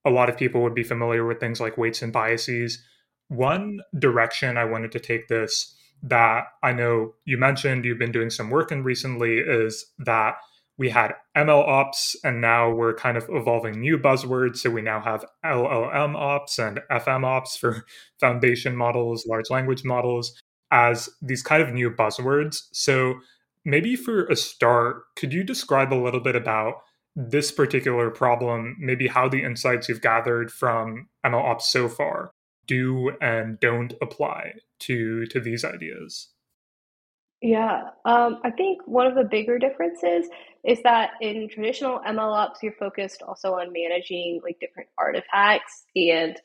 A 0.04 0.10
lot 0.10 0.30
of 0.30 0.38
people 0.38 0.62
would 0.62 0.74
be 0.74 0.82
familiar 0.82 1.26
with 1.26 1.40
things 1.40 1.60
like 1.60 1.76
weights 1.76 2.00
and 2.00 2.12
biases. 2.12 2.82
One 3.28 3.80
direction 3.98 4.56
I 4.56 4.64
wanted 4.64 4.92
to 4.92 5.00
take 5.00 5.28
this 5.28 5.74
that 6.02 6.44
I 6.62 6.72
know 6.72 7.14
you 7.24 7.38
mentioned 7.38 7.84
you've 7.84 7.98
been 7.98 8.12
doing 8.12 8.30
some 8.30 8.50
work 8.50 8.70
in 8.70 8.84
recently 8.84 9.38
is 9.38 9.86
that 9.98 10.36
we 10.78 10.90
had 10.90 11.14
ML 11.36 11.66
ops 11.66 12.14
and 12.22 12.40
now 12.40 12.70
we're 12.70 12.94
kind 12.94 13.16
of 13.16 13.28
evolving 13.28 13.80
new 13.80 13.98
buzzwords. 13.98 14.58
So 14.58 14.70
we 14.70 14.80
now 14.80 15.00
have 15.00 15.24
LLM 15.44 16.14
ops 16.14 16.58
and 16.58 16.80
FM 16.90 17.24
ops 17.24 17.56
for 17.56 17.84
foundation 18.20 18.76
models, 18.76 19.26
large 19.26 19.50
language 19.50 19.84
models 19.84 20.40
as 20.70 21.08
these 21.20 21.42
kind 21.42 21.62
of 21.62 21.72
new 21.72 21.90
buzzwords. 21.90 22.68
So 22.72 23.16
maybe 23.64 23.96
for 23.96 24.26
a 24.26 24.36
start, 24.36 25.02
could 25.16 25.32
you 25.32 25.42
describe 25.42 25.92
a 25.92 25.96
little 25.96 26.20
bit 26.20 26.36
about 26.36 26.74
this 27.16 27.50
particular 27.50 28.10
problem, 28.10 28.76
maybe 28.78 29.08
how 29.08 29.28
the 29.28 29.42
insights 29.42 29.88
you've 29.88 30.00
gathered 30.00 30.52
from 30.52 31.08
ML 31.26 31.42
ops 31.42 31.68
so 31.68 31.88
far 31.88 32.30
do 32.68 33.10
and 33.20 33.58
don't 33.58 33.94
apply 34.00 34.52
to 34.80 35.26
to 35.26 35.40
these 35.40 35.64
ideas? 35.64 36.28
Yeah, 37.40 37.90
um, 38.04 38.40
I 38.44 38.50
think 38.50 38.80
one 38.86 39.06
of 39.06 39.14
the 39.14 39.24
bigger 39.24 39.58
differences 39.58 40.28
is 40.64 40.82
that 40.82 41.10
in 41.20 41.48
traditional 41.48 42.00
ML 42.00 42.34
ops, 42.34 42.62
you're 42.62 42.72
focused 42.72 43.22
also 43.22 43.54
on 43.54 43.72
managing 43.72 44.40
like 44.42 44.58
different 44.60 44.88
artifacts 44.98 45.84
and 45.94 46.36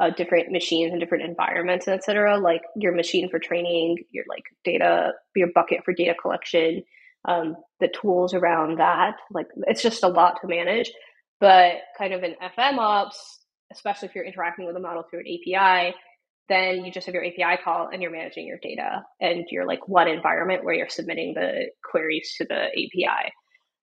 uh, 0.00 0.10
different 0.10 0.50
machines 0.50 0.90
and 0.92 1.00
different 1.00 1.24
environments, 1.24 1.86
etc. 1.86 2.38
Like 2.38 2.62
your 2.74 2.92
machine 2.92 3.28
for 3.28 3.38
training, 3.38 3.98
your 4.10 4.24
like 4.28 4.44
data, 4.64 5.12
your 5.36 5.48
bucket 5.54 5.84
for 5.84 5.94
data 5.94 6.14
collection, 6.20 6.82
um, 7.26 7.54
the 7.78 7.88
tools 7.88 8.34
around 8.34 8.78
that. 8.78 9.16
Like 9.30 9.46
it's 9.68 9.82
just 9.82 10.02
a 10.02 10.08
lot 10.08 10.40
to 10.40 10.48
manage. 10.48 10.90
But 11.38 11.74
kind 11.96 12.12
of 12.12 12.24
in 12.24 12.34
FM 12.42 12.78
ops, 12.78 13.39
especially 13.72 14.08
if 14.08 14.14
you're 14.14 14.24
interacting 14.24 14.66
with 14.66 14.76
a 14.76 14.80
model 14.80 15.04
through 15.08 15.20
an 15.20 15.26
API, 15.26 15.94
then 16.48 16.84
you 16.84 16.90
just 16.90 17.06
have 17.06 17.14
your 17.14 17.24
API 17.24 17.62
call 17.62 17.88
and 17.92 18.02
you're 18.02 18.10
managing 18.10 18.46
your 18.46 18.58
data 18.60 19.04
and 19.20 19.46
you're 19.50 19.66
like 19.66 19.88
one 19.88 20.08
environment 20.08 20.64
where 20.64 20.74
you're 20.74 20.88
submitting 20.88 21.34
the 21.34 21.70
queries 21.88 22.34
to 22.38 22.44
the 22.44 22.64
API. 22.66 23.32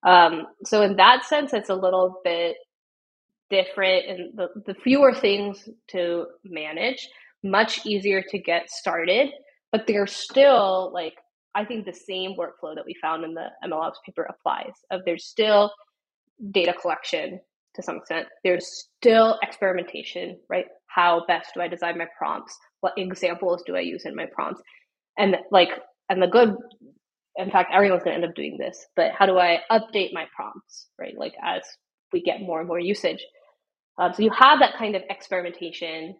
Um, 0.04 0.48
so 0.66 0.82
in 0.82 0.98
that 0.98 1.24
sense, 1.26 1.54
it's 1.54 1.70
a 1.70 1.76
little 1.76 2.20
bit 2.24 2.58
different 3.50 4.06
and 4.10 4.38
the, 4.38 4.48
the 4.66 4.74
fewer 4.74 5.14
things 5.14 5.68
to 5.90 6.26
manage, 6.44 7.08
much 7.44 7.86
easier 7.86 8.22
to 8.22 8.38
get 8.38 8.70
started, 8.70 9.30
but 9.72 9.88
they're 9.88 10.08
still 10.08 10.92
like 10.94 11.16
I 11.56 11.66
think 11.66 11.86
the 11.86 11.94
same 11.94 12.36
workflow 12.38 12.76
that 12.76 12.86
we 12.86 12.96
found 13.02 13.24
in 13.24 13.34
the 13.34 13.48
MLOps 13.66 13.96
paper 14.06 14.28
applies. 14.30 14.74
Of 14.92 15.02
there's 15.06 15.26
still 15.26 15.72
data 16.52 16.74
collection 16.80 17.40
to 17.78 17.84
some 17.84 17.98
extent. 17.98 18.28
There's 18.44 18.88
still 19.00 19.40
experimentation, 19.42 20.40
right? 20.50 20.66
How 20.88 21.26
best 21.28 21.52
do 21.56 21.62
I 21.62 21.68
design 21.68 21.98
my 21.98 22.08
prompts? 22.18 22.58
What 22.82 22.94
examples 22.98 23.64
do 23.66 23.76
I 23.76 23.82
use 23.82 24.06
in 24.06 24.16
my 24.16 24.26
prompts? 24.26 24.62
And 25.18 25.38
like, 25.52 25.70
and 26.10 26.22
the 26.22 26.28
good, 26.28 26.56
in 27.38 27.52
fact, 27.52 27.72
everyone's 27.74 28.04
going 28.04 28.20
to 28.20 28.24
end 28.24 28.30
up 28.30 28.36
doing 28.36 28.58
this, 28.60 28.86
but 28.96 29.12
how 29.18 29.26
do 29.26 29.38
I 29.38 29.62
update 29.72 30.14
my 30.14 30.26
prompts, 30.36 30.88
right? 31.00 31.18
Like 31.18 31.34
as 31.44 31.64
we 32.12 32.22
get 32.22 32.42
more 32.42 32.60
and 32.60 32.68
more 32.68 32.80
usage. 32.80 33.26
Um, 33.98 34.14
so 34.14 34.24
you 34.24 34.32
have 34.32 34.60
that 34.60 34.76
kind 34.78 34.96
of 34.96 35.04
experimentation 35.10 36.16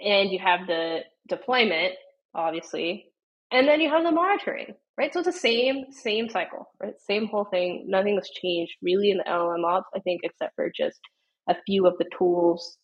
and 0.00 0.30
you 0.30 0.38
have 0.38 0.66
the 0.66 1.00
deployment, 1.28 1.94
obviously, 2.34 3.06
and 3.50 3.66
then 3.66 3.80
you 3.80 3.90
have 3.90 4.04
the 4.04 4.12
monitoring, 4.12 4.74
right? 4.98 5.12
So 5.14 5.20
it's 5.20 5.28
the 5.28 5.32
same 5.32 5.86
same 5.92 6.28
cycle, 6.30 6.68
right? 6.82 6.94
Same 7.00 7.28
whole 7.28 7.46
thing. 7.46 7.86
Nothing 7.88 8.16
has 8.16 8.30
changed 8.30 8.74
really 8.82 9.10
in 9.12 9.18
the 9.18 9.24
LLM 9.24 9.64
ops, 9.64 9.88
I 9.96 10.00
think, 10.00 10.22
except 10.24 10.54
for 10.56 10.70
just 10.76 11.00
a 11.48 11.56
few 11.66 11.86
of 11.86 11.94
the 11.98 12.06
tools 12.18 12.78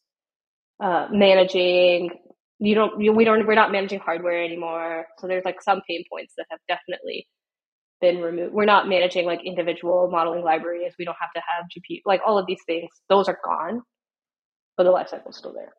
uh, 0.82 1.08
managing. 1.12 2.10
You 2.60 2.74
don't. 2.74 3.00
You, 3.02 3.12
we 3.12 3.24
don't. 3.24 3.46
We're 3.46 3.54
not 3.54 3.72
managing 3.72 4.00
hardware 4.00 4.42
anymore. 4.44 5.06
So 5.18 5.26
there's 5.28 5.44
like 5.44 5.62
some 5.62 5.82
pain 5.88 6.04
points 6.10 6.34
that 6.38 6.46
have 6.50 6.60
definitely 6.68 7.26
been 8.00 8.20
removed. 8.20 8.54
We're 8.54 8.66
not 8.66 8.88
managing 8.88 9.26
like 9.26 9.40
individual 9.44 10.10
modeling 10.10 10.44
libraries. 10.44 10.94
We 10.98 11.06
don't 11.06 11.16
have 11.20 11.32
to 11.36 11.42
have 11.42 11.66
GPU. 11.66 12.00
Like 12.06 12.20
all 12.26 12.38
of 12.38 12.46
these 12.46 12.60
things, 12.66 12.90
those 13.08 13.28
are 13.28 13.38
gone, 13.44 13.82
but 14.76 14.84
the 14.84 14.92
lifecycle 14.92 15.30
is 15.30 15.36
still 15.36 15.54
there. 15.54 15.72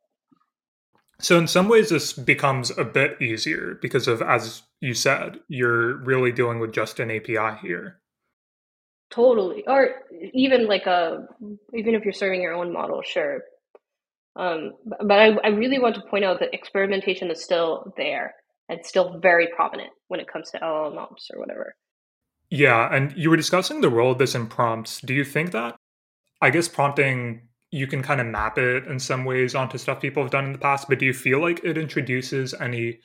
So 1.20 1.38
in 1.38 1.48
some 1.48 1.70
ways 1.70 1.90
this 1.90 2.14
becomes 2.14 2.78
a 2.78 2.84
bit 2.84 3.22
easier 3.22 3.78
because 3.82 4.08
of 4.08 4.22
as 4.22 4.64
you 4.82 4.94
said, 4.94 5.40
you're 5.48 5.98
really 5.98 6.32
dealing 6.32 6.60
with 6.60 6.74
just 6.74 7.00
an 7.00 7.10
API 7.10 7.58
here. 7.62 8.00
Totally. 9.10 9.64
Or 9.68 9.90
even 10.34 10.68
like 10.68 10.86
a 10.86 11.28
even 11.74 11.96
if 11.96 12.04
you're 12.04 12.14
serving 12.14 12.42
your 12.42 12.54
own 12.54 12.74
model, 12.74 13.02
sure. 13.04 13.42
Um, 14.36 14.74
but 14.86 15.20
I, 15.20 15.38
I 15.44 15.48
really 15.48 15.80
want 15.80 15.96
to 15.96 16.02
point 16.02 16.26
out 16.26 16.40
that 16.40 16.54
experimentation 16.54 17.32
is 17.32 17.42
still 17.42 17.94
there 17.96 18.36
and 18.68 18.86
still 18.86 19.20
very 19.20 19.48
prominent 19.56 19.92
when 20.10 20.20
it 20.20 20.28
comes 20.28 20.52
to 20.52 20.60
LLM 20.60 20.98
ops 20.98 21.30
or 21.34 21.40
whatever. 21.40 21.76
Yeah, 22.50 22.94
and 22.94 23.14
you 23.16 23.30
were 23.30 23.38
discussing 23.38 23.82
the 23.82 23.90
role 23.90 24.12
of 24.12 24.18
this 24.18 24.36
in 24.36 24.48
prompts. 24.48 25.02
Do 25.02 25.14
you 25.14 25.24
think 25.24 25.52
that 25.52 25.76
I 26.42 26.50
guess 26.50 26.68
prompting 26.68 27.48
you 27.72 27.88
can 27.88 28.02
kind 28.02 28.22
of 28.22 28.28
map 28.28 28.58
it 28.58 28.86
in 28.86 29.00
some 29.00 29.26
ways 29.26 29.56
onto 29.56 29.78
stuff 29.78 30.02
people 30.02 30.24
have 30.24 30.32
done 30.32 30.46
in 30.46 30.54
the 30.54 30.60
past, 30.60 30.88
but 30.88 31.00
do 31.00 31.06
you 31.06 31.14
feel 31.14 31.42
like 31.42 31.64
it 31.64 31.78
introduces 31.78 32.54
any 32.54 33.00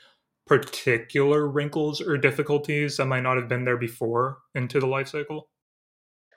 particular 0.46 1.46
wrinkles 1.46 2.00
or 2.00 2.16
difficulties 2.16 2.96
that 2.96 3.06
might 3.06 3.22
not 3.22 3.36
have 3.36 3.48
been 3.48 3.64
there 3.64 3.76
before 3.76 4.38
into 4.54 4.80
the 4.80 4.86
life 4.86 5.08
cycle? 5.08 5.48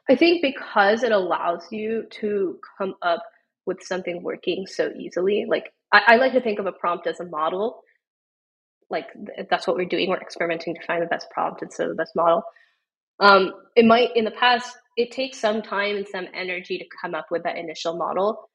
I 0.10 0.16
think 0.16 0.42
because 0.42 1.04
it 1.04 1.12
allows 1.12 1.72
you 1.72 2.06
to 2.20 2.60
come 2.78 2.96
up 3.02 3.24
with 3.66 3.82
something 3.82 4.22
working 4.22 4.66
so 4.68 4.92
easily. 4.98 5.46
Like 5.48 5.72
I, 5.92 6.02
I 6.08 6.16
like 6.18 6.34
to 6.34 6.42
think 6.42 6.60
of 6.60 6.66
a 6.66 6.72
prompt 6.72 7.08
as 7.08 7.20
a 7.20 7.26
model. 7.26 7.82
Like 8.90 9.08
that's 9.50 9.66
what 9.66 9.78
we're 9.78 9.86
doing. 9.86 10.10
We're 10.10 10.18
experimenting 10.18 10.76
to 10.76 10.86
find 10.86 11.02
the 11.02 11.08
best 11.08 11.28
prompt 11.32 11.62
instead 11.62 11.86
of 11.90 11.96
the 11.96 12.02
best 12.02 12.16
model. 12.16 12.44
Um, 13.20 13.54
it 13.76 13.86
might 13.86 14.16
in 14.16 14.26
the 14.26 14.32
past 14.32 14.76
it 14.98 15.12
takes 15.12 15.40
some 15.40 15.62
time 15.62 15.98
and 15.98 16.08
some 16.08 16.28
energy 16.34 16.78
to 16.78 16.86
come 17.02 17.16
up 17.16 17.26
with 17.32 17.44
that 17.44 17.58
initial 17.58 17.98
model. 17.98 18.50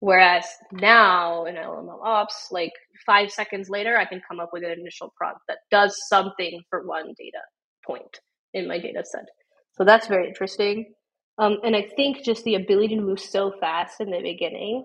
Whereas 0.00 0.46
now 0.72 1.44
in 1.44 1.56
LLM 1.56 1.88
ops, 2.02 2.48
like 2.50 2.72
five 3.04 3.30
seconds 3.30 3.68
later, 3.68 3.98
I 3.98 4.06
can 4.06 4.22
come 4.26 4.40
up 4.40 4.50
with 4.52 4.64
an 4.64 4.70
initial 4.70 5.12
prompt 5.16 5.40
that 5.48 5.58
does 5.70 5.94
something 6.08 6.62
for 6.70 6.86
one 6.86 7.12
data 7.18 7.40
point 7.86 8.20
in 8.54 8.66
my 8.66 8.78
data 8.78 9.04
set. 9.04 9.26
So 9.72 9.84
that's 9.84 10.06
very 10.06 10.26
interesting. 10.28 10.92
Um, 11.38 11.58
and 11.64 11.76
I 11.76 11.88
think 11.96 12.24
just 12.24 12.44
the 12.44 12.54
ability 12.54 12.96
to 12.96 13.02
move 13.02 13.20
so 13.20 13.52
fast 13.60 14.00
in 14.00 14.10
the 14.10 14.20
beginning, 14.20 14.84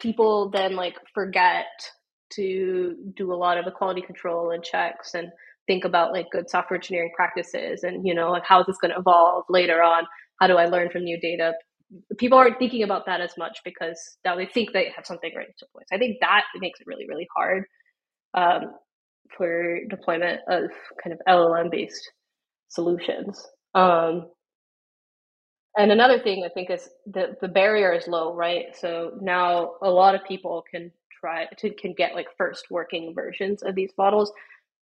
people 0.00 0.50
then 0.50 0.74
like 0.74 0.96
forget 1.12 1.66
to 2.34 2.96
do 3.16 3.32
a 3.32 3.36
lot 3.36 3.58
of 3.58 3.64
the 3.64 3.70
quality 3.70 4.00
control 4.00 4.50
and 4.50 4.62
checks 4.62 5.14
and 5.14 5.30
think 5.66 5.84
about 5.84 6.12
like 6.12 6.26
good 6.30 6.48
software 6.50 6.76
engineering 6.76 7.10
practices 7.14 7.82
and 7.84 8.06
you 8.06 8.14
know 8.14 8.30
like 8.30 8.44
how 8.44 8.60
is 8.60 8.66
this 8.66 8.76
going 8.80 8.92
to 8.92 8.98
evolve 8.98 9.44
later 9.48 9.82
on? 9.82 10.04
How 10.40 10.46
do 10.46 10.56
i 10.56 10.66
learn 10.66 10.90
from 10.90 11.04
new 11.04 11.18
data? 11.20 11.54
People 12.18 12.38
aren't 12.38 12.58
thinking 12.58 12.82
about 12.82 13.06
that 13.06 13.20
as 13.20 13.32
much 13.38 13.58
because 13.64 13.98
now 14.24 14.36
they 14.36 14.46
think 14.46 14.72
they 14.72 14.92
have 14.96 15.06
something 15.06 15.30
ready 15.36 15.50
to 15.58 15.66
deploy. 15.66 15.82
So 15.88 15.96
i 15.96 15.98
think 15.98 16.18
that 16.20 16.44
makes 16.56 16.80
it 16.80 16.86
really 16.86 17.06
really 17.08 17.28
hard 17.36 17.64
um, 18.34 18.74
for 19.36 19.78
deployment 19.88 20.40
of 20.48 20.70
kind 21.02 21.12
of 21.12 21.20
llm 21.28 21.70
based 21.70 22.10
solutions. 22.68 23.46
Um, 23.74 24.28
and 25.76 25.90
another 25.90 26.20
thing 26.20 26.44
i 26.44 26.48
think 26.48 26.70
is 26.70 26.88
the, 27.06 27.36
the 27.40 27.48
barrier 27.48 27.92
is 27.92 28.06
low 28.08 28.34
right? 28.34 28.66
So 28.76 29.12
now 29.20 29.72
a 29.82 29.90
lot 29.90 30.14
of 30.14 30.24
people 30.24 30.64
can 30.70 30.90
try 31.20 31.46
to 31.56 31.70
can 31.74 31.94
get 31.94 32.14
like 32.14 32.26
first 32.36 32.66
working 32.70 33.14
versions 33.14 33.62
of 33.62 33.74
these 33.74 33.92
models 33.96 34.30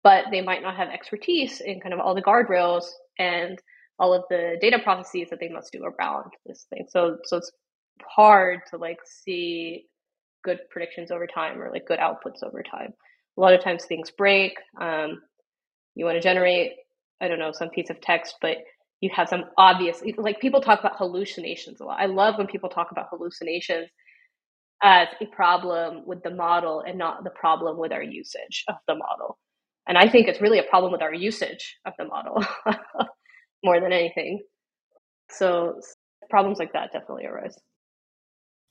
but 0.03 0.26
they 0.30 0.40
might 0.40 0.62
not 0.62 0.76
have 0.76 0.88
expertise 0.88 1.61
in 1.61 1.80
kind 1.80 1.94
of 1.94 2.01
all 2.01 2.14
the 2.14 2.22
guardrails 2.22 2.84
and 3.18 3.59
all 3.98 4.14
of 4.14 4.24
the 4.30 4.57
data 4.61 4.78
processes 4.78 5.28
that 5.30 5.40
they 5.40 5.48
must 5.48 5.72
do 5.72 5.84
around 5.84 6.30
this 6.46 6.66
thing. 6.70 6.86
So 6.88 7.18
so 7.24 7.36
it's 7.36 7.51
hard 8.03 8.61
to 8.70 8.78
like 8.78 8.98
see 9.05 9.86
good 10.44 10.61
predictions 10.70 11.11
over 11.11 11.26
time 11.26 11.61
or 11.61 11.70
like 11.70 11.86
good 11.86 11.98
outputs 11.98 12.42
over 12.42 12.62
time. 12.62 12.94
A 13.36 13.40
lot 13.40 13.55
of 13.55 13.62
times 13.62 13.84
things 13.84 14.11
break. 14.11 14.55
Um, 14.80 15.20
you 15.94 16.05
want 16.05 16.16
to 16.16 16.22
generate, 16.22 16.72
I 17.20 17.28
don't 17.28 17.38
know, 17.38 17.53
some 17.53 17.70
piece 17.70 17.90
of 17.90 18.01
text, 18.01 18.36
but 18.40 18.59
you 19.01 19.11
have 19.14 19.28
some 19.28 19.44
obvious 19.59 20.03
like 20.18 20.40
people 20.40 20.61
talk 20.61 20.80
about 20.80 20.96
hallucinations 20.96 21.80
a 21.80 21.84
lot. 21.84 22.01
I 22.01 22.07
love 22.07 22.36
when 22.38 22.46
people 22.46 22.68
talk 22.68 22.90
about 22.90 23.09
hallucinations 23.11 23.88
as 24.82 25.09
a 25.20 25.26
problem 25.26 26.05
with 26.07 26.22
the 26.22 26.30
model 26.30 26.82
and 26.86 26.98
not 26.98 27.24
the 27.24 27.30
problem 27.30 27.78
with 27.78 27.92
our 27.92 28.03
usage 28.03 28.64
of 28.68 28.76
the 28.88 28.94
model. 28.94 29.38
And 29.91 29.99
I 29.99 30.09
think 30.09 30.28
it's 30.28 30.41
really 30.41 30.61
a 30.61 30.62
problem 30.62 30.93
with 30.93 31.03
our 31.03 31.12
usage 31.12 31.76
of 31.84 31.95
the 31.99 32.05
model 32.05 32.45
more 33.64 33.80
than 33.80 33.93
anything. 33.93 34.41
So 35.30 35.80
problems 36.30 36.61
like 36.61 36.72
that 36.74 36.93
definitely 36.93 37.26
arise. 37.26 37.59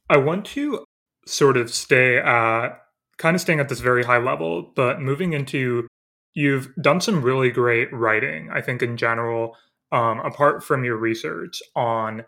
I 0.09 0.15
want 0.15 0.45
to 0.45 0.85
sort 1.27 1.57
of 1.57 1.73
stay 1.73 2.19
at 2.19 2.69
kind 3.17 3.35
of 3.35 3.41
staying 3.41 3.59
at 3.59 3.67
this 3.67 3.81
very 3.81 4.05
high 4.05 4.17
level, 4.17 4.71
but 4.77 5.01
moving 5.01 5.33
into 5.33 5.89
you've 6.35 6.73
done 6.81 7.01
some 7.01 7.21
really 7.21 7.51
great 7.51 7.91
writing, 7.91 8.49
I 8.53 8.61
think, 8.61 8.81
in 8.81 8.95
general, 8.95 9.57
um, 9.91 10.21
apart 10.21 10.63
from 10.63 10.85
your 10.85 10.95
research 10.95 11.61
on 11.75 12.23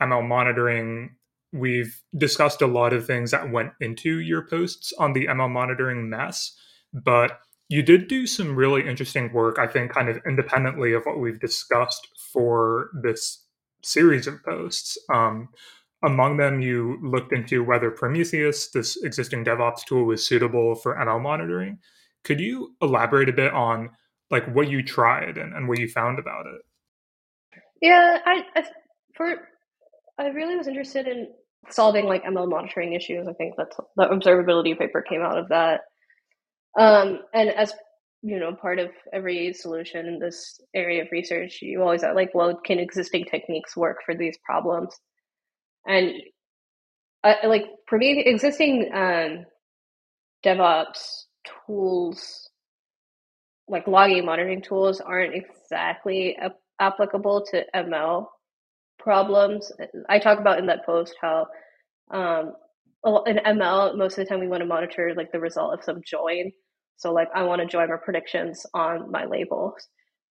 ML 0.00 0.26
monitoring. 0.26 1.14
We've 1.52 2.00
discussed 2.16 2.62
a 2.62 2.66
lot 2.66 2.94
of 2.94 3.06
things 3.06 3.32
that 3.32 3.52
went 3.52 3.72
into 3.80 4.20
your 4.20 4.46
posts 4.46 4.94
on 4.98 5.12
the 5.12 5.26
ML 5.26 5.50
monitoring 5.50 6.08
mess, 6.08 6.56
but 6.94 7.38
you 7.70 7.82
did 7.82 8.08
do 8.08 8.26
some 8.26 8.56
really 8.56 8.86
interesting 8.86 9.32
work, 9.32 9.56
I 9.60 9.68
think, 9.68 9.92
kind 9.92 10.08
of 10.08 10.18
independently 10.26 10.92
of 10.92 11.04
what 11.04 11.20
we've 11.20 11.38
discussed 11.38 12.08
for 12.32 12.90
this 13.00 13.44
series 13.84 14.26
of 14.26 14.42
posts. 14.42 14.98
Um, 15.08 15.48
among 16.02 16.36
them, 16.36 16.60
you 16.60 16.98
looked 17.00 17.32
into 17.32 17.62
whether 17.62 17.92
Prometheus, 17.92 18.70
this 18.72 18.96
existing 19.04 19.44
DevOps 19.44 19.84
tool, 19.84 20.04
was 20.04 20.26
suitable 20.26 20.74
for 20.74 20.96
ML 20.96 21.22
monitoring. 21.22 21.78
Could 22.24 22.40
you 22.40 22.74
elaborate 22.82 23.28
a 23.28 23.32
bit 23.32 23.52
on 23.52 23.90
like 24.32 24.52
what 24.52 24.68
you 24.68 24.82
tried 24.82 25.38
and, 25.38 25.54
and 25.54 25.68
what 25.68 25.78
you 25.78 25.86
found 25.86 26.18
about 26.18 26.46
it? 26.46 26.62
Yeah, 27.80 28.18
I, 28.26 28.42
I 28.56 28.64
for 29.14 29.36
I 30.18 30.26
really 30.28 30.56
was 30.56 30.66
interested 30.66 31.06
in 31.06 31.28
solving 31.68 32.06
like 32.06 32.24
ML 32.24 32.48
monitoring 32.48 32.94
issues. 32.94 33.28
I 33.28 33.32
think 33.32 33.54
that's 33.56 33.76
the 33.96 34.06
observability 34.06 34.76
paper 34.76 35.02
came 35.02 35.22
out 35.22 35.38
of 35.38 35.48
that. 35.50 35.82
Um, 36.78 37.20
and 37.34 37.50
as 37.50 37.72
you 38.22 38.38
know, 38.38 38.54
part 38.54 38.78
of 38.78 38.90
every 39.12 39.52
solution 39.54 40.06
in 40.06 40.18
this 40.18 40.60
area 40.74 41.02
of 41.02 41.08
research, 41.10 41.60
you 41.62 41.80
always 41.80 42.02
are 42.04 42.14
like, 42.14 42.34
well, 42.34 42.60
can 42.64 42.78
existing 42.78 43.24
techniques 43.24 43.76
work 43.76 43.98
for 44.04 44.14
these 44.14 44.36
problems? 44.44 44.94
And 45.86 46.12
uh, 47.24 47.34
like 47.44 47.64
for 47.86 47.98
me, 47.98 48.22
existing 48.24 48.90
um, 48.92 49.46
DevOps 50.44 51.24
tools, 51.66 52.50
like 53.68 53.86
logging 53.86 54.24
monitoring 54.26 54.62
tools, 54.62 55.00
aren't 55.00 55.34
exactly 55.34 56.36
applicable 56.78 57.46
to 57.52 57.64
ML 57.74 58.26
problems. 58.98 59.72
I 60.08 60.18
talk 60.18 60.38
about 60.38 60.58
in 60.58 60.66
that 60.66 60.84
post 60.84 61.14
how 61.20 61.46
um, 62.10 62.52
in 63.26 63.36
ML, 63.38 63.96
most 63.96 64.18
of 64.18 64.24
the 64.24 64.28
time 64.28 64.40
we 64.40 64.48
want 64.48 64.60
to 64.62 64.66
monitor 64.66 65.14
like 65.16 65.32
the 65.32 65.40
result 65.40 65.74
of 65.74 65.84
some 65.84 66.02
join. 66.06 66.52
So 66.96 67.12
like 67.12 67.28
I 67.34 67.44
want 67.44 67.60
to 67.62 67.66
join 67.66 67.88
my 67.88 67.96
predictions 68.02 68.66
on 68.74 69.10
my 69.10 69.24
labels. 69.24 69.74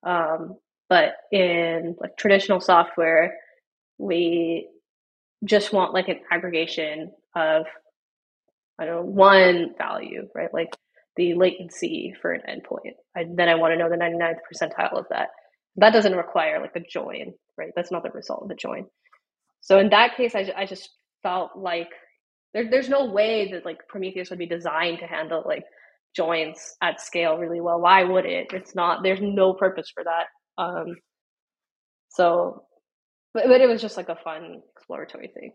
Um, 0.05 0.55
but 0.87 1.13
in 1.31 1.95
like 1.99 2.17
traditional 2.17 2.59
software, 2.59 3.35
we 3.97 4.69
just 5.45 5.73
want 5.73 5.93
like 5.93 6.09
an 6.09 6.19
aggregation 6.31 7.11
of 7.35 7.65
I 8.79 8.85
don't 8.85 8.95
know 8.95 9.11
one 9.11 9.75
value, 9.77 10.27
right? 10.35 10.53
Like 10.53 10.69
the 11.17 11.33
latency 11.33 12.13
for 12.21 12.31
an 12.31 12.41
endpoint. 12.49 12.93
I, 13.15 13.25
then 13.35 13.49
I 13.49 13.55
want 13.55 13.73
to 13.73 13.77
know 13.77 13.89
the 13.89 13.97
99th 13.97 14.37
percentile 14.51 14.97
of 14.97 15.05
that. 15.09 15.29
That 15.75 15.93
doesn't 15.93 16.15
require 16.15 16.61
like 16.61 16.75
a 16.75 16.79
join, 16.79 17.33
right? 17.57 17.71
That's 17.75 17.91
not 17.91 18.03
the 18.03 18.11
result 18.11 18.43
of 18.43 18.49
the 18.49 18.55
join. 18.55 18.85
So 19.61 19.79
in 19.79 19.89
that 19.89 20.15
case, 20.15 20.35
I, 20.35 20.51
I 20.55 20.65
just 20.65 20.89
felt 21.23 21.51
like 21.57 21.89
there, 22.53 22.69
there's 22.69 22.89
no 22.89 23.05
way 23.05 23.51
that 23.51 23.65
like 23.65 23.87
Prometheus 23.87 24.29
would 24.29 24.39
be 24.39 24.45
designed 24.45 24.99
to 24.99 25.05
handle 25.07 25.43
like 25.45 25.63
joins 26.15 26.75
at 26.81 27.01
scale 27.01 27.37
really 27.37 27.61
well. 27.61 27.79
Why 27.79 28.03
would 28.03 28.25
it? 28.25 28.47
It's 28.53 28.75
not. 28.75 29.03
There's 29.03 29.21
no 29.21 29.53
purpose 29.53 29.91
for 29.93 30.03
that. 30.03 30.27
Um, 30.61 30.95
so, 32.09 32.63
but, 33.33 33.45
but 33.47 33.61
it 33.61 33.69
was 33.69 33.81
just 33.81 33.97
like 33.97 34.09
a 34.09 34.15
fun 34.15 34.61
exploratory 34.75 35.29
thing. 35.33 35.53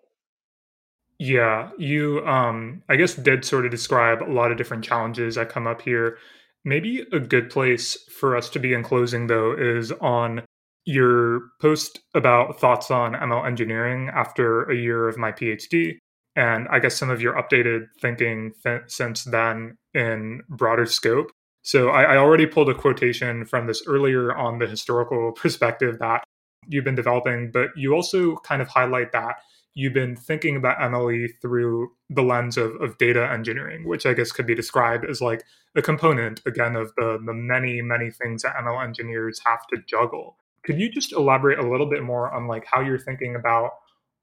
Yeah, 1.18 1.70
you 1.78 2.24
um 2.26 2.82
I 2.88 2.96
guess 2.96 3.14
did 3.14 3.44
sort 3.44 3.64
of 3.64 3.70
describe 3.70 4.22
a 4.22 4.32
lot 4.32 4.50
of 4.50 4.58
different 4.58 4.84
challenges 4.84 5.36
that 5.36 5.48
come 5.48 5.66
up 5.66 5.82
here. 5.82 6.18
Maybe 6.64 7.06
a 7.12 7.20
good 7.20 7.50
place 7.50 7.96
for 8.18 8.36
us 8.36 8.48
to 8.50 8.58
be 8.58 8.72
in 8.72 8.82
closing 8.82 9.26
though 9.26 9.54
is 9.56 9.92
on 9.92 10.42
your 10.86 11.50
post 11.60 12.00
about 12.14 12.60
thoughts 12.60 12.90
on 12.90 13.14
ML 13.14 13.46
engineering 13.46 14.10
after 14.12 14.64
a 14.64 14.76
year 14.76 15.08
of 15.08 15.16
my 15.16 15.32
PhD 15.32 15.98
and 16.36 16.66
I 16.70 16.78
guess 16.78 16.96
some 16.96 17.10
of 17.10 17.20
your 17.20 17.34
updated 17.34 17.86
thinking 18.00 18.52
th- 18.62 18.82
since 18.88 19.24
then 19.24 19.76
in 19.94 20.42
broader 20.48 20.86
scope. 20.86 21.30
So 21.62 21.88
I, 21.88 22.02
I, 22.02 22.16
already 22.16 22.44
pulled 22.46 22.68
a 22.68 22.74
quotation 22.74 23.46
from 23.46 23.66
this 23.66 23.82
earlier 23.86 24.34
on 24.34 24.58
the 24.58 24.66
historical 24.66 25.32
perspective 25.36 25.98
that 26.00 26.24
you've 26.68 26.84
been 26.84 26.94
developing, 26.94 27.50
but 27.52 27.70
you 27.76 27.94
also 27.94 28.36
kind 28.36 28.60
of 28.60 28.68
highlight 28.68 29.12
that 29.12 29.36
you've 29.74 29.92
been 29.92 30.16
thinking 30.16 30.56
about 30.56 30.78
MLE 30.78 31.28
through 31.42 31.90
the 32.08 32.22
lens 32.22 32.56
of, 32.56 32.74
of 32.80 32.96
data 32.98 33.28
engineering, 33.30 33.86
which 33.86 34.06
I 34.06 34.14
guess 34.14 34.30
could 34.30 34.46
be 34.46 34.54
described 34.54 35.04
as 35.04 35.20
like 35.20 35.42
a 35.74 35.82
component 35.82 36.40
again 36.46 36.76
of 36.76 36.92
the, 36.96 37.18
the 37.24 37.34
many, 37.34 37.82
many 37.82 38.10
things 38.10 38.42
that 38.42 38.54
ML 38.56 38.84
engineers 38.84 39.40
have 39.44 39.66
to 39.68 39.82
juggle. 39.86 40.36
Could 40.64 40.78
you 40.78 40.90
just 40.90 41.12
elaborate 41.12 41.58
a 41.58 41.68
little 41.68 41.88
bit 41.90 42.02
more 42.02 42.32
on 42.32 42.46
like 42.46 42.64
how 42.72 42.80
you're 42.80 42.98
thinking 42.98 43.34
about 43.34 43.72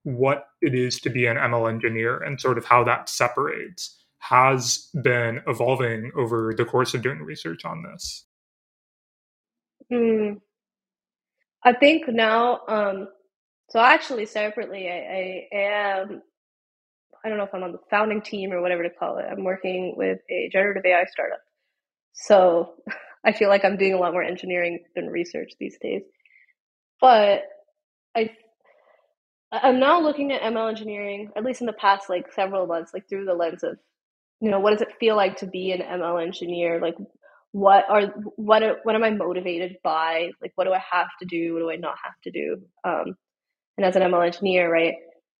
what 0.03 0.47
it 0.61 0.73
is 0.73 0.99
to 1.01 1.09
be 1.09 1.25
an 1.25 1.37
ML 1.37 1.69
engineer 1.69 2.17
and 2.17 2.39
sort 2.39 2.57
of 2.57 2.65
how 2.65 2.83
that 2.83 3.09
separates 3.09 3.97
has 4.19 4.89
been 5.03 5.41
evolving 5.47 6.11
over 6.15 6.53
the 6.55 6.65
course 6.65 6.93
of 6.93 7.01
doing 7.01 7.19
research 7.19 7.65
on 7.65 7.83
this? 7.83 8.25
Mm. 9.91 10.39
I 11.63 11.73
think 11.73 12.07
now, 12.07 12.61
um, 12.67 13.07
so 13.69 13.79
actually 13.79 14.25
separately, 14.25 14.89
I, 14.89 15.47
I 15.53 15.57
am, 15.57 16.21
I 17.23 17.29
don't 17.29 17.37
know 17.37 17.43
if 17.43 17.53
I'm 17.53 17.63
on 17.63 17.71
the 17.71 17.79
founding 17.89 18.21
team 18.21 18.51
or 18.51 18.61
whatever 18.61 18.83
to 18.83 18.89
call 18.89 19.17
it. 19.17 19.25
I'm 19.29 19.43
working 19.43 19.95
with 19.97 20.19
a 20.29 20.49
generative 20.51 20.85
AI 20.85 21.05
startup. 21.11 21.41
So 22.13 22.73
I 23.25 23.31
feel 23.31 23.49
like 23.49 23.63
I'm 23.63 23.77
doing 23.77 23.93
a 23.93 23.99
lot 23.99 24.13
more 24.13 24.23
engineering 24.23 24.79
than 24.95 25.07
research 25.07 25.53
these 25.59 25.77
days. 25.79 26.01
But 26.99 27.43
I 28.15 28.31
I'm 29.51 29.79
now 29.79 29.99
looking 30.01 30.31
at 30.31 30.41
ML 30.41 30.69
engineering, 30.69 31.29
at 31.35 31.43
least 31.43 31.61
in 31.61 31.67
the 31.67 31.73
past 31.73 32.09
like 32.09 32.31
several 32.33 32.67
months, 32.67 32.91
like 32.93 33.09
through 33.09 33.25
the 33.25 33.33
lens 33.33 33.63
of, 33.63 33.77
you 34.39 34.49
know, 34.49 34.59
what 34.59 34.71
does 34.71 34.81
it 34.81 34.95
feel 34.99 35.15
like 35.15 35.37
to 35.37 35.47
be 35.47 35.71
an 35.71 35.81
ML 35.81 36.23
engineer? 36.23 36.79
Like, 36.81 36.95
what 37.51 37.85
are 37.89 38.07
what 38.37 38.63
are, 38.63 38.77
what 38.83 38.95
am 38.95 39.03
I 39.03 39.09
motivated 39.09 39.77
by? 39.83 40.31
Like, 40.41 40.53
what 40.55 40.65
do 40.65 40.73
I 40.73 40.81
have 40.91 41.09
to 41.19 41.25
do? 41.25 41.53
What 41.53 41.59
do 41.59 41.69
I 41.69 41.75
not 41.75 41.95
have 42.03 42.13
to 42.23 42.31
do? 42.31 42.61
Um, 42.85 43.15
and 43.77 43.85
as 43.85 43.95
an 43.95 44.03
ML 44.03 44.25
engineer, 44.25 44.71
right, 44.71 44.95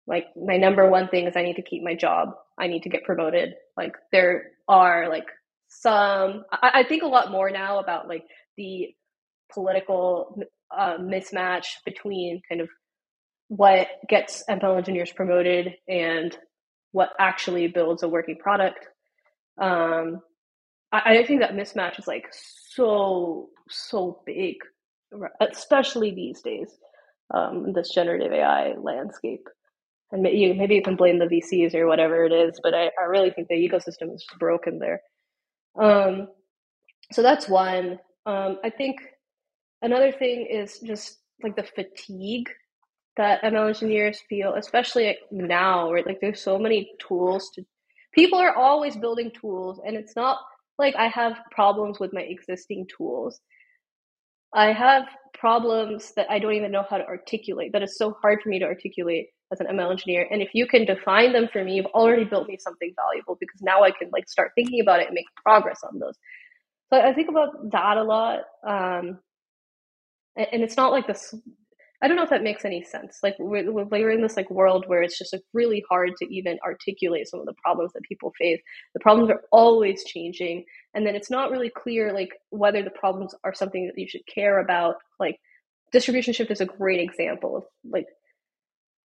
like 0.08 0.26
my 0.36 0.58
number 0.58 0.90
one 0.90 1.08
thing 1.08 1.28
is 1.28 1.36
I 1.38 1.44
need 1.44 1.56
to 1.56 1.62
keep 1.62 1.84
my 1.84 1.96
job. 1.96 2.30
I 2.60 2.68
need 2.68 2.84
to 2.84 2.90
get 2.90 3.06
promoted. 3.06 3.54
Like, 3.78 3.94
there 4.12 4.52
are 4.68 5.08
like 5.10 5.28
some. 5.70 6.44
I, 6.52 6.82
I 6.82 6.84
think 6.84 7.04
a 7.04 7.08
lot 7.08 7.32
more 7.32 7.50
now 7.50 7.80
about 7.80 8.10
like 8.10 8.24
the 8.58 8.90
political 9.54 10.38
uh, 10.78 10.98
mismatch 10.98 11.66
between 11.86 12.42
kind 12.50 12.62
of 12.62 12.70
what 13.52 13.90
gets 14.07 14.45
ML 14.49 14.78
engineers 14.78 15.11
promoted 15.11 15.73
and 15.86 16.38
what 16.94 17.10
actually 17.19 17.68
builds 17.68 18.02
a 18.02 18.07
working 18.07 18.38
product. 18.38 18.88
Um, 19.61 20.22
I, 20.90 21.18
I 21.18 21.26
think 21.26 21.41
that 21.41 21.52
mismatch 21.52 21.99
is 21.99 22.07
like 22.07 22.28
so 22.32 23.49
so 23.68 24.22
big, 24.26 24.56
especially 25.41 26.11
these 26.11 26.41
days, 26.41 26.69
um, 27.34 27.73
this 27.73 27.94
generative 27.94 28.32
AI 28.32 28.76
landscape. 28.82 29.45
And 30.14 30.22
maybe, 30.22 30.53
maybe 30.53 30.76
you 30.76 30.82
can 30.82 30.95
blame 30.95 31.19
the 31.19 31.26
VCs 31.26 31.76
or 31.76 31.88
whatever 31.88 32.23
it 32.23 32.32
is, 32.32 32.57
but 32.64 32.73
I, 32.73 32.90
I 33.02 33.03
really 33.10 33.32
think 33.32 33.49
the 33.49 33.56
ecosystem 33.56 34.15
is 34.15 34.26
broken 34.40 34.80
there. 34.80 35.02
Um, 35.78 36.30
so 37.11 37.22
that's 37.22 37.49
one. 37.49 37.99
Um, 38.26 38.60
I 38.64 38.69
think 38.69 39.02
another 39.82 40.14
thing 40.14 40.48
is 40.49 40.80
just 40.80 41.18
like 41.44 41.57
the 41.57 41.64
fatigue 41.64 42.49
that 43.22 43.43
ML 43.43 43.68
engineers 43.68 44.19
feel, 44.27 44.56
especially 44.56 45.15
now, 45.30 45.89
where 45.89 46.02
like 46.03 46.18
there's 46.22 46.41
so 46.41 46.57
many 46.57 46.89
tools 47.07 47.52
to. 47.53 47.64
People 48.15 48.39
are 48.39 48.56
always 48.56 48.98
building 48.98 49.31
tools, 49.39 49.80
and 49.85 49.95
it's 49.95 50.15
not 50.15 50.39
like 50.80 50.95
I 50.95 51.07
have 51.07 51.38
problems 51.52 51.99
with 51.99 52.14
my 52.14 52.22
existing 52.22 52.88
tools. 52.98 53.39
I 54.56 54.73
have 54.73 55.03
problems 55.35 56.14
that 56.15 56.31
I 56.31 56.39
don't 56.39 56.56
even 56.56 56.72
know 56.72 56.84
how 56.89 56.98
to 56.98 57.06
articulate. 57.06 57.73
That 57.73 57.84
is 57.84 57.95
so 57.95 58.18
hard 58.23 58.39
for 58.41 58.49
me 58.49 58.57
to 58.57 58.65
articulate 58.65 59.27
as 59.53 59.60
an 59.60 59.68
ML 59.68 59.91
engineer. 59.91 60.27
And 60.31 60.41
if 60.41 60.49
you 60.56 60.65
can 60.65 60.85
define 60.85 61.31
them 61.31 61.48
for 61.53 61.64
me, 61.64 61.76
you've 61.76 61.93
already 61.93 62.23
built 62.23 62.48
me 62.48 62.57
something 62.60 62.91
valuable 62.95 63.38
because 63.39 63.61
now 63.61 63.84
I 63.84 63.91
can 63.91 64.10
like 64.11 64.27
start 64.27 64.52
thinking 64.56 64.81
about 64.81 64.99
it 64.99 65.06
and 65.06 65.14
make 65.14 65.27
progress 65.45 65.81
on 65.84 65.99
those. 65.99 66.18
So 66.91 66.99
I 66.99 67.14
think 67.14 67.30
about 67.30 67.69
that 67.72 67.98
a 67.98 68.03
lot. 68.03 68.39
Um, 68.68 69.19
and 70.35 70.64
it's 70.64 70.76
not 70.76 70.91
like 70.91 71.06
this 71.06 71.35
I 72.02 72.07
don't 72.07 72.18
know 72.18 72.23
if 72.23 72.32
that 72.32 72.44
makes 72.44 72.65
any 72.65 72.84
sense. 72.84 73.19
Like 73.22 73.36
we're, 73.38 73.72
we're 73.72 74.11
in 74.11 74.22
this 74.22 74.36
like 74.36 74.49
world 74.49 74.86
where 74.88 75.03
it's 75.03 75.18
just 75.18 75.34
like 75.34 75.44
really 75.53 75.84
hard 75.90 76.11
to 76.18 76.36
even 76.36 76.57
articulate 76.65 77.28
some 77.28 77.40
of 77.40 77.45
the 77.45 77.53
problems 77.64 77.94
that 77.94 78.02
people 78.03 78.34
face. 78.40 78.60
The 78.94 78.99
problems 78.99 79.30
are 79.30 79.41
always 79.52 80.03
changing, 80.03 80.65
and 80.95 81.06
then 81.06 81.15
it's 81.15 81.30
not 81.30 81.52
really 81.52 81.69
clear 81.69 82.11
like 82.11 82.30
whether 82.49 82.82
the 82.82 82.90
problems 82.90 83.36
are 83.44 83.53
something 83.53 83.86
that 83.86 84.02
you 84.02 84.07
should 84.10 84.26
care 84.26 84.60
about. 84.60 84.95
Like 85.19 85.38
distribution 85.91 86.34
shift 86.34 86.52
is 86.52 86.61
a 86.61 86.65
great 86.65 86.99
example 86.99 87.57
of 87.57 87.64
like 87.90 88.07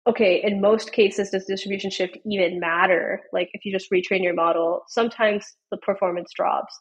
okay, 0.09 0.41
in 0.43 0.61
most 0.61 0.93
cases, 0.93 1.31
does 1.31 1.45
distribution 1.45 1.91
shift 1.91 2.17
even 2.27 2.59
matter? 2.59 3.21
Like 3.33 3.51
if 3.53 3.65
you 3.65 3.73
just 3.73 3.91
retrain 3.93 4.23
your 4.23 4.35
model, 4.35 4.83
sometimes 4.89 5.45
the 5.71 5.77
performance 5.77 6.31
drops. 6.35 6.75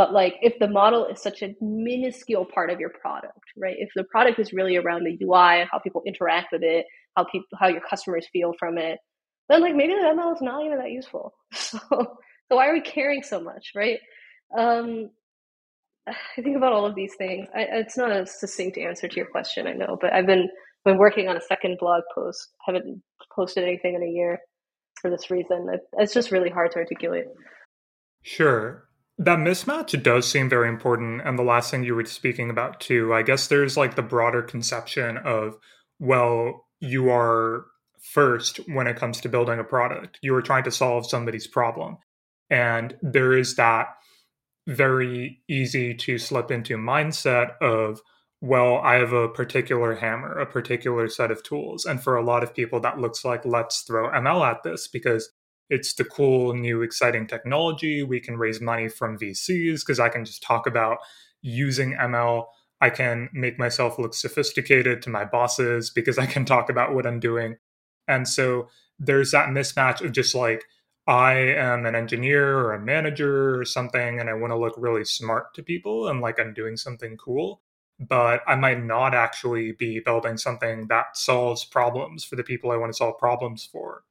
But 0.00 0.14
like 0.14 0.36
if 0.40 0.58
the 0.58 0.66
model 0.66 1.04
is 1.04 1.20
such 1.20 1.42
a 1.42 1.54
minuscule 1.60 2.46
part 2.46 2.70
of 2.70 2.80
your 2.80 2.88
product, 2.88 3.44
right? 3.54 3.76
If 3.78 3.90
the 3.94 4.04
product 4.04 4.38
is 4.38 4.50
really 4.50 4.78
around 4.78 5.04
the 5.04 5.22
UI 5.22 5.60
and 5.60 5.68
how 5.70 5.78
people 5.78 6.02
interact 6.06 6.52
with 6.52 6.62
it, 6.62 6.86
how 7.18 7.24
people 7.24 7.46
how 7.58 7.68
your 7.68 7.82
customers 7.82 8.26
feel 8.32 8.54
from 8.58 8.78
it, 8.78 8.98
then 9.50 9.60
like 9.60 9.74
maybe 9.74 9.92
the 9.92 10.14
ML 10.16 10.32
is 10.32 10.40
not 10.40 10.64
even 10.64 10.78
that 10.78 10.90
useful. 10.90 11.34
So 11.52 11.78
so 11.90 12.56
why 12.56 12.68
are 12.68 12.72
we 12.72 12.80
caring 12.80 13.22
so 13.22 13.42
much, 13.42 13.72
right? 13.76 13.98
Um, 14.56 15.10
I 16.08 16.40
think 16.40 16.56
about 16.56 16.72
all 16.72 16.86
of 16.86 16.94
these 16.94 17.14
things. 17.18 17.46
I, 17.54 17.66
it's 17.70 17.98
not 17.98 18.10
a 18.10 18.26
succinct 18.26 18.78
answer 18.78 19.06
to 19.06 19.16
your 19.16 19.26
question, 19.26 19.66
I 19.66 19.74
know, 19.74 19.98
but 20.00 20.14
I've 20.14 20.24
been 20.24 20.48
been 20.86 20.96
working 20.96 21.28
on 21.28 21.36
a 21.36 21.42
second 21.42 21.76
blog 21.78 22.04
post. 22.14 22.48
Haven't 22.64 23.02
posted 23.36 23.64
anything 23.64 23.96
in 23.96 24.02
a 24.02 24.10
year 24.10 24.38
for 25.02 25.10
this 25.10 25.30
reason. 25.30 25.68
It, 25.70 25.82
it's 25.98 26.14
just 26.14 26.30
really 26.30 26.48
hard 26.48 26.70
to 26.70 26.78
articulate. 26.78 27.26
Sure. 28.22 28.86
That 29.20 29.38
mismatch 29.38 30.02
does 30.02 30.26
seem 30.26 30.48
very 30.48 30.70
important. 30.70 31.20
And 31.26 31.38
the 31.38 31.42
last 31.42 31.70
thing 31.70 31.84
you 31.84 31.94
were 31.94 32.06
speaking 32.06 32.48
about, 32.48 32.80
too, 32.80 33.12
I 33.12 33.20
guess 33.20 33.48
there's 33.48 33.76
like 33.76 33.94
the 33.94 34.02
broader 34.02 34.40
conception 34.40 35.18
of, 35.18 35.58
well, 35.98 36.64
you 36.80 37.10
are 37.10 37.66
first 38.00 38.56
when 38.68 38.86
it 38.86 38.96
comes 38.96 39.20
to 39.20 39.28
building 39.28 39.58
a 39.58 39.64
product. 39.64 40.18
You 40.22 40.34
are 40.36 40.40
trying 40.40 40.64
to 40.64 40.70
solve 40.70 41.06
somebody's 41.06 41.46
problem. 41.46 41.98
And 42.48 42.96
there 43.02 43.36
is 43.36 43.56
that 43.56 43.88
very 44.66 45.42
easy 45.50 45.92
to 45.96 46.16
slip 46.16 46.50
into 46.50 46.78
mindset 46.78 47.58
of, 47.60 48.00
well, 48.40 48.78
I 48.78 48.94
have 48.94 49.12
a 49.12 49.28
particular 49.28 49.96
hammer, 49.96 50.32
a 50.38 50.46
particular 50.46 51.10
set 51.10 51.30
of 51.30 51.42
tools. 51.42 51.84
And 51.84 52.02
for 52.02 52.16
a 52.16 52.24
lot 52.24 52.42
of 52.42 52.54
people, 52.54 52.80
that 52.80 52.98
looks 52.98 53.22
like 53.22 53.44
let's 53.44 53.82
throw 53.82 54.08
ML 54.10 54.50
at 54.50 54.62
this 54.62 54.88
because 54.88 55.30
it's 55.70 55.94
the 55.94 56.04
cool 56.04 56.52
new 56.54 56.82
exciting 56.82 57.26
technology. 57.26 58.02
We 58.02 58.20
can 58.20 58.36
raise 58.36 58.60
money 58.60 58.88
from 58.88 59.16
vcs 59.18 59.80
because 59.80 60.00
i 60.00 60.08
can 60.08 60.24
just 60.24 60.42
talk 60.42 60.66
about 60.66 60.98
using 61.42 61.94
ml 61.94 62.46
i 62.80 62.90
can 62.90 63.28
make 63.32 63.58
myself 63.58 63.98
look 63.98 64.12
sophisticated 64.14 65.00
to 65.02 65.10
my 65.10 65.24
bosses 65.24 65.90
because 65.90 66.18
i 66.18 66.26
can 66.26 66.44
talk 66.44 66.68
about 66.68 66.94
what 66.94 67.06
i'm 67.06 67.20
doing. 67.20 67.56
And 68.08 68.28
so 68.28 68.68
there's 68.98 69.30
that 69.30 69.48
mismatch 69.48 70.04
of 70.04 70.12
just 70.12 70.34
like 70.34 70.64
i 71.06 71.32
am 71.32 71.86
an 71.86 71.94
engineer 71.94 72.58
or 72.58 72.74
a 72.74 72.80
manager 72.80 73.58
or 73.58 73.64
something 73.64 74.20
and 74.20 74.28
i 74.28 74.34
want 74.34 74.52
to 74.52 74.58
look 74.58 74.74
really 74.76 75.04
smart 75.04 75.54
to 75.54 75.62
people 75.62 76.08
and 76.08 76.20
like 76.20 76.38
i'm 76.38 76.52
doing 76.52 76.76
something 76.76 77.16
cool 77.16 77.62
but 77.98 78.42
i 78.46 78.54
might 78.54 78.82
not 78.84 79.14
actually 79.14 79.72
be 79.72 80.00
building 80.00 80.36
something 80.36 80.86
that 80.88 81.16
solves 81.16 81.64
problems 81.64 82.24
for 82.24 82.36
the 82.36 82.44
people 82.44 82.70
i 82.70 82.76
want 82.76 82.92
to 82.92 82.96
solve 82.96 83.18
problems 83.18 83.66
for 83.72 84.04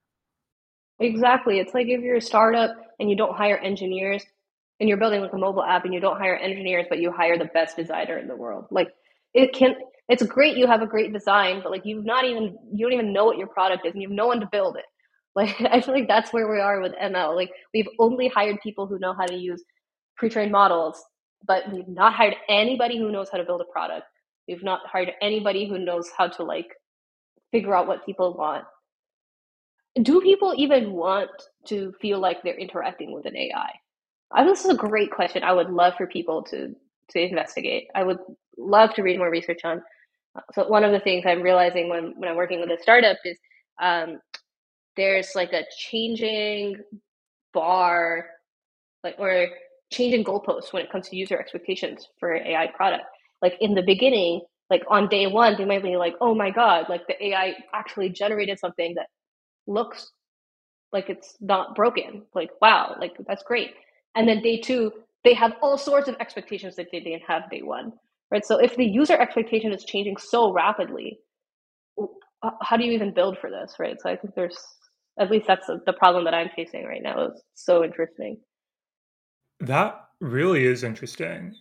Exactly. 0.99 1.59
It's 1.59 1.73
like 1.73 1.87
if 1.87 2.01
you're 2.01 2.17
a 2.17 2.21
startup 2.21 2.75
and 2.99 3.09
you 3.09 3.15
don't 3.15 3.35
hire 3.35 3.57
engineers 3.57 4.23
and 4.79 4.89
you're 4.89 4.97
building 4.97 5.21
like 5.21 5.33
a 5.33 5.37
mobile 5.37 5.63
app 5.63 5.85
and 5.85 5.93
you 5.93 5.99
don't 5.99 6.17
hire 6.17 6.35
engineers, 6.35 6.85
but 6.89 6.99
you 6.99 7.11
hire 7.11 7.37
the 7.37 7.45
best 7.45 7.77
designer 7.77 8.17
in 8.17 8.27
the 8.27 8.35
world. 8.35 8.65
Like 8.71 8.89
it 9.33 9.53
can 9.53 9.75
it's 10.09 10.23
great 10.23 10.57
you 10.57 10.65
have 10.67 10.81
a 10.81 10.87
great 10.87 11.13
design, 11.13 11.61
but 11.61 11.71
like 11.71 11.85
you've 11.85 12.05
not 12.05 12.25
even 12.25 12.57
you 12.73 12.85
don't 12.85 12.93
even 12.93 13.13
know 13.13 13.25
what 13.25 13.37
your 13.37 13.47
product 13.47 13.85
is 13.85 13.93
and 13.93 14.01
you 14.01 14.09
have 14.09 14.15
no 14.15 14.27
one 14.27 14.39
to 14.41 14.49
build 14.51 14.77
it. 14.77 14.85
Like 15.35 15.61
I 15.61 15.79
feel 15.79 15.93
like 15.93 16.07
that's 16.07 16.33
where 16.33 16.51
we 16.51 16.59
are 16.59 16.81
with 16.81 16.93
ML. 17.01 17.35
Like 17.35 17.51
we've 17.73 17.87
only 17.99 18.27
hired 18.27 18.57
people 18.61 18.87
who 18.87 18.97
know 18.99 19.13
how 19.13 19.25
to 19.27 19.35
use 19.35 19.63
pre-trained 20.17 20.51
models, 20.51 21.01
but 21.45 21.71
we've 21.71 21.87
not 21.87 22.13
hired 22.13 22.35
anybody 22.49 22.97
who 22.97 23.11
knows 23.11 23.29
how 23.31 23.37
to 23.37 23.43
build 23.45 23.61
a 23.61 23.71
product. 23.71 24.07
We've 24.47 24.63
not 24.63 24.81
hired 24.87 25.11
anybody 25.21 25.69
who 25.69 25.77
knows 25.77 26.09
how 26.17 26.27
to 26.29 26.43
like 26.43 26.65
figure 27.51 27.75
out 27.75 27.87
what 27.87 28.05
people 28.05 28.35
want 28.35 28.65
do 30.01 30.21
people 30.21 30.53
even 30.57 30.93
want 30.93 31.31
to 31.67 31.93
feel 32.01 32.19
like 32.19 32.43
they're 32.43 32.57
interacting 32.59 33.13
with 33.13 33.25
an 33.25 33.37
AI? 33.37 33.71
I 34.31 34.45
this 34.45 34.65
is 34.65 34.71
a 34.71 34.75
great 34.77 35.11
question. 35.11 35.43
I 35.43 35.53
would 35.53 35.71
love 35.71 35.95
for 35.97 36.07
people 36.07 36.43
to 36.45 36.75
to 37.11 37.19
investigate. 37.21 37.87
I 37.95 38.03
would 38.03 38.19
love 38.57 38.93
to 38.95 39.03
read 39.03 39.19
more 39.19 39.31
research 39.31 39.61
on. 39.65 39.83
So 40.53 40.67
one 40.67 40.83
of 40.85 40.91
the 40.93 40.99
things 41.01 41.25
I'm 41.27 41.41
realizing 41.43 41.89
when 41.89 42.13
when 42.17 42.29
I'm 42.29 42.37
working 42.37 42.61
with 42.61 42.71
a 42.71 42.81
startup 42.81 43.17
is 43.25 43.39
um, 43.81 44.19
there's 44.97 45.35
like 45.35 45.53
a 45.53 45.63
changing 45.77 46.77
bar, 47.53 48.27
like 49.03 49.15
or 49.19 49.49
changing 49.91 50.25
goalposts 50.25 50.73
when 50.73 50.83
it 50.83 50.91
comes 50.91 51.09
to 51.09 51.17
user 51.17 51.39
expectations 51.39 52.07
for 52.19 52.33
an 52.33 52.47
AI 52.47 52.67
product. 52.75 53.05
Like 53.41 53.55
in 53.61 53.75
the 53.75 53.83
beginning, 53.83 54.41
like 54.69 54.83
on 54.89 55.09
day 55.09 55.27
one, 55.27 55.55
they 55.57 55.65
might 55.65 55.83
be 55.83 55.97
like, 55.97 56.15
"Oh 56.21 56.35
my 56.35 56.51
god!" 56.51 56.87
Like 56.89 57.07
the 57.07 57.23
AI 57.27 57.55
actually 57.73 58.09
generated 58.09 58.59
something 58.59 58.95
that 58.95 59.07
looks 59.69 60.11
like 60.91 61.09
it's 61.09 61.35
not 61.39 61.75
broken. 61.75 62.23
Like, 62.33 62.49
wow, 62.61 62.95
like 62.99 63.15
that's 63.27 63.43
great. 63.43 63.71
And 64.15 64.27
then 64.27 64.41
day 64.41 64.59
two, 64.59 64.91
they 65.23 65.33
have 65.33 65.53
all 65.61 65.77
sorts 65.77 66.07
of 66.07 66.15
expectations 66.19 66.75
that 66.75 66.87
they 66.91 66.99
didn't 66.99 67.23
have 67.27 67.49
day 67.49 67.61
one. 67.61 67.93
Right. 68.31 68.45
So 68.45 68.57
if 68.57 68.75
the 68.75 68.85
user 68.85 69.17
expectation 69.17 69.71
is 69.71 69.83
changing 69.83 70.17
so 70.17 70.51
rapidly, 70.51 71.19
how 72.61 72.77
do 72.77 72.85
you 72.85 72.91
even 72.91 73.13
build 73.13 73.37
for 73.39 73.49
this? 73.49 73.75
Right. 73.79 73.97
So 74.01 74.09
I 74.09 74.15
think 74.15 74.35
there's 74.35 74.57
at 75.19 75.29
least 75.29 75.47
that's 75.47 75.67
the 75.67 75.93
problem 75.93 76.25
that 76.25 76.33
I'm 76.33 76.49
facing 76.55 76.85
right 76.85 77.03
now. 77.03 77.25
It's 77.25 77.41
so 77.55 77.83
interesting. 77.83 78.37
That 79.59 79.99
really 80.21 80.65
is 80.65 80.83
interesting. 80.83 81.55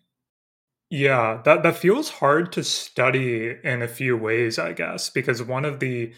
Yeah, 0.90 1.42
that 1.44 1.62
that 1.64 1.76
feels 1.76 2.08
hard 2.08 2.52
to 2.52 2.64
study 2.64 3.54
in 3.62 3.82
a 3.82 3.88
few 3.88 4.16
ways, 4.16 4.58
I 4.58 4.72
guess, 4.72 5.10
because 5.10 5.42
one 5.42 5.64
of 5.64 5.80
the 5.80 6.14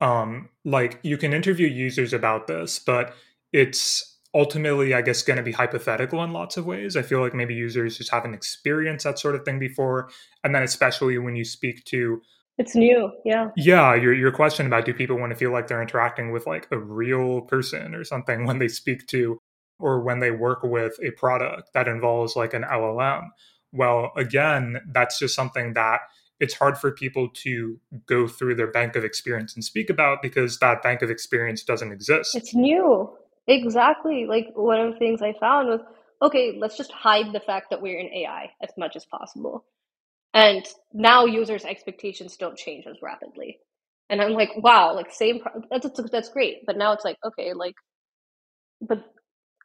um, 0.00 0.48
like 0.64 0.98
you 1.02 1.16
can 1.16 1.32
interview 1.32 1.68
users 1.68 2.12
about 2.12 2.46
this, 2.46 2.78
but 2.78 3.14
it's 3.52 4.18
ultimately, 4.34 4.94
I 4.94 5.02
guess, 5.02 5.22
going 5.22 5.36
to 5.36 5.42
be 5.42 5.52
hypothetical 5.52 6.22
in 6.24 6.32
lots 6.32 6.56
of 6.56 6.66
ways. 6.66 6.96
I 6.96 7.02
feel 7.02 7.20
like 7.20 7.34
maybe 7.34 7.54
users 7.54 7.98
just 7.98 8.10
haven't 8.10 8.34
experienced 8.34 9.04
that 9.04 9.18
sort 9.18 9.34
of 9.34 9.44
thing 9.44 9.58
before, 9.58 10.10
and 10.42 10.54
then 10.54 10.62
especially 10.62 11.18
when 11.18 11.36
you 11.36 11.44
speak 11.44 11.84
to 11.86 12.20
it's 12.56 12.76
new, 12.76 13.10
yeah. 13.24 13.48
Yeah, 13.56 13.94
your 13.96 14.14
your 14.14 14.30
question 14.30 14.66
about 14.66 14.84
do 14.84 14.94
people 14.94 15.18
want 15.18 15.30
to 15.30 15.36
feel 15.36 15.50
like 15.50 15.66
they're 15.66 15.82
interacting 15.82 16.30
with 16.30 16.46
like 16.46 16.68
a 16.70 16.78
real 16.78 17.40
person 17.42 17.94
or 17.94 18.04
something 18.04 18.44
when 18.46 18.58
they 18.58 18.68
speak 18.68 19.06
to 19.08 19.38
or 19.80 20.00
when 20.00 20.20
they 20.20 20.30
work 20.30 20.62
with 20.62 20.94
a 21.02 21.10
product 21.12 21.70
that 21.74 21.88
involves 21.88 22.36
like 22.36 22.54
an 22.54 22.62
LLM. 22.62 23.28
Well, 23.72 24.12
again, 24.16 24.76
that's 24.92 25.18
just 25.18 25.34
something 25.34 25.74
that 25.74 26.00
it's 26.40 26.54
hard 26.54 26.76
for 26.78 26.90
people 26.90 27.28
to 27.32 27.78
go 28.06 28.26
through 28.26 28.56
their 28.56 28.70
bank 28.70 28.96
of 28.96 29.04
experience 29.04 29.54
and 29.54 29.64
speak 29.64 29.90
about 29.90 30.22
because 30.22 30.58
that 30.58 30.82
bank 30.82 31.02
of 31.02 31.10
experience 31.10 31.62
doesn't 31.62 31.92
exist. 31.92 32.34
It's 32.34 32.54
new. 32.54 33.10
Exactly. 33.46 34.26
Like 34.28 34.46
one 34.54 34.80
of 34.80 34.92
the 34.92 34.98
things 34.98 35.22
I 35.22 35.34
found 35.38 35.68
was 35.68 35.80
okay, 36.22 36.56
let's 36.58 36.76
just 36.76 36.90
hide 36.90 37.32
the 37.32 37.40
fact 37.40 37.68
that 37.70 37.82
we're 37.82 37.98
in 37.98 38.06
AI 38.06 38.50
as 38.62 38.70
much 38.78 38.96
as 38.96 39.04
possible. 39.04 39.64
And 40.32 40.64
now 40.92 41.26
users' 41.26 41.64
expectations 41.64 42.36
don't 42.36 42.56
change 42.56 42.86
as 42.86 42.96
rapidly. 43.02 43.58
And 44.10 44.20
I'm 44.20 44.32
like, 44.32 44.50
wow, 44.56 44.94
like 44.94 45.12
same, 45.12 45.40
that's, 45.70 45.88
that's 46.10 46.28
great. 46.30 46.66
But 46.66 46.76
now 46.76 46.92
it's 46.92 47.04
like, 47.04 47.16
okay, 47.24 47.52
like, 47.52 47.74
but 48.80 49.04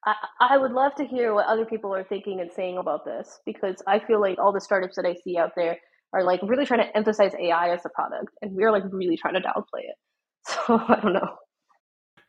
I, 0.06 0.14
I 0.40 0.58
would 0.58 0.72
love 0.72 0.96
to 0.96 1.06
hear 1.06 1.34
what 1.34 1.48
other 1.48 1.66
people 1.66 1.94
are 1.94 2.04
thinking 2.04 2.40
and 2.40 2.52
saying 2.52 2.78
about 2.78 3.06
this 3.06 3.40
because 3.46 3.82
I 3.88 4.00
feel 4.00 4.22
like 4.22 4.38
all 4.38 4.54
the 4.54 4.62
startups 4.62 4.96
that 4.96 5.06
I 5.06 5.16
see 5.24 5.38
out 5.38 5.52
there, 5.56 5.78
are 6.14 6.24
like 6.24 6.42
really 6.44 6.66
trying 6.66 6.82
to 6.82 6.98
emphasize 6.98 7.34
AI 7.40 7.74
as 7.74 7.86
a 7.86 7.90
product, 7.90 8.34
and 8.42 8.54
we're 8.54 8.72
like 8.72 8.84
really 8.92 9.18
trying 9.18 9.36
to 9.36 9.42
downplay 9.42 9.82
it. 9.82 9.96
So 10.46 10.82
I 10.88 11.00
don't 11.02 11.14
know. 11.14 11.36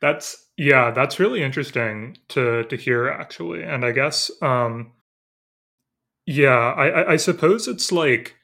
That's 0.01 0.49
yeah, 0.57 0.91
that's 0.91 1.21
really 1.21 1.43
interesting 1.43 2.17
to 2.29 2.65
to 2.65 2.77
hear 2.77 3.09
actually, 3.09 3.63
and 3.63 3.85
I 3.85 3.93
guess 3.93 4.31
um, 4.43 4.93
yeah, 6.27 6.73
I 6.73 7.13
I 7.13 7.17
suppose 7.17 7.69
it's 7.69 7.93
like. 7.93 8.37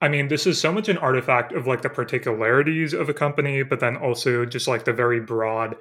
I 0.00 0.08
mean, 0.08 0.26
this 0.26 0.48
is 0.48 0.60
so 0.60 0.72
much 0.72 0.88
an 0.88 0.98
artifact 0.98 1.52
of 1.52 1.68
like 1.68 1.82
the 1.82 1.88
particularities 1.88 2.92
of 2.92 3.08
a 3.08 3.14
company, 3.14 3.62
but 3.62 3.78
then 3.78 3.96
also 3.96 4.44
just 4.44 4.66
like 4.66 4.84
the 4.84 4.92
very 4.92 5.20
broad 5.20 5.76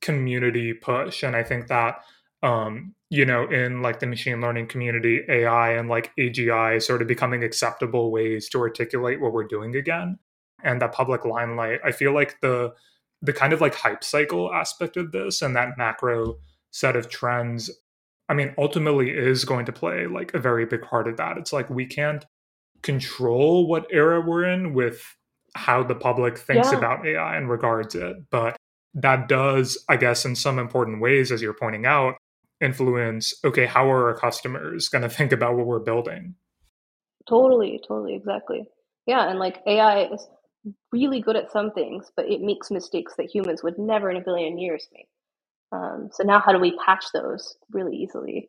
community 0.00 0.72
push. 0.74 1.22
And 1.22 1.36
I 1.36 1.44
think 1.44 1.68
that 1.68 2.04
um, 2.42 2.94
you 3.14 3.24
know, 3.24 3.48
in 3.48 3.80
like 3.80 4.00
the 4.00 4.08
machine 4.08 4.40
learning 4.40 4.66
community, 4.66 5.20
AI 5.28 5.74
and 5.74 5.88
like 5.88 6.10
AGI 6.18 6.82
sort 6.82 7.00
of 7.00 7.06
becoming 7.06 7.44
acceptable 7.44 8.10
ways 8.10 8.48
to 8.48 8.58
articulate 8.58 9.20
what 9.20 9.32
we're 9.32 9.46
doing 9.46 9.76
again. 9.76 10.18
And 10.64 10.82
that 10.82 10.92
public 10.92 11.24
limelight, 11.24 11.78
I 11.84 11.92
feel 11.92 12.12
like 12.12 12.40
the 12.40 12.74
the 13.22 13.32
kind 13.32 13.52
of 13.52 13.60
like 13.60 13.76
hype 13.76 14.02
cycle 14.02 14.52
aspect 14.52 14.96
of 14.96 15.12
this 15.12 15.42
and 15.42 15.54
that 15.54 15.78
macro 15.78 16.38
set 16.72 16.96
of 16.96 17.08
trends, 17.08 17.70
I 18.28 18.34
mean, 18.34 18.52
ultimately 18.58 19.10
is 19.10 19.44
going 19.44 19.66
to 19.66 19.72
play 19.72 20.08
like 20.08 20.34
a 20.34 20.40
very 20.40 20.66
big 20.66 20.82
part 20.82 21.06
of 21.06 21.16
that. 21.18 21.38
It's 21.38 21.52
like 21.52 21.70
we 21.70 21.86
can't 21.86 22.26
control 22.82 23.68
what 23.68 23.86
era 23.92 24.20
we're 24.20 24.44
in 24.44 24.74
with 24.74 25.00
how 25.54 25.84
the 25.84 25.94
public 25.94 26.36
thinks 26.36 26.72
yeah. 26.72 26.78
about 26.78 27.06
AI 27.06 27.36
and 27.36 27.48
regards 27.48 27.94
it. 27.94 28.16
But 28.30 28.56
that 28.94 29.28
does, 29.28 29.78
I 29.88 29.98
guess, 29.98 30.24
in 30.24 30.34
some 30.34 30.58
important 30.58 31.00
ways, 31.00 31.30
as 31.30 31.40
you're 31.40 31.54
pointing 31.54 31.86
out, 31.86 32.16
influence 32.64 33.34
okay 33.44 33.66
how 33.66 33.90
are 33.90 34.08
our 34.08 34.18
customers 34.18 34.88
going 34.88 35.02
to 35.02 35.08
think 35.08 35.32
about 35.32 35.56
what 35.56 35.66
we're 35.66 35.78
building? 35.80 36.34
Totally 37.28 37.80
totally 37.86 38.14
exactly. 38.14 38.64
Yeah 39.06 39.28
and 39.28 39.38
like 39.38 39.62
ai 39.66 40.04
is 40.04 40.26
really 40.92 41.20
good 41.20 41.36
at 41.36 41.52
some 41.52 41.70
things 41.72 42.10
but 42.16 42.26
it 42.30 42.40
makes 42.40 42.70
mistakes 42.70 43.14
that 43.16 43.34
humans 43.34 43.62
would 43.62 43.78
never 43.78 44.10
in 44.10 44.16
a 44.16 44.20
billion 44.20 44.58
years 44.58 44.88
make. 44.92 45.08
Um, 45.72 46.08
so 46.12 46.22
now 46.22 46.40
how 46.40 46.52
do 46.52 46.58
we 46.58 46.76
patch 46.84 47.06
those 47.12 47.56
really 47.72 47.96
easily? 47.96 48.48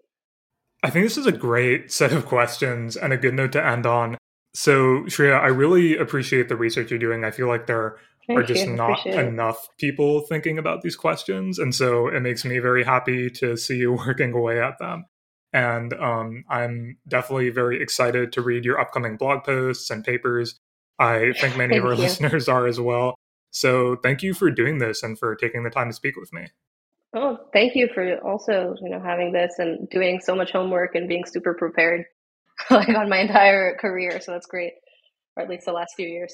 I 0.84 0.90
think 0.90 1.06
this 1.06 1.18
is 1.18 1.26
a 1.26 1.32
great 1.32 1.92
set 1.92 2.12
of 2.12 2.26
questions 2.26 2.96
and 2.96 3.12
a 3.12 3.18
good 3.18 3.34
note 3.34 3.52
to 3.54 3.66
end 3.66 3.86
on. 3.86 4.18
So 4.54 5.04
shreya 5.06 5.40
i 5.42 5.48
really 5.48 5.98
appreciate 5.98 6.48
the 6.48 6.56
research 6.56 6.90
you're 6.90 7.00
doing. 7.00 7.26
I 7.26 7.32
feel 7.32 7.48
like 7.48 7.68
there 7.68 7.98
are 8.30 8.44
just 8.44 8.68
not 8.68 9.06
enough 9.06 9.68
people 9.78 10.22
thinking 10.22 10.58
about 10.58 10.82
these 10.82 10.96
questions. 10.96 11.60
And 11.60 11.74
so 11.74 12.08
it 12.08 12.22
makes 12.22 12.46
me 12.46 12.60
very 12.60 12.84
happy 12.84 13.30
to 13.32 13.56
see 13.56 13.78
you 13.78 13.94
working 14.08 14.34
away 14.34 14.62
at 14.62 14.80
them. 14.80 15.06
And 15.54 15.94
um, 15.94 16.44
I'm 16.50 16.98
definitely 17.08 17.50
very 17.50 17.82
excited 17.82 18.34
to 18.34 18.42
read 18.42 18.66
your 18.66 18.80
upcoming 18.80 19.16
blog 19.16 19.44
posts 19.44 19.90
and 19.90 20.04
papers. 20.04 20.60
I 21.00 21.34
think 21.40 21.58
many 21.58 21.78
of 21.78 21.86
our 21.86 21.94
you. 21.94 22.02
listeners 22.02 22.50
are 22.50 22.68
as 22.68 22.80
well. 22.80 23.16
So 23.52 23.96
thank 23.96 24.22
you 24.22 24.34
for 24.34 24.52
doing 24.52 24.80
this 24.80 25.02
and 25.02 25.18
for 25.18 25.36
taking 25.36 25.64
the 25.64 25.70
time 25.70 25.90
to 25.90 25.94
speak 25.94 26.18
with 26.18 26.34
me. 26.34 26.48
Oh, 27.16 27.38
thank 27.54 27.76
you 27.76 27.88
for 27.94 28.18
also, 28.18 28.76
you 28.82 28.90
know, 28.90 29.00
having 29.00 29.32
this 29.32 29.54
and 29.58 29.90
doing 29.90 30.20
so 30.20 30.36
much 30.36 30.52
homework 30.52 30.96
and 30.96 31.08
being 31.08 31.24
super 31.26 31.54
prepared 31.54 32.04
like 32.70 32.90
on 32.90 33.08
my 33.08 33.20
entire 33.20 33.78
career. 33.78 34.20
So 34.20 34.34
that's 34.34 34.48
great. 34.48 34.74
Or 35.38 35.44
at 35.44 35.50
least 35.50 35.66
the 35.66 35.72
last 35.72 35.94
few 35.96 36.08
years. 36.08 36.34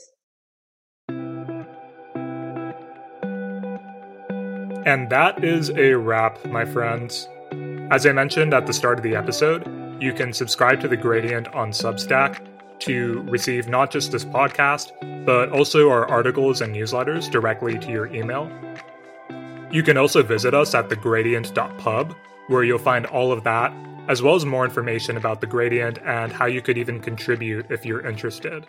And 4.85 5.09
that 5.09 5.43
is 5.43 5.69
a 5.69 5.93
wrap, 5.93 6.43
my 6.45 6.65
friends. 6.65 7.27
As 7.91 8.05
I 8.05 8.11
mentioned 8.13 8.53
at 8.53 8.65
the 8.65 8.73
start 8.73 8.97
of 8.97 9.03
the 9.03 9.15
episode, 9.15 9.67
you 10.01 10.13
can 10.13 10.33
subscribe 10.33 10.81
to 10.81 10.87
The 10.87 10.97
Gradient 10.97 11.47
on 11.49 11.71
Substack 11.71 12.47
to 12.79 13.21
receive 13.29 13.67
not 13.67 13.91
just 13.91 14.11
this 14.11 14.25
podcast, 14.25 14.93
but 15.25 15.51
also 15.51 15.91
our 15.91 16.09
articles 16.09 16.61
and 16.61 16.75
newsletters 16.75 17.29
directly 17.29 17.77
to 17.77 17.91
your 17.91 18.07
email. 18.07 18.51
You 19.71 19.83
can 19.83 19.97
also 19.97 20.23
visit 20.23 20.55
us 20.55 20.73
at 20.73 20.89
thegradient.pub, 20.89 22.15
where 22.47 22.63
you'll 22.63 22.79
find 22.79 23.05
all 23.05 23.31
of 23.31 23.43
that, 23.43 23.71
as 24.07 24.23
well 24.23 24.33
as 24.33 24.45
more 24.45 24.65
information 24.65 25.15
about 25.15 25.41
The 25.41 25.47
Gradient 25.47 25.99
and 26.03 26.31
how 26.31 26.47
you 26.47 26.61
could 26.61 26.79
even 26.79 26.99
contribute 26.99 27.69
if 27.69 27.85
you're 27.85 28.05
interested. 28.05 28.65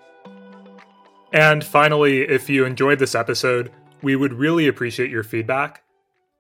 And 1.33 1.65
finally, 1.65 2.21
if 2.21 2.51
you 2.51 2.67
enjoyed 2.67 2.99
this 2.99 3.15
episode, 3.15 3.73
we 4.03 4.15
would 4.15 4.35
really 4.35 4.69
appreciate 4.69 5.11
your 5.11 5.23
feedback. 5.23 5.82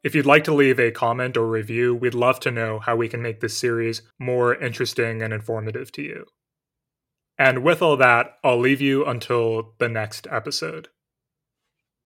If 0.03 0.15
you'd 0.15 0.27
like 0.27 0.45
to 0.45 0.55
leave 0.55 0.81
a 0.81 0.91
comment 0.91 1.37
or 1.37 1.47
review, 1.47 1.95
we'd 1.95 2.15
love 2.15 2.41
to 2.41 2.51
know 2.51 2.81
how 2.81 2.97
we 2.97 3.09
can 3.09 3.23
make 3.23 3.41
this 3.41 3.57
series 3.57 4.03
more 4.19 4.55
interesting 4.55 5.23
and 5.23 5.33
informative 5.33 5.93
to 5.93 6.03
you. 6.03 6.27
And 7.39 7.63
with 7.63 7.83
all 7.83 7.97
that, 7.97 8.39
I'll 8.43 8.59
leave 8.59 8.81
you 8.81 9.05
until 9.05 9.75
the 9.79 9.89
next 9.89 10.27
episode. 10.31 10.89